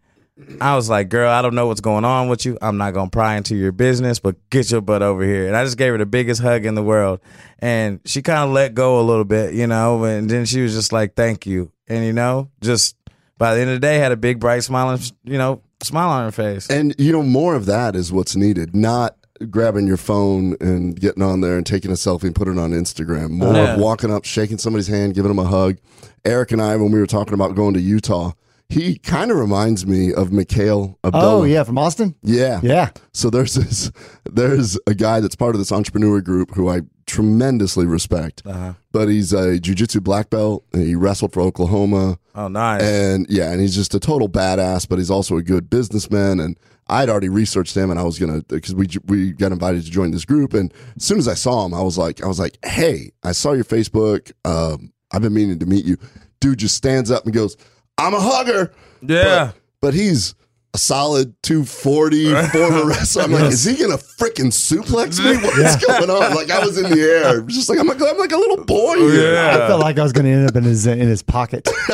I 0.61 0.77
was 0.77 0.89
like, 0.89 1.09
girl, 1.09 1.31
I 1.31 1.43
don't 1.43 1.55
know 1.55 1.67
what's 1.67 1.81
going 1.81 2.05
on 2.05 2.29
with 2.29 2.45
you. 2.47 2.57
I'm 2.63 2.77
not 2.77 2.95
gonna 2.95 3.11
pry 3.11 3.37
into 3.37 3.57
your 3.57 3.73
business, 3.73 4.19
but 4.21 4.37
get 4.51 4.71
your 4.71 4.81
butt 4.81 5.03
over 5.03 5.25
here. 5.25 5.47
And 5.47 5.57
I 5.57 5.65
just 5.65 5.77
gave 5.77 5.93
her 5.93 5.99
the 5.99 6.07
biggest 6.07 6.41
hug 6.41 6.65
in 6.65 6.75
the 6.75 6.83
world. 6.83 7.21
And 7.59 8.01
she 8.05 8.23
kind 8.23 8.41
of 8.49 8.51
let 8.51 8.75
go 8.75 9.01
a 9.01 9.03
little 9.03 9.25
bit, 9.25 9.55
you 9.55 9.67
know, 9.67 10.05
and 10.05 10.31
then 10.31 10.45
she 10.47 10.61
was 10.61 10.75
just 10.75 10.93
like, 10.93 11.15
Thank 11.15 11.47
you. 11.47 11.73
And 11.89 12.05
you 12.05 12.13
know, 12.13 12.51
just 12.61 12.97
by 13.37 13.55
the 13.55 13.61
end 13.61 13.71
of 13.71 13.77
the 13.77 13.81
day 13.81 13.99
had 13.99 14.13
a 14.13 14.17
big 14.17 14.39
bright 14.41 14.63
smile 14.65 14.91
and 14.91 15.13
you 15.25 15.39
know, 15.39 15.63
smile 15.83 16.09
on 16.11 16.25
her 16.25 16.33
face. 16.33 16.69
And 16.71 16.95
you 16.99 17.13
know, 17.13 17.23
more 17.23 17.55
of 17.55 17.67
that 17.67 17.97
is 17.97 18.13
what's 18.13 18.37
needed. 18.37 18.75
Not 18.77 19.17
grabbing 19.51 19.87
your 19.87 19.97
phone 19.97 20.57
and 20.61 20.99
getting 21.01 21.23
on 21.23 21.41
there 21.41 21.57
and 21.57 21.65
taking 21.65 21.91
a 21.93 21.95
selfie 21.95 22.25
and 22.25 22.35
putting 22.35 22.55
it 22.55 22.61
on 22.61 22.73
Instagram. 22.73 23.31
More 23.31 23.53
Yeah. 23.55 23.75
of 23.75 23.81
walking 23.81 24.13
up, 24.13 24.25
shaking 24.25 24.59
somebody's 24.59 24.89
hand, 24.89 25.15
giving 25.15 25.29
them 25.29 25.39
a 25.39 25.45
hug. 25.45 25.79
Eric 26.25 26.51
and 26.53 26.61
I, 26.61 26.75
when 26.77 26.91
we 26.91 26.99
were 26.99 27.07
talking 27.07 27.35
about 27.35 27.55
going 27.55 27.75
to 27.75 27.81
Utah, 27.81 28.33
he 28.69 28.99
kind 28.99 29.31
of 29.31 29.39
reminds 29.39 29.87
me 29.87 30.13
of 30.13 30.31
Mikhail 30.31 30.99
Abdullah. 31.03 31.41
Oh 31.41 31.45
yeah, 31.45 31.63
from 31.65 31.79
Austin. 31.79 32.15
Yeah. 32.23 32.61
Yeah. 32.63 32.91
So 33.13 33.31
there's 33.31 33.55
this, 33.55 33.91
there's 34.31 34.79
a 34.87 34.95
guy 34.95 35.21
that's 35.21 35.37
part 35.37 35.55
of 35.55 35.59
this 35.59 35.73
entrepreneur 35.73 36.21
group 36.21 36.55
who 36.55 36.69
I 36.69 36.83
tremendously 37.07 37.87
respect. 37.87 38.43
Uh-huh. 38.45 38.75
But 38.93 39.09
he's 39.09 39.33
a 39.33 39.59
jujitsu 39.59 40.03
black 40.03 40.29
belt. 40.29 40.65
and 40.75 40.83
He 40.83 40.95
wrestled 40.95 41.33
for 41.33 41.41
Oklahoma. 41.41 42.19
Oh 42.35 42.49
nice. 42.49 42.83
And 42.83 43.27
yeah, 43.31 43.51
and 43.51 43.61
he's 43.61 43.75
just 43.75 43.95
a 43.95 44.01
total 44.01 44.29
badass, 44.29 44.87
but 44.87 44.99
he's 44.99 45.11
also 45.11 45.39
a 45.39 45.43
good 45.43 45.71
businessman. 45.71 46.39
And 46.39 46.59
I'd 46.89 47.09
already 47.09 47.29
researched 47.31 47.75
him, 47.77 47.91
and 47.91 47.99
I 47.99 48.03
was 48.03 48.19
gonna 48.19 48.43
because 48.49 48.75
we 48.75 48.87
we 49.07 49.33
got 49.33 49.53
invited 49.53 49.85
to 49.85 49.91
join 49.91 50.11
this 50.11 50.25
group. 50.27 50.53
And 50.53 50.73
as 50.97 51.05
soon 51.05 51.19
as 51.19 51.29
I 51.29 51.35
saw 51.35 51.65
him, 51.65 51.73
I 51.73 51.81
was 51.83 51.97
like, 51.97 52.23
I 52.23 52.27
was 52.27 52.39
like, 52.39 52.59
hey, 52.65 53.13
I 53.23 53.33
saw 53.33 53.53
your 53.53 53.65
Facebook. 53.65 54.33
Um, 54.45 54.93
I've 55.11 55.23
been 55.23 55.35
meaning 55.35 55.59
to 55.59 55.67
meet 55.67 55.87
you. 55.87 55.97
Dude 56.41 56.59
just 56.59 56.77
stands 56.77 57.11
up 57.11 57.25
and 57.25 57.35
goes, 57.35 57.57
I'm 57.99 58.15
a 58.15 58.21
hugger. 58.21 58.73
yeah. 59.03 59.53
But, 59.53 59.55
but 59.81 59.95
he's 59.95 60.35
a 60.75 60.79
solid 60.79 61.35
240 61.43 62.33
former 62.49 62.85
wrestler. 62.89 63.23
I'm 63.23 63.33
like, 63.33 63.45
is 63.45 63.65
he 63.65 63.77
gonna 63.77 63.97
freaking 63.97 64.53
suplex 64.53 65.19
me? 65.25 65.37
What's 65.37 65.85
going 65.85 66.11
on? 66.11 66.35
Like 66.35 66.51
I 66.51 66.61
was 66.65 66.77
in 66.79 66.91
the 66.91 67.01
air, 67.01 67.41
just 67.43 67.69
like 67.69 67.79
I'm 67.79 67.87
like 67.87 68.01
I'm 68.01 68.19
like 68.19 68.33
a 68.33 68.37
little 68.37 68.65
boy 68.65 68.97
here. 68.97 69.33
Yeah. 69.35 69.51
I 69.55 69.69
felt 69.69 69.81
like 69.81 69.99
I 69.99 70.03
was 70.03 70.13
going 70.13 70.27
to 70.27 70.31
end 70.33 70.49
up 70.49 70.57
in 70.57 70.65
his 70.65 70.87
in 70.87 70.99
his 70.99 71.23
pocket. 71.23 71.69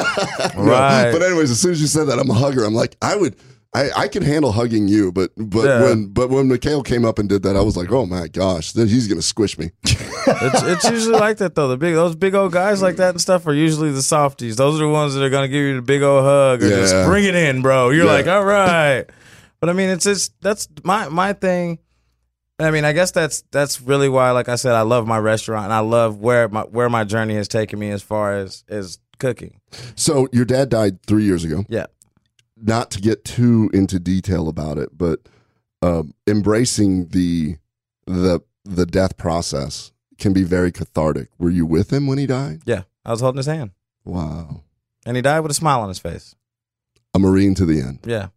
right. 0.57 1.11
But 1.13 1.23
anyways, 1.23 1.51
as 1.51 1.61
soon 1.61 1.73
as 1.73 1.81
you 1.81 1.87
said 1.87 2.09
that, 2.09 2.19
I'm 2.19 2.31
a 2.31 2.35
hugger. 2.35 2.65
I'm 2.65 2.75
like, 2.75 2.97
I 3.01 3.17
would, 3.17 3.37
I, 3.75 3.91
I 4.03 4.09
can 4.09 4.23
handle 4.23 4.53
hugging 4.53 4.87
you, 4.87 5.11
but 5.11 5.33
but 5.37 5.65
Yeah. 5.67 5.83
when 5.83 6.07
but 6.13 6.31
when 6.31 6.47
Mikhail 6.49 6.83
came 6.83 7.05
up 7.05 7.19
and 7.19 7.29
did 7.29 7.43
that, 7.43 7.57
I 7.57 7.61
was 7.61 7.77
like, 7.77 7.91
oh 7.91 8.07
my 8.07 8.29
gosh, 8.29 8.73
then 8.73 8.87
he's 8.89 9.09
gonna 9.09 9.21
squish 9.23 9.59
me. 9.59 9.73
it's, 9.85 10.63
it's 10.63 10.91
usually 10.91 11.19
like 11.19 11.39
that 11.39 11.55
though. 11.57 11.69
The 11.69 11.77
big 11.77 11.95
those 11.95 12.15
big 12.15 12.35
old 12.35 12.53
guys 12.53 12.81
like 12.83 12.97
that 12.97 13.11
and 13.11 13.21
stuff 13.21 13.47
are 13.47 13.55
usually 13.55 13.91
the 13.91 14.03
softies. 14.03 14.57
Those 14.57 14.77
are 14.81 14.85
the 14.85 14.89
ones 14.93 15.15
that 15.15 15.25
are 15.25 15.31
gonna 15.31 15.49
give 15.49 15.63
you 15.63 15.77
the 15.77 15.83
big 15.83 16.03
old 16.03 16.23
hug 16.25 16.63
or 16.63 16.69
just 16.69 16.95
bring 17.07 17.25
it 17.25 17.35
in, 17.35 17.63
bro. 17.63 17.91
You're 17.91 18.07
Yeah. 18.07 18.13
like, 18.13 18.27
all 18.29 18.45
right. 18.45 19.05
But 19.61 19.71
I 19.71 19.73
mean, 19.73 19.91
it's 19.91 20.05
just 20.05 20.33
that's 20.41 20.69
my 20.85 21.09
my 21.09 21.33
thing. 21.33 21.79
I 22.61 22.71
mean, 22.71 22.85
I 22.85 22.93
guess 22.93 23.11
that's 23.11 23.43
that's 23.51 23.81
really 23.81 24.09
why, 24.09 24.31
like 24.31 24.49
I 24.49 24.55
said, 24.55 24.75
I 24.77 24.83
love 24.83 25.09
my 25.09 25.19
restaurant 25.19 25.65
and 25.65 25.73
I 25.73 25.81
love 25.81 26.19
where 26.21 26.49
my 26.49 26.63
where 26.63 26.89
my 26.89 27.03
journey 27.03 27.35
has 27.35 27.49
taken 27.49 27.79
me 27.81 27.91
as 27.91 28.03
far 28.03 28.35
as 28.37 28.63
as 28.69 28.99
cooking. 29.19 29.59
So 29.97 30.29
your 30.33 30.45
dad 30.45 30.69
died 30.69 31.03
three 31.07 31.25
years 31.25 31.45
ago. 31.45 31.65
Yeah. 31.69 31.87
Not 32.57 32.91
to 32.93 33.01
get 33.01 33.25
too 33.25 33.71
into 33.75 33.99
detail 33.99 34.49
about 34.49 34.79
it, 34.79 34.97
but 34.97 35.21
um, 35.83 36.15
embracing 36.27 37.09
the 37.09 37.57
the 38.07 38.41
the 38.65 38.87
death 38.87 39.17
process 39.17 39.93
can 40.19 40.33
be 40.33 40.45
very 40.45 40.71
cathartic. 40.71 41.29
Were 41.39 41.51
you 41.51 41.67
with 41.67 41.93
him 41.93 42.07
when 42.07 42.19
he 42.19 42.27
died? 42.27 42.63
Yeah, 42.65 42.83
I 43.05 43.11
was 43.11 43.21
holding 43.21 43.39
his 43.39 43.47
hand, 43.47 43.73
Wow. 44.05 44.63
and 45.05 45.17
he 45.17 45.23
died 45.23 45.41
with 45.41 45.51
a 45.51 45.55
smile 45.55 45.81
on 45.81 45.89
his 45.89 45.99
face. 45.99 46.35
A 47.13 47.19
Marine 47.19 47.55
to 47.57 47.67
the 47.67 47.81
end. 47.81 48.01
Yeah. 48.05 48.29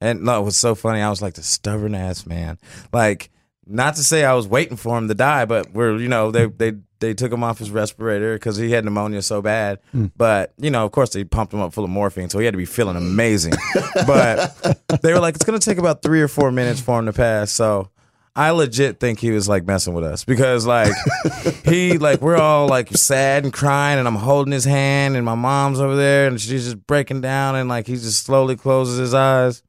And 0.00 0.22
no, 0.22 0.40
it 0.40 0.44
was 0.44 0.56
so 0.56 0.74
funny. 0.74 1.00
I 1.00 1.10
was 1.10 1.22
like 1.22 1.34
the 1.34 1.42
stubborn 1.42 1.94
ass 1.94 2.26
man. 2.26 2.58
Like, 2.92 3.30
not 3.66 3.96
to 3.96 4.04
say 4.04 4.24
I 4.24 4.34
was 4.34 4.46
waiting 4.46 4.76
for 4.76 4.96
him 4.98 5.08
to 5.08 5.14
die, 5.14 5.44
but 5.46 5.72
we're, 5.72 5.96
you 5.98 6.08
know, 6.08 6.30
they 6.30 6.46
they 6.46 6.72
they 7.00 7.14
took 7.14 7.32
him 7.32 7.42
off 7.42 7.58
his 7.58 7.70
respirator 7.70 8.34
because 8.34 8.56
he 8.56 8.70
had 8.70 8.84
pneumonia 8.84 9.22
so 9.22 9.42
bad. 9.42 9.80
Hmm. 9.92 10.06
But, 10.16 10.52
you 10.58 10.70
know, 10.70 10.84
of 10.84 10.92
course 10.92 11.10
they 11.10 11.24
pumped 11.24 11.52
him 11.52 11.60
up 11.60 11.72
full 11.72 11.84
of 11.84 11.90
morphine, 11.90 12.30
so 12.30 12.38
he 12.38 12.44
had 12.44 12.54
to 12.54 12.58
be 12.58 12.64
feeling 12.64 12.96
amazing. 12.96 13.54
but 14.06 14.78
they 15.02 15.12
were 15.12 15.20
like, 15.20 15.34
it's 15.34 15.44
gonna 15.44 15.58
take 15.58 15.78
about 15.78 16.02
three 16.02 16.22
or 16.22 16.28
four 16.28 16.50
minutes 16.50 16.80
for 16.80 16.98
him 16.98 17.06
to 17.06 17.12
pass. 17.12 17.52
So 17.52 17.90
I 18.36 18.50
legit 18.50 19.00
think 19.00 19.18
he 19.18 19.30
was 19.30 19.48
like 19.48 19.64
messing 19.64 19.94
with 19.94 20.04
us 20.04 20.24
because 20.24 20.66
like 20.66 20.92
he 21.64 21.96
like 21.96 22.20
we're 22.20 22.36
all 22.36 22.68
like 22.68 22.90
sad 22.90 23.44
and 23.44 23.52
crying 23.52 23.98
and 23.98 24.06
I'm 24.06 24.14
holding 24.14 24.52
his 24.52 24.66
hand 24.66 25.16
and 25.16 25.24
my 25.24 25.34
mom's 25.34 25.80
over 25.80 25.96
there 25.96 26.26
and 26.26 26.38
she's 26.38 26.64
just 26.64 26.86
breaking 26.86 27.22
down 27.22 27.56
and 27.56 27.66
like 27.66 27.86
he 27.86 27.94
just 27.94 28.24
slowly 28.24 28.54
closes 28.54 28.98
his 28.98 29.14
eyes 29.14 29.62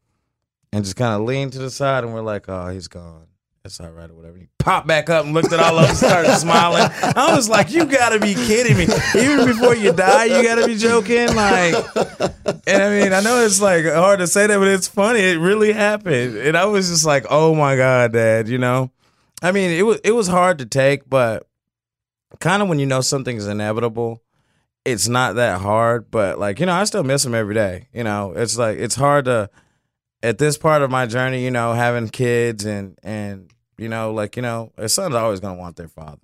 and 0.74 0.84
just 0.84 0.98
kind 0.98 1.14
of 1.14 1.22
leaned 1.22 1.54
to 1.54 1.60
the 1.60 1.72
side 1.72 2.04
and 2.04 2.14
we're 2.14 2.22
like, 2.22 2.50
oh, 2.50 2.68
he's 2.68 2.90
gone. 2.90 3.27
It's 3.68 3.82
all 3.82 3.92
right 3.92 4.10
or 4.10 4.14
whatever. 4.14 4.38
He 4.38 4.48
popped 4.60 4.88
back 4.88 5.10
up 5.10 5.26
and 5.26 5.34
looked 5.34 5.52
at 5.52 5.60
all 5.60 5.78
of 5.78 5.90
us, 5.90 5.98
started 5.98 6.34
smiling. 6.38 6.90
I 7.04 7.36
was 7.36 7.50
like, 7.50 7.70
you 7.70 7.84
gotta 7.86 8.18
be 8.18 8.34
kidding 8.34 8.78
me. 8.78 8.84
Even 9.16 9.46
before 9.46 9.76
you 9.76 9.92
die, 9.92 10.26
you 10.26 10.42
gotta 10.42 10.66
be 10.66 10.78
joking. 10.78 11.36
Like, 11.36 11.76
and 12.66 12.82
I 12.82 12.90
mean, 12.90 13.12
I 13.12 13.20
know 13.20 13.44
it's 13.44 13.60
like 13.62 13.86
hard 13.86 14.20
to 14.20 14.28
say 14.28 14.48
that, 14.48 14.58
but 14.58 14.70
it's 14.70 14.88
funny. 14.88 15.20
It 15.20 15.38
really 15.38 15.74
happened. 15.74 16.38
And 16.38 16.56
I 16.56 16.66
was 16.66 16.88
just 16.88 17.06
like, 17.06 17.26
oh 17.30 17.54
my 17.54 17.76
God, 17.76 18.14
dad, 18.14 18.48
you 18.48 18.58
know? 18.58 18.90
I 19.42 19.52
mean, 19.52 19.72
it 19.72 19.84
was 19.84 20.00
it 20.04 20.12
was 20.12 20.28
hard 20.28 20.60
to 20.60 20.66
take, 20.66 21.10
but 21.10 21.46
kind 22.40 22.64
of 22.64 22.70
when 22.70 22.80
you 22.80 22.86
know 22.86 23.02
something's 23.02 23.48
inevitable, 23.48 24.24
it's 24.86 25.10
not 25.10 25.36
that 25.36 25.60
hard. 25.60 26.10
But 26.10 26.40
like, 26.40 26.62
you 26.62 26.66
know, 26.66 26.74
I 26.74 26.86
still 26.86 27.04
miss 27.04 27.26
him 27.26 27.36
every 27.36 27.54
day. 27.54 27.90
You 27.94 28.06
know, 28.06 28.32
it's 28.32 28.58
like 28.58 28.78
it's 28.78 28.96
hard 28.96 29.26
to 29.26 29.50
at 30.24 30.38
this 30.38 30.58
part 30.58 30.82
of 30.82 30.90
my 30.90 31.06
journey, 31.06 31.44
you 31.44 31.52
know, 31.52 31.74
having 31.74 32.08
kids 32.08 32.66
and 32.66 32.98
and 33.04 33.52
you 33.78 33.90
know, 33.90 34.14
like, 34.14 34.36
you 34.36 34.42
know, 34.42 34.72
a 34.78 34.90
son's 34.90 35.16
always 35.16 35.40
gonna 35.40 35.60
want 35.60 35.76
their 35.76 35.88
father. 35.88 36.20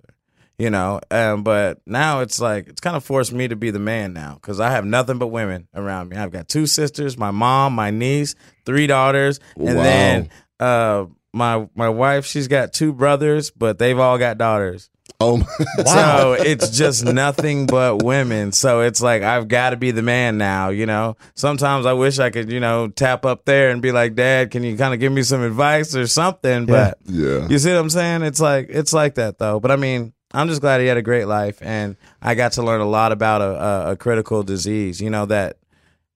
You 0.56 0.70
know, 0.70 1.00
um, 1.10 1.42
but 1.42 1.80
now 1.84 2.20
it's 2.20 2.40
like 2.40 2.68
it's 2.68 2.80
kind 2.80 2.96
of 2.96 3.02
forced 3.02 3.32
me 3.32 3.48
to 3.48 3.56
be 3.56 3.70
the 3.72 3.80
man 3.80 4.12
now 4.12 4.34
because 4.34 4.60
I 4.60 4.70
have 4.70 4.84
nothing 4.84 5.18
but 5.18 5.26
women 5.28 5.66
around 5.74 6.10
me. 6.10 6.16
I've 6.16 6.30
got 6.30 6.48
two 6.48 6.66
sisters, 6.68 7.18
my 7.18 7.32
mom, 7.32 7.72
my 7.74 7.90
niece, 7.90 8.36
three 8.64 8.86
daughters, 8.86 9.40
and 9.56 9.76
Wow. 9.78 9.82
then 9.82 10.30
uh, 10.60 11.06
my 11.34 11.68
my 11.74 11.88
wife. 11.88 12.24
She's 12.24 12.48
got 12.48 12.72
two 12.72 12.92
brothers, 12.92 13.50
but 13.50 13.78
they've 13.78 13.98
all 13.98 14.16
got 14.18 14.38
daughters. 14.38 14.88
Oh, 15.20 15.36
my- 15.38 15.46
So 15.84 16.32
it's 16.38 16.70
just 16.70 17.04
nothing 17.04 17.66
but 17.66 18.02
women. 18.02 18.52
So 18.52 18.80
it's 18.80 19.00
like 19.00 19.22
I've 19.22 19.48
got 19.48 19.70
to 19.70 19.76
be 19.76 19.90
the 19.90 20.02
man 20.02 20.38
now, 20.38 20.70
you 20.70 20.86
know. 20.86 21.16
Sometimes 21.34 21.86
I 21.86 21.92
wish 21.92 22.18
I 22.18 22.30
could, 22.30 22.50
you 22.50 22.60
know, 22.60 22.88
tap 22.88 23.24
up 23.24 23.44
there 23.44 23.70
and 23.70 23.80
be 23.82 23.92
like, 23.92 24.14
"Dad, 24.14 24.50
can 24.50 24.62
you 24.64 24.76
kind 24.76 24.94
of 24.94 25.00
give 25.00 25.12
me 25.12 25.22
some 25.22 25.42
advice 25.42 25.94
or 25.94 26.06
something?" 26.06 26.66
But 26.66 26.98
yeah. 27.04 27.46
you 27.48 27.58
see 27.58 27.72
what 27.72 27.78
I'm 27.80 27.90
saying? 27.90 28.22
It's 28.22 28.40
like 28.40 28.66
it's 28.70 28.92
like 28.92 29.14
that 29.16 29.38
though. 29.38 29.60
But 29.60 29.70
I 29.70 29.76
mean, 29.76 30.12
I'm 30.32 30.48
just 30.48 30.60
glad 30.60 30.80
he 30.80 30.86
had 30.88 30.96
a 30.96 31.02
great 31.02 31.26
life, 31.26 31.58
and 31.62 31.96
I 32.20 32.34
got 32.34 32.52
to 32.52 32.62
learn 32.62 32.80
a 32.80 32.86
lot 32.88 33.12
about 33.12 33.40
a, 33.40 33.44
a, 33.44 33.90
a 33.92 33.96
critical 33.96 34.42
disease. 34.42 35.00
You 35.00 35.10
know 35.10 35.26
that 35.26 35.58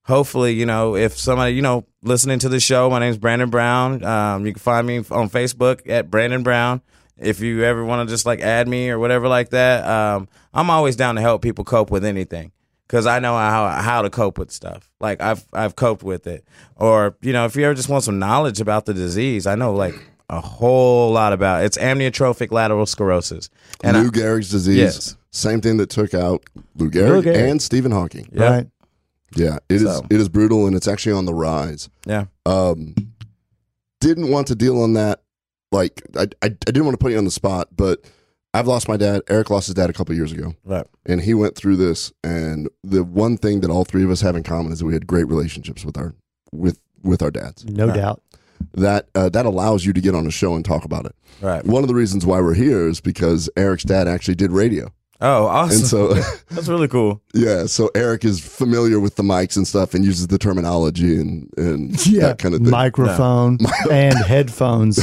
hopefully, 0.09 0.53
you 0.53 0.65
know, 0.65 0.95
if 0.95 1.17
somebody, 1.17 1.53
you 1.53 1.61
know, 1.61 1.85
listening 2.01 2.39
to 2.39 2.49
the 2.49 2.59
show, 2.59 2.89
my 2.89 2.99
name's 2.99 3.17
Brandon 3.17 3.49
Brown. 3.49 4.03
Um, 4.03 4.45
you 4.45 4.51
can 4.53 4.59
find 4.59 4.85
me 4.85 4.97
on 4.97 5.29
Facebook 5.29 5.87
at 5.89 6.11
Brandon 6.11 6.43
Brown. 6.43 6.81
If 7.17 7.39
you 7.39 7.63
ever 7.63 7.83
want 7.85 8.07
to 8.07 8.13
just 8.13 8.25
like 8.25 8.41
add 8.41 8.67
me 8.67 8.89
or 8.89 8.99
whatever 8.99 9.27
like 9.27 9.49
that, 9.51 9.85
um, 9.87 10.27
I'm 10.53 10.69
always 10.69 10.95
down 10.95 11.15
to 11.15 11.21
help 11.21 11.41
people 11.41 11.63
cope 11.63 11.91
with 11.91 12.03
anything 12.05 12.51
because 12.87 13.05
I 13.05 13.19
know 13.19 13.33
how 13.37 13.67
how 13.81 14.01
to 14.01 14.09
cope 14.09 14.37
with 14.37 14.51
stuff. 14.51 14.89
Like 14.99 15.21
I've 15.21 15.45
I've 15.53 15.75
coped 15.75 16.01
with 16.03 16.27
it. 16.27 16.45
Or 16.75 17.15
you 17.21 17.33
know, 17.33 17.45
if 17.45 17.55
you 17.55 17.65
ever 17.65 17.73
just 17.73 17.89
want 17.89 18.03
some 18.05 18.19
knowledge 18.19 18.61
about 18.61 18.85
the 18.85 18.93
disease, 18.93 19.47
I 19.47 19.55
know 19.55 19.73
like 19.73 19.95
a 20.29 20.39
whole 20.39 21.11
lot 21.11 21.33
about 21.33 21.63
it. 21.63 21.65
it's 21.65 21.77
amyotrophic 21.77 22.51
lateral 22.51 22.85
sclerosis. 22.85 23.49
and 23.83 23.97
Lou 23.97 24.07
I- 24.07 24.11
Gehrig's 24.11 24.49
disease. 24.49 24.77
Yes. 24.77 25.15
Same 25.31 25.59
thing 25.61 25.77
that 25.77 25.89
took 25.89 26.13
out 26.13 26.43
Lou 26.77 26.89
Gehrig, 26.89 27.09
Lou 27.09 27.21
Gehrig. 27.21 27.51
and 27.51 27.61
Stephen 27.61 27.91
Hawking. 27.91 28.29
Yeah. 28.31 28.49
Right. 28.49 28.67
Yeah, 29.35 29.57
it 29.69 29.75
is. 29.75 29.83
So. 29.83 30.05
It 30.09 30.19
is 30.19 30.29
brutal, 30.29 30.65
and 30.67 30.75
it's 30.75 30.87
actually 30.87 31.13
on 31.13 31.25
the 31.25 31.33
rise. 31.33 31.89
yeah, 32.05 32.25
Um, 32.45 32.95
didn't 34.01 34.29
want 34.31 34.47
to 34.47 34.55
deal 34.55 34.81
on 34.81 34.93
that. 34.93 35.21
Like, 35.71 36.01
I, 36.17 36.23
I, 36.41 36.47
I 36.47 36.49
didn't 36.49 36.85
want 36.85 36.93
to 36.99 37.03
put 37.03 37.11
you 37.11 37.17
on 37.17 37.25
the 37.25 37.31
spot, 37.31 37.67
but 37.75 37.99
I've 38.53 38.65
lost 38.67 38.87
my 38.87 38.97
dad. 38.97 39.21
Eric 39.29 39.49
lost 39.49 39.67
his 39.67 39.75
dad 39.75 39.89
a 39.89 39.93
couple 39.93 40.15
years 40.15 40.31
ago, 40.31 40.55
right. 40.65 40.87
and 41.05 41.21
he 41.21 41.33
went 41.35 41.55
through 41.55 41.75
this. 41.75 42.11
And 42.23 42.69
the 42.83 43.03
one 43.03 43.37
thing 43.37 43.59
that 43.61 43.69
all 43.69 43.85
three 43.85 44.03
of 44.03 44.09
us 44.09 44.21
have 44.21 44.35
in 44.35 44.43
common 44.43 44.71
is 44.71 44.79
that 44.79 44.85
we 44.85 44.93
had 44.93 45.05
great 45.05 45.27
relationships 45.27 45.85
with 45.85 45.97
our 45.97 46.15
with 46.51 46.79
with 47.03 47.21
our 47.21 47.29
dads. 47.31 47.65
No 47.65 47.85
Right. 47.87 47.95
doubt. 47.95 48.23
That 48.73 49.07
uh, 49.15 49.29
that 49.29 49.45
allows 49.45 49.85
you 49.85 49.93
to 49.93 50.01
get 50.01 50.15
on 50.15 50.25
a 50.25 50.31
show 50.31 50.55
and 50.55 50.65
talk 50.65 50.83
about 50.85 51.05
it. 51.05 51.15
Right. 51.41 51.63
One 51.65 51.83
of 51.83 51.87
the 51.87 51.95
reasons 51.95 52.25
why 52.25 52.41
we're 52.41 52.55
here 52.55 52.87
is 52.89 52.99
because 52.99 53.49
Eric's 53.55 53.83
dad 53.83 54.07
actually 54.07 54.35
did 54.35 54.51
radio, 54.51 54.91
Oh, 55.21 55.47
awesome. 55.47 55.79
and 55.79 55.87
so. 55.87 56.13
that's 56.49 56.67
really 56.69 56.87
cool. 56.87 57.21
Yeah, 57.33 57.67
so 57.67 57.91
Eric 57.93 58.25
is 58.25 58.39
familiar 58.39 58.99
with 58.99 59.15
the 59.15 59.21
mics 59.23 59.55
and 59.55 59.67
stuff 59.67 59.93
and 59.93 60.03
uses 60.03 60.27
the 60.27 60.39
terminology 60.39 61.19
and, 61.21 61.47
and 61.57 62.05
Yeah. 62.07 62.21
that 62.29 62.39
kind 62.39 62.55
of 62.55 62.61
thing. 62.61 62.71
Microphone 62.71 63.59
and 63.91 64.17
headphones 64.17 64.99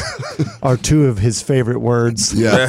are 0.63 0.77
two 0.77 1.05
of 1.07 1.19
his 1.19 1.41
favorite 1.41 1.79
words. 1.79 2.35
Yeah. 2.35 2.67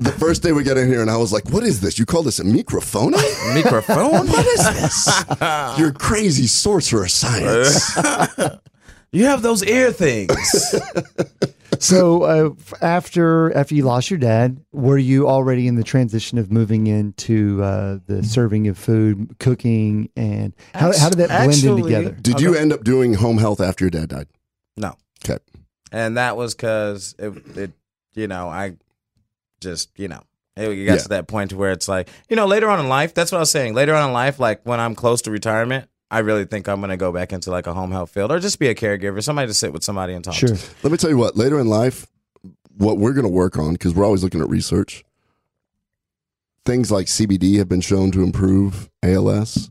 the 0.00 0.14
first 0.18 0.42
day 0.42 0.52
we 0.52 0.62
got 0.62 0.78
in 0.78 0.88
here 0.88 1.02
and 1.02 1.10
I 1.10 1.16
was 1.18 1.32
like, 1.32 1.50
what 1.50 1.64
is 1.64 1.80
this? 1.82 1.98
You 1.98 2.06
call 2.06 2.22
this 2.22 2.38
a 2.38 2.44
microphone? 2.44 3.10
Microphone? 3.52 4.26
what 4.28 4.46
is 4.46 4.64
this? 4.80 5.78
You're 5.78 5.92
crazy 5.92 6.46
sorcerer 6.46 7.08
science. 7.08 7.94
You 9.12 9.26
have 9.26 9.42
those 9.42 9.62
ear 9.64 9.92
things. 9.92 10.74
So 11.78 12.22
uh, 12.22 12.50
after 12.80 13.52
after 13.56 13.74
you 13.74 13.82
lost 13.82 14.08
your 14.08 14.18
dad, 14.18 14.64
were 14.70 14.98
you 14.98 15.26
already 15.26 15.66
in 15.66 15.74
the 15.74 15.82
transition 15.82 16.38
of 16.38 16.52
moving 16.52 16.86
into 16.86 17.60
uh, 17.60 17.98
the 18.06 18.22
serving 18.22 18.68
of 18.68 18.78
food, 18.78 19.36
cooking, 19.40 20.08
and 20.14 20.54
how, 20.74 20.96
how 20.96 21.08
did 21.08 21.18
that 21.18 21.28
blend 21.44 21.64
in 21.64 21.82
together? 21.82 22.10
Did 22.12 22.40
you 22.40 22.54
end 22.54 22.72
up 22.72 22.84
doing 22.84 23.14
home 23.14 23.38
health 23.38 23.60
after 23.60 23.84
your 23.84 23.90
dad 23.90 24.10
died? 24.10 24.28
no. 24.76 24.94
Okay. 25.24 25.42
And 25.90 26.16
that 26.18 26.36
was 26.36 26.54
because 26.54 27.16
it, 27.18 27.32
it, 27.56 27.72
you 28.14 28.28
know, 28.28 28.48
I 28.48 28.76
just, 29.60 29.90
you 29.98 30.06
know, 30.06 30.22
it 30.56 30.86
got 30.86 30.92
Yeah. 30.92 30.96
to 30.98 31.08
that 31.08 31.26
point 31.26 31.50
to 31.50 31.56
where 31.56 31.72
it's 31.72 31.88
like, 31.88 32.08
you 32.28 32.36
know, 32.36 32.46
later 32.46 32.68
on 32.70 32.78
in 32.78 32.88
life, 32.88 33.12
that's 33.12 33.32
what 33.32 33.38
I 33.38 33.40
was 33.42 33.50
saying. 33.50 33.74
Later 33.74 33.94
on 33.94 34.06
in 34.08 34.12
life, 34.12 34.38
like 34.38 34.60
when 34.64 34.78
I'm 34.78 34.94
close 34.94 35.22
to 35.22 35.32
retirement, 35.32 35.88
I 36.12 36.18
really 36.18 36.44
think 36.44 36.68
I'm 36.68 36.80
going 36.80 36.90
to 36.90 36.98
go 36.98 37.10
back 37.10 37.32
into 37.32 37.50
like 37.50 37.66
a 37.66 37.72
home 37.72 37.90
health 37.90 38.10
field 38.10 38.30
or 38.30 38.38
just 38.38 38.58
be 38.58 38.68
a 38.68 38.74
caregiver, 38.74 39.22
somebody 39.22 39.48
to 39.48 39.54
sit 39.54 39.72
with 39.72 39.82
somebody 39.82 40.12
and 40.12 40.22
talk 40.22 40.34
to. 40.34 40.46
Sure. 40.46 40.56
to. 40.56 40.70
Let 40.82 40.92
me 40.92 40.98
tell 40.98 41.08
you 41.08 41.16
what, 41.16 41.38
later 41.38 41.58
in 41.58 41.68
life, 41.68 42.06
what 42.76 42.98
we're 42.98 43.14
going 43.14 43.24
to 43.24 43.30
work 43.30 43.56
on, 43.56 43.72
because 43.72 43.94
we're 43.94 44.04
always 44.04 44.22
looking 44.22 44.42
at 44.42 44.48
research, 44.50 45.04
things 46.66 46.92
like 46.92 47.06
CBD 47.06 47.56
have 47.56 47.68
been 47.68 47.80
shown 47.80 48.10
to 48.12 48.22
improve 48.22 48.90
ALS. 49.02 49.70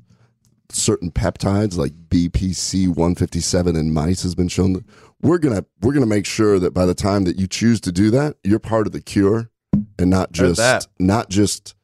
Certain 0.70 1.12
peptides 1.12 1.78
like 1.78 1.92
BPC 2.10 2.88
157 2.88 3.76
in 3.76 3.94
mice 3.94 4.24
has 4.24 4.34
been 4.34 4.48
shown. 4.48 4.74
That 4.74 4.86
we're 5.22 5.38
gonna 5.38 5.66
we're 5.82 5.94
gonna 5.94 6.06
make 6.06 6.26
sure 6.26 6.60
that 6.60 6.74
by 6.74 6.86
the 6.86 6.96
time 6.96 7.26
that 7.26 7.38
you 7.38 7.46
choose 7.46 7.82
to 7.82 7.92
do 7.92 8.10
that, 8.12 8.38
you're 8.44 8.58
part 8.58 8.88
of 8.88 8.94
the 8.94 9.02
cure 9.02 9.52
and 10.00 10.10
not 10.10 10.32
just 10.32 10.88
not 10.98 11.30
just 11.30 11.76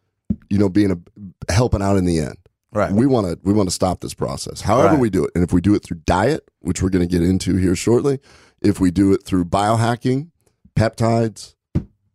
you 0.49 0.57
know 0.57 0.69
being 0.69 0.91
a 0.91 1.51
helping 1.51 1.81
out 1.81 1.97
in 1.97 2.05
the 2.05 2.19
end. 2.19 2.37
Right. 2.73 2.91
We 2.91 3.05
want 3.07 3.27
to 3.27 3.39
we 3.43 3.53
want 3.53 3.69
to 3.69 3.73
stop 3.73 4.01
this 4.01 4.13
process. 4.13 4.61
However 4.61 4.89
Right. 4.89 4.99
we 4.99 5.09
do 5.09 5.23
it, 5.25 5.31
and 5.35 5.43
if 5.43 5.53
we 5.53 5.61
do 5.61 5.73
it 5.73 5.83
through 5.83 6.01
diet, 6.05 6.47
which 6.59 6.81
we're 6.81 6.89
going 6.89 7.07
to 7.07 7.11
get 7.11 7.25
into 7.27 7.55
here 7.55 7.75
shortly, 7.75 8.19
if 8.61 8.79
we 8.79 8.91
do 8.91 9.13
it 9.13 9.23
through 9.23 9.45
biohacking, 9.45 10.29
peptides, 10.75 11.55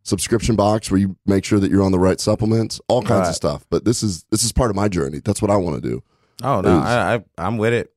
subscription 0.03 0.57
box 0.57 0.91
where 0.91 1.01
you 1.01 1.17
make 1.27 1.45
sure 1.45 1.59
that 1.61 1.71
you're 1.71 1.83
on 1.83 1.93
the 1.93 1.99
right 1.99 2.21
supplements, 2.21 2.81
all 2.89 3.03
kinds 3.03 3.29
of 3.29 3.35
stuff. 3.35 3.65
But 3.71 3.85
this 3.85 4.03
is 4.03 4.25
this 4.31 4.45
is 4.45 4.53
part 4.53 4.71
of 4.71 4.77
my 4.77 4.89
journey. 4.89 5.21
That's 5.25 5.41
what 5.41 5.51
I 5.51 5.57
want 5.57 5.83
to 5.83 5.89
do. 5.89 6.03
Oh, 6.43 6.61
no, 6.61 6.79
Is- 6.81 6.85
I, 6.85 7.15
I, 7.17 7.25
I'm 7.39 7.57
with 7.57 7.73
it. 7.73 7.93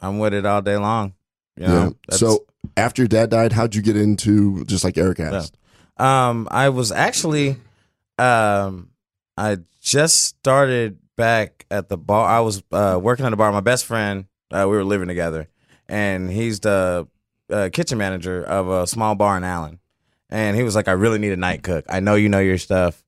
I'm 0.00 0.18
with 0.18 0.34
it 0.34 0.44
all 0.46 0.62
day 0.62 0.76
long. 0.76 1.14
You 1.56 1.66
know, 1.68 1.94
yeah. 2.10 2.16
So 2.16 2.46
after 2.76 3.02
your 3.02 3.08
dad 3.08 3.30
died, 3.30 3.52
how'd 3.52 3.74
you 3.74 3.82
get 3.82 3.96
into 3.96 4.64
just 4.64 4.82
like 4.82 4.96
Eric 4.98 5.20
asked? 5.20 5.56
Um, 5.98 6.48
I 6.50 6.70
was 6.70 6.90
actually, 6.90 7.56
um, 8.18 8.88
I 9.36 9.58
just 9.80 10.22
started 10.24 10.98
back 11.22 11.66
at 11.70 11.88
the 11.88 11.96
bar. 11.96 12.28
I 12.28 12.40
was 12.40 12.64
uh, 12.72 12.98
working 13.00 13.24
at 13.24 13.32
a 13.32 13.36
bar. 13.36 13.52
My 13.52 13.60
best 13.60 13.86
friend, 13.86 14.24
uh, 14.50 14.66
we 14.68 14.76
were 14.76 14.82
living 14.82 15.06
together, 15.06 15.46
and 15.88 16.28
he's 16.28 16.58
the 16.58 17.06
uh, 17.48 17.68
kitchen 17.72 17.96
manager 17.96 18.42
of 18.42 18.68
a 18.68 18.88
small 18.88 19.14
bar 19.14 19.36
in 19.36 19.44
Allen. 19.44 19.78
And 20.30 20.56
he 20.56 20.64
was 20.64 20.74
like, 20.74 20.88
"I 20.88 20.92
really 20.92 21.20
need 21.20 21.30
a 21.30 21.36
night 21.36 21.62
cook. 21.62 21.84
I 21.88 22.00
know 22.00 22.16
you 22.16 22.28
know 22.28 22.40
your 22.40 22.58
stuff. 22.58 23.04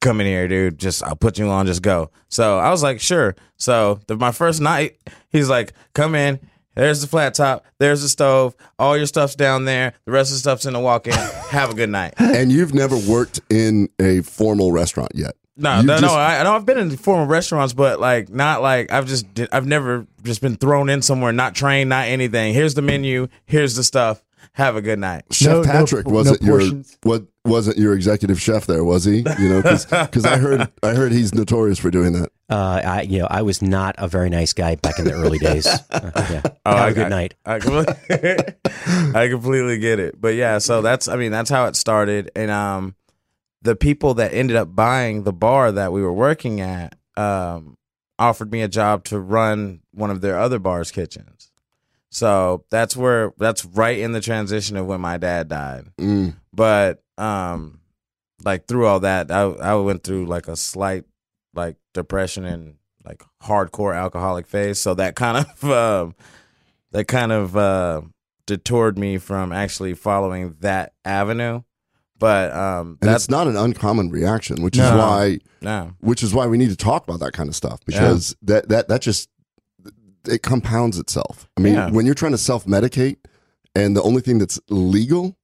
Come 0.00 0.22
in 0.22 0.26
here, 0.26 0.48
dude. 0.48 0.78
Just 0.78 1.02
I'll 1.02 1.14
put 1.14 1.38
you 1.38 1.46
on. 1.50 1.66
Just 1.66 1.82
go." 1.82 2.10
So 2.30 2.58
I 2.58 2.70
was 2.70 2.82
like, 2.82 3.02
"Sure." 3.02 3.36
So 3.58 4.00
the, 4.06 4.16
my 4.16 4.32
first 4.32 4.62
night, 4.62 4.96
he's 5.28 5.50
like, 5.50 5.74
"Come 5.92 6.14
in." 6.14 6.40
There's 6.74 7.02
the 7.02 7.06
flat 7.06 7.34
top. 7.34 7.66
There's 7.78 8.00
the 8.00 8.08
stove. 8.08 8.56
All 8.78 8.96
your 8.96 9.04
stuff's 9.04 9.34
down 9.34 9.66
there. 9.66 9.92
The 10.06 10.12
rest 10.12 10.30
of 10.30 10.36
the 10.36 10.38
stuff's 10.38 10.64
in 10.64 10.72
the 10.72 10.80
walk-in. 10.80 11.12
Have 11.12 11.70
a 11.70 11.74
good 11.74 11.90
night. 11.90 12.14
and 12.18 12.50
you've 12.50 12.72
never 12.72 12.96
worked 12.96 13.40
in 13.50 13.90
a 14.00 14.22
formal 14.22 14.72
restaurant 14.72 15.10
yet. 15.14 15.34
No, 15.56 15.80
You 15.80 15.86
no, 15.86 15.98
just- 15.98 16.02
no. 16.14 16.18
I, 16.18 16.40
I 16.40 16.42
know 16.44 16.54
I've 16.54 16.64
been 16.66 16.78
in 16.78 16.96
formal 16.96 17.26
restaurants, 17.26 17.74
but 17.74 18.00
like 18.00 18.28
not 18.30 18.62
like 18.62 18.90
I've 18.92 19.06
just 19.06 19.32
did, 19.34 19.48
I've 19.52 19.66
never 19.66 20.06
just 20.22 20.40
been 20.40 20.56
thrown 20.56 20.88
in 20.88 21.02
somewhere, 21.02 21.32
not 21.32 21.54
trained, 21.54 21.90
not 21.90 22.06
anything. 22.06 22.54
Here's 22.54 22.74
the 22.74 22.82
menu. 22.82 23.28
Here's 23.44 23.74
the 23.74 23.84
stuff. 23.84 24.22
Have 24.54 24.76
a 24.76 24.82
good 24.82 24.98
night. 24.98 25.22
Chef 25.30 25.48
No- 25.50 25.62
no- 25.62 25.64
Patrick 25.70 26.06
no 26.06 26.14
wasn't 26.14 26.42
your 26.42 26.60
what 27.04 27.24
wasn't 27.44 27.76
your 27.78 27.94
executive 27.94 28.40
chef 28.40 28.66
there, 28.66 28.82
was 28.84 29.04
he? 29.04 29.18
You 29.38 29.48
know, 29.48 29.62
because 29.62 29.86
I 30.26 30.36
heard 30.38 30.68
I 30.82 30.94
heard 30.94 31.12
he's 31.12 31.34
notorious 31.34 31.78
for 31.78 31.90
doing 31.90 32.12
that. 32.14 32.30
Uh, 32.50 32.80
I, 32.84 33.02
you 33.02 33.18
know, 33.20 33.26
I 33.30 33.42
was 33.42 33.62
not 33.62 33.94
a 33.98 34.08
very 34.08 34.28
nice 34.30 34.52
guy 34.52 34.74
back 34.76 34.98
in 34.98 35.04
the 35.06 35.12
early 35.12 35.38
days. 35.38 35.66
Uh, 35.90 36.10
yeah. 36.30 36.42
Oh, 36.66 36.76
Have 36.76 36.78
I- 36.86 36.88
a 36.88 36.94
good 36.94 37.06
I- 37.06 37.08
night. 37.08 37.34
I 37.46 37.58
completely, 37.60 37.94
I 39.14 39.28
completely 39.28 39.78
get 39.78 39.98
it. 40.00 40.20
But 40.20 40.34
yeah, 40.34 40.58
so 40.58 40.82
that's 40.82 41.08
I 41.08 41.16
mean 41.16 41.30
that's 41.32 41.50
how 41.50 41.66
it 41.66 41.76
started, 41.76 42.30
and 42.34 42.50
um, 42.50 42.94
the 43.62 43.76
people 43.76 44.14
that 44.14 44.34
ended 44.34 44.56
up 44.56 44.74
buying 44.74 45.22
the 45.22 45.32
bar 45.32 45.72
that 45.72 45.92
we 45.92 46.02
were 46.02 46.12
working 46.12 46.60
at 46.60 46.96
um 47.16 47.76
offered 48.18 48.52
me 48.52 48.62
a 48.62 48.68
job 48.68 49.04
to 49.04 49.18
run 49.18 49.80
one 49.92 50.10
of 50.10 50.20
their 50.20 50.38
other 50.38 50.58
bars' 50.58 50.90
kitchens. 50.90 51.50
So 52.10 52.64
that's 52.70 52.96
where 52.96 53.32
that's 53.38 53.64
right 53.64 53.98
in 53.98 54.12
the 54.12 54.20
transition 54.20 54.76
of 54.76 54.86
when 54.86 55.00
my 55.00 55.16
dad 55.16 55.48
died. 55.48 55.86
Mm. 55.98 56.36
But 56.52 57.02
um, 57.16 57.80
like 58.44 58.66
through 58.66 58.86
all 58.86 59.00
that, 59.00 59.30
I 59.30 59.42
I 59.42 59.74
went 59.76 60.04
through 60.04 60.26
like 60.26 60.46
a 60.46 60.56
slight 60.56 61.04
like 61.54 61.76
depression 61.94 62.44
and 62.44 62.76
like 63.04 63.22
hardcore 63.42 63.96
alcoholic 63.96 64.46
phase. 64.46 64.78
So 64.78 64.94
that 64.94 65.16
kind 65.16 65.38
of 65.38 65.64
um, 65.70 66.14
that 66.92 67.08
kind 67.08 67.32
of 67.32 67.56
uh, 67.56 68.02
detoured 68.46 68.98
me 68.98 69.18
from 69.18 69.50
actually 69.50 69.94
following 69.94 70.56
that 70.60 70.92
avenue. 71.04 71.62
But 72.22 72.52
um, 72.54 72.98
And 73.00 73.10
that's 73.10 73.24
it's 73.24 73.30
not 73.30 73.48
an 73.48 73.56
uncommon 73.56 74.10
reaction, 74.10 74.62
which 74.62 74.76
is 74.78 74.88
why 74.90 75.40
no, 75.60 75.92
which 75.98 76.22
is 76.22 76.32
why 76.32 76.46
we 76.46 76.56
need 76.56 76.70
to 76.70 76.76
talk 76.76 77.02
about 77.08 77.18
that 77.18 77.32
kind 77.32 77.48
of 77.48 77.56
stuff 77.56 77.80
because 77.84 78.36
that 78.42 78.68
that 78.68 78.86
that 78.88 79.02
just 79.02 79.28
it 80.28 80.42
compounds 80.42 80.98
itself. 81.00 81.48
I 81.56 81.60
mean, 81.60 81.74
Yeah. 81.74 81.90
when 81.90 82.06
you're 82.06 82.14
trying 82.14 82.30
to 82.30 82.38
self 82.38 82.64
medicate 82.64 83.16
and 83.74 83.96
the 83.96 84.02
only 84.02 84.20
thing 84.22 84.38
that's 84.38 84.60
legal 84.68 85.36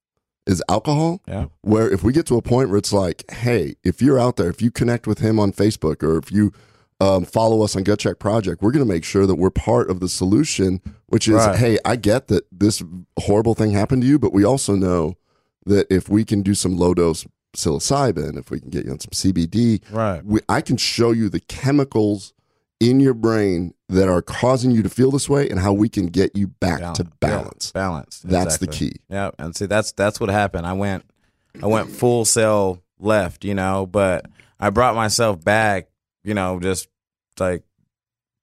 is 0.47 0.63
alcohol, 0.69 1.21
yeah, 1.27 1.47
where 1.61 1.91
if 1.91 2.01
we 2.01 2.13
get 2.13 2.25
to 2.27 2.37
a 2.37 2.41
point 2.41 2.69
where 2.69 2.77
it's 2.77 2.93
like, 2.93 3.29
hey, 3.29 3.75
if 3.83 4.01
you're 4.01 4.17
out 4.17 4.37
there, 4.37 4.49
if 4.49 4.61
you 4.61 4.71
connect 4.71 5.05
with 5.05 5.19
him 5.19 5.37
on 5.37 5.51
Facebook 5.51 6.01
or 6.01 6.17
if 6.17 6.31
you 6.31 6.53
um, 7.01 7.25
follow 7.25 7.61
us 7.61 7.75
on 7.75 7.83
Gut 7.83 7.99
Check 7.99 8.19
Project, 8.19 8.61
we're 8.61 8.71
going 8.71 8.85
to 8.85 8.93
make 8.93 9.03
sure 9.03 9.25
that 9.25 9.35
we're 9.35 9.49
part 9.49 9.89
of 9.89 9.99
the 9.99 10.07
solution, 10.09 10.81
which 11.07 11.27
is, 11.27 11.35
Right. 11.35 11.55
hey, 11.57 11.77
I 11.85 11.95
get 11.97 12.27
that 12.29 12.45
this 12.51 12.81
horrible 13.19 13.53
thing 13.53 13.71
happened 13.71 14.01
to 14.03 14.07
you, 14.07 14.17
but 14.17 14.31
we 14.33 14.43
also 14.45 14.75
know 14.75 15.15
that 15.69 15.87
if 15.89 16.09
we 16.09 16.25
can 16.25 16.41
do 16.41 16.53
some 16.53 16.77
low 16.77 16.93
dose 16.93 17.25
psilocybin, 17.55 18.37
if 18.37 18.51
we 18.51 18.59
can 18.59 18.69
get 18.69 18.85
you 18.85 18.91
on 18.91 18.99
some 18.99 19.11
CBD, 19.11 19.81
right, 19.91 20.23
we, 20.25 20.41
I 20.49 20.61
can 20.61 20.77
show 20.77 21.11
you 21.11 21.29
the 21.29 21.39
chemicals 21.39 22.33
in 22.79 22.99
your 22.99 23.13
brain 23.13 23.73
that 23.89 24.07
are 24.07 24.21
causing 24.21 24.71
you 24.71 24.83
to 24.83 24.89
feel 24.89 25.11
this 25.11 25.27
way 25.27 25.49
and 25.49 25.59
how 25.59 25.73
we 25.73 25.89
can 25.89 26.07
get 26.07 26.35
you 26.35 26.47
back 26.47 26.93
to 26.93 27.03
balance. 27.19 27.71
balance. 27.71 28.19
That's 28.19 28.57
the 28.57 28.67
key. 28.67 28.93
Yeah, 29.09 29.31
and 29.37 29.55
see 29.55 29.65
that's 29.65 29.91
that's 29.93 30.19
what 30.19 30.29
happened. 30.29 30.65
I 30.65 30.73
went 30.73 31.05
I 31.61 31.67
went 31.67 31.89
full 31.89 32.25
cell 32.25 32.81
left, 32.99 33.43
you 33.43 33.53
know, 33.53 33.85
but 33.85 34.25
I 34.59 34.69
brought 34.69 34.95
myself 34.95 35.43
back, 35.43 35.89
you 36.23 36.33
know, 36.33 36.59
just 36.59 36.87
like 37.39 37.63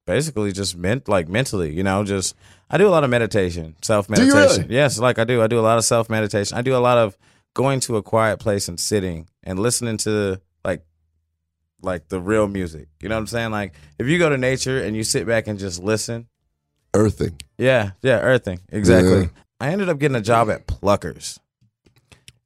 basically 0.07 0.53
just 0.53 0.77
meant 0.77 1.09
like 1.09 1.29
mentally, 1.29 1.73
you 1.75 1.83
know, 1.83 2.05
just 2.05 2.35
I 2.71 2.79
do 2.79 2.89
a 2.89 2.91
lot 2.91 3.05
of 3.05 3.11
meditation, 3.11 3.77
self 3.83 4.09
you 4.09 4.17
really? 4.17 4.35
meditation. 4.35 4.67
Yes, 4.71 4.99
like 4.99 5.19
I 5.19 5.25
do. 5.25 5.41
I 5.43 5.47
do 5.47 5.59
a 5.59 5.63
lot 5.63 5.79
of 5.79 5.85
self 5.85 6.11
meditation. 6.11 6.57
I 6.59 6.63
do 6.63 6.75
a 6.77 6.79
lot 6.79 6.99
of 6.99 7.17
going 7.55 7.81
to 7.81 7.97
a 7.97 8.03
quiet 8.03 8.39
place 8.39 8.69
and 8.69 8.79
sitting 8.79 9.29
and 9.45 9.59
listening 9.59 9.97
to 9.99 10.41
like 10.65 10.83
like 11.83 12.09
the 12.09 12.21
real 12.21 12.49
music. 12.49 12.89
You 13.01 13.09
know 13.09 13.15
what 13.15 13.21
I'm 13.21 13.27
saying? 13.29 13.51
Like 13.53 13.75
if 13.99 14.07
you 14.09 14.19
go 14.19 14.29
to 14.29 14.37
nature 14.39 14.83
and 14.83 14.97
you 14.97 15.05
sit 15.05 15.27
back 15.27 15.47
and 15.47 15.59
just 15.59 15.83
listen, 15.83 16.27
Earthing. 16.93 17.41
yeah, 17.59 17.93
yeah, 18.03 18.19
earthing. 18.21 18.61
Exactly. 18.71 19.21
Yeah. 19.23 19.29
I 19.61 19.69
ended 19.71 19.89
up 19.89 19.99
getting 19.99 20.17
a 20.17 20.21
job 20.21 20.51
at 20.51 20.67
Pluckers. 20.67 21.39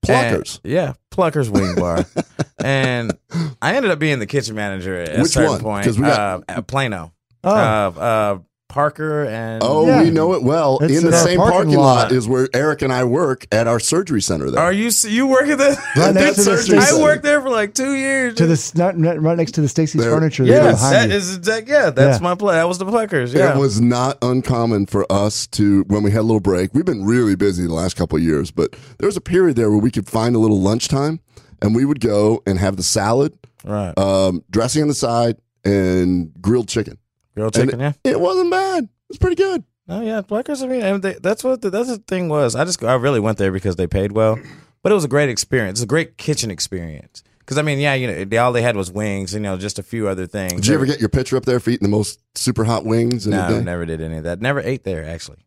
Pluckers. 0.05 0.61
And- 0.63 0.73
yeah, 0.73 0.93
Pluckers 1.11 1.49
Wing 1.49 1.75
Bar. 1.77 2.05
and 2.59 3.13
I 3.61 3.75
ended 3.75 3.91
up 3.91 3.99
being 3.99 4.19
the 4.19 4.27
kitchen 4.27 4.55
manager 4.55 4.97
at 5.01 5.17
a 5.17 5.23
Which 5.23 5.33
certain 5.33 5.51
one? 5.53 5.61
point. 5.61 5.87
we 5.87 6.03
got- 6.03 6.41
uh, 6.41 6.43
at 6.49 6.67
Plano. 6.67 7.13
Oh. 7.43 7.51
Uh, 7.51 8.01
uh, 8.01 8.39
Parker 8.71 9.25
and 9.25 9.63
Oh, 9.65 9.87
Yeah. 9.87 10.03
we 10.03 10.11
know 10.11 10.33
it 10.35 10.43
well. 10.43 10.79
It's 10.81 10.93
in 10.93 11.05
in 11.05 11.11
the 11.11 11.17
same 11.17 11.39
parking 11.39 11.53
parking 11.59 11.75
lot. 11.77 11.95
lot. 12.11 12.13
is 12.13 12.27
where 12.29 12.49
Eric 12.55 12.83
and 12.83 12.93
I 12.93 13.03
work 13.05 13.47
at 13.53 13.67
our 13.67 13.81
surgery 13.81 14.23
center 14.23 14.51
there. 14.51 14.61
Are 14.63 14.73
you 14.73 14.91
you 15.09 15.27
work 15.27 15.49
at 15.49 15.59
the 15.59 15.77
Right 15.97 16.15
next 16.15 16.37
to 16.37 16.45
the 16.51 16.57
surgery? 16.57 16.79
I 16.79 17.03
worked 17.03 17.25
there 17.25 17.41
for 17.43 17.51
like 17.51 17.75
two 17.75 17.95
years. 17.95 18.35
to 18.37 18.47
the 18.47 18.73
not, 18.77 18.97
not- 18.97 19.21
right 19.21 19.37
next 19.37 19.53
to 19.53 19.61
the 19.61 19.69
Stacy's 19.69 20.05
Furniture. 20.05 20.47
there 20.47 20.63
yes, 20.63 20.81
behind 20.81 21.11
that 21.11 21.17
exact. 21.17 21.69
Yeah, 21.69 21.91
that's 21.91 22.19
Yeah. 22.19 22.23
my 22.23 22.35
play. 22.37 22.55
That 22.55 22.69
was 22.69 22.79
the 22.79 22.87
Pluckers. 22.87 23.35
Yeah, 23.35 23.55
It 23.55 23.59
was 23.59 23.81
not 23.81 24.17
uncommon 24.23 24.87
for 24.87 25.05
us 25.13 25.47
to, 25.49 25.85
when 25.89 26.03
we 26.05 26.13
had 26.13 26.21
a 26.21 26.23
little 26.23 26.41
break, 26.41 26.71
we've 26.73 26.85
been 26.85 27.05
really 27.05 27.35
busy 27.35 27.67
the 27.67 27.75
last 27.75 27.97
couple 27.97 28.17
of 28.19 28.23
years, 28.23 28.51
but 28.51 28.77
there 28.99 29.07
was 29.09 29.17
a 29.17 29.21
period 29.21 29.57
there 29.57 29.71
where 29.71 29.81
we 29.81 29.91
could 29.91 30.09
find 30.09 30.37
a 30.37 30.39
little 30.39 30.61
lunchtime 30.61 31.19
and 31.61 31.75
we 31.75 31.85
would 31.85 32.01
go 32.01 32.41
and 32.47 32.59
have 32.59 32.77
the 32.77 32.83
salad, 32.85 33.33
right. 33.65 33.97
um, 33.99 34.43
dressing 34.51 34.81
on 34.83 34.89
the 34.89 34.95
side, 34.95 35.37
and 35.65 36.31
grilled 36.41 36.69
chicken. 36.69 36.97
Grilled 37.35 37.55
chicken. 37.55 37.81
and 37.81 37.97
yeah. 38.05 38.11
It 38.11 38.21
wasn't 38.21 38.51
bad. 38.51 38.85
It's 38.85 38.91
was 39.09 39.19
pretty 39.19 39.37
good. 39.37 39.65
Oh 39.89 40.03
yeah, 40.03 40.23
Pluckers. 40.23 40.63
I 40.63 40.67
mean, 40.69 40.83
and 40.83 41.03
they, 41.03 41.15
that's 41.15 41.43
what 41.43 41.63
the, 41.63 41.71
that's 41.71 41.89
the 41.89 41.99
thing 41.99 42.29
was. 42.29 42.55
I 42.55 42.65
just 42.65 42.83
I 42.85 42.95
really 42.95 43.21
went 43.21 43.39
there 43.39 43.51
because 43.51 43.77
they 43.77 43.87
paid 43.87 44.13
well, 44.13 44.39
but 44.83 44.93
it 44.93 44.95
was 44.95 45.05
a 45.05 45.09
great 45.09 45.29
experience. 45.29 45.81
It's 45.81 45.85
a 45.85 45.89
great 45.89 46.17
kitchen 46.17 46.51
experience. 46.51 47.25
Because 47.41 47.59
I 47.59 47.63
mean, 47.63 47.81
yeah, 47.81 47.95
you 47.95 48.07
know, 48.07 48.25
they, 48.25 48.39
all 48.39 48.53
they 48.53 48.63
had 48.63 48.77
was 48.77 48.93
wings, 48.93 49.35
you 49.35 49.41
know, 49.41 49.57
just 49.57 49.81
a 49.81 49.83
few 49.83 50.07
other 50.07 50.29
things. 50.29 50.53
Did 50.53 50.67
you 50.69 50.75
ever 50.75 50.87
get 50.87 51.01
your 51.01 51.09
picture 51.09 51.37
up 51.37 51.45
there 51.45 51.59
for 51.59 51.71
eating 51.71 51.85
the 51.85 51.91
most 51.91 52.21
super 52.37 52.63
hot 52.63 52.85
wings 52.85 53.27
in 53.27 53.33
No, 53.33 53.61
never 53.61 53.85
did 53.85 54.01
any 54.01 54.19
of 54.19 54.25
that. 54.25 54.41
Never 54.41 54.61
ate 54.61 54.85
there 54.85 55.05
actually. 55.05 55.39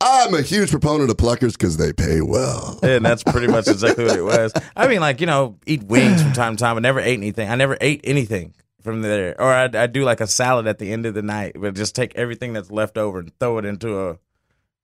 I'm 0.00 0.34
a 0.34 0.42
huge 0.42 0.70
proponent 0.70 1.10
of 1.10 1.16
Pluckers 1.16 1.52
because 1.52 1.76
they 1.76 1.92
pay 1.92 2.20
well. 2.20 2.78
And 2.82 3.04
that's 3.04 3.22
pretty 3.22 3.48
much 3.48 3.68
exactly 3.68 4.04
what 4.04 4.16
it 4.16 4.22
was. 4.22 4.52
I 4.76 4.88
mean, 4.88 5.00
like 5.00 5.20
you 5.20 5.26
know, 5.26 5.58
eat 5.66 5.84
wings 5.84 6.22
from 6.22 6.32
time 6.32 6.56
to 6.56 6.60
time. 6.62 6.76
I 6.76 6.80
never 6.80 7.00
ate 7.00 7.18
anything. 7.18 7.48
I 7.48 7.54
never 7.54 7.76
ate 7.80 8.00
anything 8.04 8.54
from 8.82 9.02
there. 9.02 9.40
Or 9.40 9.52
I 9.52 9.68
I 9.72 9.86
do 9.86 10.04
like 10.04 10.20
a 10.20 10.26
salad 10.26 10.66
at 10.66 10.78
the 10.78 10.92
end 10.92 11.06
of 11.06 11.14
the 11.14 11.22
night, 11.22 11.56
but 11.58 11.74
just 11.74 11.94
take 11.94 12.14
everything 12.16 12.52
that's 12.52 12.70
left 12.70 12.98
over 12.98 13.18
and 13.20 13.32
throw 13.38 13.58
it 13.58 13.64
into 13.64 14.08
a 14.08 14.18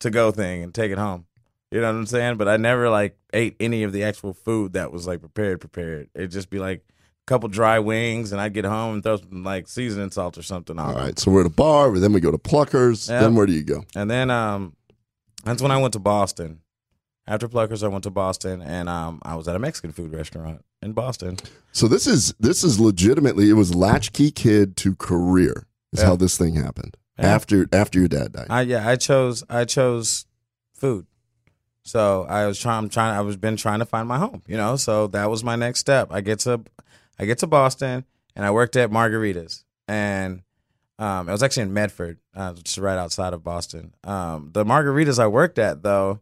to 0.00 0.10
go 0.10 0.30
thing 0.30 0.62
and 0.62 0.74
take 0.74 0.92
it 0.92 0.98
home. 0.98 1.26
You 1.70 1.80
know 1.80 1.92
what 1.92 1.98
I'm 1.98 2.06
saying? 2.06 2.36
But 2.36 2.48
I 2.48 2.56
never 2.56 2.88
like 2.90 3.16
ate 3.32 3.56
any 3.58 3.82
of 3.82 3.92
the 3.92 4.04
actual 4.04 4.34
food 4.34 4.74
that 4.74 4.92
was 4.92 5.06
like 5.06 5.20
prepared. 5.20 5.60
Prepared. 5.60 6.08
It'd 6.14 6.30
just 6.30 6.50
be 6.50 6.58
like 6.58 6.84
a 6.88 7.26
couple 7.26 7.48
dry 7.48 7.78
wings, 7.80 8.32
and 8.32 8.40
I'd 8.40 8.54
get 8.54 8.64
home 8.64 8.94
and 8.94 9.02
throw 9.02 9.16
some 9.16 9.42
like 9.42 9.66
seasoning 9.66 10.10
salt 10.10 10.38
or 10.38 10.42
something 10.42 10.78
on. 10.78 10.94
All 10.94 11.00
right, 11.00 11.18
so 11.18 11.30
we're 11.30 11.40
at 11.40 11.46
a 11.46 11.50
bar, 11.50 11.90
but 11.90 12.00
then 12.00 12.12
we 12.12 12.20
go 12.20 12.30
to 12.30 12.38
Pluckers. 12.38 13.10
Yeah. 13.10 13.20
Then 13.20 13.34
where 13.34 13.46
do 13.46 13.52
you 13.52 13.64
go? 13.64 13.84
And 13.96 14.10
then 14.10 14.30
um, 14.30 14.74
that's 15.46 15.62
when 15.62 15.70
I 15.70 15.78
went 15.78 15.92
to 15.94 15.98
Boston. 15.98 16.60
After 17.28 17.48
Pluckers, 17.48 17.82
I 17.82 17.88
went 17.88 18.04
to 18.04 18.10
Boston, 18.10 18.62
and 18.62 18.88
um, 18.88 19.20
I 19.24 19.34
was 19.34 19.48
at 19.48 19.56
a 19.56 19.58
Mexican 19.58 19.90
food 19.90 20.12
restaurant 20.12 20.64
in 20.80 20.92
Boston. 20.92 21.38
So 21.72 21.88
this 21.88 22.06
is 22.06 22.32
this 22.38 22.62
is 22.62 22.78
legitimately 22.78 23.50
it 23.50 23.54
was 23.54 23.74
latchkey 23.74 24.30
kid 24.30 24.76
to 24.78 24.94
career 24.94 25.66
is 25.92 26.00
Yeah. 26.00 26.06
how 26.06 26.16
this 26.16 26.38
thing 26.38 26.54
happened 26.54 26.96
Yeah. 27.18 27.26
after 27.34 27.66
after 27.72 27.98
your 27.98 28.06
dad 28.08 28.32
died. 28.32 28.46
I 28.50 28.60
yeah, 28.62 28.86
I 28.86 28.94
chose 28.96 29.42
I 29.48 29.64
chose 29.64 30.26
food. 30.74 31.06
So 31.82 32.26
I 32.28 32.46
was 32.46 32.58
trying 32.60 32.84
I'm 32.84 32.88
trying 32.88 33.16
I 33.16 33.20
was 33.22 33.36
been 33.36 33.56
trying 33.56 33.78
to 33.80 33.86
find 33.86 34.06
my 34.06 34.18
home, 34.18 34.42
you 34.46 34.56
know. 34.56 34.76
So 34.76 35.06
that 35.08 35.28
was 35.30 35.42
my 35.42 35.56
next 35.56 35.80
step. 35.80 36.08
I 36.12 36.20
get 36.20 36.38
to 36.40 36.60
I 37.18 37.24
get 37.24 37.38
to 37.38 37.46
Boston 37.48 38.04
and 38.36 38.44
I 38.44 38.50
worked 38.52 38.76
at 38.76 38.90
Margaritas. 38.90 39.64
And 39.88 40.42
um, 40.98 41.28
it 41.28 41.32
was 41.32 41.42
actually 41.42 41.64
in 41.64 41.74
Medford, 41.74 42.18
uh, 42.34 42.54
just 42.54 42.78
right 42.78 42.98
outside 42.98 43.34
of 43.34 43.44
Boston. 43.44 43.94
Um, 44.04 44.50
the 44.52 44.64
margaritas 44.64 45.18
I 45.18 45.26
worked 45.26 45.58
at 45.58 45.82
though 45.82 46.20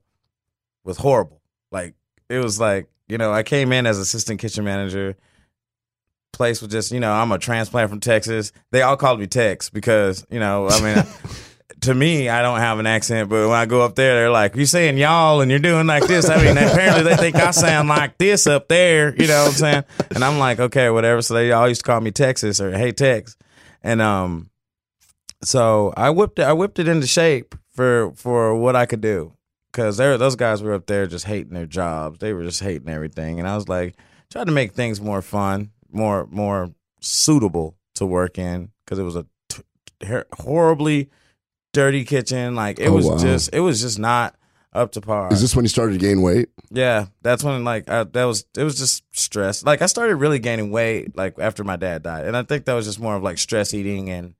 was 0.82 0.98
horrible. 0.98 1.40
Like 1.70 1.94
it 2.28 2.38
was 2.38 2.58
like 2.58 2.88
you 3.08 3.18
know 3.18 3.32
I 3.32 3.42
came 3.42 3.72
in 3.72 3.86
as 3.86 3.98
assistant 3.98 4.40
kitchen 4.40 4.64
manager. 4.64 5.16
Place 6.32 6.60
was 6.60 6.72
just 6.72 6.90
you 6.90 6.98
know 6.98 7.12
I'm 7.12 7.30
a 7.30 7.38
transplant 7.38 7.90
from 7.90 8.00
Texas. 8.00 8.52
They 8.72 8.82
all 8.82 8.96
called 8.96 9.20
me 9.20 9.26
Tex 9.26 9.70
because 9.70 10.26
you 10.30 10.40
know 10.40 10.68
I 10.68 10.80
mean. 10.80 11.04
to 11.80 11.94
me, 11.94 12.28
I 12.28 12.40
don't 12.42 12.60
have 12.60 12.78
an 12.78 12.86
accent, 12.86 13.28
but 13.28 13.48
when 13.48 13.56
I 13.56 13.66
go 13.66 13.82
up 13.82 13.94
there, 13.94 14.14
they're 14.14 14.30
like, 14.30 14.56
"You 14.56 14.64
saying 14.64 14.96
y'all 14.96 15.40
and 15.40 15.50
you're 15.50 15.60
doing 15.60 15.86
like 15.86 16.06
this." 16.06 16.28
I 16.28 16.42
mean, 16.42 16.56
apparently 16.56 17.02
they 17.04 17.16
think 17.16 17.36
I 17.36 17.50
sound 17.50 17.88
like 17.88 18.16
this 18.16 18.46
up 18.46 18.68
there. 18.68 19.14
You 19.14 19.26
know 19.26 19.42
what 19.42 19.48
I'm 19.48 19.54
saying? 19.54 19.84
And 20.14 20.24
I'm 20.24 20.38
like, 20.38 20.60
okay, 20.60 20.88
whatever. 20.90 21.20
So 21.20 21.34
they 21.34 21.52
all 21.52 21.68
used 21.68 21.82
to 21.82 21.86
call 21.86 22.00
me 22.00 22.10
Texas 22.10 22.60
or 22.60 22.76
Hey 22.76 22.92
Tex, 22.92 23.36
and 23.82 24.00
um, 24.00 24.50
so 25.44 25.92
I 25.96 26.10
whipped 26.10 26.38
it. 26.38 26.42
I 26.42 26.52
whipped 26.52 26.78
it 26.78 26.88
into 26.88 27.06
shape 27.06 27.54
for 27.74 28.12
for 28.16 28.54
what 28.56 28.74
I 28.76 28.86
could 28.86 29.00
do 29.00 29.32
because 29.72 29.96
there 29.96 30.16
those 30.18 30.36
guys 30.36 30.62
were 30.62 30.74
up 30.74 30.86
there 30.86 31.06
just 31.06 31.24
hating 31.26 31.54
their 31.54 31.66
jobs. 31.66 32.18
They 32.18 32.32
were 32.32 32.42
just 32.44 32.60
hating 32.60 32.88
everything, 32.88 33.38
and 33.38 33.48
I 33.48 33.54
was 33.56 33.68
like, 33.68 33.96
tried 34.30 34.46
to 34.46 34.52
make 34.52 34.72
things 34.72 35.00
more 35.00 35.22
fun, 35.22 35.70
more 35.90 36.26
more 36.30 36.72
suitable 37.00 37.76
to 37.96 38.06
work 38.06 38.38
in 38.38 38.70
because 38.84 38.98
it 38.98 39.02
was 39.04 39.16
a 39.16 39.26
t- 39.48 39.62
horribly 40.38 41.10
dirty 41.72 42.04
kitchen. 42.04 42.54
Like 42.54 42.78
it 42.78 42.88
Oh, 42.88 42.94
was 42.94 43.06
wow. 43.06 43.18
just 43.18 43.50
it 43.52 43.60
was 43.60 43.80
just 43.80 43.98
not 43.98 44.36
up 44.72 44.92
to 44.92 45.00
par. 45.00 45.32
Is 45.32 45.40
this 45.40 45.54
when 45.54 45.64
you 45.64 45.68
started 45.68 45.92
to 45.92 45.98
gain 45.98 46.22
weight? 46.22 46.48
Yeah, 46.70 47.06
that's 47.22 47.44
when 47.44 47.62
like 47.64 47.88
I, 47.88 48.04
that 48.04 48.24
was 48.24 48.44
it 48.56 48.64
was 48.64 48.78
just 48.78 49.04
stress. 49.12 49.64
Like 49.64 49.82
I 49.82 49.86
started 49.86 50.16
really 50.16 50.38
gaining 50.38 50.70
weight 50.70 51.16
like 51.16 51.38
after 51.38 51.62
my 51.64 51.76
dad 51.76 52.02
died, 52.02 52.26
and 52.26 52.36
I 52.36 52.42
think 52.42 52.64
that 52.64 52.74
was 52.74 52.86
just 52.86 52.98
more 53.00 53.14
of 53.16 53.22
like 53.22 53.38
stress 53.38 53.74
eating 53.74 54.10
and 54.10 54.34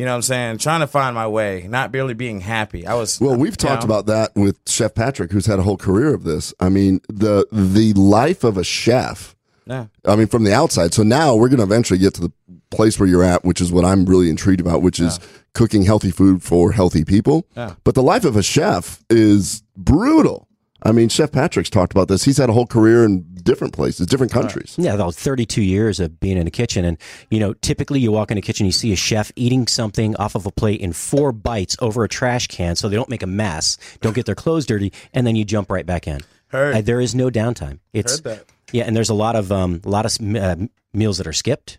you 0.00 0.06
know 0.06 0.12
what 0.12 0.16
I'm 0.16 0.22
saying, 0.22 0.58
trying 0.58 0.80
to 0.80 0.86
find 0.86 1.14
my 1.14 1.28
way, 1.28 1.66
not 1.68 1.92
barely 1.92 2.14
being 2.14 2.40
happy. 2.40 2.86
I 2.86 2.94
was 2.94 3.20
Well, 3.20 3.36
we've 3.36 3.58
talked 3.58 3.82
know, 3.82 3.94
about 3.94 4.06
that 4.06 4.34
with 4.34 4.58
Chef 4.66 4.94
Patrick, 4.94 5.30
who's 5.30 5.44
had 5.44 5.58
a 5.58 5.62
whole 5.62 5.76
career 5.76 6.14
of 6.14 6.24
this. 6.24 6.54
I 6.58 6.70
mean, 6.70 7.02
the 7.10 7.46
the 7.52 7.92
life 7.92 8.42
of 8.42 8.56
a 8.56 8.64
chef. 8.64 9.36
yeah, 9.66 9.88
I 10.06 10.16
mean, 10.16 10.26
from 10.26 10.44
the 10.44 10.54
outside. 10.54 10.94
So 10.94 11.02
now 11.02 11.36
we're 11.36 11.50
going 11.50 11.58
to 11.58 11.64
eventually 11.64 11.98
get 11.98 12.14
to 12.14 12.22
the 12.22 12.32
place 12.70 12.98
where 12.98 13.10
you're 13.10 13.22
at, 13.22 13.44
which 13.44 13.60
is 13.60 13.70
what 13.70 13.84
I'm 13.84 14.06
really 14.06 14.30
intrigued 14.30 14.62
about, 14.62 14.80
which 14.80 15.00
is 15.00 15.20
cooking 15.52 15.82
healthy 15.82 16.10
food 16.10 16.42
for 16.42 16.72
healthy 16.72 17.04
people. 17.04 17.46
Yeah. 17.54 17.74
But 17.84 17.94
the 17.94 18.02
life 18.02 18.24
of 18.24 18.36
a 18.36 18.42
chef 18.42 19.04
is 19.10 19.62
brutal. 19.76 20.48
I 20.82 20.92
mean, 20.92 21.08
Chef 21.08 21.30
Patrick's 21.32 21.70
talked 21.70 21.92
about 21.92 22.08
this. 22.08 22.24
He's 22.24 22.38
had 22.38 22.48
a 22.48 22.52
whole 22.52 22.66
career 22.66 23.04
in 23.04 23.22
different 23.42 23.72
places, 23.74 24.06
different 24.06 24.32
countries. 24.32 24.74
Yeah, 24.78 24.94
about 24.94 25.14
32 25.14 25.62
years 25.62 26.00
of 26.00 26.18
being 26.20 26.36
in 26.38 26.46
a 26.46 26.50
kitchen. 26.50 26.84
And, 26.84 26.96
you 27.30 27.38
know, 27.40 27.52
typically 27.54 28.00
you 28.00 28.12
walk 28.12 28.30
in 28.30 28.38
a 28.38 28.42
kitchen, 28.42 28.66
you 28.66 28.72
see 28.72 28.92
a 28.92 28.96
chef 28.96 29.30
eating 29.36 29.66
something 29.66 30.16
off 30.16 30.34
of 30.34 30.46
a 30.46 30.50
plate 30.50 30.80
in 30.80 30.92
four 30.92 31.32
bites 31.32 31.76
over 31.80 32.04
a 32.04 32.08
trash 32.08 32.46
can 32.46 32.76
so 32.76 32.88
they 32.88 32.96
don't 32.96 33.08
make 33.10 33.22
a 33.22 33.26
mess, 33.26 33.76
don't 34.00 34.14
get 34.14 34.26
their 34.26 34.34
clothes 34.34 34.66
dirty, 34.66 34.92
and 35.12 35.26
then 35.26 35.36
you 35.36 35.44
jump 35.44 35.70
right 35.70 35.86
back 35.86 36.06
in. 36.06 36.20
Heard. 36.48 36.74
Uh, 36.76 36.80
there 36.80 37.00
is 37.00 37.14
no 37.14 37.30
downtime. 37.30 37.78
It's, 37.92 38.16
Heard 38.16 38.24
that. 38.24 38.44
Yeah, 38.72 38.84
and 38.84 38.96
there's 38.96 39.10
a 39.10 39.14
lot 39.14 39.36
of 39.36 39.50
um, 39.52 39.80
a 39.84 39.88
lot 39.88 40.06
of 40.06 40.16
uh, 40.36 40.56
meals 40.92 41.18
that 41.18 41.26
are 41.26 41.32
skipped. 41.32 41.78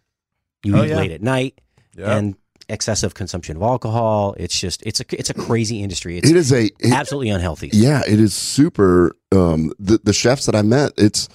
You 0.63 0.77
Oh, 0.77 0.83
eat 0.83 0.89
yeah. 0.89 0.97
late 0.97 1.11
at 1.11 1.21
night, 1.21 1.59
Yep. 1.97 2.07
and 2.07 2.35
excessive 2.71 3.13
consumption 3.13 3.57
of 3.57 3.63
alcohol. 3.63 4.33
It's 4.37 4.59
just 4.59 4.81
it's 4.85 4.99
a 4.99 5.05
it's 5.11 5.29
a 5.29 5.33
crazy 5.33 5.81
industry. 5.83 6.17
It's 6.17 6.29
It 6.29 6.35
is 6.35 6.51
a 6.51 6.65
it- 6.79 6.91
absolutely 6.91 7.29
unhealthy. 7.29 7.69
Yeah, 7.73 8.01
it 8.07 8.19
is 8.19 8.33
super. 8.33 9.15
Um, 9.31 9.71
the 9.79 9.99
the 10.03 10.13
chefs 10.13 10.45
that 10.45 10.55
I 10.55 10.61
met, 10.61 10.93
it's. 10.97 11.29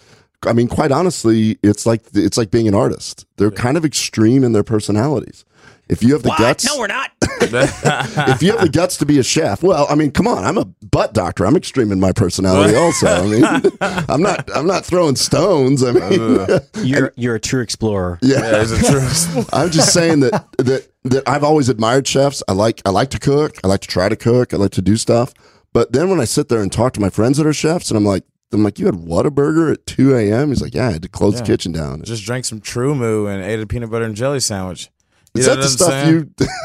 I 0.46 0.52
mean, 0.52 0.68
quite 0.68 0.92
honestly, 0.92 1.58
it's 1.62 1.86
like 1.86 2.02
it's 2.14 2.36
like 2.36 2.50
being 2.50 2.68
an 2.68 2.74
artist. 2.74 3.24
They're 3.36 3.50
kind 3.50 3.76
of 3.76 3.84
extreme 3.84 4.44
in 4.44 4.52
their 4.52 4.62
personalities. 4.62 5.44
If 5.88 6.02
you 6.02 6.14
have 6.14 6.22
the 6.22 6.30
What? 6.30 6.38
guts, 6.38 6.64
No, 6.66 6.78
we're 6.78 6.88
not. 6.88 7.10
if 7.40 8.42
you 8.42 8.50
have 8.52 8.60
the 8.62 8.68
guts 8.72 8.96
to 8.96 9.06
be 9.06 9.18
a 9.18 9.22
chef, 9.22 9.62
well, 9.62 9.86
I 9.88 9.94
mean, 9.94 10.10
come 10.10 10.26
on, 10.26 10.42
I'm 10.42 10.58
a 10.58 10.64
butt 10.64 11.12
doctor. 11.12 11.46
I'm 11.46 11.54
extreme 11.56 11.92
in 11.92 12.00
my 12.00 12.10
personality, 12.12 12.74
also. 12.74 13.06
I 13.06 13.26
mean, 13.26 13.44
I'm 14.08 14.22
not 14.22 14.48
I'm 14.54 14.66
not 14.66 14.84
throwing 14.84 15.16
stones. 15.16 15.84
I 15.84 15.92
mean, 15.92 16.46
You're 16.84 17.12
you're 17.16 17.34
a 17.36 17.40
true 17.40 17.60
explorer. 17.62 18.18
yeah. 18.22 18.38
yeah, 18.40 18.60
is 18.62 18.72
it 18.72 18.84
true? 18.86 19.44
I'm 19.52 19.70
just 19.70 19.92
saying 19.92 20.20
that 20.20 20.46
that 20.58 20.88
that 21.04 21.28
I've 21.28 21.44
always 21.44 21.68
admired 21.68 22.08
chefs. 22.08 22.42
I 22.48 22.52
like 22.52 22.82
I 22.84 22.90
like 22.90 23.10
to 23.10 23.18
cook. 23.18 23.58
I 23.62 23.68
like 23.68 23.80
to 23.82 23.88
try 23.88 24.08
to 24.08 24.16
cook. 24.16 24.52
I 24.52 24.56
like 24.56 24.72
to 24.72 24.82
do 24.82 24.96
stuff. 24.96 25.32
But 25.72 25.92
then 25.92 26.08
when 26.08 26.20
I 26.20 26.24
sit 26.24 26.48
there 26.48 26.62
and 26.62 26.72
talk 26.72 26.94
to 26.94 27.00
my 27.00 27.10
friends 27.10 27.36
that 27.38 27.46
are 27.46 27.52
chefs, 27.52 27.90
and 27.90 27.98
I'm 27.98 28.04
like, 28.04 28.24
I'm 28.52 28.62
like, 28.64 28.78
you 28.78 28.86
had 28.86 28.94
Whataburger 28.94 29.72
at 29.72 29.84
2 29.86 30.16
a.m. 30.16 30.48
He's 30.48 30.62
like, 30.62 30.74
yeah, 30.74 30.88
I 30.88 30.92
had 30.92 31.02
to 31.02 31.08
close 31.08 31.38
the 31.38 31.44
kitchen 31.44 31.70
down. 31.72 32.02
Just 32.02 32.24
drank 32.24 32.44
some 32.46 32.60
TruMoo 32.60 33.30
and 33.30 33.44
ate 33.44 33.60
a 33.60 33.66
peanut 33.66 33.90
butter 33.90 34.06
and 34.06 34.14
jelly 34.14 34.40
sandwich. 34.40 34.90
You 35.36 35.40
Is 35.40 35.46
that 35.46 35.56
the 35.56 35.68
stuff 35.68 35.88
saying? 35.88 36.14
you? 36.40 36.46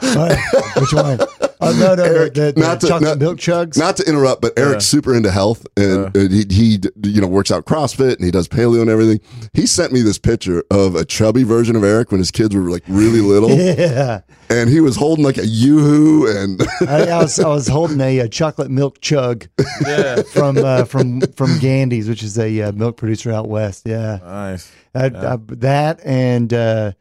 What? 0.00 0.36
Which 0.76 0.92
one? 0.92 1.18
Oh 1.62 1.72
no, 1.78 1.94
no, 1.94 2.02
Eric, 2.04 2.34
the, 2.34 2.52
the, 2.52 2.60
not 2.60 2.80
to- 2.80 2.88
chocolate 2.88 3.10
not- 3.10 3.18
milk 3.18 3.38
chugs. 3.38 3.78
Not 3.78 3.96
to 3.98 4.04
interrupt, 4.08 4.42
but 4.42 4.58
Eric's 4.58 4.86
super 4.86 5.14
into 5.14 5.30
health, 5.30 5.66
and 5.76 6.14
uh, 6.16 6.20
he, 6.28 6.44
he 6.50 6.78
you 7.04 7.20
know 7.20 7.26
works 7.26 7.50
out 7.50 7.64
CrossFit 7.64 8.16
and 8.16 8.24
he 8.24 8.30
does 8.30 8.48
paleo 8.48 8.80
and 8.82 8.90
everything. 8.90 9.20
He 9.54 9.66
sent 9.66 9.92
me 9.92 10.00
this 10.02 10.18
picture 10.18 10.64
of 10.70 10.96
a 10.96 11.04
chubby 11.04 11.44
version 11.44 11.76
of 11.76 11.84
Eric 11.84 12.10
when 12.10 12.18
his 12.18 12.30
kids 12.30 12.54
were 12.54 12.70
like 12.70 12.82
really 12.88 13.20
little, 13.20 13.50
yeah, 13.56 14.20
and 14.50 14.68
he 14.68 14.80
was 14.80 14.96
holding 14.96 15.24
like 15.24 15.38
a 15.38 15.46
yoo-hoo 15.46 16.26
and 16.26 16.60
I, 16.88 17.06
I 17.10 17.22
was 17.22 17.38
I 17.38 17.48
was 17.48 17.68
holding 17.68 18.00
a, 18.00 18.20
uh 18.22 18.28
chocolate 18.28 18.70
milk 18.70 19.00
chug 19.00 19.46
Yeah. 19.86 20.22
from 20.22 20.58
uh, 20.58 20.84
from 20.84 21.20
from 21.36 21.58
Gandy's, 21.58 22.08
which 22.08 22.22
is 22.22 22.38
a 22.38 22.62
uh, 22.62 22.72
milk 22.72 22.96
producer 22.96 23.32
out 23.32 23.48
west. 23.48 23.82
Yeah, 23.86 24.18
Nice. 24.22 24.70
I, 24.94 25.06
I, 25.06 25.36
that 25.48 26.00
and 26.04 26.52
uh, 26.52 26.92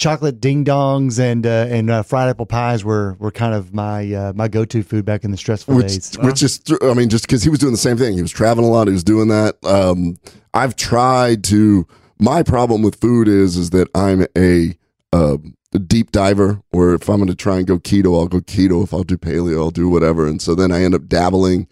chocolate 0.00 0.40
ding 0.40 0.64
dongs 0.64 1.20
and 1.20 1.46
uh, 1.46 1.66
and 1.68 1.90
uh, 1.90 2.02
fried 2.02 2.28
apple 2.28 2.46
pies 2.46 2.82
were 2.82 3.14
were 3.20 3.30
kind 3.30 3.54
of 3.54 3.72
my 3.74 4.12
uh, 4.12 4.32
my 4.34 4.48
go 4.48 4.64
to 4.64 4.82
food 4.82 5.04
back 5.04 5.22
in 5.24 5.30
the 5.30 5.36
stressful 5.36 5.76
which 5.76 5.86
days. 5.88 6.16
which 6.22 6.42
is 6.42 6.56
thr- 6.56 6.82
I 6.82 6.94
mean 6.94 7.10
just 7.10 7.26
because 7.26 7.42
he 7.42 7.50
was 7.50 7.58
doing 7.58 7.72
the 7.72 7.78
same 7.78 7.98
thing. 7.98 8.14
He 8.14 8.22
was 8.22 8.32
traveling 8.32 8.66
a 8.66 8.70
lot. 8.70 8.88
He 8.88 8.92
was 8.92 9.04
doing 9.04 9.28
that. 9.28 9.56
Um, 9.64 10.18
I've 10.54 10.74
tried 10.74 11.44
to. 11.44 11.86
My 12.18 12.42
problem 12.42 12.82
with 12.82 13.00
food 13.00 13.28
is 13.28 13.56
is 13.56 13.70
that 13.70 13.88
I'm 13.94 14.26
a, 14.36 14.76
um, 15.12 15.56
a 15.74 15.78
deep 15.78 16.10
diver. 16.10 16.62
Or 16.72 16.94
if 16.94 17.08
I'm 17.08 17.16
going 17.16 17.28
to 17.28 17.34
try 17.34 17.58
and 17.58 17.66
go 17.66 17.78
keto, 17.78 18.18
I'll 18.18 18.28
go 18.28 18.40
keto. 18.40 18.82
If 18.82 18.92
I'll 18.92 19.04
do 19.04 19.16
paleo, 19.16 19.58
I'll 19.58 19.70
do 19.70 19.88
whatever. 19.88 20.26
And 20.26 20.40
so 20.42 20.54
then 20.54 20.72
I 20.72 20.82
end 20.82 20.94
up 20.94 21.06
dabbling 21.06 21.66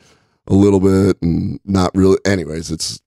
a 0.46 0.54
little 0.54 0.80
bit 0.80 1.20
and 1.20 1.60
not 1.64 1.90
really. 1.94 2.18
Anyways, 2.24 2.70
it's 2.70 3.02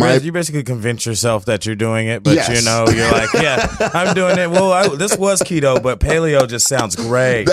my 0.00 0.14
you 0.16 0.32
basically 0.32 0.62
convince 0.64 1.04
yourself 1.06 1.44
that 1.46 1.66
you're 1.66 1.74
doing 1.76 2.08
it, 2.08 2.22
but 2.22 2.34
Yes. 2.34 2.48
you 2.48 2.64
know, 2.64 2.86
you're 2.88 3.10
like, 3.10 3.32
yeah, 3.34 3.66
I'm 3.94 4.14
doing 4.14 4.38
it. 4.38 4.50
Well, 4.50 4.72
I, 4.72 4.88
this 4.88 5.16
was 5.16 5.40
keto, 5.42 5.82
but 5.82 6.00
paleo 6.00 6.48
just 6.48 6.66
sounds 6.68 6.96
great. 6.96 7.48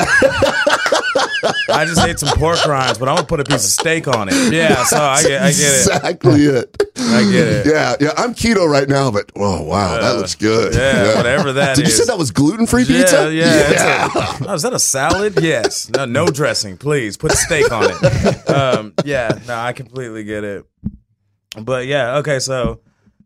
I 1.71 1.85
just 1.85 2.01
ate 2.01 2.19
some 2.19 2.37
pork 2.37 2.65
rinds, 2.65 2.97
but 2.97 3.07
I'm 3.07 3.15
gonna 3.15 3.27
put 3.27 3.39
a 3.39 3.43
piece 3.45 3.63
of 3.63 3.71
steak 3.71 4.07
on 4.07 4.27
it. 4.29 4.53
Yeah, 4.53 4.83
so 4.83 4.97
I 5.01 5.21
get, 5.23 5.41
I 5.41 5.51
get 5.51 5.59
it. 5.59 5.87
exactly 5.87 6.43
it. 6.45 6.75
I 6.97 7.21
get 7.31 7.47
it. 7.47 7.65
Yeah, 7.67 7.95
yeah. 7.99 8.11
I'm 8.17 8.33
keto 8.33 8.67
right 8.67 8.87
now, 8.89 9.09
but 9.11 9.31
oh 9.37 9.63
wow, 9.63 9.99
that 10.01 10.17
looks 10.17 10.35
good. 10.35 10.73
yeah, 10.73 11.15
whatever 11.15 11.53
that 11.53 11.75
Did 11.77 11.85
you 11.85 11.91
say 11.91 12.05
that 12.05 12.17
was 12.17 12.31
gluten 12.31 12.65
free 12.67 12.83
Yeah, 12.83 12.97
pizza? 13.01 13.33
yeah. 13.33 13.69
it's 13.71 14.41
a- 14.41 14.49
oh, 14.49 14.53
is 14.53 14.63
that 14.63 14.73
a 14.73 14.79
salad? 14.79 15.39
Yes. 15.41 15.89
No, 15.89 16.05
no 16.05 16.27
dressing, 16.27 16.77
please. 16.77 17.15
Put 17.15 17.31
steak 17.33 17.71
on 17.71 17.85
it. 17.89 18.49
Um, 18.49 18.93
yeah. 19.05 19.37
No, 19.47 19.55
I 19.55 19.73
completely 19.73 20.23
get 20.23 20.43
it. 20.43 20.65
But 21.57 21.87
yeah, 21.87 22.17
okay. 22.17 22.39
So 22.39 22.81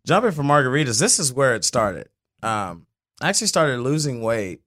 jumping 0.05 0.31
from 0.31 0.47
margaritas, 0.47 0.99
this 0.99 1.19
is 1.19 1.33
where 1.33 1.55
it 1.55 1.63
started. 1.63 2.09
Um, 2.41 2.87
I 3.21 3.29
actually 3.29 3.47
started 3.47 3.79
losing 3.79 4.21
weight 4.21 4.61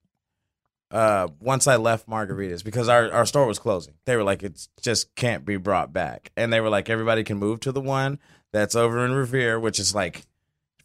uh, 0.91 1.29
once 1.41 1.67
I 1.67 1.77
left 1.77 2.09
margaritas 2.09 2.65
because 2.65 2.89
our, 2.89 3.11
our 3.13 3.27
store 3.27 3.47
was 3.47 3.59
closing. 3.59 3.95
They 4.05 4.17
were 4.17 4.23
like, 4.23 4.43
it 4.43 4.69
just 4.81 5.15
can't 5.15 5.45
be 5.45 5.57
brought 5.57 5.93
back, 5.93 6.31
and 6.37 6.53
they 6.53 6.61
were 6.61 6.71
like, 6.71 6.89
everybody 6.89 7.25
can 7.25 7.39
move 7.39 7.61
to 7.61 7.73
the 7.73 7.81
one 7.81 8.19
that's 8.53 8.75
over 8.75 9.05
in 9.05 9.13
Revere, 9.13 9.59
which 9.59 9.79
is 9.79 9.95
like 9.95 10.23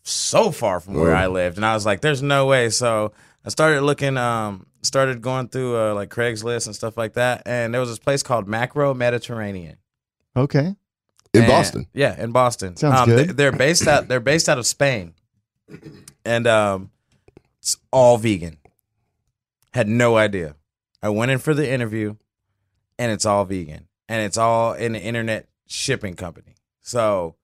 so 0.04 0.52
far 0.52 0.80
from 0.80 0.96
where 0.96 1.12
Whoa. 1.12 1.18
I 1.18 1.28
lived, 1.28 1.58
and 1.58 1.66
I 1.66 1.74
was 1.74 1.86
like, 1.86 2.02
there's 2.02 2.24
no 2.24 2.48
way. 2.48 2.70
So 2.70 3.14
I 3.46 3.50
started 3.50 3.82
looking, 3.82 4.18
um, 4.18 4.66
started 4.82 5.22
going 5.22 5.48
through 5.50 5.78
uh, 5.78 5.94
like 5.94 6.10
Craigslist 6.10 6.66
and 6.66 6.76
stuff 6.76 6.98
like 6.98 7.14
that, 7.14 7.44
and 7.46 7.74
there 7.74 7.80
was 7.80 7.90
this 7.90 8.00
place 8.00 8.24
called 8.24 8.48
Macro 8.48 8.94
Mediterranean 8.94 9.78
Okay, 10.36 10.76
In 11.34 11.44
and- 11.44 11.50
Boston. 11.50 11.88
Yeah, 11.94 12.22
in 12.22 12.32
Boston. 12.32 12.76
Sounds 12.76 13.00
um, 13.00 13.10
good. 13.10 13.30
They, 13.38 13.46
are 13.46 13.52
based 13.52 13.88
out. 13.88 14.08
They're 14.08 14.20
based 14.20 14.50
out 14.50 14.58
of 14.58 14.66
Spain, 14.66 15.14
and 16.26 16.48
um, 16.48 16.92
it's 17.60 17.78
all 17.92 18.18
vegan. 18.18 18.58
Had 19.74 19.88
no 19.88 20.18
idea. 20.18 20.56
I 21.02 21.10
went 21.10 21.32
in 21.32 21.40
for 21.40 21.54
the 21.54 21.70
interview, 21.70 22.16
and 23.00 23.12
it's 23.12 23.26
all 23.26 23.46
vegan, 23.46 23.88
and 24.10 24.22
it's 24.22 24.38
all 24.38 24.74
in 24.74 24.92
the 24.92 25.02
internet 25.02 25.48
shipping 25.68 26.16
company. 26.16 26.56
So 26.82 27.36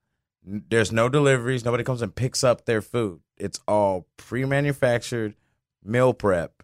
there's 0.43 0.91
no 0.91 1.09
deliveries. 1.09 1.63
Nobody 1.63 1.83
comes 1.83 2.01
and 2.01 2.13
picks 2.13 2.43
up 2.43 2.65
their 2.65 2.81
food. 2.81 3.21
It's 3.37 3.59
all 3.67 4.07
pre-manufactured, 4.17 5.35
meal 5.83 6.13
prep, 6.13 6.63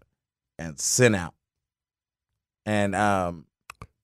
and 0.58 0.80
sent 0.80 1.16
out. 1.16 1.34
And 2.66 2.96
um, 2.96 3.46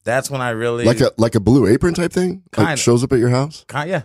that's 0.04 0.30
when 0.30 0.40
I 0.40 0.50
really 0.50 0.84
Like 0.84 1.00
a 1.00 1.12
like 1.16 1.34
a 1.34 1.40
blue 1.40 1.66
apron 1.66 1.94
type 1.94 2.12
thing? 2.12 2.42
Kinda. 2.52 2.76
shows 2.76 3.04
up 3.04 3.12
at 3.12 3.18
your 3.18 3.28
house? 3.30 3.64
Kind 3.68 3.90
yeah, 3.90 4.02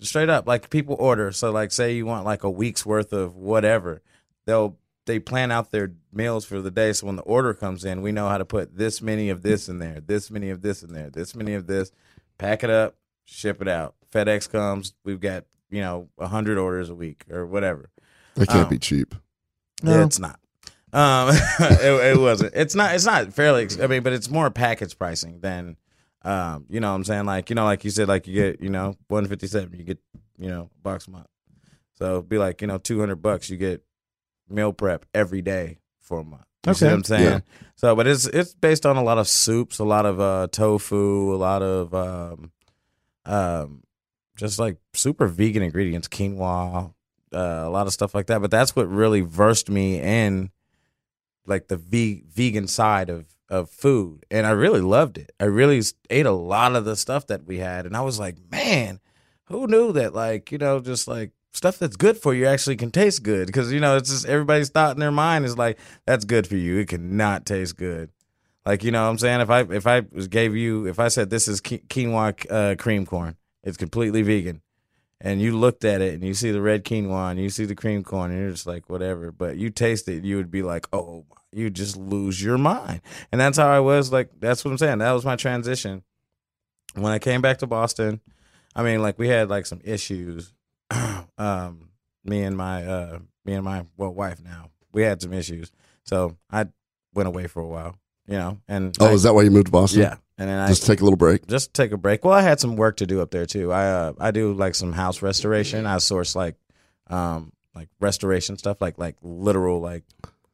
straight 0.00 0.28
up. 0.28 0.46
Like 0.46 0.70
people 0.70 0.96
order. 0.98 1.32
So 1.32 1.50
like, 1.50 1.72
say 1.72 1.94
you 1.94 2.06
want 2.06 2.24
like 2.24 2.42
a 2.44 2.50
week's 2.50 2.84
worth 2.86 3.12
of 3.12 3.36
whatever, 3.36 4.02
they'll 4.46 4.76
they 5.06 5.18
plan 5.18 5.50
out 5.50 5.70
their 5.70 5.92
meals 6.12 6.44
for 6.44 6.60
the 6.60 6.70
day. 6.70 6.92
So 6.92 7.06
when 7.06 7.16
the 7.16 7.22
order 7.22 7.54
comes 7.54 7.84
in, 7.84 8.02
we 8.02 8.12
know 8.12 8.28
how 8.28 8.36
to 8.38 8.44
put 8.44 8.76
this 8.76 9.00
many 9.00 9.30
of 9.30 9.42
this 9.42 9.68
in 9.68 9.78
there, 9.78 10.00
this 10.00 10.30
many 10.30 10.50
of 10.50 10.60
this 10.62 10.82
in 10.82 10.92
there, 10.92 11.08
this 11.10 11.34
many 11.34 11.54
of 11.54 11.66
this. 11.66 11.90
Pack 12.36 12.62
it 12.62 12.70
up, 12.70 12.96
ship 13.24 13.62
it 13.62 13.68
out. 13.68 13.94
FedEx 14.12 14.50
comes. 14.50 14.94
We've 15.04 15.20
got 15.20 15.44
you 15.70 15.80
know 15.80 16.08
a 16.18 16.26
hundred 16.28 16.58
orders 16.58 16.90
a 16.90 16.94
week 16.94 17.24
or 17.30 17.46
whatever. 17.46 17.90
That 18.34 18.48
can't 18.48 18.66
Oh. 18.66 18.70
be 18.70 18.76
um, 18.76 18.80
cheap. 18.80 19.14
Yeah, 19.82 20.04
it's 20.04 20.18
not. 20.18 20.40
Um, 20.92 21.30
it, 21.60 22.16
it 22.16 22.18
wasn't. 22.18 22.54
It's 22.54 22.74
not. 22.74 22.94
It's 22.94 23.04
not 23.04 23.32
fairly. 23.32 23.64
ex- 23.64 23.78
I 23.78 23.86
mean, 23.86 24.02
but 24.02 24.12
it's 24.12 24.30
more 24.30 24.50
package 24.50 24.98
pricing 24.98 25.40
than, 25.40 25.76
um, 26.22 26.66
you 26.68 26.80
know, 26.80 26.90
what 26.90 26.96
I'm 26.96 27.04
saying 27.04 27.26
like 27.26 27.50
you 27.50 27.56
know, 27.56 27.64
like 27.64 27.84
you 27.84 27.90
said, 27.90 28.08
like 28.08 28.26
you 28.26 28.34
get 28.34 28.60
you 28.60 28.70
know 28.70 28.96
157, 29.08 29.78
you 29.78 29.84
get 29.84 29.98
you 30.38 30.48
know 30.48 30.70
a 30.74 30.82
box 30.82 31.06
a 31.06 31.10
month. 31.10 31.28
So 31.94 32.18
it'd 32.18 32.28
be 32.28 32.38
like 32.38 32.60
you 32.62 32.68
know 32.68 32.78
200 32.78 33.16
bucks, 33.16 33.50
you 33.50 33.56
get 33.56 33.82
meal 34.48 34.72
prep 34.72 35.04
every 35.14 35.42
day 35.42 35.78
for 36.00 36.20
a 36.20 36.24
month. 36.24 36.44
You 36.66 36.74
see 36.74 36.86
what 36.86 36.94
I'm 36.94 37.04
saying? 37.04 37.24
Yeah. 37.24 37.40
So, 37.76 37.94
but 37.94 38.06
it's 38.06 38.26
it's 38.26 38.54
based 38.54 38.84
on 38.84 38.96
a 38.96 39.02
lot 39.02 39.18
of 39.18 39.28
soups, 39.28 39.78
a 39.78 39.84
lot 39.84 40.06
of 40.06 40.20
uh, 40.20 40.48
tofu, 40.50 41.34
a 41.34 41.36
lot 41.36 41.62
of 41.62 41.94
um, 41.94 42.50
um, 43.24 43.82
just 44.36 44.58
like 44.58 44.78
super 44.94 45.28
vegan 45.28 45.62
ingredients, 45.62 46.08
quinoa, 46.08 46.92
uh, 47.32 47.38
a 47.38 47.70
lot 47.70 47.86
of 47.86 47.92
stuff 47.92 48.14
like 48.14 48.26
that. 48.26 48.40
But 48.40 48.50
that's 48.50 48.74
what 48.74 48.88
really 48.90 49.20
versed 49.20 49.70
me 49.70 50.00
in 50.00 50.50
like 51.48 51.68
the 51.68 51.76
ve- 51.76 52.24
vegan 52.28 52.68
side 52.68 53.10
of 53.10 53.26
of 53.48 53.70
food, 53.70 54.26
and 54.30 54.46
I 54.46 54.50
really 54.50 54.82
loved 54.82 55.16
it. 55.16 55.32
I 55.40 55.44
really 55.44 55.82
ate 56.10 56.26
a 56.26 56.32
lot 56.32 56.76
of 56.76 56.84
the 56.84 56.96
stuff 56.96 57.26
that 57.28 57.46
we 57.46 57.58
had, 57.58 57.86
and 57.86 57.96
I 57.96 58.02
was 58.02 58.18
like, 58.18 58.36
man, 58.50 59.00
who 59.44 59.66
knew 59.66 59.92
that? 59.92 60.14
Like, 60.14 60.52
you 60.52 60.58
know, 60.58 60.80
just 60.80 61.08
like 61.08 61.32
stuff 61.52 61.78
that's 61.78 61.96
good 61.96 62.18
for 62.18 62.34
you 62.34 62.46
actually 62.46 62.76
can 62.76 62.90
taste 62.90 63.22
good 63.22 63.46
because 63.46 63.72
you 63.72 63.80
know 63.80 63.96
it's 63.96 64.10
just 64.10 64.26
everybody's 64.26 64.68
thought 64.68 64.94
in 64.94 65.00
their 65.00 65.10
mind 65.10 65.44
is 65.44 65.56
like 65.56 65.78
that's 66.06 66.24
good 66.24 66.46
for 66.46 66.56
you. 66.56 66.78
It 66.78 66.88
cannot 66.88 67.46
taste 67.46 67.76
good. 67.76 68.10
Like 68.66 68.84
you 68.84 68.90
know 68.90 69.04
what 69.04 69.10
I'm 69.10 69.18
saying 69.18 69.40
if 69.40 69.50
I 69.50 69.60
if 69.60 69.86
I 69.86 70.00
gave 70.00 70.54
you 70.54 70.86
if 70.86 70.98
I 70.98 71.08
said 71.08 71.30
this 71.30 71.48
is 71.48 71.60
quinoa 71.60 72.46
uh, 72.50 72.76
cream 72.76 73.06
corn, 73.06 73.36
it's 73.62 73.78
completely 73.78 74.22
vegan 74.22 74.60
and 75.20 75.40
you 75.40 75.56
looked 75.56 75.84
at 75.84 76.00
it 76.00 76.14
and 76.14 76.22
you 76.22 76.34
see 76.34 76.50
the 76.50 76.60
red 76.60 76.84
quinoa 76.84 77.30
and 77.30 77.40
you 77.40 77.50
see 77.50 77.64
the 77.64 77.74
cream 77.74 78.04
corn 78.04 78.30
and 78.30 78.40
you're 78.40 78.50
just 78.50 78.66
like 78.66 78.88
whatever 78.88 79.32
but 79.32 79.56
you 79.56 79.70
taste 79.70 80.08
it 80.08 80.24
you 80.24 80.36
would 80.36 80.50
be 80.50 80.62
like 80.62 80.86
oh 80.92 81.24
you 81.52 81.70
just 81.70 81.96
lose 81.96 82.42
your 82.42 82.58
mind 82.58 83.00
and 83.32 83.40
that's 83.40 83.56
how 83.58 83.68
i 83.68 83.80
was 83.80 84.12
like 84.12 84.28
that's 84.38 84.64
what 84.64 84.70
i'm 84.70 84.78
saying 84.78 84.98
that 84.98 85.12
was 85.12 85.24
my 85.24 85.36
transition 85.36 86.02
when 86.94 87.12
i 87.12 87.18
came 87.18 87.40
back 87.40 87.58
to 87.58 87.66
boston 87.66 88.20
i 88.76 88.82
mean 88.82 89.00
like 89.00 89.18
we 89.18 89.28
had 89.28 89.48
like 89.48 89.64
some 89.66 89.80
issues 89.84 90.52
um 91.38 91.88
me 92.24 92.42
and 92.42 92.56
my 92.56 92.84
uh 92.84 93.18
me 93.44 93.54
and 93.54 93.64
my 93.64 93.86
well 93.96 94.12
wife 94.12 94.40
now 94.42 94.70
we 94.92 95.02
had 95.02 95.20
some 95.22 95.32
issues 95.32 95.70
so 96.04 96.36
i 96.50 96.66
went 97.14 97.26
away 97.28 97.46
for 97.46 97.60
a 97.60 97.66
while 97.66 97.96
you 98.26 98.36
know 98.36 98.58
and 98.68 98.96
Oh, 99.00 99.06
I- 99.06 99.12
is 99.12 99.22
that 99.22 99.34
why 99.34 99.42
you 99.42 99.50
moved 99.50 99.66
to 99.66 99.72
Boston? 99.72 100.02
yeah 100.02 100.16
and 100.36 100.48
then 100.48 100.58
i 100.58 100.68
Just 100.68 100.86
take 100.86 101.00
a 101.00 101.04
little 101.04 101.16
break. 101.16 101.46
just 101.48 101.74
take 101.74 101.90
a 101.92 101.96
break. 101.96 102.24
Well, 102.24 102.32
I 102.34 102.42
had 102.42 102.60
some 102.60 102.76
work 102.76 102.98
to 102.98 103.06
do 103.06 103.20
up 103.22 103.32
there 103.32 103.44
too. 103.46 103.72
I 103.72 103.86
uh, 103.86 104.12
I 104.20 104.30
do 104.30 104.52
like 104.52 104.76
some 104.76 104.92
house 104.92 105.20
restoration. 105.20 105.84
I 105.84 105.98
source 105.98 106.36
like 106.36 106.54
um 107.08 107.52
like 107.74 107.88
restoration 107.98 108.56
stuff, 108.56 108.80
like 108.80 108.98
like 108.98 109.16
literal 109.20 109.80
like 109.80 110.04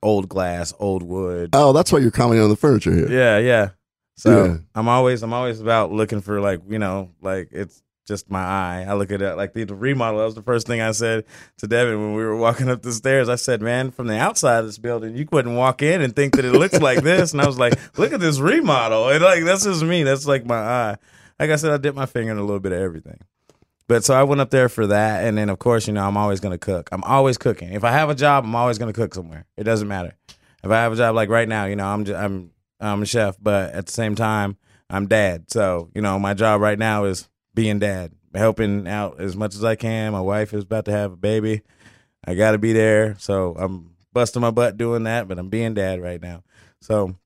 old 0.04 0.28
glass, 0.28 0.72
old 0.78 1.02
wood. 1.02 1.50
Oh, 1.52 1.72
that's 1.72 1.90
why 1.90 1.98
you're 1.98 2.10
commenting 2.12 2.44
on 2.44 2.50
the 2.50 2.56
furniture 2.56 2.92
here. 2.94 3.10
Yeah, 3.10 3.38
yeah. 3.38 3.70
So 4.16 4.44
Yeah. 4.44 4.56
I'm 4.76 4.86
always 4.88 5.22
I'm 5.22 5.32
always 5.32 5.60
about 5.60 5.90
looking 5.90 6.20
for 6.20 6.40
like 6.40 6.60
you 6.68 6.78
know 6.78 7.10
like 7.20 7.48
it's 7.50 7.82
just 8.06 8.30
my 8.30 8.40
eye. 8.44 8.84
I 8.86 8.92
look 8.94 9.10
at 9.10 9.22
it 9.22 9.34
like 9.34 9.54
the, 9.54 9.64
the 9.64 9.74
remodel. 9.74 10.18
That 10.20 10.26
was 10.26 10.34
the 10.34 10.42
first 10.42 10.66
thing 10.66 10.80
I 10.82 10.92
said 10.92 11.24
to 11.58 11.66
Devin 11.66 11.98
when 12.00 12.14
we 12.14 12.22
were 12.22 12.36
walking 12.36 12.68
up 12.68 12.82
the 12.82 12.92
stairs. 12.92 13.28
I 13.30 13.36
said, 13.36 13.62
"Man, 13.62 13.90
from 13.90 14.06
the 14.08 14.18
outside 14.18 14.58
of 14.58 14.66
this 14.66 14.76
building, 14.78 15.16
you 15.16 15.24
couldn't 15.24 15.56
walk 15.56 15.80
in 15.82 16.02
and 16.02 16.14
think 16.14 16.36
that 16.36 16.44
it 16.44 16.52
looks 16.52 16.78
like 16.80 17.02
this." 17.02 17.32
And 17.32 17.40
I 17.40 17.46
was 17.46 17.58
like, 17.58 17.72
"Look 17.98 18.12
at 18.12 18.20
this 18.20 18.38
remodel." 18.38 19.08
And 19.08 19.24
like 19.24 19.44
that's 19.44 19.64
just 19.64 19.82
me. 19.82 20.02
That's 20.02 20.26
like 20.26 20.44
my 20.44 20.58
eye. 20.58 20.96
Like 21.40 21.50
I 21.50 21.56
said, 21.56 21.72
I 21.72 21.78
dip 21.78 21.94
my 21.94 22.06
finger 22.06 22.30
in 22.30 22.38
a 22.38 22.42
little 22.44 22.60
bit 22.60 22.72
of 22.72 22.78
everything. 22.78 23.18
But 23.86 24.04
so 24.04 24.14
I 24.14 24.22
went 24.22 24.40
up 24.40 24.50
there 24.50 24.68
for 24.68 24.86
that, 24.86 25.24
and 25.24 25.36
then 25.36 25.50
of 25.50 25.58
course, 25.58 25.86
you 25.86 25.92
know, 25.92 26.06
I'm 26.06 26.16
always 26.16 26.40
gonna 26.40 26.58
cook. 26.58 26.88
I'm 26.90 27.04
always 27.04 27.36
cooking. 27.36 27.72
If 27.72 27.84
I 27.84 27.90
have 27.90 28.08
a 28.08 28.14
job, 28.14 28.44
I'm 28.44 28.54
always 28.54 28.78
gonna 28.78 28.92
cook 28.94 29.14
somewhere. 29.14 29.46
It 29.56 29.64
doesn't 29.64 29.88
matter. 29.88 30.14
If 30.62 30.70
I 30.70 30.76
have 30.76 30.92
a 30.92 30.96
job 30.96 31.14
like 31.14 31.28
right 31.28 31.48
now, 31.48 31.66
you 31.66 31.76
know, 31.76 31.86
I'm 31.86 32.04
just, 32.04 32.18
I'm 32.18 32.50
I'm 32.80 33.02
a 33.02 33.06
chef, 33.06 33.36
but 33.40 33.74
at 33.74 33.86
the 33.86 33.92
same 33.92 34.14
time, 34.14 34.56
I'm 34.88 35.06
dad. 35.06 35.50
So 35.50 35.90
you 35.94 36.00
know, 36.00 36.18
my 36.18 36.32
job 36.34 36.60
right 36.62 36.78
now 36.78 37.04
is 37.04 37.28
being 37.54 37.78
dad, 37.78 38.12
helping 38.34 38.88
out 38.88 39.20
as 39.20 39.36
much 39.36 39.54
as 39.54 39.62
I 39.64 39.76
can. 39.76 40.12
My 40.12 40.20
wife 40.20 40.54
is 40.54 40.64
about 40.64 40.86
to 40.86 40.92
have 40.92 41.12
a 41.12 41.16
baby. 41.16 41.62
I 42.26 42.34
got 42.34 42.52
to 42.52 42.58
be 42.58 42.72
there, 42.72 43.16
so 43.18 43.54
I'm 43.58 43.90
busting 44.14 44.40
my 44.40 44.50
butt 44.50 44.78
doing 44.78 45.02
that. 45.04 45.28
But 45.28 45.38
I'm 45.38 45.50
being 45.50 45.74
dad 45.74 46.00
right 46.00 46.20
now. 46.22 46.42
So 46.80 47.16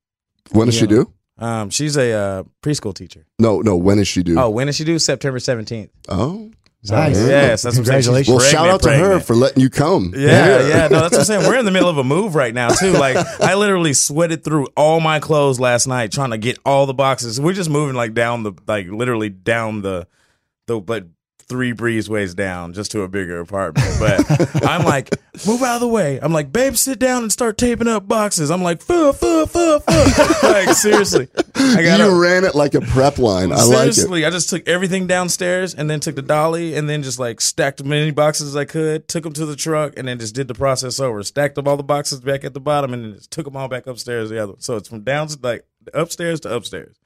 When 0.51 0.67
does 0.67 0.77
she 0.77 0.89
do? 0.89 1.13
Um, 1.39 1.71
she's 1.71 1.97
a 1.97 2.13
uh, 2.13 2.43
preschool 2.63 2.95
teacher. 2.95 3.27
No, 3.39 3.61
no. 3.61 3.77
When 3.77 3.99
is 3.99 4.09
she 4.09 4.23
due? 4.23 4.39
Oh, 4.39 4.51
when 4.51 4.67
did 4.67 4.75
she 4.75 4.85
do? 4.85 4.99
September 4.99 5.39
seventeenth. 5.39 5.91
Oh. 6.09 6.51
Nice. 6.85 7.17
Yes, 7.17 7.63
that's 7.63 7.77
what 7.77 7.81
I'm 7.81 7.85
saying. 7.85 7.99
She's 8.03 8.07
Congratulations. 8.07 8.29
Well, 8.29 8.39
shout 8.41 8.69
out 8.69 8.83
to 8.83 8.97
her 8.97 9.19
for 9.19 9.35
letting 9.35 9.61
you 9.61 9.69
come. 9.69 10.13
Yeah, 10.17 10.61
yeah, 10.67 10.89
no, 10.89 11.01
that's 11.01 11.13
what 11.13 11.19
I'm 11.19 11.25
saying. 11.25 11.47
We're 11.47 11.59
in 11.59 11.65
the 11.65 11.73
middle 11.73 11.89
of 11.89 11.99
a 11.99 12.05
move 12.05 12.37
right 12.37 12.55
now 12.55 12.69
too. 12.69 12.93
Like 12.93 13.17
I 13.41 13.55
literally 13.55 13.93
sweated 13.93 14.45
through 14.45 14.69
all 14.77 15.01
my 15.01 15.19
clothes 15.19 15.59
last 15.59 15.89
night 15.89 16.13
trying 16.13 16.31
to 16.31 16.39
get 16.39 16.59
all 16.65 16.87
the 16.87 16.95
boxes. 16.95 17.41
We're 17.41 17.53
just 17.53 17.69
moving 17.69 17.97
like 17.97 18.15
down 18.15 18.45
the 18.45 18.53
like 18.69 18.87
literally 18.87 19.29
down 19.29 19.83
the 19.83 20.07
the 20.67 20.81
but 20.81 21.07
three 21.49 21.73
breezeways 21.73 22.37
down 22.37 22.73
just 22.75 22.93
to 22.93 23.03
a 23.03 23.09
bigger 23.09 23.41
apartment. 23.41 23.87
But 23.99 24.65
I'm 24.65 24.85
like, 24.85 25.11
move 25.47 25.63
out 25.63 25.77
of 25.77 25.81
the 25.81 25.89
way. 25.89 26.19
I'm 26.21 26.33
like, 26.33 26.53
babe, 26.53 26.77
sit 26.77 26.99
down 26.99 27.23
and 27.23 27.33
start 27.33 27.57
taping 27.57 27.89
up 27.89 28.07
boxes. 28.07 28.51
I'm 28.51 28.63
like, 28.63 28.83
fuh, 28.83 29.13
fuh, 29.13 29.47
fuh, 29.47 29.81
fuh. 29.81 30.35
like 30.43 30.71
seriously. 30.77 31.29
I 31.55 31.83
got 31.83 32.01
You 32.01 32.23
ran 32.23 32.45
it 32.45 32.55
like 32.55 32.75
a 32.75 32.81
prep 32.81 33.19
line. 33.19 33.53
I 33.53 33.57
like 33.65 33.89
it. 33.89 33.95
Seriously, 33.95 34.25
I 34.25 34.31
just 34.31 34.51
took 34.51 34.69
everything 34.69 35.07
downstairs 35.07 35.75
and 35.75 35.89
then 35.89 36.01
took 36.01 36.17
the 36.17 36.23
dolly 36.23 36.75
and 36.75 36.89
then 36.89 37.03
just 37.03 37.19
like 37.19 37.41
stacked 37.41 37.81
as 37.81 37.87
many 37.87 38.11
boxes 38.11 38.49
as 38.49 38.57
I 38.57 38.65
could, 38.65 39.09
took 39.09 39.25
them 39.25 39.33
to 39.35 39.47
the 39.47 39.57
truck 39.57 39.95
and 39.97 40.07
then 40.07 40.19
just 40.19 40.35
did 40.35 40.49
the 40.49 40.55
process 40.55 41.01
over. 41.01 41.23
Stacked 41.23 41.59
up 41.59 41.67
all 41.67 41.77
the 41.77 41.83
boxes 41.83 42.21
back 42.21 42.45
at 42.45 42.55
the 42.55 42.61
bottom 42.61 42.93
and 42.93 43.05
then 43.05 43.15
just 43.15 43.31
took 43.31 43.45
them 43.45 43.57
all 43.57 43.69
back 43.69 43.87
upstairs 43.87 44.31
the 44.31 44.43
other. 44.43 44.55
So 44.59 44.77
it's 44.77 44.89
from 44.89 45.03
down 45.03 45.29
like 45.43 45.65
upstairs 45.95 46.41
to 46.41 46.55
upstairs. 46.55 46.97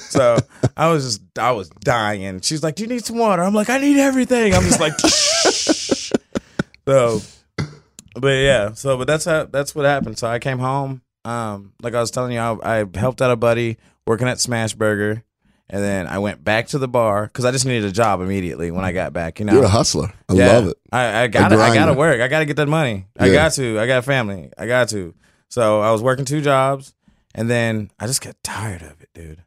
So 0.00 0.36
I 0.76 0.88
was 0.88 1.04
just 1.04 1.38
I 1.38 1.52
was 1.52 1.68
dying. 1.70 2.40
She's 2.40 2.62
like, 2.62 2.74
"Do 2.76 2.82
you 2.82 2.88
need 2.88 3.04
some 3.04 3.16
water?" 3.18 3.42
I'm 3.42 3.54
like, 3.54 3.70
"I 3.70 3.78
need 3.78 3.98
everything." 3.98 4.54
I'm 4.54 4.62
just 4.62 4.80
like, 4.80 4.92
so, 6.86 7.20
but 8.14 8.28
yeah. 8.28 8.72
So, 8.72 8.96
but 8.98 9.06
that's 9.06 9.24
how 9.24 9.44
that's 9.44 9.74
what 9.74 9.84
happened. 9.84 10.18
So 10.18 10.26
I 10.28 10.38
came 10.38 10.58
home. 10.58 11.02
Um, 11.24 11.72
like 11.82 11.94
I 11.94 12.00
was 12.00 12.10
telling 12.10 12.32
you, 12.32 12.38
I, 12.40 12.80
I 12.80 12.84
helped 12.98 13.20
out 13.22 13.30
a 13.30 13.36
buddy 13.36 13.76
working 14.06 14.26
at 14.28 14.38
Smashburger, 14.38 15.22
and 15.68 15.82
then 15.82 16.06
I 16.06 16.18
went 16.18 16.42
back 16.42 16.68
to 16.68 16.78
the 16.78 16.88
bar 16.88 17.24
because 17.26 17.44
I 17.44 17.50
just 17.52 17.66
needed 17.66 17.84
a 17.84 17.92
job 17.92 18.20
immediately 18.20 18.70
when 18.70 18.84
I 18.84 18.92
got 18.92 19.12
back. 19.12 19.38
You 19.38 19.44
know, 19.46 19.52
You're 19.54 19.64
a 19.64 19.68
hustler. 19.68 20.12
I 20.28 20.32
Yeah. 20.34 20.46
love 20.48 20.66
it. 20.68 20.76
I, 20.90 21.22
I 21.22 21.26
got 21.28 21.52
I 21.52 21.74
got 21.74 21.86
to 21.86 21.94
work. 21.94 22.20
I 22.20 22.28
got 22.28 22.40
to 22.40 22.46
get 22.46 22.56
that 22.56 22.68
money. 22.68 23.06
I 23.18 23.30
got 23.30 23.52
to. 23.52 23.78
I 23.78 23.86
got 23.86 24.04
family. 24.04 24.50
I 24.58 24.66
got 24.66 24.88
to. 24.90 25.14
So 25.48 25.80
I 25.80 25.90
was 25.92 26.02
working 26.02 26.24
two 26.24 26.40
jobs, 26.40 26.94
and 27.34 27.50
then 27.50 27.90
I 27.98 28.06
just 28.06 28.22
got 28.22 28.36
tired 28.42 28.82
of 28.82 29.00
it, 29.00 29.08
dude. 29.14 29.42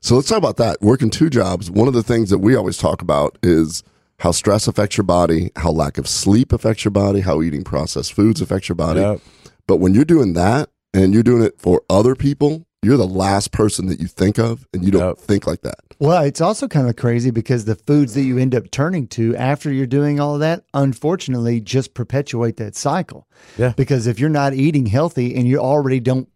So 0.00 0.14
let's 0.16 0.28
talk 0.28 0.38
about 0.38 0.56
that. 0.56 0.80
Working 0.80 1.10
two 1.10 1.30
jobs. 1.30 1.70
One 1.70 1.88
of 1.88 1.94
the 1.94 2.02
things 2.02 2.30
that 2.30 2.38
we 2.38 2.54
always 2.54 2.78
talk 2.78 3.02
about 3.02 3.38
is 3.42 3.82
how 4.20 4.32
stress 4.32 4.66
affects 4.66 4.96
your 4.96 5.04
body, 5.04 5.50
how 5.56 5.70
lack 5.70 5.98
of 5.98 6.08
sleep 6.08 6.52
affects 6.52 6.84
your 6.84 6.90
body, 6.92 7.20
how 7.20 7.42
eating 7.42 7.64
processed 7.64 8.12
foods 8.12 8.40
affects 8.40 8.68
your 8.68 8.76
body. 8.76 9.00
Yep. 9.00 9.20
But 9.66 9.76
when 9.76 9.94
you're 9.94 10.04
doing 10.04 10.32
that 10.32 10.70
and 10.94 11.12
you're 11.14 11.22
doing 11.22 11.42
it 11.42 11.60
for 11.60 11.82
other 11.90 12.14
people, 12.14 12.64
you're 12.82 12.96
the 12.96 13.06
last 13.06 13.50
person 13.52 13.86
that 13.86 13.98
you 14.00 14.06
think 14.06 14.38
of, 14.38 14.64
and 14.72 14.84
you 14.84 14.92
don't 14.92 15.02
Yep. 15.08 15.18
think 15.18 15.46
like 15.48 15.62
that. 15.62 15.80
Well, 15.98 16.22
it's 16.22 16.40
also 16.40 16.68
kind 16.68 16.88
of 16.88 16.94
crazy 16.94 17.32
because 17.32 17.64
the 17.64 17.74
foods 17.74 18.14
that 18.14 18.22
you 18.22 18.38
end 18.38 18.54
up 18.54 18.70
turning 18.70 19.08
to 19.08 19.34
after 19.36 19.72
you're 19.72 19.84
doing 19.86 20.20
all 20.20 20.34
of 20.34 20.40
that, 20.40 20.62
unfortunately, 20.74 21.60
just 21.60 21.92
perpetuate 21.92 22.56
that 22.58 22.76
cycle. 22.76 23.26
Yeah. 23.56 23.72
Because 23.76 24.06
if 24.06 24.20
you're 24.20 24.30
not 24.30 24.54
eating 24.54 24.86
healthy 24.86 25.34
and 25.34 25.46
you 25.48 25.58
already 25.58 25.98
don't, 25.98 26.28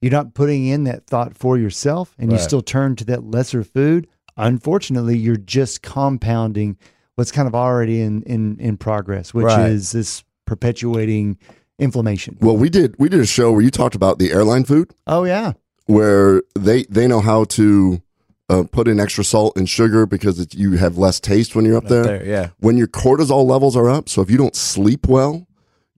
you're 0.00 0.12
not 0.12 0.34
putting 0.34 0.66
in 0.66 0.84
that 0.84 1.06
thought 1.06 1.36
for 1.36 1.56
yourself 1.58 2.14
and 2.18 2.30
you 2.32 2.38
still 2.38 2.62
turn 2.62 2.96
to 2.96 3.04
that 3.06 3.24
lesser 3.24 3.64
food, 3.64 4.06
unfortunately, 4.36 5.16
you're 5.16 5.36
just 5.36 5.82
compounding 5.82 6.76
what's 7.14 7.32
kind 7.32 7.48
of 7.48 7.54
already 7.54 8.00
in, 8.02 8.22
in, 8.24 8.58
in 8.60 8.76
progress, 8.76 9.32
which 9.32 9.44
Right. 9.46 9.70
is 9.70 9.92
this 9.92 10.22
perpetuating 10.44 11.38
inflammation. 11.78 12.36
Well, 12.40 12.56
we 12.56 12.68
did 12.70 12.94
we 12.98 13.08
did 13.08 13.20
a 13.20 13.26
show 13.26 13.52
where 13.52 13.60
you 13.62 13.70
talked 13.70 13.94
about 13.94 14.18
the 14.18 14.32
airline 14.32 14.64
food, 14.64 14.92
Oh, 15.06 15.24
yeah. 15.24 15.52
where 15.86 16.42
they 16.54 16.84
they 16.84 17.06
know 17.06 17.20
how 17.20 17.44
to 17.44 18.02
uh, 18.48 18.64
put 18.70 18.86
in 18.88 18.98
extra 19.00 19.24
salt 19.24 19.56
and 19.56 19.68
sugar 19.68 20.06
because 20.06 20.38
it, 20.40 20.54
you 20.54 20.72
have 20.76 20.96
less 20.96 21.18
taste 21.20 21.54
when 21.56 21.64
you're 21.64 21.76
up 21.76 21.88
there. 21.88 22.04
There, 22.04 22.24
yeah. 22.26 22.48
When 22.58 22.76
your 22.76 22.86
cortisol 22.86 23.44
levels 23.46 23.76
are 23.76 23.88
up, 23.88 24.08
so 24.08 24.22
if 24.22 24.30
you 24.30 24.36
don't 24.38 24.54
sleep 24.56 25.06
well, 25.08 25.45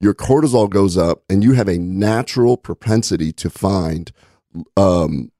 your 0.00 0.14
cortisol 0.14 0.68
goes 0.70 0.96
up, 0.96 1.22
and 1.28 1.42
you 1.42 1.52
have 1.54 1.68
a 1.68 1.78
natural 1.78 2.56
propensity 2.56 3.32
to 3.32 3.50
find 3.50 4.12
um, 4.76 5.30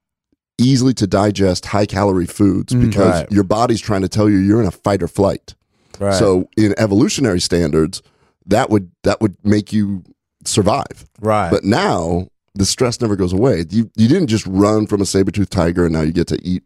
easily 0.59 0.93
to 0.95 1.07
digest 1.07 1.67
high 1.67 1.87
calorie 1.87 2.27
foods 2.27 2.75
Mm, 2.75 2.87
because 2.87 3.21
right. 3.23 3.33
your 3.33 3.45
body's 3.45 3.81
trying 3.81 4.03
to 4.03 4.09
tell 4.09 4.29
you 4.29 4.39
you're 4.39 4.61
in 4.61 4.67
a 4.67 4.73
fight 4.73 5.03
or 5.03 5.09
flight. 5.09 5.55
Right. 5.99 6.15
So 6.15 6.49
in 6.57 6.75
evolutionary 6.79 7.41
standards, 7.41 8.03
that 8.47 8.71
would 8.71 8.91
that 9.05 9.21
would 9.21 9.37
make 9.45 9.73
you 9.73 10.03
survive. 10.45 11.07
right. 11.21 11.51
But 11.51 11.65
now 11.65 12.29
the 12.55 12.65
stress 12.67 13.01
never 13.01 13.15
goes 13.17 13.33
away. 13.33 13.65
You 13.71 13.91
you 13.97 14.09
didn't 14.09 14.29
just 14.29 14.47
run 14.47 14.87
from 14.87 15.01
a 15.01 15.07
saber 15.07 15.31
toothed 15.31 15.53
tiger 15.53 15.85
and 15.85 15.93
now 15.95 16.01
you 16.03 16.13
get 16.13 16.27
to 16.29 16.39
eat, 16.43 16.63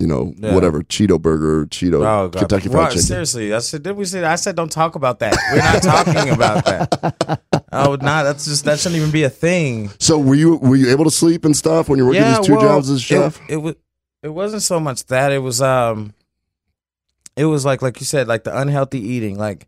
you 0.00 0.06
know, 0.06 0.32
Yeah. 0.38 0.54
whatever 0.54 0.82
Cheeto 0.82 1.20
burger, 1.20 1.66
Cheeto 1.66 1.96
Oh, 1.96 2.28
God. 2.28 2.38
Kentucky 2.38 2.68
Fried 2.68 2.74
Right, 2.74 2.88
Chicken. 2.90 3.02
Seriously, 3.02 3.54
I 3.54 3.58
said, 3.58 3.82
did 3.82 3.96
we 3.96 4.04
say? 4.04 4.24
I 4.24 4.36
said, 4.36 4.56
don't 4.56 4.72
talk 4.72 4.94
about 4.94 5.18
that. 5.20 5.36
We're 5.52 5.58
not 5.58 5.82
talking 5.82 6.30
about 6.30 6.64
that. 6.64 7.40
I 7.70 7.86
would 7.88 8.02
not. 8.02 8.24
That's 8.24 8.46
just 8.46 8.64
that 8.64 8.78
shouldn't 8.80 8.98
even 8.98 9.10
be 9.10 9.22
a 9.24 9.30
thing. 9.30 9.90
So 9.98 10.18
were 10.18 10.34
you 10.34 10.56
were 10.56 10.76
you 10.76 10.90
able 10.90 11.04
to 11.04 11.10
sleep 11.10 11.44
and 11.44 11.56
stuff 11.56 11.88
when 11.88 11.98
you're 11.98 12.06
working 12.06 12.24
these 12.24 12.46
two 12.46 12.54
well, 12.54 12.62
jobs 12.62 12.90
as 12.90 12.96
a 12.98 13.00
chef? 13.00 13.40
It, 13.48 13.54
it 13.54 13.56
was. 13.58 13.74
It 14.22 14.28
wasn't 14.28 14.62
so 14.62 14.80
much 14.80 15.06
that. 15.06 15.32
It 15.32 15.38
was. 15.38 15.62
Um. 15.62 16.14
It 17.36 17.44
was 17.44 17.64
like, 17.64 17.80
like 17.80 18.00
you 18.00 18.06
said, 18.06 18.26
like 18.28 18.44
the 18.44 18.58
unhealthy 18.58 18.98
eating. 19.00 19.38
Like, 19.38 19.66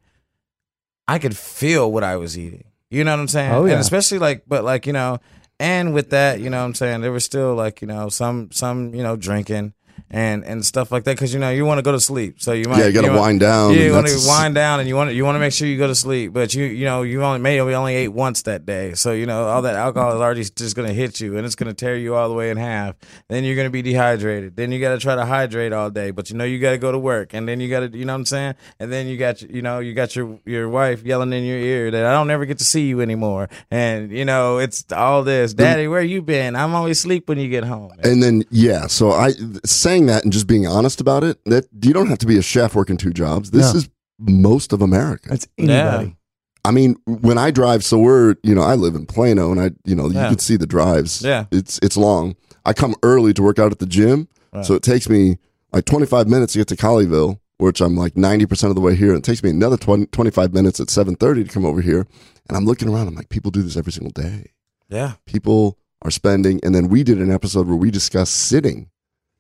I 1.09 1.19
could 1.19 1.37
feel 1.37 1.91
what 1.91 2.05
I 2.05 2.17
was 2.17 2.37
eating. 2.37 2.65
You 2.91 3.05
know 3.05 3.13
what 3.13 3.21
I'm 3.21 3.29
saying? 3.29 3.53
Oh, 3.53 3.65
yeah. 3.65 3.73
And 3.73 3.81
especially 3.81 4.19
like, 4.19 4.43
but 4.47 4.65
like 4.65 4.87
you 4.87 4.93
know, 4.93 5.21
and 5.59 5.95
with 5.95 6.11
that, 6.11 6.41
you 6.41 6.51
know 6.51 6.59
what 6.59 6.65
I'm 6.65 6.75
saying, 6.75 7.01
there 7.01 7.13
was 7.13 7.25
still 7.25 7.55
like 7.55 7.81
you 7.81 7.87
know 7.87 8.09
some 8.09 8.51
some 8.51 8.95
you 8.95 9.03
know 9.03 9.17
drinking. 9.17 9.75
And, 10.15 10.45
and 10.45 10.63
stuff 10.63 10.93
like 10.93 11.05
that 11.05 11.13
because 11.13 11.33
you 11.33 11.41
know 11.41 11.49
you 11.49 11.65
want 11.65 11.79
to 11.79 11.83
go 11.83 11.93
to 11.93 11.99
sleep 11.99 12.43
so 12.43 12.53
you 12.53 12.69
might 12.69 12.81
yeah, 12.81 12.89
you 12.89 12.93
got 12.93 13.01
to 13.01 13.09
want- 13.09 13.21
wind 13.21 13.41
down. 13.41 13.73
yeah, 13.73 13.85
you 13.85 13.93
want 13.93 14.07
to 14.07 14.19
wind 14.27 14.55
down 14.55 14.79
and 14.81 14.87
you 14.87 14.95
want 14.95 15.09
to, 15.09 15.15
you 15.15 15.25
want 15.25 15.37
to 15.37 15.39
make 15.39 15.55
sure 15.55 15.67
you 15.67 15.79
go 15.79 15.87
to 15.87 15.95
sleep, 15.95 16.35
but 16.35 16.55
you 16.55 16.65
you 16.65 16.85
know 16.85 17.01
you 17.03 17.23
only 17.25 17.39
maybe 17.41 17.75
only 17.75 17.95
ate 17.95 18.09
once 18.09 18.43
that 18.43 18.67
day, 18.67 18.93
so 18.93 19.13
you 19.13 19.25
know 19.25 19.45
all 19.49 19.63
that 19.63 19.75
alcohol 19.75 20.15
is 20.15 20.21
already 20.21 20.45
just 20.45 20.77
going 20.77 20.87
to 20.87 20.93
hit 20.93 21.19
you 21.19 21.39
and 21.39 21.47
it's 21.47 21.55
going 21.55 21.69
to 21.69 21.75
tear 21.75 21.97
you 21.97 22.15
all 22.15 22.29
the 22.29 22.35
way 22.35 22.51
in 22.51 22.59
half. 22.59 22.95
Then 23.29 23.43
you're 23.45 23.57
going 23.57 23.67
to 23.69 23.71
be 23.71 23.81
dehydrated. 23.81 24.55
Then 24.55 24.71
you 24.71 24.81
got 24.81 24.93
to 24.93 24.99
try 24.99 25.15
to 25.17 25.25
hydrate 25.25 25.73
all 25.73 25.89
day, 25.89 26.11
but 26.11 26.29
you 26.29 26.37
know 26.37 26.45
you 26.45 26.59
got 26.59 26.73
to 26.73 26.79
go 26.79 26.93
to 26.93 26.99
work, 26.99 27.33
and 27.33 27.49
then 27.49 27.59
you 27.61 27.71
got 27.71 27.81
to 27.81 27.99
you 27.99 28.05
know 28.05 28.13
what 28.13 28.19
I'm 28.19 28.27
saying, 28.27 28.55
and 28.79 28.93
then 28.93 29.07
you 29.07 29.17
got 29.17 29.41
you 29.41 29.63
know 29.63 29.79
you 29.79 29.95
got 29.95 30.15
your 30.15 30.39
your 30.45 30.69
wife 30.69 31.03
yelling 31.05 31.33
in 31.33 31.45
your 31.45 31.59
ear 31.59 31.91
that 31.91 32.05
I 32.05 32.13
don't 32.13 32.31
ever 32.31 32.45
get 32.45 32.59
to 32.59 32.65
see 32.65 32.87
you 32.87 33.01
anymore, 33.01 33.49
and 33.71 34.11
you 34.11 34.27
know 34.27 34.59
it's 34.59 34.85
all 34.93 35.23
this, 35.23 35.55
Daddy, 35.55 35.89
where 35.89 36.03
you 36.03 36.21
been? 36.21 36.55
I'm 36.55 36.75
always 36.75 37.01
sleep 37.01 37.29
when 37.31 37.39
you 37.39 37.49
get 37.49 37.65
home. 37.65 37.93
And 38.05 38.23
then 38.23 38.45
yeah, 38.51 38.89
so 38.89 39.13
I 39.13 39.33
saying 39.65 40.02
that 40.07 40.25
and 40.25 40.33
just 40.33 40.47
being 40.47 40.67
honest 40.67 41.01
about 41.01 41.25
it, 41.25 41.39
that 41.47 41.67
you 41.83 41.93
don't 41.93 42.09
have 42.09 42.19
to 42.19 42.27
be 42.27 42.39
a 42.39 42.43
chef 42.43 42.75
working 42.75 42.97
two 42.97 43.13
jobs. 43.13 43.51
This 43.51 43.73
No. 43.73 43.79
is 43.79 43.89
most 44.19 44.73
of 44.73 44.83
America. 44.83 45.29
That's 45.31 45.49
anybody. 45.59 46.17
I 46.65 46.71
mean, 46.71 46.95
when 47.07 47.39
I 47.39 47.51
drive, 47.51 47.85
so 47.85 47.99
we're, 47.99 48.37
you 48.45 48.55
know, 48.55 48.63
I 48.63 48.75
live 48.77 48.95
in 48.95 49.05
Plano 49.07 49.51
and 49.51 49.61
I, 49.61 49.71
you 49.85 49.97
know, 49.97 50.09
Yeah. 50.09 50.25
you 50.25 50.29
can 50.31 50.39
see 50.39 50.57
the 50.57 50.67
drives. 50.67 51.21
Yeah. 51.23 51.47
It's, 51.51 51.81
it's 51.83 51.97
long. 51.97 52.37
I 52.65 52.73
come 52.73 52.95
early 53.03 53.33
to 53.35 53.43
work 53.43 53.59
out 53.59 53.73
at 53.73 53.81
the 53.81 53.87
gym. 53.87 54.29
So 54.63 54.75
it 54.75 54.83
takes 54.83 55.09
me 55.09 55.39
like 55.73 55.87
25 55.87 56.29
minutes 56.29 56.53
to 56.53 56.59
get 56.61 56.69
to 56.69 56.77
Colleyville, 56.77 57.41
which 57.59 57.81
I'm 57.81 57.97
like 57.97 58.15
90% 58.15 58.69
of 58.69 58.75
the 58.75 58.81
way 58.83 58.95
here. 58.95 59.09
And 59.09 59.19
it 59.19 59.25
takes 59.25 59.43
me 59.43 59.49
another 59.51 59.77
20, 59.79 60.07
25 60.07 60.53
minutes 60.53 60.79
at 60.79 60.91
730 60.91 61.45
to 61.45 61.51
come 61.51 61.65
over 61.65 61.81
here. 61.81 62.07
And 62.49 62.57
I'm 62.57 62.65
looking 62.67 62.89
around. 62.89 63.09
I'm 63.09 63.15
like, 63.15 63.31
people 63.31 63.51
do 63.51 63.63
this 63.63 63.77
every 63.77 63.93
single 63.93 64.13
day. 64.13 64.51
Yeah, 64.91 65.15
People 65.27 65.79
are 66.03 66.11
spending. 66.11 66.61
And 66.63 66.75
then 66.75 66.89
we 66.89 67.03
did 67.03 67.19
an 67.19 67.31
episode 67.33 67.67
where 67.67 67.77
we 67.77 67.91
discussed 67.91 68.35
sitting 68.35 68.91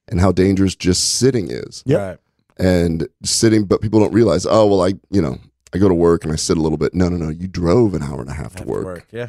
and 0.08 0.20
how 0.20 0.32
dangerous 0.32 0.74
just 0.74 1.14
sitting 1.14 1.50
is 1.50 1.82
Yeah. 1.86 1.96
right. 2.08 2.18
and 2.58 3.08
sitting, 3.22 3.64
but 3.64 3.80
people 3.80 4.00
don't 4.00 4.12
realize, 4.12 4.46
oh, 4.46 4.66
well, 4.66 4.82
I, 4.82 4.94
you 5.10 5.22
know, 5.22 5.38
I 5.74 5.78
go 5.78 5.88
to 5.88 5.94
work 5.94 6.24
and 6.24 6.32
I 6.32 6.36
sit 6.36 6.58
a 6.58 6.60
little 6.60 6.76
bit. 6.78 6.92
No, 6.94 7.08
no, 7.08 7.16
no. 7.16 7.30
You 7.30 7.48
drove 7.48 7.94
an 7.94 8.02
hour 8.02 8.20
and 8.20 8.28
a 8.28 8.34
half 8.34 8.52
to 8.54 8.58
Have 8.60 8.68
work. 8.68 9.06
Yeah. 9.10 9.28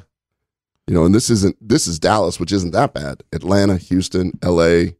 You 0.88 0.94
know, 0.94 1.06
and 1.06 1.16
this 1.16 1.30
isn't 1.30 1.56
this 1.62 1.88
is 1.88 1.98
Dallas, 2.00 2.40
which 2.40 2.52
isn't 2.52 2.72
that 2.72 2.94
bad. 2.94 3.24
Atlanta, 3.32 3.78
Houston, 3.78 4.34
L.A. 4.42 4.98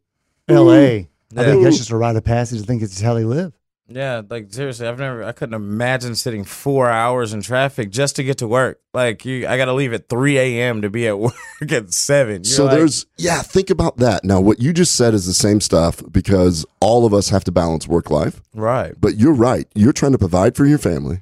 L.A. 0.48 1.10
I 1.36 1.44
think 1.44 1.62
that's 1.62 1.76
just 1.76 1.90
a 1.90 1.96
rite 1.96 2.16
of 2.16 2.24
passage. 2.24 2.62
I 2.62 2.64
think 2.64 2.80
it's 2.82 3.00
how 3.00 3.12
they 3.14 3.24
live. 3.24 3.52
Yeah, 3.86 4.22
like 4.30 4.50
seriously, 4.50 4.88
I've 4.88 4.98
never, 4.98 5.22
I 5.22 5.32
couldn't 5.32 5.54
imagine 5.54 6.14
sitting 6.14 6.42
four 6.44 6.88
hours 6.88 7.34
in 7.34 7.42
traffic 7.42 7.90
just 7.90 8.16
to 8.16 8.24
get 8.24 8.38
to 8.38 8.48
work. 8.48 8.80
Like 8.94 9.26
you, 9.26 9.46
I 9.46 9.58
got 9.58 9.66
to 9.66 9.74
leave 9.74 9.92
at 9.92 10.08
three 10.08 10.38
a.m. 10.38 10.80
to 10.82 10.88
be 10.88 11.06
at 11.06 11.18
work 11.18 11.34
at 11.70 11.92
seven. 11.92 12.36
You're 12.36 12.44
So 12.44 12.64
like- 12.64 12.76
there's 12.78 13.04
yeah, 13.18 13.42
think 13.42 13.68
about 13.68 13.98
that. 13.98 14.24
Now, 14.24 14.40
what 14.40 14.58
you 14.58 14.72
just 14.72 14.94
said 14.96 15.12
is 15.12 15.26
the 15.26 15.34
same 15.34 15.60
stuff 15.60 16.02
because 16.10 16.64
all 16.80 17.04
of 17.04 17.12
us 17.12 17.28
have 17.28 17.44
to 17.44 17.52
balance 17.52 17.86
work 17.86 18.10
life. 18.10 18.40
right, 18.54 18.94
But 18.98 19.16
you're 19.18 19.34
right. 19.34 19.66
You're 19.74 19.92
trying 19.92 20.12
to 20.12 20.18
provide 20.18 20.56
for 20.56 20.64
your 20.64 20.78
family. 20.78 21.20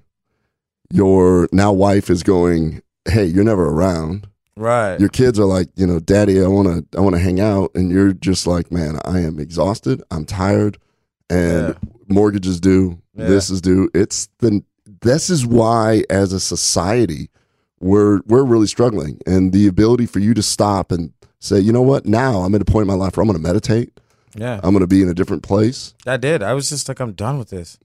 Your 0.91 1.49
now 1.53 1.73
wife 1.73 2.11
is 2.11 2.23
going, 2.23 2.83
hey, 3.09 3.25
you're 3.25 3.45
never 3.45 3.69
around. 3.69 4.29
right, 4.57 5.01
Your 5.01 5.09
kids 5.09 5.39
are 5.41 5.47
like, 5.47 5.69
you 5.75 5.87
know, 5.87 5.99
daddy, 5.99 6.43
I 6.43 6.47
want 6.49 6.69
to, 6.93 6.99
I 6.99 7.01
want 7.01 7.17
to 7.17 7.21
hang 7.21 7.41
out, 7.41 7.71
and 7.75 7.91
you're 7.91 8.13
just 8.13 8.47
like, 8.47 8.71
man, 8.71 8.99
I 9.05 9.21
am 9.21 9.39
exhausted. 9.39 10.03
I'm 10.11 10.25
tired, 10.27 10.79
and 11.31 11.69
Yeah. 11.69 11.75
Mortgages 12.13 12.61
due. 12.61 13.01
Yeah. 13.15 13.27
This 13.27 13.51
is 13.51 13.61
due. 13.61 13.91
It's 13.95 14.29
the. 14.39 14.63
This 15.01 15.31
is 15.31 15.45
why, 15.45 16.05
as 16.11 16.33
a 16.33 16.39
society, 16.41 17.29
we're 17.81 18.21
we're 18.27 18.45
really 18.45 18.69
struggling, 18.69 19.19
and 19.27 19.53
the 19.53 19.67
ability 19.67 20.07
for 20.07 20.21
you 20.21 20.35
to 20.35 20.43
stop 20.43 20.93
and 20.93 21.13
say, 21.41 21.59
you 21.59 21.73
know 21.73 21.83
what? 21.83 22.07
Now 22.07 22.43
I'm 22.43 22.55
at 22.55 22.63
a 22.63 22.65
point 22.65 22.83
in 22.83 22.89
my 22.89 22.95
life 22.95 23.17
where 23.17 23.23
I'm 23.23 23.29
going 23.29 23.41
to 23.41 23.43
meditate. 23.43 23.99
Yeah. 24.35 24.61
I'm 24.63 24.71
going 24.71 24.81
to 24.81 24.87
be 24.87 25.03
in 25.03 25.09
a 25.09 25.15
different 25.15 25.43
place. 25.43 25.95
I 26.07 26.17
did. 26.17 26.43
I 26.43 26.55
was 26.55 26.69
just 26.69 26.89
like, 26.89 27.01
I'm 27.01 27.13
done 27.13 27.39
with 27.39 27.51
this. 27.51 27.79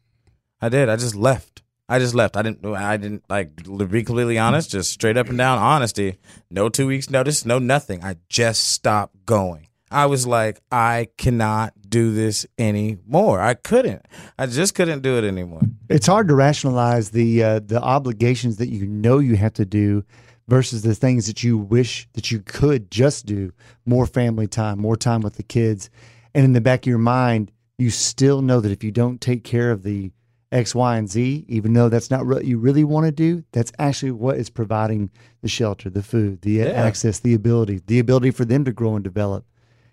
I 0.61 0.69
did. 0.69 0.89
I 0.89 0.95
just 0.95 1.15
left. 1.15 1.61
I 1.89 1.99
just 1.99 2.15
left. 2.15 2.35
I 2.35 2.41
didn't. 2.41 2.65
I 2.65 2.97
didn't 2.97 3.23
like 3.29 3.63
to 3.63 3.85
be 3.87 4.03
completely 4.03 4.37
honest. 4.37 4.71
Just 4.71 4.91
straight 4.91 5.17
up 5.17 5.29
and 5.29 5.37
down 5.37 5.57
honesty. 5.57 6.17
No 6.51 6.69
two 6.69 6.87
weeks 6.87 7.09
notice. 7.09 7.45
No 7.45 7.59
nothing. 7.59 8.03
I 8.03 8.17
just 8.29 8.63
stopped 8.63 9.25
going. 9.25 9.66
I 9.89 10.05
was 10.05 10.27
like, 10.27 10.59
I 10.71 11.07
cannot 11.17 11.73
do 11.87 12.13
this 12.13 12.45
anymore. 12.57 13.39
I 13.39 13.53
couldn't. 13.53 14.05
I 14.37 14.45
just 14.47 14.75
couldn't 14.75 15.01
do 15.01 15.17
it 15.17 15.23
anymore. 15.23 15.61
It's 15.89 16.07
hard 16.07 16.27
to 16.27 16.35
rationalize 16.35 17.11
the 17.11 17.43
uh, 17.43 17.59
the 17.59 17.81
obligations 17.81 18.57
that 18.57 18.69
you 18.69 18.85
know 18.85 19.19
you 19.19 19.37
have 19.37 19.53
to 19.53 19.65
do 19.65 20.03
versus 20.47 20.81
the 20.81 20.95
things 20.95 21.27
that 21.27 21.43
you 21.43 21.57
wish 21.57 22.07
that 22.13 22.31
you 22.31 22.41
could 22.41 22.91
just 22.91 23.25
do. 23.25 23.53
More 23.85 24.05
family 24.05 24.47
time, 24.47 24.79
more 24.79 24.97
time 24.97 25.21
with 25.21 25.35
the 25.35 25.43
kids, 25.43 25.89
and 26.33 26.43
in 26.43 26.53
the 26.53 26.61
back 26.61 26.81
of 26.81 26.87
your 26.87 26.97
mind, 26.97 27.51
you 27.77 27.89
still 27.89 28.41
know 28.41 28.59
that 28.59 28.71
if 28.71 28.83
you 28.83 28.91
don't 28.91 29.21
take 29.21 29.43
care 29.43 29.71
of 29.71 29.83
the 29.83 30.11
X, 30.51 30.73
Y, 30.73 30.97
and 30.97 31.09
Z, 31.09 31.45
even 31.47 31.73
though 31.73 31.89
that's 31.89 32.09
not 32.09 32.25
what 32.25 32.45
you 32.45 32.57
really 32.57 32.83
want 32.83 33.05
to 33.05 33.11
do, 33.11 33.43
that's 33.51 33.71
actually 33.79 34.11
what 34.11 34.37
is 34.37 34.49
providing 34.49 35.11
the 35.41 35.49
shelter, 35.49 35.89
the 35.89 36.03
food, 36.03 36.41
the 36.41 36.61
access, 36.61 37.19
the 37.19 37.33
ability, 37.33 37.81
the 37.87 37.99
ability 37.99 38.31
for 38.31 38.45
them 38.45 38.65
to 38.65 38.71
grow 38.71 38.95
and 38.95 39.03
develop. 39.03 39.45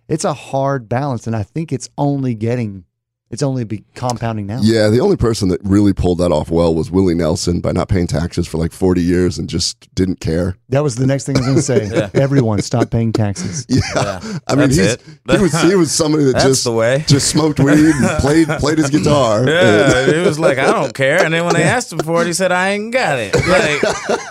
It's 0.09 0.25
a 0.25 0.35
hard 0.35 0.89
balance, 0.89 1.27
and 1.27 1.35
I 1.35 1.43
think 1.43 1.73
it's 1.73 1.89
only 1.97 2.35
getting, 2.35 2.85
it's 3.31 3.43
only 3.43 3.65
be 3.65 3.85
compounding 3.95 4.47
now. 4.47 4.61
Yeah, 4.63 4.89
the 4.91 5.01
only 5.01 5.17
person 5.17 5.49
that 5.49 5.61
really 5.65 5.93
pulled 5.93 6.19
that 6.19 6.31
off 6.31 6.51
well 6.51 6.75
was 6.75 6.91
Willie 6.91 7.15
Nelson 7.15 7.61
by 7.61 7.73
not 7.73 7.89
paying 7.89 8.07
taxes 8.07 8.47
for 8.47 8.59
like 8.59 8.71
40 8.71 9.03
years 9.03 9.39
and 9.39 9.49
just 9.49 9.93
didn't 9.95 10.21
care. 10.21 10.57
That 10.69 10.83
was 10.83 10.97
the 10.97 11.07
next 11.07 11.25
thing 11.25 11.37
I 11.37 11.41
was 11.41 11.67
going 11.69 11.81
to 11.81 11.91
say. 11.91 12.11
Everyone 12.21 12.61
stop 12.61 12.91
paying 12.91 13.13
taxes. 13.13 13.67
Yeah, 13.75 14.39
I 14.47 14.55
mean, 14.55 14.71
he's, 14.71 14.97
he 15.29 15.39
was 15.39 15.63
he 15.63 15.75
was 15.75 15.91
somebody 15.91 16.25
that 16.25 16.43
just 16.43 16.65
the 16.65 16.73
way. 16.73 17.05
just 17.09 17.29
smoked 17.29 17.59
weed 17.59 17.95
and 17.95 18.19
played 18.21 18.47
played 18.47 18.79
his 18.79 18.89
guitar. 18.91 19.49
Yeah, 19.49 20.07
he 20.07 20.19
was 20.19 20.39
like, 20.39 20.59
I 20.59 20.67
don't 20.67 20.95
care. 20.95 21.25
And 21.25 21.35
then 21.35 21.45
when 21.45 21.55
they 21.55 21.63
asked 21.63 21.93
him 21.93 21.99
for 21.99 22.23
it, 22.23 22.27
he 22.27 22.33
said, 22.33 22.53
I 22.53 22.71
ain't 22.71 22.93
got 22.93 23.19
it. 23.19 23.35
Like, 23.35 23.83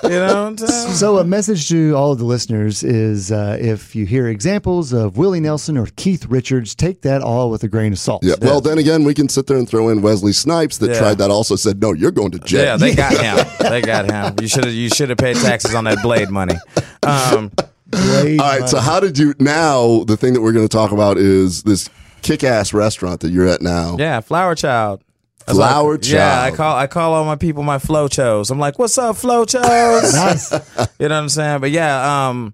you 0.04 0.10
know 0.10 0.28
what 0.28 0.36
I'm 0.36 0.58
saying? 0.58 0.94
So, 0.94 1.18
a 1.18 1.24
message 1.24 1.68
to 1.70 1.94
all 1.94 2.12
of 2.14 2.20
the 2.20 2.26
listeners 2.26 2.84
is 2.84 3.32
uh, 3.32 3.58
if 3.60 3.96
you 3.96 4.06
hear 4.06 4.28
examples 4.28 4.94
of 4.94 5.18
Willie 5.18 5.40
Nelson 5.40 5.78
or 5.78 5.88
Keith 5.96 6.26
Richards, 6.28 6.74
take 6.76 7.02
that 7.02 7.22
all 7.22 7.50
with 7.50 7.64
a 7.64 7.68
grain 7.68 7.92
of 7.92 8.00
salt. 8.00 8.24
Yeah. 8.24 8.36
Well, 8.42 8.62
then 8.62 8.78
again, 8.84 9.04
we 9.04 9.14
can 9.14 9.28
sit 9.30 9.48
there 9.48 9.58
and 9.58 9.68
throw 9.68 9.90
in 9.90 10.02
Wesley 10.02 10.34
Snipes 10.34 10.78
that 10.80 10.92
Yeah. 10.92 11.00
tried 11.00 11.18
that. 11.20 11.32
Also 11.32 11.56
said, 11.56 11.82
no, 11.82 11.94
you're 11.94 12.12
going 12.12 12.32
to 12.32 12.40
jail. 12.40 12.64
Yeah, 12.66 12.78
they 12.78 12.94
got 12.94 13.14
him. 13.18 13.48
They 13.70 13.82
got 13.82 14.06
him. 14.10 14.36
You 14.42 14.48
should 14.48 14.66
have. 14.66 14.74
You 14.74 14.90
should 14.90 15.10
have 15.10 15.18
paid 15.18 15.36
taxes 15.38 15.74
on 15.76 15.86
that 15.86 16.02
blade 16.02 16.30
money. 16.30 16.56
Um, 17.02 17.52
Blade 17.88 18.40
All 18.40 18.60
right. 18.60 18.68
So, 18.70 18.80
how 18.80 19.00
did 19.00 19.18
you 19.20 19.34
now? 19.40 20.04
The 20.06 20.18
thing 20.18 20.34
that 20.34 20.42
we're 20.42 20.52
going 20.54 20.68
to 20.68 20.78
talk 20.78 20.92
about 20.92 21.18
is 21.18 21.62
this 21.64 21.90
kick-ass 22.24 22.74
restaurant 22.74 23.20
that 23.22 23.30
you're 23.32 23.48
at 23.48 23.62
now. 23.62 23.98
yeah, 24.00 24.20
Flower 24.20 24.56
Child. 24.56 25.04
Flower 25.46 25.92
what 25.92 26.06
I- 26.06 26.10
Yeah, 26.10 26.42
I 26.42 26.52
call 26.52 26.76
I 26.78 26.88
call 26.88 27.14
all 27.14 27.26
my 27.26 27.36
people 27.36 27.64
my 27.64 27.78
flow 27.78 28.08
chos. 28.08 28.50
I'm 28.50 28.60
like, 28.60 28.80
what's 28.80 28.98
up, 28.98 29.18
flow 29.18 29.46
chos? 29.46 30.14
Nice. 30.14 30.52
You 31.00 31.10
know 31.10 31.16
what 31.16 31.22
I'm 31.22 31.30
saying? 31.30 31.60
But 31.62 31.72
yeah, 31.72 32.30
um, 32.30 32.54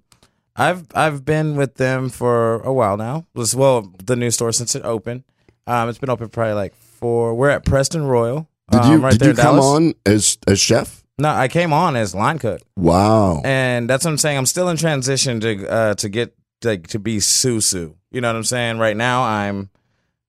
I've 0.56 0.84
I've 0.94 1.24
been 1.24 1.54
with 1.56 1.76
them 1.76 2.08
for 2.10 2.60
a 2.62 2.72
while 2.72 2.96
now. 2.96 3.26
Was 3.32 3.54
well 3.54 3.92
the 4.04 4.16
new 4.16 4.30
store 4.32 4.50
since 4.52 4.74
it 4.74 4.82
opened. 4.84 5.22
Um, 5.66 5.88
it's 5.88 5.98
been 5.98 6.10
open 6.10 6.28
probably 6.28 6.54
like 6.54 6.74
four. 6.74 7.34
We're 7.34 7.50
at 7.50 7.64
Preston 7.64 8.02
Royal. 8.06 8.48
Did 8.70 8.84
you 8.84 8.94
um, 8.94 9.04
right 9.04 9.12
did 9.12 9.20
there 9.20 9.28
you 9.30 9.34
come 9.36 9.56
Dallas. 9.56 9.64
on 9.64 9.94
as 10.06 10.38
as 10.46 10.60
chef? 10.60 11.02
No, 11.18 11.28
I 11.28 11.48
came 11.48 11.72
on 11.72 11.96
as 11.96 12.14
line 12.14 12.38
cook. 12.38 12.60
Wow. 12.76 13.42
and 13.44 13.88
that's 13.90 14.04
what 14.04 14.12
I'm 14.12 14.18
saying. 14.18 14.38
I'm 14.38 14.46
still 14.46 14.68
in 14.68 14.76
transition 14.76 15.40
to 15.40 15.68
uh, 15.68 15.94
to 15.94 16.08
get 16.08 16.34
like 16.64 16.86
to 16.88 16.98
be 16.98 17.18
Susu. 17.18 17.94
You 18.10 18.20
know 18.20 18.28
what 18.28 18.36
I'm 18.36 18.44
saying? 18.44 18.78
Right 18.78 18.96
now, 18.96 19.22
I'm 19.24 19.69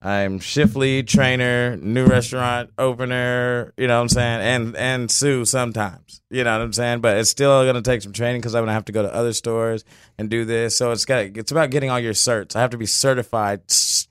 I'm 0.04 0.40
shift 0.40 0.74
lead, 0.74 1.06
trainer, 1.06 1.76
new 1.76 2.06
restaurant 2.06 2.70
opener. 2.76 3.72
You 3.76 3.86
know 3.86 3.96
what 3.96 4.02
I'm 4.02 4.08
saying? 4.08 4.40
And 4.40 4.76
and 4.76 5.10
Sue 5.10 5.44
sometimes. 5.44 6.20
You 6.28 6.42
know 6.42 6.58
what 6.58 6.64
I'm 6.64 6.72
saying? 6.72 7.02
But 7.02 7.18
it's 7.18 7.30
still 7.30 7.64
gonna 7.64 7.82
take 7.82 8.02
some 8.02 8.12
training 8.12 8.40
because 8.40 8.56
I'm 8.56 8.62
gonna 8.62 8.72
have 8.72 8.86
to 8.86 8.92
go 8.92 9.02
to 9.02 9.14
other 9.14 9.32
stores 9.32 9.84
and 10.18 10.28
do 10.28 10.44
this. 10.44 10.76
So 10.76 10.90
it's 10.90 11.04
got 11.04 11.36
it's 11.36 11.52
about 11.52 11.70
getting 11.70 11.88
all 11.88 12.00
your 12.00 12.14
certs. 12.14 12.56
I 12.56 12.60
have 12.60 12.70
to 12.70 12.78
be 12.78 12.86
certified 12.86 13.60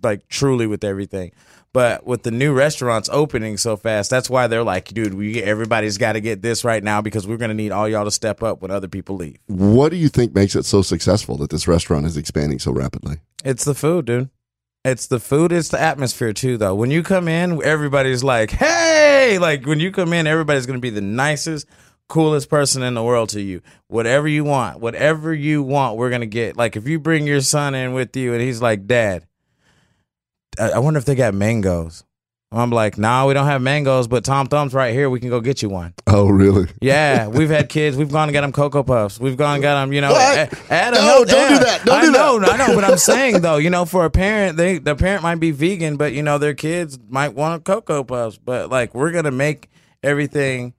like 0.01 0.29
truly 0.29 0.65
with 0.65 0.85
everything. 0.85 1.33
But 1.73 2.05
with 2.05 2.23
the 2.23 2.31
new 2.31 2.53
restaurants 2.53 3.09
opening 3.11 3.57
so 3.57 3.77
fast, 3.77 4.09
that's 4.09 4.29
why 4.29 4.47
they're 4.47 4.63
like, 4.63 4.89
dude, 4.89 5.13
we 5.13 5.41
everybody's 5.41 5.97
got 5.97 6.13
to 6.13 6.21
get 6.21 6.41
this 6.41 6.65
right 6.65 6.83
now 6.83 7.01
because 7.01 7.27
we're 7.27 7.37
gonna 7.37 7.53
need 7.53 7.73
all 7.73 7.89
y'all 7.89 8.05
to 8.05 8.11
step 8.11 8.41
up 8.43 8.61
when 8.61 8.71
other 8.71 8.87
people 8.87 9.17
leave. 9.17 9.39
What 9.47 9.89
do 9.89 9.97
you 9.97 10.07
think 10.07 10.33
makes 10.33 10.55
it 10.55 10.63
so 10.63 10.81
successful 10.81 11.35
that 11.37 11.49
this 11.49 11.67
restaurant 11.67 12.05
is 12.05 12.15
expanding 12.15 12.59
so 12.59 12.71
rapidly? 12.71 13.17
It's 13.43 13.65
the 13.65 13.75
food, 13.75 14.05
dude. 14.05 14.29
It's 14.83 15.07
the 15.07 15.19
food. 15.19 15.51
It's 15.51 15.69
the 15.69 15.79
atmosphere 15.79 16.33
too, 16.33 16.57
though. 16.57 16.73
When 16.73 16.89
you 16.89 17.03
come 17.03 17.27
in, 17.27 17.63
everybody's 17.63 18.23
like, 18.23 18.49
"Hey!" 18.49 19.37
Like 19.39 19.65
when 19.65 19.79
you 19.79 19.91
come 19.91 20.11
in, 20.11 20.25
everybody's 20.25 20.65
gonna 20.65 20.79
be 20.79 20.89
the 20.89 21.01
nicest, 21.01 21.67
coolest 22.09 22.49
person 22.49 22.81
in 22.81 22.95
the 22.95 23.03
world 23.03 23.29
to 23.29 23.41
you. 23.41 23.61
Whatever 23.87 24.27
you 24.27 24.43
want, 24.43 24.79
whatever 24.79 25.33
you 25.33 25.61
want, 25.61 25.97
we're 25.97 26.09
gonna 26.09 26.25
get. 26.25 26.57
Like 26.57 26.75
if 26.75 26.87
you 26.87 26.99
bring 26.99 27.27
your 27.27 27.41
son 27.41 27.75
in 27.75 27.93
with 27.93 28.15
you, 28.15 28.33
and 28.33 28.41
he's 28.41 28.61
like, 28.61 28.87
"Dad, 28.87 29.27
I, 30.59 30.71
I 30.71 30.79
wonder 30.79 30.97
if 30.97 31.05
they 31.05 31.15
got 31.15 31.35
mangoes." 31.35 32.03
I'm 32.53 32.69
like, 32.69 32.97
"Nah, 32.97 33.25
we 33.27 33.33
don't 33.33 33.45
have 33.45 33.61
mangoes, 33.61 34.07
but 34.07 34.25
Tom 34.25 34.47
Thumb's 34.47 34.73
right 34.73 34.93
here. 34.93 35.09
We 35.09 35.19
can 35.19 35.29
go 35.29 35.39
get 35.39 35.61
you 35.61 35.69
one." 35.69 35.93
Oh, 36.07 36.27
really? 36.27 36.67
Yeah, 36.81 37.27
we've 37.27 37.49
had 37.49 37.69
kids. 37.69 37.95
We've 37.95 38.11
gone 38.11 38.27
and 38.27 38.33
got 38.33 38.41
them 38.41 38.51
Cocoa 38.51 38.83
Puffs. 38.83 39.19
We've 39.19 39.37
gone 39.37 39.55
and 39.55 39.61
got 39.63 39.81
them, 39.81 39.93
you 39.93 40.01
know. 40.01 40.11
What? 40.11 40.53
a- 40.69 40.91
No, 40.91 41.23
don't 41.23 41.49
do 41.49 41.59
that. 41.59 41.81
Don't 41.85 41.95
I 41.95 42.01
do 42.05 42.11
know, 42.11 42.39
that. 42.39 42.59
I 42.59 42.67
know, 42.67 42.75
but 42.75 42.83
I'm 42.83 42.97
saying 43.11 43.41
though, 43.41 43.57
you 43.57 43.69
know, 43.69 43.85
for 43.85 44.03
a 44.05 44.09
parent, 44.09 44.57
they 44.57 44.77
the 44.79 44.95
parent 44.95 45.23
might 45.23 45.35
be 45.35 45.51
vegan, 45.51 45.95
but 45.95 46.11
you 46.13 46.23
know, 46.23 46.37
their 46.37 46.53
kids 46.53 46.99
might 47.09 47.33
want 47.35 47.55
a 47.55 47.63
Cocoa 47.63 48.03
Puffs. 48.03 48.37
But 48.37 48.69
like, 48.69 48.93
we're 48.93 49.11
gonna 49.11 49.31
make 49.31 49.69
everything 50.03 50.73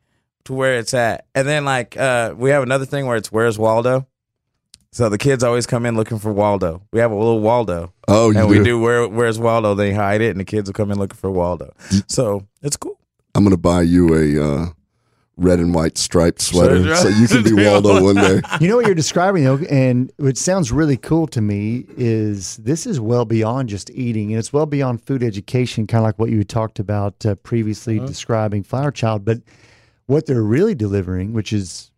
to 0.44 0.52
where 0.54 0.74
it's 0.76 0.92
at, 0.92 1.26
and 1.34 1.46
then 1.48 1.64
like, 1.64 1.96
uh, 1.96 2.34
we 2.36 2.50
have 2.50 2.62
another 2.62 2.84
thing 2.84 3.06
where 3.06 3.16
it's 3.16 3.30
where's 3.32 3.58
Waldo. 3.58 4.06
So 4.94 5.08
the 5.08 5.16
kids 5.18 5.42
always 5.42 5.66
come 5.66 5.86
in 5.86 5.96
looking 5.96 6.18
for 6.18 6.32
Waldo. 6.32 6.82
We 6.92 7.00
have 7.00 7.10
a 7.10 7.14
little 7.14 7.40
Waldo, 7.40 7.94
Oh, 8.08 8.26
and 8.28 8.40
do. 8.40 8.46
we 8.46 8.62
do 8.62 8.78
where 8.78 9.08
where's 9.08 9.38
Waldo. 9.38 9.74
They 9.74 9.92
hide 9.94 10.20
it, 10.20 10.30
and 10.30 10.40
the 10.40 10.44
kids 10.44 10.68
will 10.68 10.74
come 10.74 10.90
in 10.90 10.98
looking 10.98 11.16
for 11.16 11.30
Waldo. 11.30 11.72
So 12.08 12.46
it's 12.62 12.76
cool. 12.76 12.98
I'm 13.34 13.42
going 13.42 13.52
to 13.52 13.56
buy 13.56 13.80
you 13.82 14.14
a 14.14 14.44
uh, 14.62 14.66
red 15.38 15.60
and 15.60 15.74
white 15.74 15.96
striped 15.96 16.42
sweater 16.42 16.94
so 16.94 17.08
you 17.08 17.26
can 17.26 17.42
be 17.42 17.54
Waldo 17.66 18.02
one 18.04 18.16
day. 18.16 18.42
You 18.60 18.68
know 18.68 18.76
what 18.76 18.84
you're 18.84 18.94
describing, 18.94 19.44
though, 19.44 19.56
and 19.70 20.12
what 20.18 20.36
sounds 20.36 20.70
really 20.70 20.98
cool 20.98 21.26
to 21.28 21.40
me 21.40 21.86
is 21.96 22.58
this 22.58 22.86
is 22.86 23.00
well 23.00 23.24
beyond 23.24 23.70
just 23.70 23.88
eating, 23.92 24.30
and 24.32 24.38
it's 24.38 24.52
well 24.52 24.66
beyond 24.66 25.02
food 25.06 25.22
education, 25.22 25.86
kind 25.86 26.00
of 26.02 26.04
like 26.04 26.18
what 26.18 26.28
you 26.28 26.44
talked 26.44 26.78
about 26.78 27.24
uh, 27.24 27.34
previously 27.36 27.98
describing 27.98 28.62
Flower 28.62 28.90
Child. 28.90 29.24
But 29.24 29.38
what 30.04 30.26
they're 30.26 30.42
really 30.42 30.74
delivering, 30.74 31.32
which 31.32 31.54
is 31.54 31.90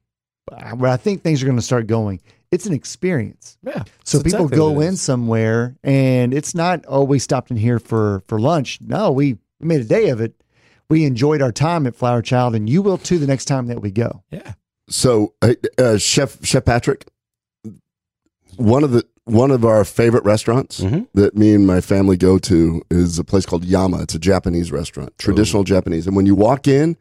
uh, 0.53 0.71
where 0.77 0.93
I 0.93 0.97
think 0.97 1.23
things 1.25 1.43
are 1.43 1.47
going 1.47 1.59
to 1.59 1.63
start 1.63 1.89
going, 1.89 2.21
it's 2.55 2.67
an 2.67 2.73
experience. 2.73 3.59
Yeah. 3.63 3.83
So 4.05 4.19
people 4.23 4.45
exactly 4.47 4.57
go 4.57 4.81
in 4.81 4.97
somewhere, 4.97 5.77
and 5.83 6.33
it's 6.33 6.55
not 6.55 6.85
oh 6.89 7.03
we 7.05 7.19
stopped 7.19 7.51
in 7.51 7.57
here 7.57 7.79
for 7.79 8.23
for 8.29 8.39
lunch. 8.39 8.79
No, 8.81 9.11
we 9.11 9.39
made 9.61 9.81
a 9.81 9.85
day 9.85 10.09
of 10.11 10.21
it. 10.21 10.35
We 10.89 11.05
enjoyed 11.05 11.43
our 11.43 11.53
time 11.53 11.87
at 11.87 11.97
Flower 11.97 12.23
Child, 12.23 12.55
and 12.55 12.69
you 12.69 12.81
will 12.83 12.99
too 12.99 13.19
the 13.19 13.27
next 13.27 13.47
time 13.47 13.67
that 13.67 13.81
we 13.83 13.91
go. 13.91 14.23
Yeah. 14.31 14.53
So, 14.89 15.33
uh, 15.43 15.55
uh, 15.79 15.97
Chef 15.99 16.45
Chef 16.45 16.65
Patrick, 16.65 17.07
one 18.57 18.85
of 18.85 18.93
the 18.93 19.05
one 19.25 19.51
of 19.51 19.65
our 19.65 19.85
favorite 19.85 20.23
restaurants 20.25 20.81
Mhm. 20.81 21.07
that 21.15 21.35
me 21.35 21.55
and 21.55 21.67
my 21.67 21.81
family 21.81 22.17
go 22.19 22.39
to 22.39 22.83
is 22.91 23.19
a 23.19 23.25
place 23.25 23.47
called 23.47 23.65
Yama. 23.65 24.03
It's 24.03 24.15
a 24.15 24.19
Japanese 24.19 24.71
restaurant, 24.71 25.15
traditional 25.19 25.65
Japanese. 25.65 26.07
And 26.07 26.15
when 26.15 26.27
you 26.27 26.35
walk 26.35 26.69
in, 26.69 26.97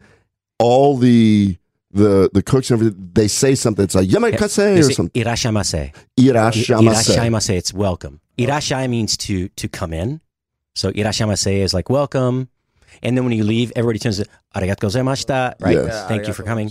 all 0.57 0.95
the 0.97 1.57
the 1.93 2.29
the 2.33 2.41
cooks 2.41 2.69
and 2.71 2.79
everything, 2.79 3.09
they 3.13 3.27
say 3.27 3.55
something. 3.55 3.83
It's 3.83 3.95
like 3.95 4.09
yamakase 4.09 4.55
They 4.55 4.79
or 4.79 4.83
say 4.83 4.93
something. 4.93 5.23
irashamase. 5.23 5.93
Irashamase. 6.17 6.89
Irashamase. 6.89 7.49
It's 7.51 7.73
welcome. 7.73 8.19
Irashai 8.37 8.89
means 8.89 9.15
to 9.17 9.47
to 9.49 9.67
come 9.67 9.93
in. 9.93 10.19
So 10.75 10.91
irashamase 10.91 11.61
is 11.61 11.73
like 11.73 11.89
welcome. 11.89 12.49
And 13.01 13.17
then 13.17 13.25
when 13.25 13.33
you 13.33 13.43
leave, 13.43 13.71
everybody 13.75 13.99
turns 13.99 14.17
to 14.17 14.25
arigatou 14.55 14.89
gozaimashita, 14.89 15.55
right? 15.59 15.75
Yes. 15.75 16.07
Thank 16.07 16.27
you 16.27 16.33
for 16.33 16.43
coming. 16.43 16.69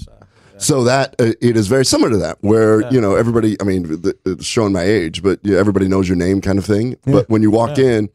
So 0.58 0.84
that 0.84 1.16
uh, 1.18 1.32
it 1.40 1.56
is 1.56 1.66
very 1.66 1.84
similar 1.84 2.10
to 2.10 2.18
that, 2.18 2.38
where 2.40 2.88
you 2.92 3.00
know 3.00 3.16
everybody. 3.16 3.56
I 3.60 3.64
mean, 3.64 3.82
the, 3.82 4.16
it's 4.24 4.44
showing 4.44 4.72
my 4.72 4.82
age, 4.82 5.22
but 5.22 5.40
yeah, 5.42 5.58
everybody 5.58 5.88
knows 5.88 6.08
your 6.08 6.16
name, 6.16 6.40
kind 6.40 6.58
of 6.58 6.64
thing. 6.64 6.96
But 7.04 7.28
when 7.28 7.42
you 7.42 7.50
walk 7.50 7.78
in 7.78 8.10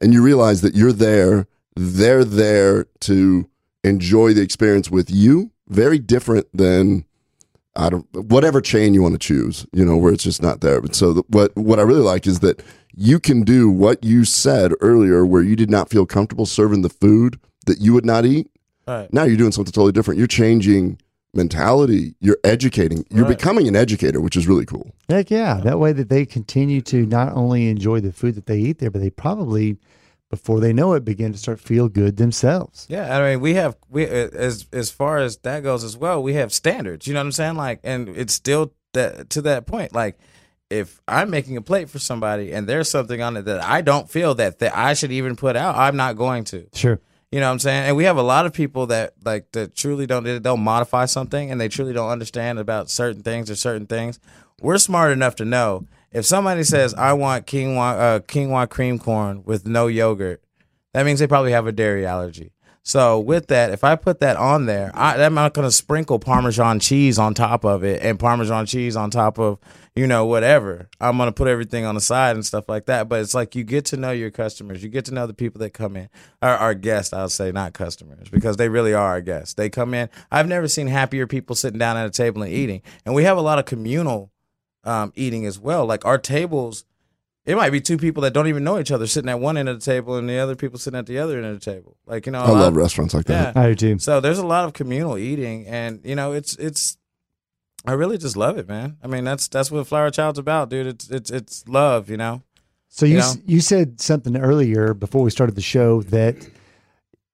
and 0.00 0.12
you 0.12 0.20
realize 0.22 0.62
that 0.62 0.74
you're 0.74 0.92
there, 0.92 1.46
they're 1.76 2.24
there 2.24 2.86
to 3.00 3.48
enjoy 3.84 4.32
the 4.32 4.42
experience 4.42 4.90
with 4.90 5.10
you. 5.10 5.51
Very 5.68 5.98
different 5.98 6.46
than 6.52 7.04
I 7.74 7.88
don't 7.88 8.06
whatever 8.14 8.60
chain 8.60 8.92
you 8.94 9.02
want 9.02 9.14
to 9.14 9.18
choose. 9.18 9.66
You 9.72 9.84
know, 9.84 9.96
where 9.96 10.12
it's 10.12 10.24
just 10.24 10.42
not 10.42 10.60
there. 10.60 10.80
But 10.80 10.94
so 10.94 11.12
the, 11.14 11.22
what 11.28 11.56
what 11.56 11.78
I 11.78 11.82
really 11.82 12.02
like 12.02 12.26
is 12.26 12.40
that 12.40 12.62
you 12.94 13.18
can 13.18 13.42
do 13.42 13.70
what 13.70 14.04
you 14.04 14.24
said 14.24 14.72
earlier, 14.80 15.24
where 15.24 15.42
you 15.42 15.56
did 15.56 15.70
not 15.70 15.88
feel 15.88 16.04
comfortable 16.04 16.44
serving 16.46 16.82
the 16.82 16.90
food 16.90 17.38
that 17.66 17.80
you 17.80 17.92
would 17.94 18.04
not 18.04 18.26
eat 18.26 18.50
Right. 18.86 19.10
now 19.12 19.22
you're 19.24 19.36
doing 19.36 19.52
something 19.52 19.72
totally 19.72 19.92
different. 19.92 20.18
You're 20.18 20.26
changing 20.26 20.98
mentality. 21.32 22.14
You're 22.20 22.36
educating. 22.44 23.06
You're 23.10 23.24
Right. 23.24 23.38
becoming 23.38 23.66
an 23.68 23.76
educator, 23.76 24.20
which 24.20 24.36
is 24.36 24.46
really 24.46 24.66
cool. 24.66 24.92
Heck 25.08 25.30
yeah. 25.30 25.60
That 25.62 25.78
way 25.78 25.92
that 25.92 26.08
they 26.10 26.26
continue 26.26 26.80
to 26.82 27.06
not 27.06 27.32
only 27.34 27.68
enjoy 27.68 28.00
the 28.00 28.12
food 28.12 28.34
that 28.34 28.46
they 28.46 28.58
eat 28.58 28.78
there, 28.80 28.90
but 28.90 29.00
they 29.00 29.08
probably, 29.10 29.78
before 30.32 30.60
they 30.60 30.72
know 30.72 30.94
it, 30.94 31.04
begin 31.04 31.30
to 31.30 31.38
start 31.38 31.60
feel 31.60 31.90
good 31.90 32.16
themselves. 32.16 32.86
Yeah, 32.88 33.18
I 33.18 33.32
mean, 33.32 33.40
we 33.40 33.52
have 33.52 33.76
we 33.90 34.06
uh, 34.06 34.30
as 34.32 34.66
as 34.72 34.90
far 34.90 35.18
as 35.18 35.36
that 35.38 35.62
goes 35.62 35.84
as 35.84 35.94
well. 35.94 36.22
We 36.22 36.32
have 36.34 36.54
standards. 36.54 37.06
You 37.06 37.12
know 37.12 37.20
what 37.20 37.26
I'm 37.26 37.32
saying? 37.32 37.56
Like, 37.56 37.80
and 37.84 38.08
it's 38.08 38.32
still 38.32 38.72
that 38.94 39.28
to 39.28 39.42
that 39.42 39.66
point. 39.66 39.94
Like, 39.94 40.18
if 40.70 41.02
I'm 41.06 41.28
making 41.28 41.58
a 41.58 41.60
plate 41.60 41.90
for 41.90 41.98
somebody 41.98 42.50
and 42.50 42.66
there's 42.66 42.88
something 42.88 43.20
on 43.20 43.36
it 43.36 43.42
that 43.42 43.62
I 43.62 43.82
don't 43.82 44.10
feel 44.10 44.34
that 44.36 44.58
that 44.60 44.74
I 44.74 44.94
should 44.94 45.12
even 45.12 45.36
put 45.36 45.54
out, 45.54 45.76
I'm 45.76 45.96
not 45.96 46.16
going 46.16 46.44
to. 46.44 46.66
Sure. 46.72 46.98
You 47.30 47.40
know 47.40 47.48
what 47.48 47.52
I'm 47.52 47.58
saying? 47.58 47.88
And 47.88 47.96
we 47.96 48.04
have 48.04 48.16
a 48.16 48.22
lot 48.22 48.46
of 48.46 48.54
people 48.54 48.86
that 48.86 49.12
like 49.22 49.52
that 49.52 49.74
truly 49.74 50.06
don't 50.06 50.42
they'll 50.42 50.56
modify 50.56 51.04
something 51.04 51.50
and 51.50 51.60
they 51.60 51.68
truly 51.68 51.92
don't 51.92 52.08
understand 52.08 52.58
about 52.58 52.88
certain 52.88 53.22
things 53.22 53.50
or 53.50 53.54
certain 53.54 53.86
things. 53.86 54.18
We're 54.62 54.78
smart 54.78 55.12
enough 55.12 55.36
to 55.36 55.44
know 55.44 55.86
if 56.12 56.26
somebody 56.26 56.64
says 56.64 56.94
I 56.94 57.12
want 57.14 57.46
quinoa 57.46 57.98
uh, 57.98 58.20
quinoa 58.20 58.68
cream 58.68 58.98
corn 58.98 59.42
with 59.44 59.66
no 59.66 59.86
yogurt, 59.86 60.42
that 60.92 61.04
means 61.06 61.20
they 61.20 61.26
probably 61.26 61.52
have 61.52 61.66
a 61.66 61.72
dairy 61.72 62.06
allergy. 62.06 62.52
So 62.84 63.20
with 63.20 63.46
that, 63.46 63.70
if 63.70 63.84
I 63.84 63.94
put 63.94 64.18
that 64.20 64.36
on 64.36 64.66
there, 64.66 64.90
I, 64.94 65.22
I'm 65.22 65.34
not 65.34 65.54
going 65.54 65.68
to 65.68 65.72
sprinkle 65.72 66.18
Parmesan 66.18 66.80
cheese 66.80 67.16
on 67.16 67.32
top 67.32 67.64
of 67.64 67.84
it 67.84 68.02
and 68.02 68.18
Parmesan 68.18 68.66
cheese 68.66 68.96
on 68.96 69.08
top 69.08 69.38
of 69.38 69.58
you 69.94 70.06
know 70.06 70.26
whatever. 70.26 70.88
I'm 71.00 71.16
going 71.16 71.28
to 71.28 71.32
put 71.32 71.46
everything 71.46 71.84
on 71.84 71.94
the 71.94 72.00
side 72.00 72.34
and 72.34 72.44
stuff 72.44 72.68
like 72.68 72.86
that. 72.86 73.08
But 73.08 73.20
it's 73.20 73.34
like 73.34 73.54
you 73.54 73.62
get 73.62 73.84
to 73.86 73.96
know 73.96 74.10
your 74.10 74.32
customers, 74.32 74.82
you 74.82 74.88
get 74.88 75.04
to 75.04 75.14
know 75.14 75.28
the 75.28 75.34
people 75.34 75.60
that 75.60 75.70
come 75.70 75.96
in, 75.96 76.08
our, 76.40 76.56
our 76.56 76.74
guests. 76.74 77.12
I'll 77.12 77.28
say 77.28 77.52
not 77.52 77.72
customers 77.72 78.28
because 78.28 78.56
they 78.56 78.68
really 78.68 78.94
are 78.94 79.06
our 79.06 79.20
guests. 79.20 79.54
They 79.54 79.70
come 79.70 79.94
in. 79.94 80.08
I've 80.32 80.48
never 80.48 80.66
seen 80.66 80.88
happier 80.88 81.28
people 81.28 81.54
sitting 81.54 81.78
down 81.78 81.96
at 81.96 82.06
a 82.06 82.10
table 82.10 82.42
and 82.42 82.52
eating, 82.52 82.82
and 83.06 83.14
we 83.14 83.22
have 83.24 83.36
a 83.38 83.42
lot 83.42 83.60
of 83.60 83.64
communal 83.64 84.31
um, 84.84 85.12
eating 85.14 85.46
as 85.46 85.58
well. 85.58 85.86
Like 85.86 86.04
our 86.04 86.18
tables 86.18 86.84
it 87.44 87.56
might 87.56 87.70
be 87.70 87.80
two 87.80 87.96
people 87.98 88.22
that 88.22 88.32
don't 88.32 88.46
even 88.46 88.62
know 88.62 88.78
each 88.78 88.92
other 88.92 89.06
sitting 89.06 89.28
at 89.28 89.40
one 89.40 89.56
end 89.56 89.68
of 89.68 89.80
the 89.80 89.84
table 89.84 90.16
and 90.16 90.28
the 90.28 90.38
other 90.38 90.54
people 90.54 90.78
sitting 90.78 90.98
at 90.98 91.06
the 91.06 91.18
other 91.18 91.38
end 91.38 91.46
of 91.46 91.58
the 91.58 91.72
table. 91.72 91.96
Like, 92.06 92.26
you 92.26 92.32
know, 92.32 92.40
I 92.40 92.50
love 92.50 92.68
of- 92.68 92.76
restaurants 92.76 93.14
like 93.14 93.26
that. 93.26 93.56
Yeah. 93.56 93.62
I 93.62 93.68
do 93.70 93.74
too. 93.74 93.98
So 93.98 94.20
there's 94.20 94.38
a 94.38 94.46
lot 94.46 94.64
of 94.64 94.74
communal 94.74 95.18
eating 95.18 95.66
and 95.66 96.00
you 96.04 96.14
know, 96.14 96.32
it's 96.32 96.54
it's 96.56 96.96
I 97.84 97.92
really 97.92 98.16
just 98.16 98.36
love 98.36 98.58
it, 98.58 98.68
man. 98.68 98.96
I 99.02 99.08
mean, 99.08 99.24
that's 99.24 99.48
that's 99.48 99.70
what 99.70 99.86
Flower 99.88 100.10
Child's 100.10 100.38
about, 100.38 100.70
dude. 100.70 100.86
It's 100.86 101.10
it's 101.10 101.30
it's 101.30 101.66
love, 101.66 102.08
you 102.08 102.16
know. 102.16 102.42
So 102.88 103.06
you 103.06 103.14
You 103.14 103.18
s 103.20 103.38
you 103.44 103.60
said 103.60 104.00
something 104.00 104.36
earlier 104.36 104.94
before 104.94 105.22
we 105.22 105.30
started 105.30 105.56
the 105.56 105.62
show 105.62 106.02
that 106.02 106.36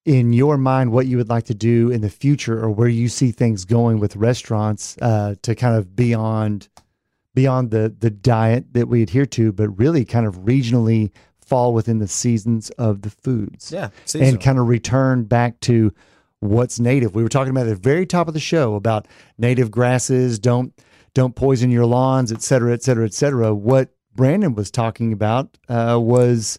in 0.06 0.32
your 0.32 0.56
mind 0.56 0.90
what 0.90 1.06
you 1.06 1.18
would 1.18 1.28
like 1.28 1.44
to 1.44 1.54
do 1.54 1.90
in 1.90 2.00
the 2.00 2.08
future 2.08 2.58
or 2.64 2.70
where 2.70 2.88
you 2.88 3.10
see 3.10 3.30
things 3.30 3.66
going 3.66 3.98
with 4.00 4.16
restaurants 4.16 4.96
uh, 5.02 5.34
to 5.42 5.54
kind 5.54 5.76
of 5.76 5.94
beyond 5.94 6.68
beyond 7.38 7.70
the 7.70 7.94
the 8.00 8.10
diet 8.10 8.64
that 8.72 8.88
we 8.88 9.02
adhere 9.02 9.26
to, 9.26 9.52
but 9.52 9.68
really 9.78 10.04
kind 10.04 10.26
of 10.26 10.34
regionally 10.40 11.10
fall 11.40 11.72
within 11.72 11.98
the 11.98 12.08
seasons 12.08 12.70
of 12.70 13.02
the 13.02 13.10
foods 13.10 13.72
Yeah. 13.72 13.88
and 14.14 14.40
kind 14.40 14.58
of 14.58 14.66
return 14.66 15.24
back 15.24 15.60
to 15.60 15.92
what's 16.40 16.78
native. 16.80 17.14
We 17.14 17.22
were 17.22 17.28
talking 17.28 17.50
about 17.50 17.66
at 17.66 17.70
the 17.70 17.88
very 17.90 18.06
top 18.06 18.28
of 18.28 18.34
the 18.34 18.40
show 18.40 18.74
about 18.74 19.06
native 19.38 19.70
grasses, 19.70 20.38
don't 20.38 20.72
don't 21.14 21.34
poison 21.34 21.70
your 21.70 21.86
lawns, 21.86 22.32
et 22.32 22.42
cetera, 22.42 22.72
et 22.72 22.82
cetera, 22.82 23.04
et 23.06 23.14
cetera. 23.14 23.54
What 23.54 23.94
Brandon 24.14 24.54
was 24.54 24.70
talking 24.70 25.12
about 25.12 25.56
uh, 25.68 25.98
was 26.00 26.58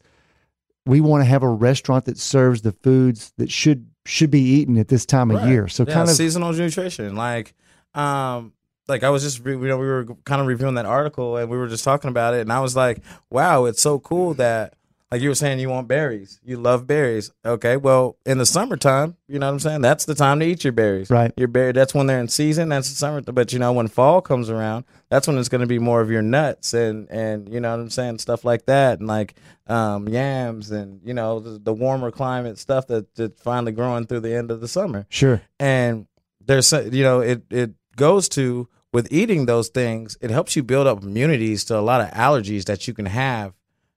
we 0.86 1.02
want 1.02 1.22
to 1.22 1.30
have 1.30 1.44
a 1.44 1.50
restaurant 1.50 2.06
that 2.06 2.18
serves 2.18 2.62
the 2.62 2.72
foods 2.72 3.34
that 3.38 3.52
should 3.52 3.86
should 4.06 4.32
be 4.32 4.42
eaten 4.42 4.78
at 4.78 4.88
this 4.88 5.06
time 5.06 5.30
of 5.30 5.48
year. 5.50 5.68
So 5.68 5.84
yeah, 5.86 5.94
kind 5.94 6.10
of 6.10 6.16
seasonal 6.16 6.52
nutrition. 6.54 7.16
Like, 7.16 7.54
um, 7.94 8.54
like 8.90 9.04
I 9.04 9.10
was 9.10 9.24
just, 9.24 9.44
re- 9.46 9.54
you 9.54 9.68
know, 9.68 9.78
we 9.78 9.88
were 9.88 10.06
kind 10.26 10.42
of 10.42 10.48
reviewing 10.48 10.76
that 10.76 10.86
article 10.86 11.38
and 11.38 11.50
we 11.50 11.58
were 11.58 11.68
just 11.68 11.84
talking 11.84 12.10
about 12.10 12.34
it, 12.34 12.42
and 12.42 12.52
I 12.52 12.60
was 12.60 12.76
like, 12.76 13.02
wow, 13.30 13.66
it's 13.66 13.82
so 13.82 14.00
cool 14.00 14.34
that, 14.36 14.74
like 15.12 15.22
you 15.22 15.30
were 15.30 15.36
saying, 15.36 15.60
you 15.60 15.70
want 15.70 15.88
berries, 15.88 16.40
you 16.44 16.58
love 16.58 16.86
berries. 16.86 17.32
Okay, 17.44 17.78
well, 17.78 18.18
in 18.26 18.38
the 18.38 18.46
summertime, 18.46 19.16
you 19.28 19.40
know 19.40 19.48
what 19.48 19.54
I'm 19.54 19.60
saying? 19.60 19.82
That's 19.82 20.06
the 20.06 20.14
time 20.14 20.40
to 20.40 20.46
eat 20.46 20.64
your 20.64 20.74
berries. 20.74 21.10
Right. 21.10 21.32
Your 21.36 21.48
berry. 21.48 21.72
That's 21.72 21.96
when 21.96 22.06
they're 22.06 22.20
in 22.20 22.28
season. 22.28 22.70
That's 22.70 22.90
the 22.90 22.96
summer. 22.96 23.22
But 23.22 23.52
you 23.52 23.58
know, 23.58 23.74
when 23.74 23.88
fall 23.88 24.22
comes 24.22 24.52
around, 24.52 24.86
that's 25.10 25.28
when 25.28 25.40
it's 25.40 25.50
going 25.50 25.62
to 25.62 25.68
be 25.68 25.80
more 25.80 26.02
of 26.02 26.12
your 26.12 26.22
nuts 26.22 26.76
and 26.76 27.10
and 27.10 27.52
you 27.52 27.60
know 27.60 27.72
what 27.72 27.80
I'm 27.80 27.90
saying, 27.90 28.20
stuff 28.20 28.46
like 28.46 28.68
that, 28.68 29.00
and 29.00 29.08
like 29.08 29.34
um, 29.70 30.10
yams 30.10 30.72
and 30.72 31.00
you 31.04 31.14
know 31.14 31.40
the, 31.40 31.60
the 31.60 31.74
warmer 31.74 32.12
climate 32.12 32.58
stuff 32.58 32.88
that 32.88 33.14
that's 33.16 33.42
finally 33.42 33.72
growing 33.72 34.08
through 34.08 34.22
the 34.22 34.36
end 34.36 34.52
of 34.52 34.62
the 34.62 34.68
summer 34.68 35.06
sure. 35.10 35.42
and 35.60 36.08
there's 36.44 36.72
you 36.72 37.04
know 37.04 37.22
it 37.22 37.44
it 37.52 37.72
goes 37.96 38.28
to 38.30 38.68
with 38.94 39.08
eating 39.12 39.46
those 39.46 39.70
things 39.70 40.18
it 40.22 40.32
helps 40.32 40.56
you 40.56 40.64
build 40.64 40.88
up 40.88 41.04
immunities 41.04 41.64
to 41.66 41.78
a 41.78 41.82
lot 41.82 42.02
of 42.02 42.10
allergies 42.12 42.66
that 42.66 42.88
you 42.88 42.94
can 42.94 43.06
have 43.06 43.54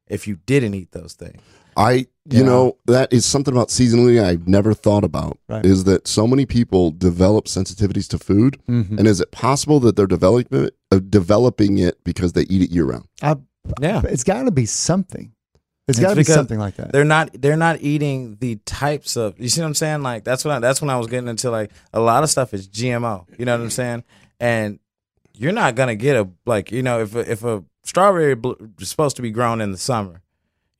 if 0.08 0.26
you 0.28 0.36
didn't 0.46 0.74
eat 0.74 0.92
those 0.92 1.14
things 1.14 1.40
I, 1.74 1.92
you 1.92 2.06
Yeah. 2.26 2.42
know, 2.42 2.76
that 2.84 3.10
is 3.14 3.24
something 3.24 3.54
about 3.54 3.68
seasonally 3.68 4.22
I've 4.22 4.46
never 4.46 4.74
thought 4.74 5.04
about. 5.04 5.38
Right. 5.48 5.64
Is 5.64 5.84
that 5.84 6.06
so 6.06 6.26
many 6.26 6.44
people 6.44 6.90
develop 6.90 7.46
sensitivities 7.46 8.06
to 8.08 8.18
food, 8.18 8.58
Mhm. 8.68 8.98
and 8.98 9.08
is 9.08 9.22
it 9.22 9.30
possible 9.30 9.80
that 9.80 9.96
they're 9.96 10.06
developing 10.06 10.64
it, 10.64 10.76
uh, 10.90 10.98
developing 11.08 11.78
it 11.78 11.96
because 12.04 12.34
they 12.34 12.42
eat 12.42 12.60
it 12.60 12.70
year 12.70 12.84
round? 12.84 13.06
I, 13.22 13.36
yeah 13.80 14.02
it's 14.04 14.22
got 14.22 14.42
to 14.42 14.50
be 14.50 14.66
something. 14.66 15.32
It's 15.88 15.96
It's 15.98 16.00
got 16.04 16.10
to 16.10 16.16
be 16.16 16.24
something 16.24 16.58
like 16.58 16.76
that. 16.76 16.92
they're 16.92 17.04
not 17.06 17.30
they're 17.40 17.56
not 17.56 17.80
eating 17.80 18.36
the 18.38 18.56
types 18.66 19.16
of 19.16 19.40
you 19.40 19.48
see 19.48 19.62
what 19.62 19.68
I'm 19.68 19.74
saying 19.74 20.02
like 20.02 20.24
that's 20.24 20.44
when 20.44 20.54
I, 20.54 20.58
that's 20.58 20.82
when 20.82 20.90
I 20.90 20.98
was 20.98 21.06
getting 21.06 21.28
into 21.28 21.50
like 21.50 21.70
a 21.94 22.00
lot 22.00 22.22
of 22.22 22.28
stuff 22.28 22.52
is 22.52 22.68
GMO 22.68 23.24
you 23.38 23.46
know 23.46 23.52
what 23.56 23.64
I'm 23.64 23.70
saying 23.70 24.04
and 24.42 24.78
you're 25.34 25.52
not 25.52 25.74
gonna 25.74 25.94
get 25.96 26.16
a 26.16 26.28
like 26.44 26.70
you 26.72 26.82
know 26.82 27.00
if 27.00 27.14
a, 27.14 27.30
if 27.30 27.42
a 27.44 27.64
strawberry 27.84 28.34
bl- 28.34 28.52
is 28.80 28.88
supposed 28.90 29.16
to 29.16 29.22
be 29.22 29.30
grown 29.30 29.60
in 29.60 29.70
the 29.72 29.78
summer 29.78 30.20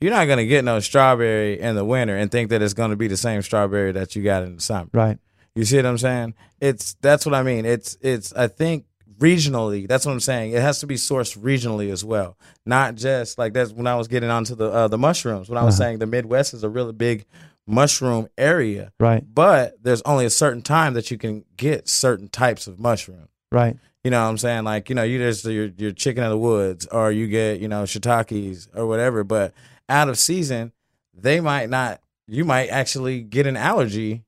you're 0.01 0.10
not 0.10 0.26
gonna 0.26 0.44
get 0.47 0.64
no 0.64 0.80
strawberry 0.80 1.59
in 1.60 1.74
the 1.76 1.84
winter 1.84 2.16
and 2.16 2.30
think 2.30 2.51
that 2.51 2.60
it's 2.60 2.74
gonna 2.74 2.97
be 2.97 3.09
the 3.09 3.16
same 3.16 3.40
strawberry 3.43 3.93
that 3.93 4.14
you 4.16 4.22
got 4.22 4.43
in 4.43 4.56
the 4.56 4.60
summer 4.62 4.90
Right. 4.93 5.18
you 5.55 5.64
see 5.64 5.76
what 5.76 5.86
I'm 5.86 5.98
saying? 5.98 6.34
It's 6.60 6.94
that's 7.01 7.24
what 7.26 7.34
I 7.34 7.43
mean. 7.43 7.64
It's 7.64 7.97
it's 8.02 8.32
I 8.34 8.48
think 8.48 8.84
regionally. 9.18 9.86
That's 9.89 10.05
what 10.06 10.12
I'm 10.12 10.20
saying. 10.20 10.52
It 10.52 10.60
has 10.62 10.80
to 10.80 10.86
be 10.86 10.97
sourced 10.97 11.36
regionally 11.39 11.90
as 11.93 12.05
well, 12.05 12.36
not 12.66 12.94
just 12.97 13.39
like 13.39 13.52
that's 13.52 13.70
when 13.72 13.86
I 13.86 13.94
was 13.94 14.09
getting 14.09 14.30
onto 14.30 14.55
the 14.56 14.68
uh, 14.70 14.89
the 14.89 14.98
mushrooms. 14.98 15.48
When 15.48 15.59
I 15.59 15.64
was 15.64 15.74
Uh-huh. 15.78 15.89
saying 15.89 15.98
the 16.01 16.06
Midwest 16.06 16.55
is 16.55 16.64
a 16.64 16.68
really 16.68 16.93
big 16.93 17.24
mushroom 17.66 18.28
area, 18.36 18.93
Right. 18.98 19.22
but 19.32 19.74
there's 19.82 20.02
only 20.02 20.24
a 20.24 20.30
certain 20.30 20.62
time 20.62 20.94
that 20.94 21.10
you 21.12 21.18
can 21.18 21.44
get 21.56 21.89
certain 21.89 22.28
types 22.28 22.66
of 22.66 22.78
mushroom. 22.80 23.28
Right. 23.53 23.77
You 24.05 24.11
know 24.11 24.23
what 24.23 24.31
I'm 24.31 24.39
saying? 24.39 24.65
Like, 24.65 24.89
you 24.89 24.95
know, 24.97 25.05
you 25.05 25.19
just 25.19 25.45
your 25.45 25.66
your 25.77 25.93
chicken 25.93 26.24
of 26.24 26.31
the 26.31 26.39
woods 26.39 26.87
or 26.87 27.12
you 27.12 27.29
get, 27.29 27.61
you 27.61 27.69
know, 27.69 27.85
shiitakes 27.85 28.66
or 28.74 28.87
whatever, 28.87 29.23
but 29.23 29.53
out 29.89 30.09
of 30.09 30.19
season, 30.19 30.73
they 31.15 31.41
might 31.41 31.69
not 31.70 32.01
you 32.27 32.45
might 32.45 32.69
actually 32.69 33.20
get 33.20 33.47
an 33.47 33.57
allergy 33.57 34.24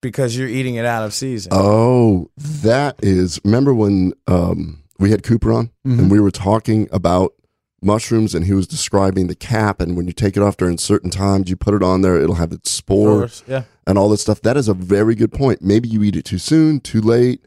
because 0.00 0.36
you're 0.36 0.48
eating 0.48 0.76
it 0.76 0.84
out 0.84 1.04
of 1.04 1.12
season. 1.12 1.52
Oh, 1.54 2.30
that 2.36 2.96
is. 3.02 3.40
Remember 3.44 3.74
when 3.74 4.12
um, 4.26 4.84
we 4.98 5.10
had 5.10 5.22
Cooper 5.22 5.52
on 5.52 5.70
Mhm. 5.86 5.98
and 5.98 6.10
we 6.10 6.20
were 6.20 6.30
talking 6.30 6.88
about 6.92 7.34
mushrooms 7.82 8.34
and 8.34 8.44
he 8.46 8.52
was 8.52 8.66
describing 8.66 9.26
the 9.26 9.34
cap 9.34 9.80
and 9.80 9.96
when 9.96 10.06
you 10.06 10.12
take 10.12 10.36
it 10.36 10.42
off 10.42 10.56
during 10.56 10.78
certain 10.78 11.10
times, 11.10 11.50
you 11.50 11.56
put 11.56 11.74
it 11.74 11.82
on 11.82 12.02
there, 12.02 12.20
it'll 12.20 12.36
have 12.36 12.52
its 12.52 12.70
Of 12.70 12.74
spore 12.76 13.28
yeah. 13.46 13.64
and 13.86 13.98
all 13.98 14.08
this 14.08 14.22
stuff. 14.22 14.40
That 14.42 14.56
is 14.56 14.68
a 14.68 14.74
very 14.74 15.14
good 15.14 15.32
point. 15.32 15.62
Maybe 15.62 15.88
you 15.88 16.02
eat 16.02 16.16
it 16.16 16.24
too 16.24 16.38
soon, 16.38 16.80
too 16.80 17.00
late. 17.00 17.44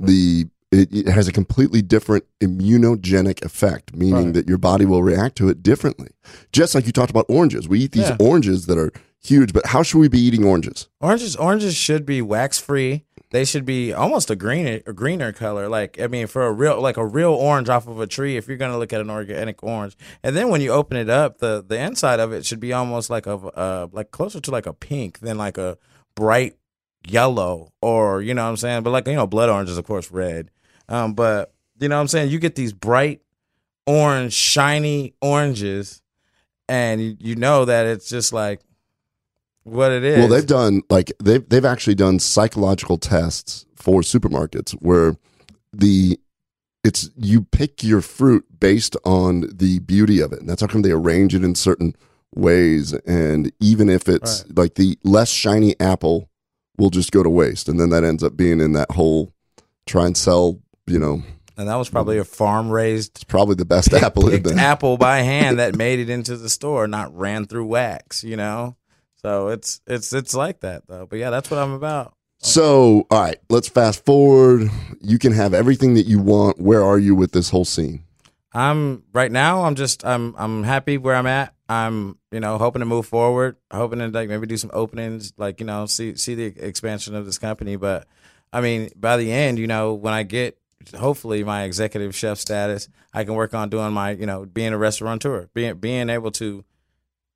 The 0.00 0.46
it, 0.72 0.92
it 0.92 1.08
has 1.08 1.28
a 1.28 1.32
completely 1.32 1.80
different 1.80 2.24
immunogenic 2.40 3.44
effect, 3.44 3.94
meaning 3.94 4.26
Right. 4.26 4.34
that 4.34 4.48
your 4.48 4.58
body 4.58 4.84
will 4.84 5.02
react 5.02 5.36
to 5.36 5.48
it 5.48 5.62
differently. 5.62 6.08
Just 6.52 6.74
like 6.74 6.86
you 6.86 6.92
talked 6.92 7.10
about 7.10 7.24
oranges, 7.28 7.68
we 7.68 7.80
eat 7.80 7.92
these 7.92 8.08
Yeah. 8.08 8.16
oranges 8.18 8.66
that 8.66 8.76
are 8.76 8.92
huge, 9.22 9.52
but 9.52 9.66
how 9.66 9.82
should 9.84 9.98
we 9.98 10.08
be 10.08 10.18
eating 10.20 10.44
oranges? 10.44 10.88
Oranges 11.00 11.36
oranges 11.36 11.74
should 11.76 12.04
be 12.04 12.20
wax 12.20 12.58
free. 12.58 13.04
They 13.30 13.44
should 13.44 13.64
be 13.64 13.92
almost 13.92 14.30
a 14.30 14.36
greener 14.36 14.80
a 14.86 14.92
greener 14.92 15.32
color. 15.32 15.68
Like 15.68 16.00
I 16.00 16.06
mean, 16.08 16.26
for 16.26 16.46
a 16.46 16.52
real 16.52 16.80
like 16.80 16.96
a 16.96 17.06
real 17.06 17.32
orange 17.32 17.68
off 17.68 17.86
of 17.86 18.00
a 18.00 18.06
tree. 18.06 18.36
If 18.36 18.48
you're 18.48 18.56
gonna 18.56 18.78
look 18.78 18.92
at 18.92 19.00
an 19.00 19.10
organic 19.10 19.62
orange, 19.62 19.96
and 20.22 20.36
then 20.36 20.48
when 20.48 20.60
you 20.60 20.70
open 20.70 20.96
it 20.96 21.08
up, 21.10 21.38
the 21.38 21.64
the 21.66 21.78
inside 21.78 22.20
of 22.20 22.32
it 22.32 22.44
should 22.44 22.60
be 22.60 22.72
almost 22.72 23.08
like 23.08 23.26
a 23.26 23.34
uh, 23.34 23.86
like 23.92 24.10
closer 24.10 24.40
to 24.40 24.50
like 24.50 24.66
a 24.66 24.72
pink 24.72 25.20
than 25.20 25.38
like 25.38 25.58
a 25.58 25.76
bright 26.16 26.56
yellow 27.10 27.72
or 27.80 28.22
you 28.22 28.34
know 28.34 28.44
what 28.44 28.50
I'm 28.50 28.56
saying. 28.56 28.82
But 28.82 28.90
like 28.90 29.06
you 29.06 29.14
know, 29.14 29.26
blood 29.26 29.48
orange 29.48 29.70
is 29.70 29.78
of 29.78 29.86
course 29.86 30.10
red. 30.10 30.50
Um, 30.88 31.14
but 31.14 31.52
you 31.78 31.88
know 31.88 31.96
what 31.96 32.02
I'm 32.02 32.08
saying. 32.08 32.30
You 32.30 32.38
get 32.38 32.54
these 32.54 32.72
bright 32.72 33.22
orange, 33.86 34.32
shiny 34.32 35.14
oranges, 35.20 36.02
and 36.68 37.00
you, 37.00 37.16
you 37.18 37.36
know 37.36 37.64
that 37.64 37.86
it's 37.86 38.08
just 38.08 38.32
like 38.32 38.60
what 39.64 39.92
it 39.92 40.04
is. 40.04 40.18
Well, 40.18 40.28
they've 40.28 40.46
done 40.46 40.82
like 40.90 41.12
they've 41.22 41.46
they've 41.48 41.64
actually 41.64 41.94
done 41.94 42.18
psychological 42.18 42.98
tests 42.98 43.66
for 43.74 44.00
supermarkets 44.00 44.72
where 44.72 45.16
the 45.72 46.18
it's 46.84 47.10
you 47.16 47.42
pick 47.42 47.82
your 47.82 48.00
fruit 48.00 48.44
based 48.60 48.96
on 49.04 49.50
the 49.52 49.80
beauty 49.80 50.20
of 50.20 50.32
it, 50.32 50.40
and 50.40 50.48
that's 50.48 50.60
how 50.60 50.68
come 50.68 50.82
they 50.82 50.92
arrange 50.92 51.34
it 51.34 51.42
in 51.44 51.54
certain 51.54 51.94
ways. 52.34 52.92
And 52.92 53.52
even 53.60 53.88
if 53.88 54.08
it's 54.08 54.44
like 54.54 54.74
the 54.74 54.98
less 55.02 55.28
shiny 55.28 55.78
apple 55.80 56.30
will 56.78 56.90
just 56.90 57.12
go 57.12 57.22
to 57.22 57.30
waste, 57.30 57.68
and 57.68 57.78
then 57.80 57.90
that 57.90 58.04
ends 58.04 58.22
up 58.22 58.36
being 58.36 58.60
in 58.60 58.72
that 58.72 58.90
whole 58.92 59.32
try 59.86 60.06
and 60.06 60.16
sell. 60.16 60.60
You 60.86 61.00
know, 61.00 61.22
And 61.56 61.68
that 61.68 61.74
was 61.76 61.88
probably 61.88 62.18
a 62.18 62.24
farm 62.24 62.70
raised 62.70 63.26
probably 63.26 63.56
the 63.56 63.64
best 63.64 63.92
apple 63.92 64.30
picked 64.30 64.46
apple 64.52 64.96
by 64.98 65.18
hand 65.22 65.58
that 65.58 65.74
made 65.74 65.98
it 65.98 66.08
into 66.08 66.36
the 66.36 66.48
store, 66.48 66.86
not 66.86 67.16
ran 67.16 67.46
through 67.46 67.66
wax, 67.66 68.22
you 68.22 68.36
know? 68.36 68.76
So 69.16 69.48
it's 69.48 69.80
it's 69.86 70.12
it's 70.12 70.34
like 70.34 70.60
that 70.60 70.86
though. 70.86 71.06
But 71.06 71.18
yeah, 71.18 71.30
that's 71.30 71.50
what 71.50 71.58
I'm 71.58 71.72
about. 71.72 72.14
So, 72.38 73.06
all 73.10 73.20
right, 73.20 73.38
let's 73.50 73.68
fast 73.68 74.04
forward. 74.04 74.70
You 75.00 75.18
can 75.18 75.32
have 75.32 75.54
everything 75.54 75.94
that 75.94 76.06
you 76.06 76.20
want. 76.20 76.60
Where 76.60 76.84
are 76.84 76.98
you 76.98 77.14
with 77.14 77.32
this 77.32 77.50
whole 77.50 77.64
scene? 77.64 78.04
I'm 78.56 79.02
right 79.12 79.30
now. 79.30 79.64
I'm 79.64 79.74
just 79.74 80.02
I'm 80.04 80.34
I'm 80.38 80.62
happy 80.62 80.96
where 80.96 81.14
I'm 81.14 81.26
at. 81.26 81.54
I'm 81.68 82.18
you 82.32 82.40
know 82.40 82.56
hoping 82.56 82.80
to 82.80 82.86
move 82.86 83.04
forward, 83.04 83.56
hoping 83.70 83.98
to 83.98 84.08
like 84.08 84.30
maybe 84.30 84.46
do 84.46 84.56
some 84.56 84.70
openings, 84.72 85.34
like 85.36 85.60
you 85.60 85.66
know 85.66 85.84
see 85.84 86.16
see 86.16 86.34
the 86.34 86.46
expansion 86.66 87.14
of 87.14 87.26
this 87.26 87.36
company. 87.36 87.76
But 87.76 88.08
I 88.54 88.62
mean, 88.62 88.90
by 88.96 89.18
the 89.18 89.30
end, 89.30 89.58
you 89.58 89.66
know, 89.66 89.92
when 89.92 90.14
I 90.14 90.22
get 90.22 90.58
hopefully 90.98 91.44
my 91.44 91.64
executive 91.64 92.16
chef 92.16 92.38
status, 92.38 92.88
I 93.12 93.24
can 93.24 93.34
work 93.34 93.52
on 93.52 93.68
doing 93.68 93.92
my 93.92 94.12
you 94.12 94.24
know 94.24 94.46
being 94.46 94.72
a 94.72 94.78
restaurateur, 94.78 95.50
being 95.52 95.74
being 95.76 96.08
able 96.08 96.30
to 96.32 96.64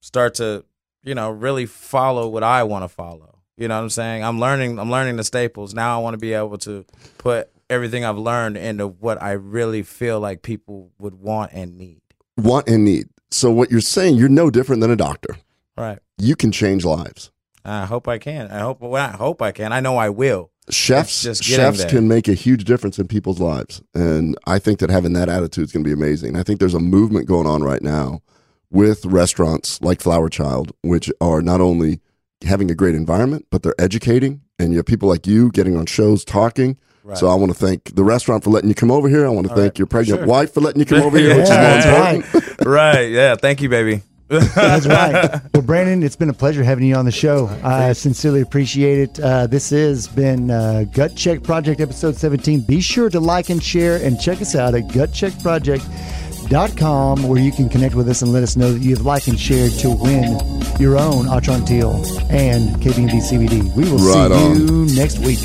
start 0.00 0.36
to 0.36 0.64
you 1.02 1.14
know 1.14 1.30
really 1.30 1.66
follow 1.66 2.28
what 2.28 2.42
I 2.42 2.62
want 2.62 2.84
to 2.84 2.88
follow. 2.88 3.40
You 3.58 3.68
know 3.68 3.76
what 3.76 3.82
I'm 3.82 3.90
saying? 3.90 4.24
I'm 4.24 4.40
learning. 4.40 4.78
I'm 4.78 4.90
learning 4.90 5.16
the 5.16 5.24
staples 5.24 5.74
now. 5.74 5.98
I 5.98 6.02
want 6.02 6.14
to 6.14 6.18
be 6.18 6.32
able 6.32 6.56
to 6.58 6.86
put 7.18 7.50
everything 7.70 8.04
I've 8.04 8.18
learned 8.18 8.56
into 8.56 8.86
what 8.86 9.22
I 9.22 9.32
really 9.32 9.82
feel 9.82 10.20
like 10.20 10.42
people 10.42 10.90
would 10.98 11.14
want 11.14 11.52
and 11.52 11.78
need. 11.78 12.02
Want 12.36 12.68
and 12.68 12.84
need. 12.84 13.08
So, 13.30 13.50
what 13.50 13.70
you're 13.70 13.80
saying, 13.80 14.16
you're 14.16 14.28
no 14.28 14.50
different 14.50 14.80
than 14.80 14.90
a 14.90 14.96
doctor. 14.96 15.36
Right. 15.76 16.00
You 16.18 16.36
can 16.36 16.52
change 16.52 16.84
lives. 16.84 17.30
I 17.64 17.86
hope 17.86 18.08
I 18.08 18.18
can. 18.18 18.50
I 18.50 18.58
hope. 18.60 18.80
Well, 18.80 18.94
I 18.96 19.16
hope 19.16 19.40
I 19.40 19.52
can. 19.52 19.72
I 19.72 19.80
know 19.80 19.96
I 19.96 20.08
will. 20.08 20.50
Chefs, 20.68 21.22
just 21.22 21.42
chefs 21.42 21.78
there. 21.78 21.88
can 21.88 22.08
make 22.08 22.28
a 22.28 22.34
huge 22.34 22.64
difference 22.64 22.98
in 22.98 23.08
people's 23.08 23.40
lives, 23.40 23.82
and 23.94 24.36
I 24.46 24.58
think 24.58 24.78
that 24.78 24.90
having 24.90 25.14
that 25.14 25.28
attitude 25.28 25.64
is 25.64 25.72
going 25.72 25.82
to 25.84 25.88
be 25.88 25.92
amazing. 25.92 26.36
I 26.36 26.42
think 26.42 26.60
there's 26.60 26.74
a 26.74 26.80
movement 26.80 27.26
going 27.26 27.46
on 27.46 27.62
right 27.62 27.82
now 27.82 28.22
with 28.70 29.04
restaurants 29.04 29.80
like 29.82 30.00
Flower 30.00 30.28
Child, 30.28 30.72
which 30.82 31.10
are 31.20 31.42
not 31.42 31.60
only 31.60 32.00
having 32.44 32.70
a 32.70 32.74
great 32.74 32.94
environment, 32.94 33.46
but 33.50 33.62
they're 33.62 33.74
educating, 33.80 34.42
and 34.58 34.70
you 34.72 34.78
have 34.78 34.86
people 34.86 35.08
like 35.08 35.26
you 35.26 35.50
getting 35.50 35.76
on 35.76 35.86
shows 35.86 36.24
talking. 36.24 36.78
Right. 37.02 37.16
So 37.18 37.28
I 37.28 37.34
want 37.34 37.50
to 37.52 37.58
thank 37.58 37.94
the 37.94 38.04
restaurant 38.04 38.44
for 38.44 38.50
letting 38.50 38.68
you 38.68 38.74
come 38.74 38.90
over 38.90 39.08
here. 39.08 39.24
I 39.26 39.30
want 39.30 39.46
to 39.46 39.52
All 39.52 39.56
thank 39.58 39.72
right. 39.72 39.78
your 39.78 39.86
pregnant 39.86 40.20
Sure. 40.20 40.26
wife 40.28 40.52
for 40.54 40.60
letting 40.60 40.80
you 40.80 40.86
come 40.86 41.00
over 41.08 41.18
here, 41.18 41.30
which 41.34 41.44
is 41.44 41.48
Yeah, 41.50 41.90
more 41.90 42.10
important. 42.14 42.60
right. 42.66 43.10
Yeah. 43.10 43.34
Thank 43.36 43.60
you, 43.62 43.68
baby. 43.68 44.02
That's 44.28 44.86
right. 44.86 45.40
Well, 45.54 45.62
Brandon, 45.62 46.02
it's 46.04 46.14
been 46.16 46.28
a 46.28 46.32
pleasure 46.34 46.62
having 46.62 46.84
you 46.86 46.94
on 46.94 47.04
the 47.04 47.10
show. 47.10 47.48
I 47.64 47.92
sincerely 47.94 48.40
appreciate 48.42 48.98
it. 49.00 49.18
Uh, 49.20 49.46
this 49.48 49.70
has 49.70 50.06
been 50.08 50.48
uh, 50.50 50.84
Gut 50.94 51.16
Check 51.16 51.42
Project 51.42 51.80
episode 51.80 52.14
17. 52.16 52.60
Be 52.62 52.80
sure 52.80 53.10
to 53.10 53.18
like 53.18 53.50
and 53.50 53.60
share 53.62 53.96
and 53.96 54.20
check 54.20 54.40
us 54.40 54.54
out 54.54 54.74
at 54.76 54.84
gutcheckproject.com 54.84 57.22
where 57.28 57.40
you 57.42 57.50
can 57.52 57.68
connect 57.68 57.94
with 57.96 58.08
us 58.08 58.22
and 58.22 58.30
let 58.32 58.42
us 58.44 58.56
know 58.56 58.72
that 58.72 58.82
you've 58.82 59.04
liked 59.04 59.26
and 59.28 59.38
shared 59.40 59.72
to 59.72 59.90
win 59.90 60.38
your 60.78 60.96
own 60.98 61.26
Atrantil 61.26 61.94
and 62.30 62.76
KBNB 62.82 63.20
CBD. 63.28 63.62
We 63.76 63.84
will 63.90 63.98
Right 63.98 64.30
see 64.30 64.46
on. 64.46 64.68
you 64.68 64.86
next 64.94 65.18
week. 65.18 65.40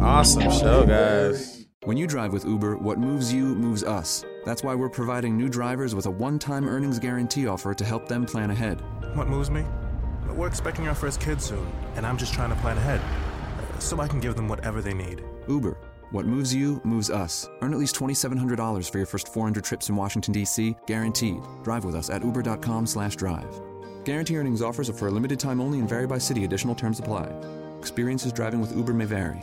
Awesome 0.00 0.50
show, 0.50 0.86
guys. 0.86 1.66
When 1.84 1.98
you 1.98 2.06
drive 2.06 2.32
with 2.32 2.46
Uber, 2.46 2.78
what 2.78 2.98
moves 2.98 3.30
you 3.34 3.44
moves 3.44 3.84
us. 3.84 4.24
That's 4.46 4.62
why 4.62 4.74
we're 4.74 4.88
providing 4.88 5.36
new 5.36 5.50
drivers 5.50 5.94
with 5.94 6.06
a 6.06 6.10
one 6.10 6.38
time 6.38 6.66
earnings 6.66 6.98
guarantee 6.98 7.46
offer 7.46 7.74
to 7.74 7.84
help 7.84 8.08
them 8.08 8.24
plan 8.24 8.50
ahead. 8.50 8.80
What 9.14 9.28
moves 9.28 9.50
me? 9.50 9.62
We're 10.30 10.46
expecting 10.46 10.88
our 10.88 10.94
first 10.94 11.20
kid 11.20 11.42
soon, 11.42 11.70
and 11.96 12.06
I'm 12.06 12.16
just 12.16 12.32
trying 12.32 12.48
to 12.48 12.56
plan 12.56 12.78
ahead 12.78 12.98
uh, 12.98 13.78
so 13.78 14.00
I 14.00 14.08
can 14.08 14.20
give 14.20 14.36
them 14.36 14.48
whatever 14.48 14.80
they 14.80 14.94
need. 14.94 15.22
Uber. 15.48 15.76
What 16.12 16.24
moves 16.24 16.54
you 16.54 16.80
moves 16.82 17.10
us. 17.10 17.46
Earn 17.60 17.74
at 17.74 17.78
least 17.78 17.94
$2,700 17.96 18.90
for 18.90 18.96
your 18.96 19.06
first 19.06 19.28
400 19.28 19.62
trips 19.62 19.90
in 19.90 19.96
Washington, 19.96 20.32
D.C., 20.32 20.76
guaranteed. 20.86 21.42
Drive 21.62 21.84
with 21.84 21.94
us 21.94 22.08
at 22.08 22.24
uber.com 22.24 22.86
slash 22.86 23.16
drive. 23.16 23.60
Guarantee 24.04 24.38
earnings 24.38 24.62
offers 24.62 24.88
are 24.88 24.94
for 24.94 25.08
a 25.08 25.10
limited 25.10 25.38
time 25.38 25.60
only 25.60 25.78
and 25.78 25.88
vary 25.88 26.06
by 26.06 26.16
city. 26.16 26.44
Additional 26.44 26.74
terms 26.74 27.00
apply. 27.00 27.30
Experiences 27.78 28.32
driving 28.32 28.60
with 28.62 28.74
Uber 28.74 28.94
may 28.94 29.04
vary. 29.04 29.42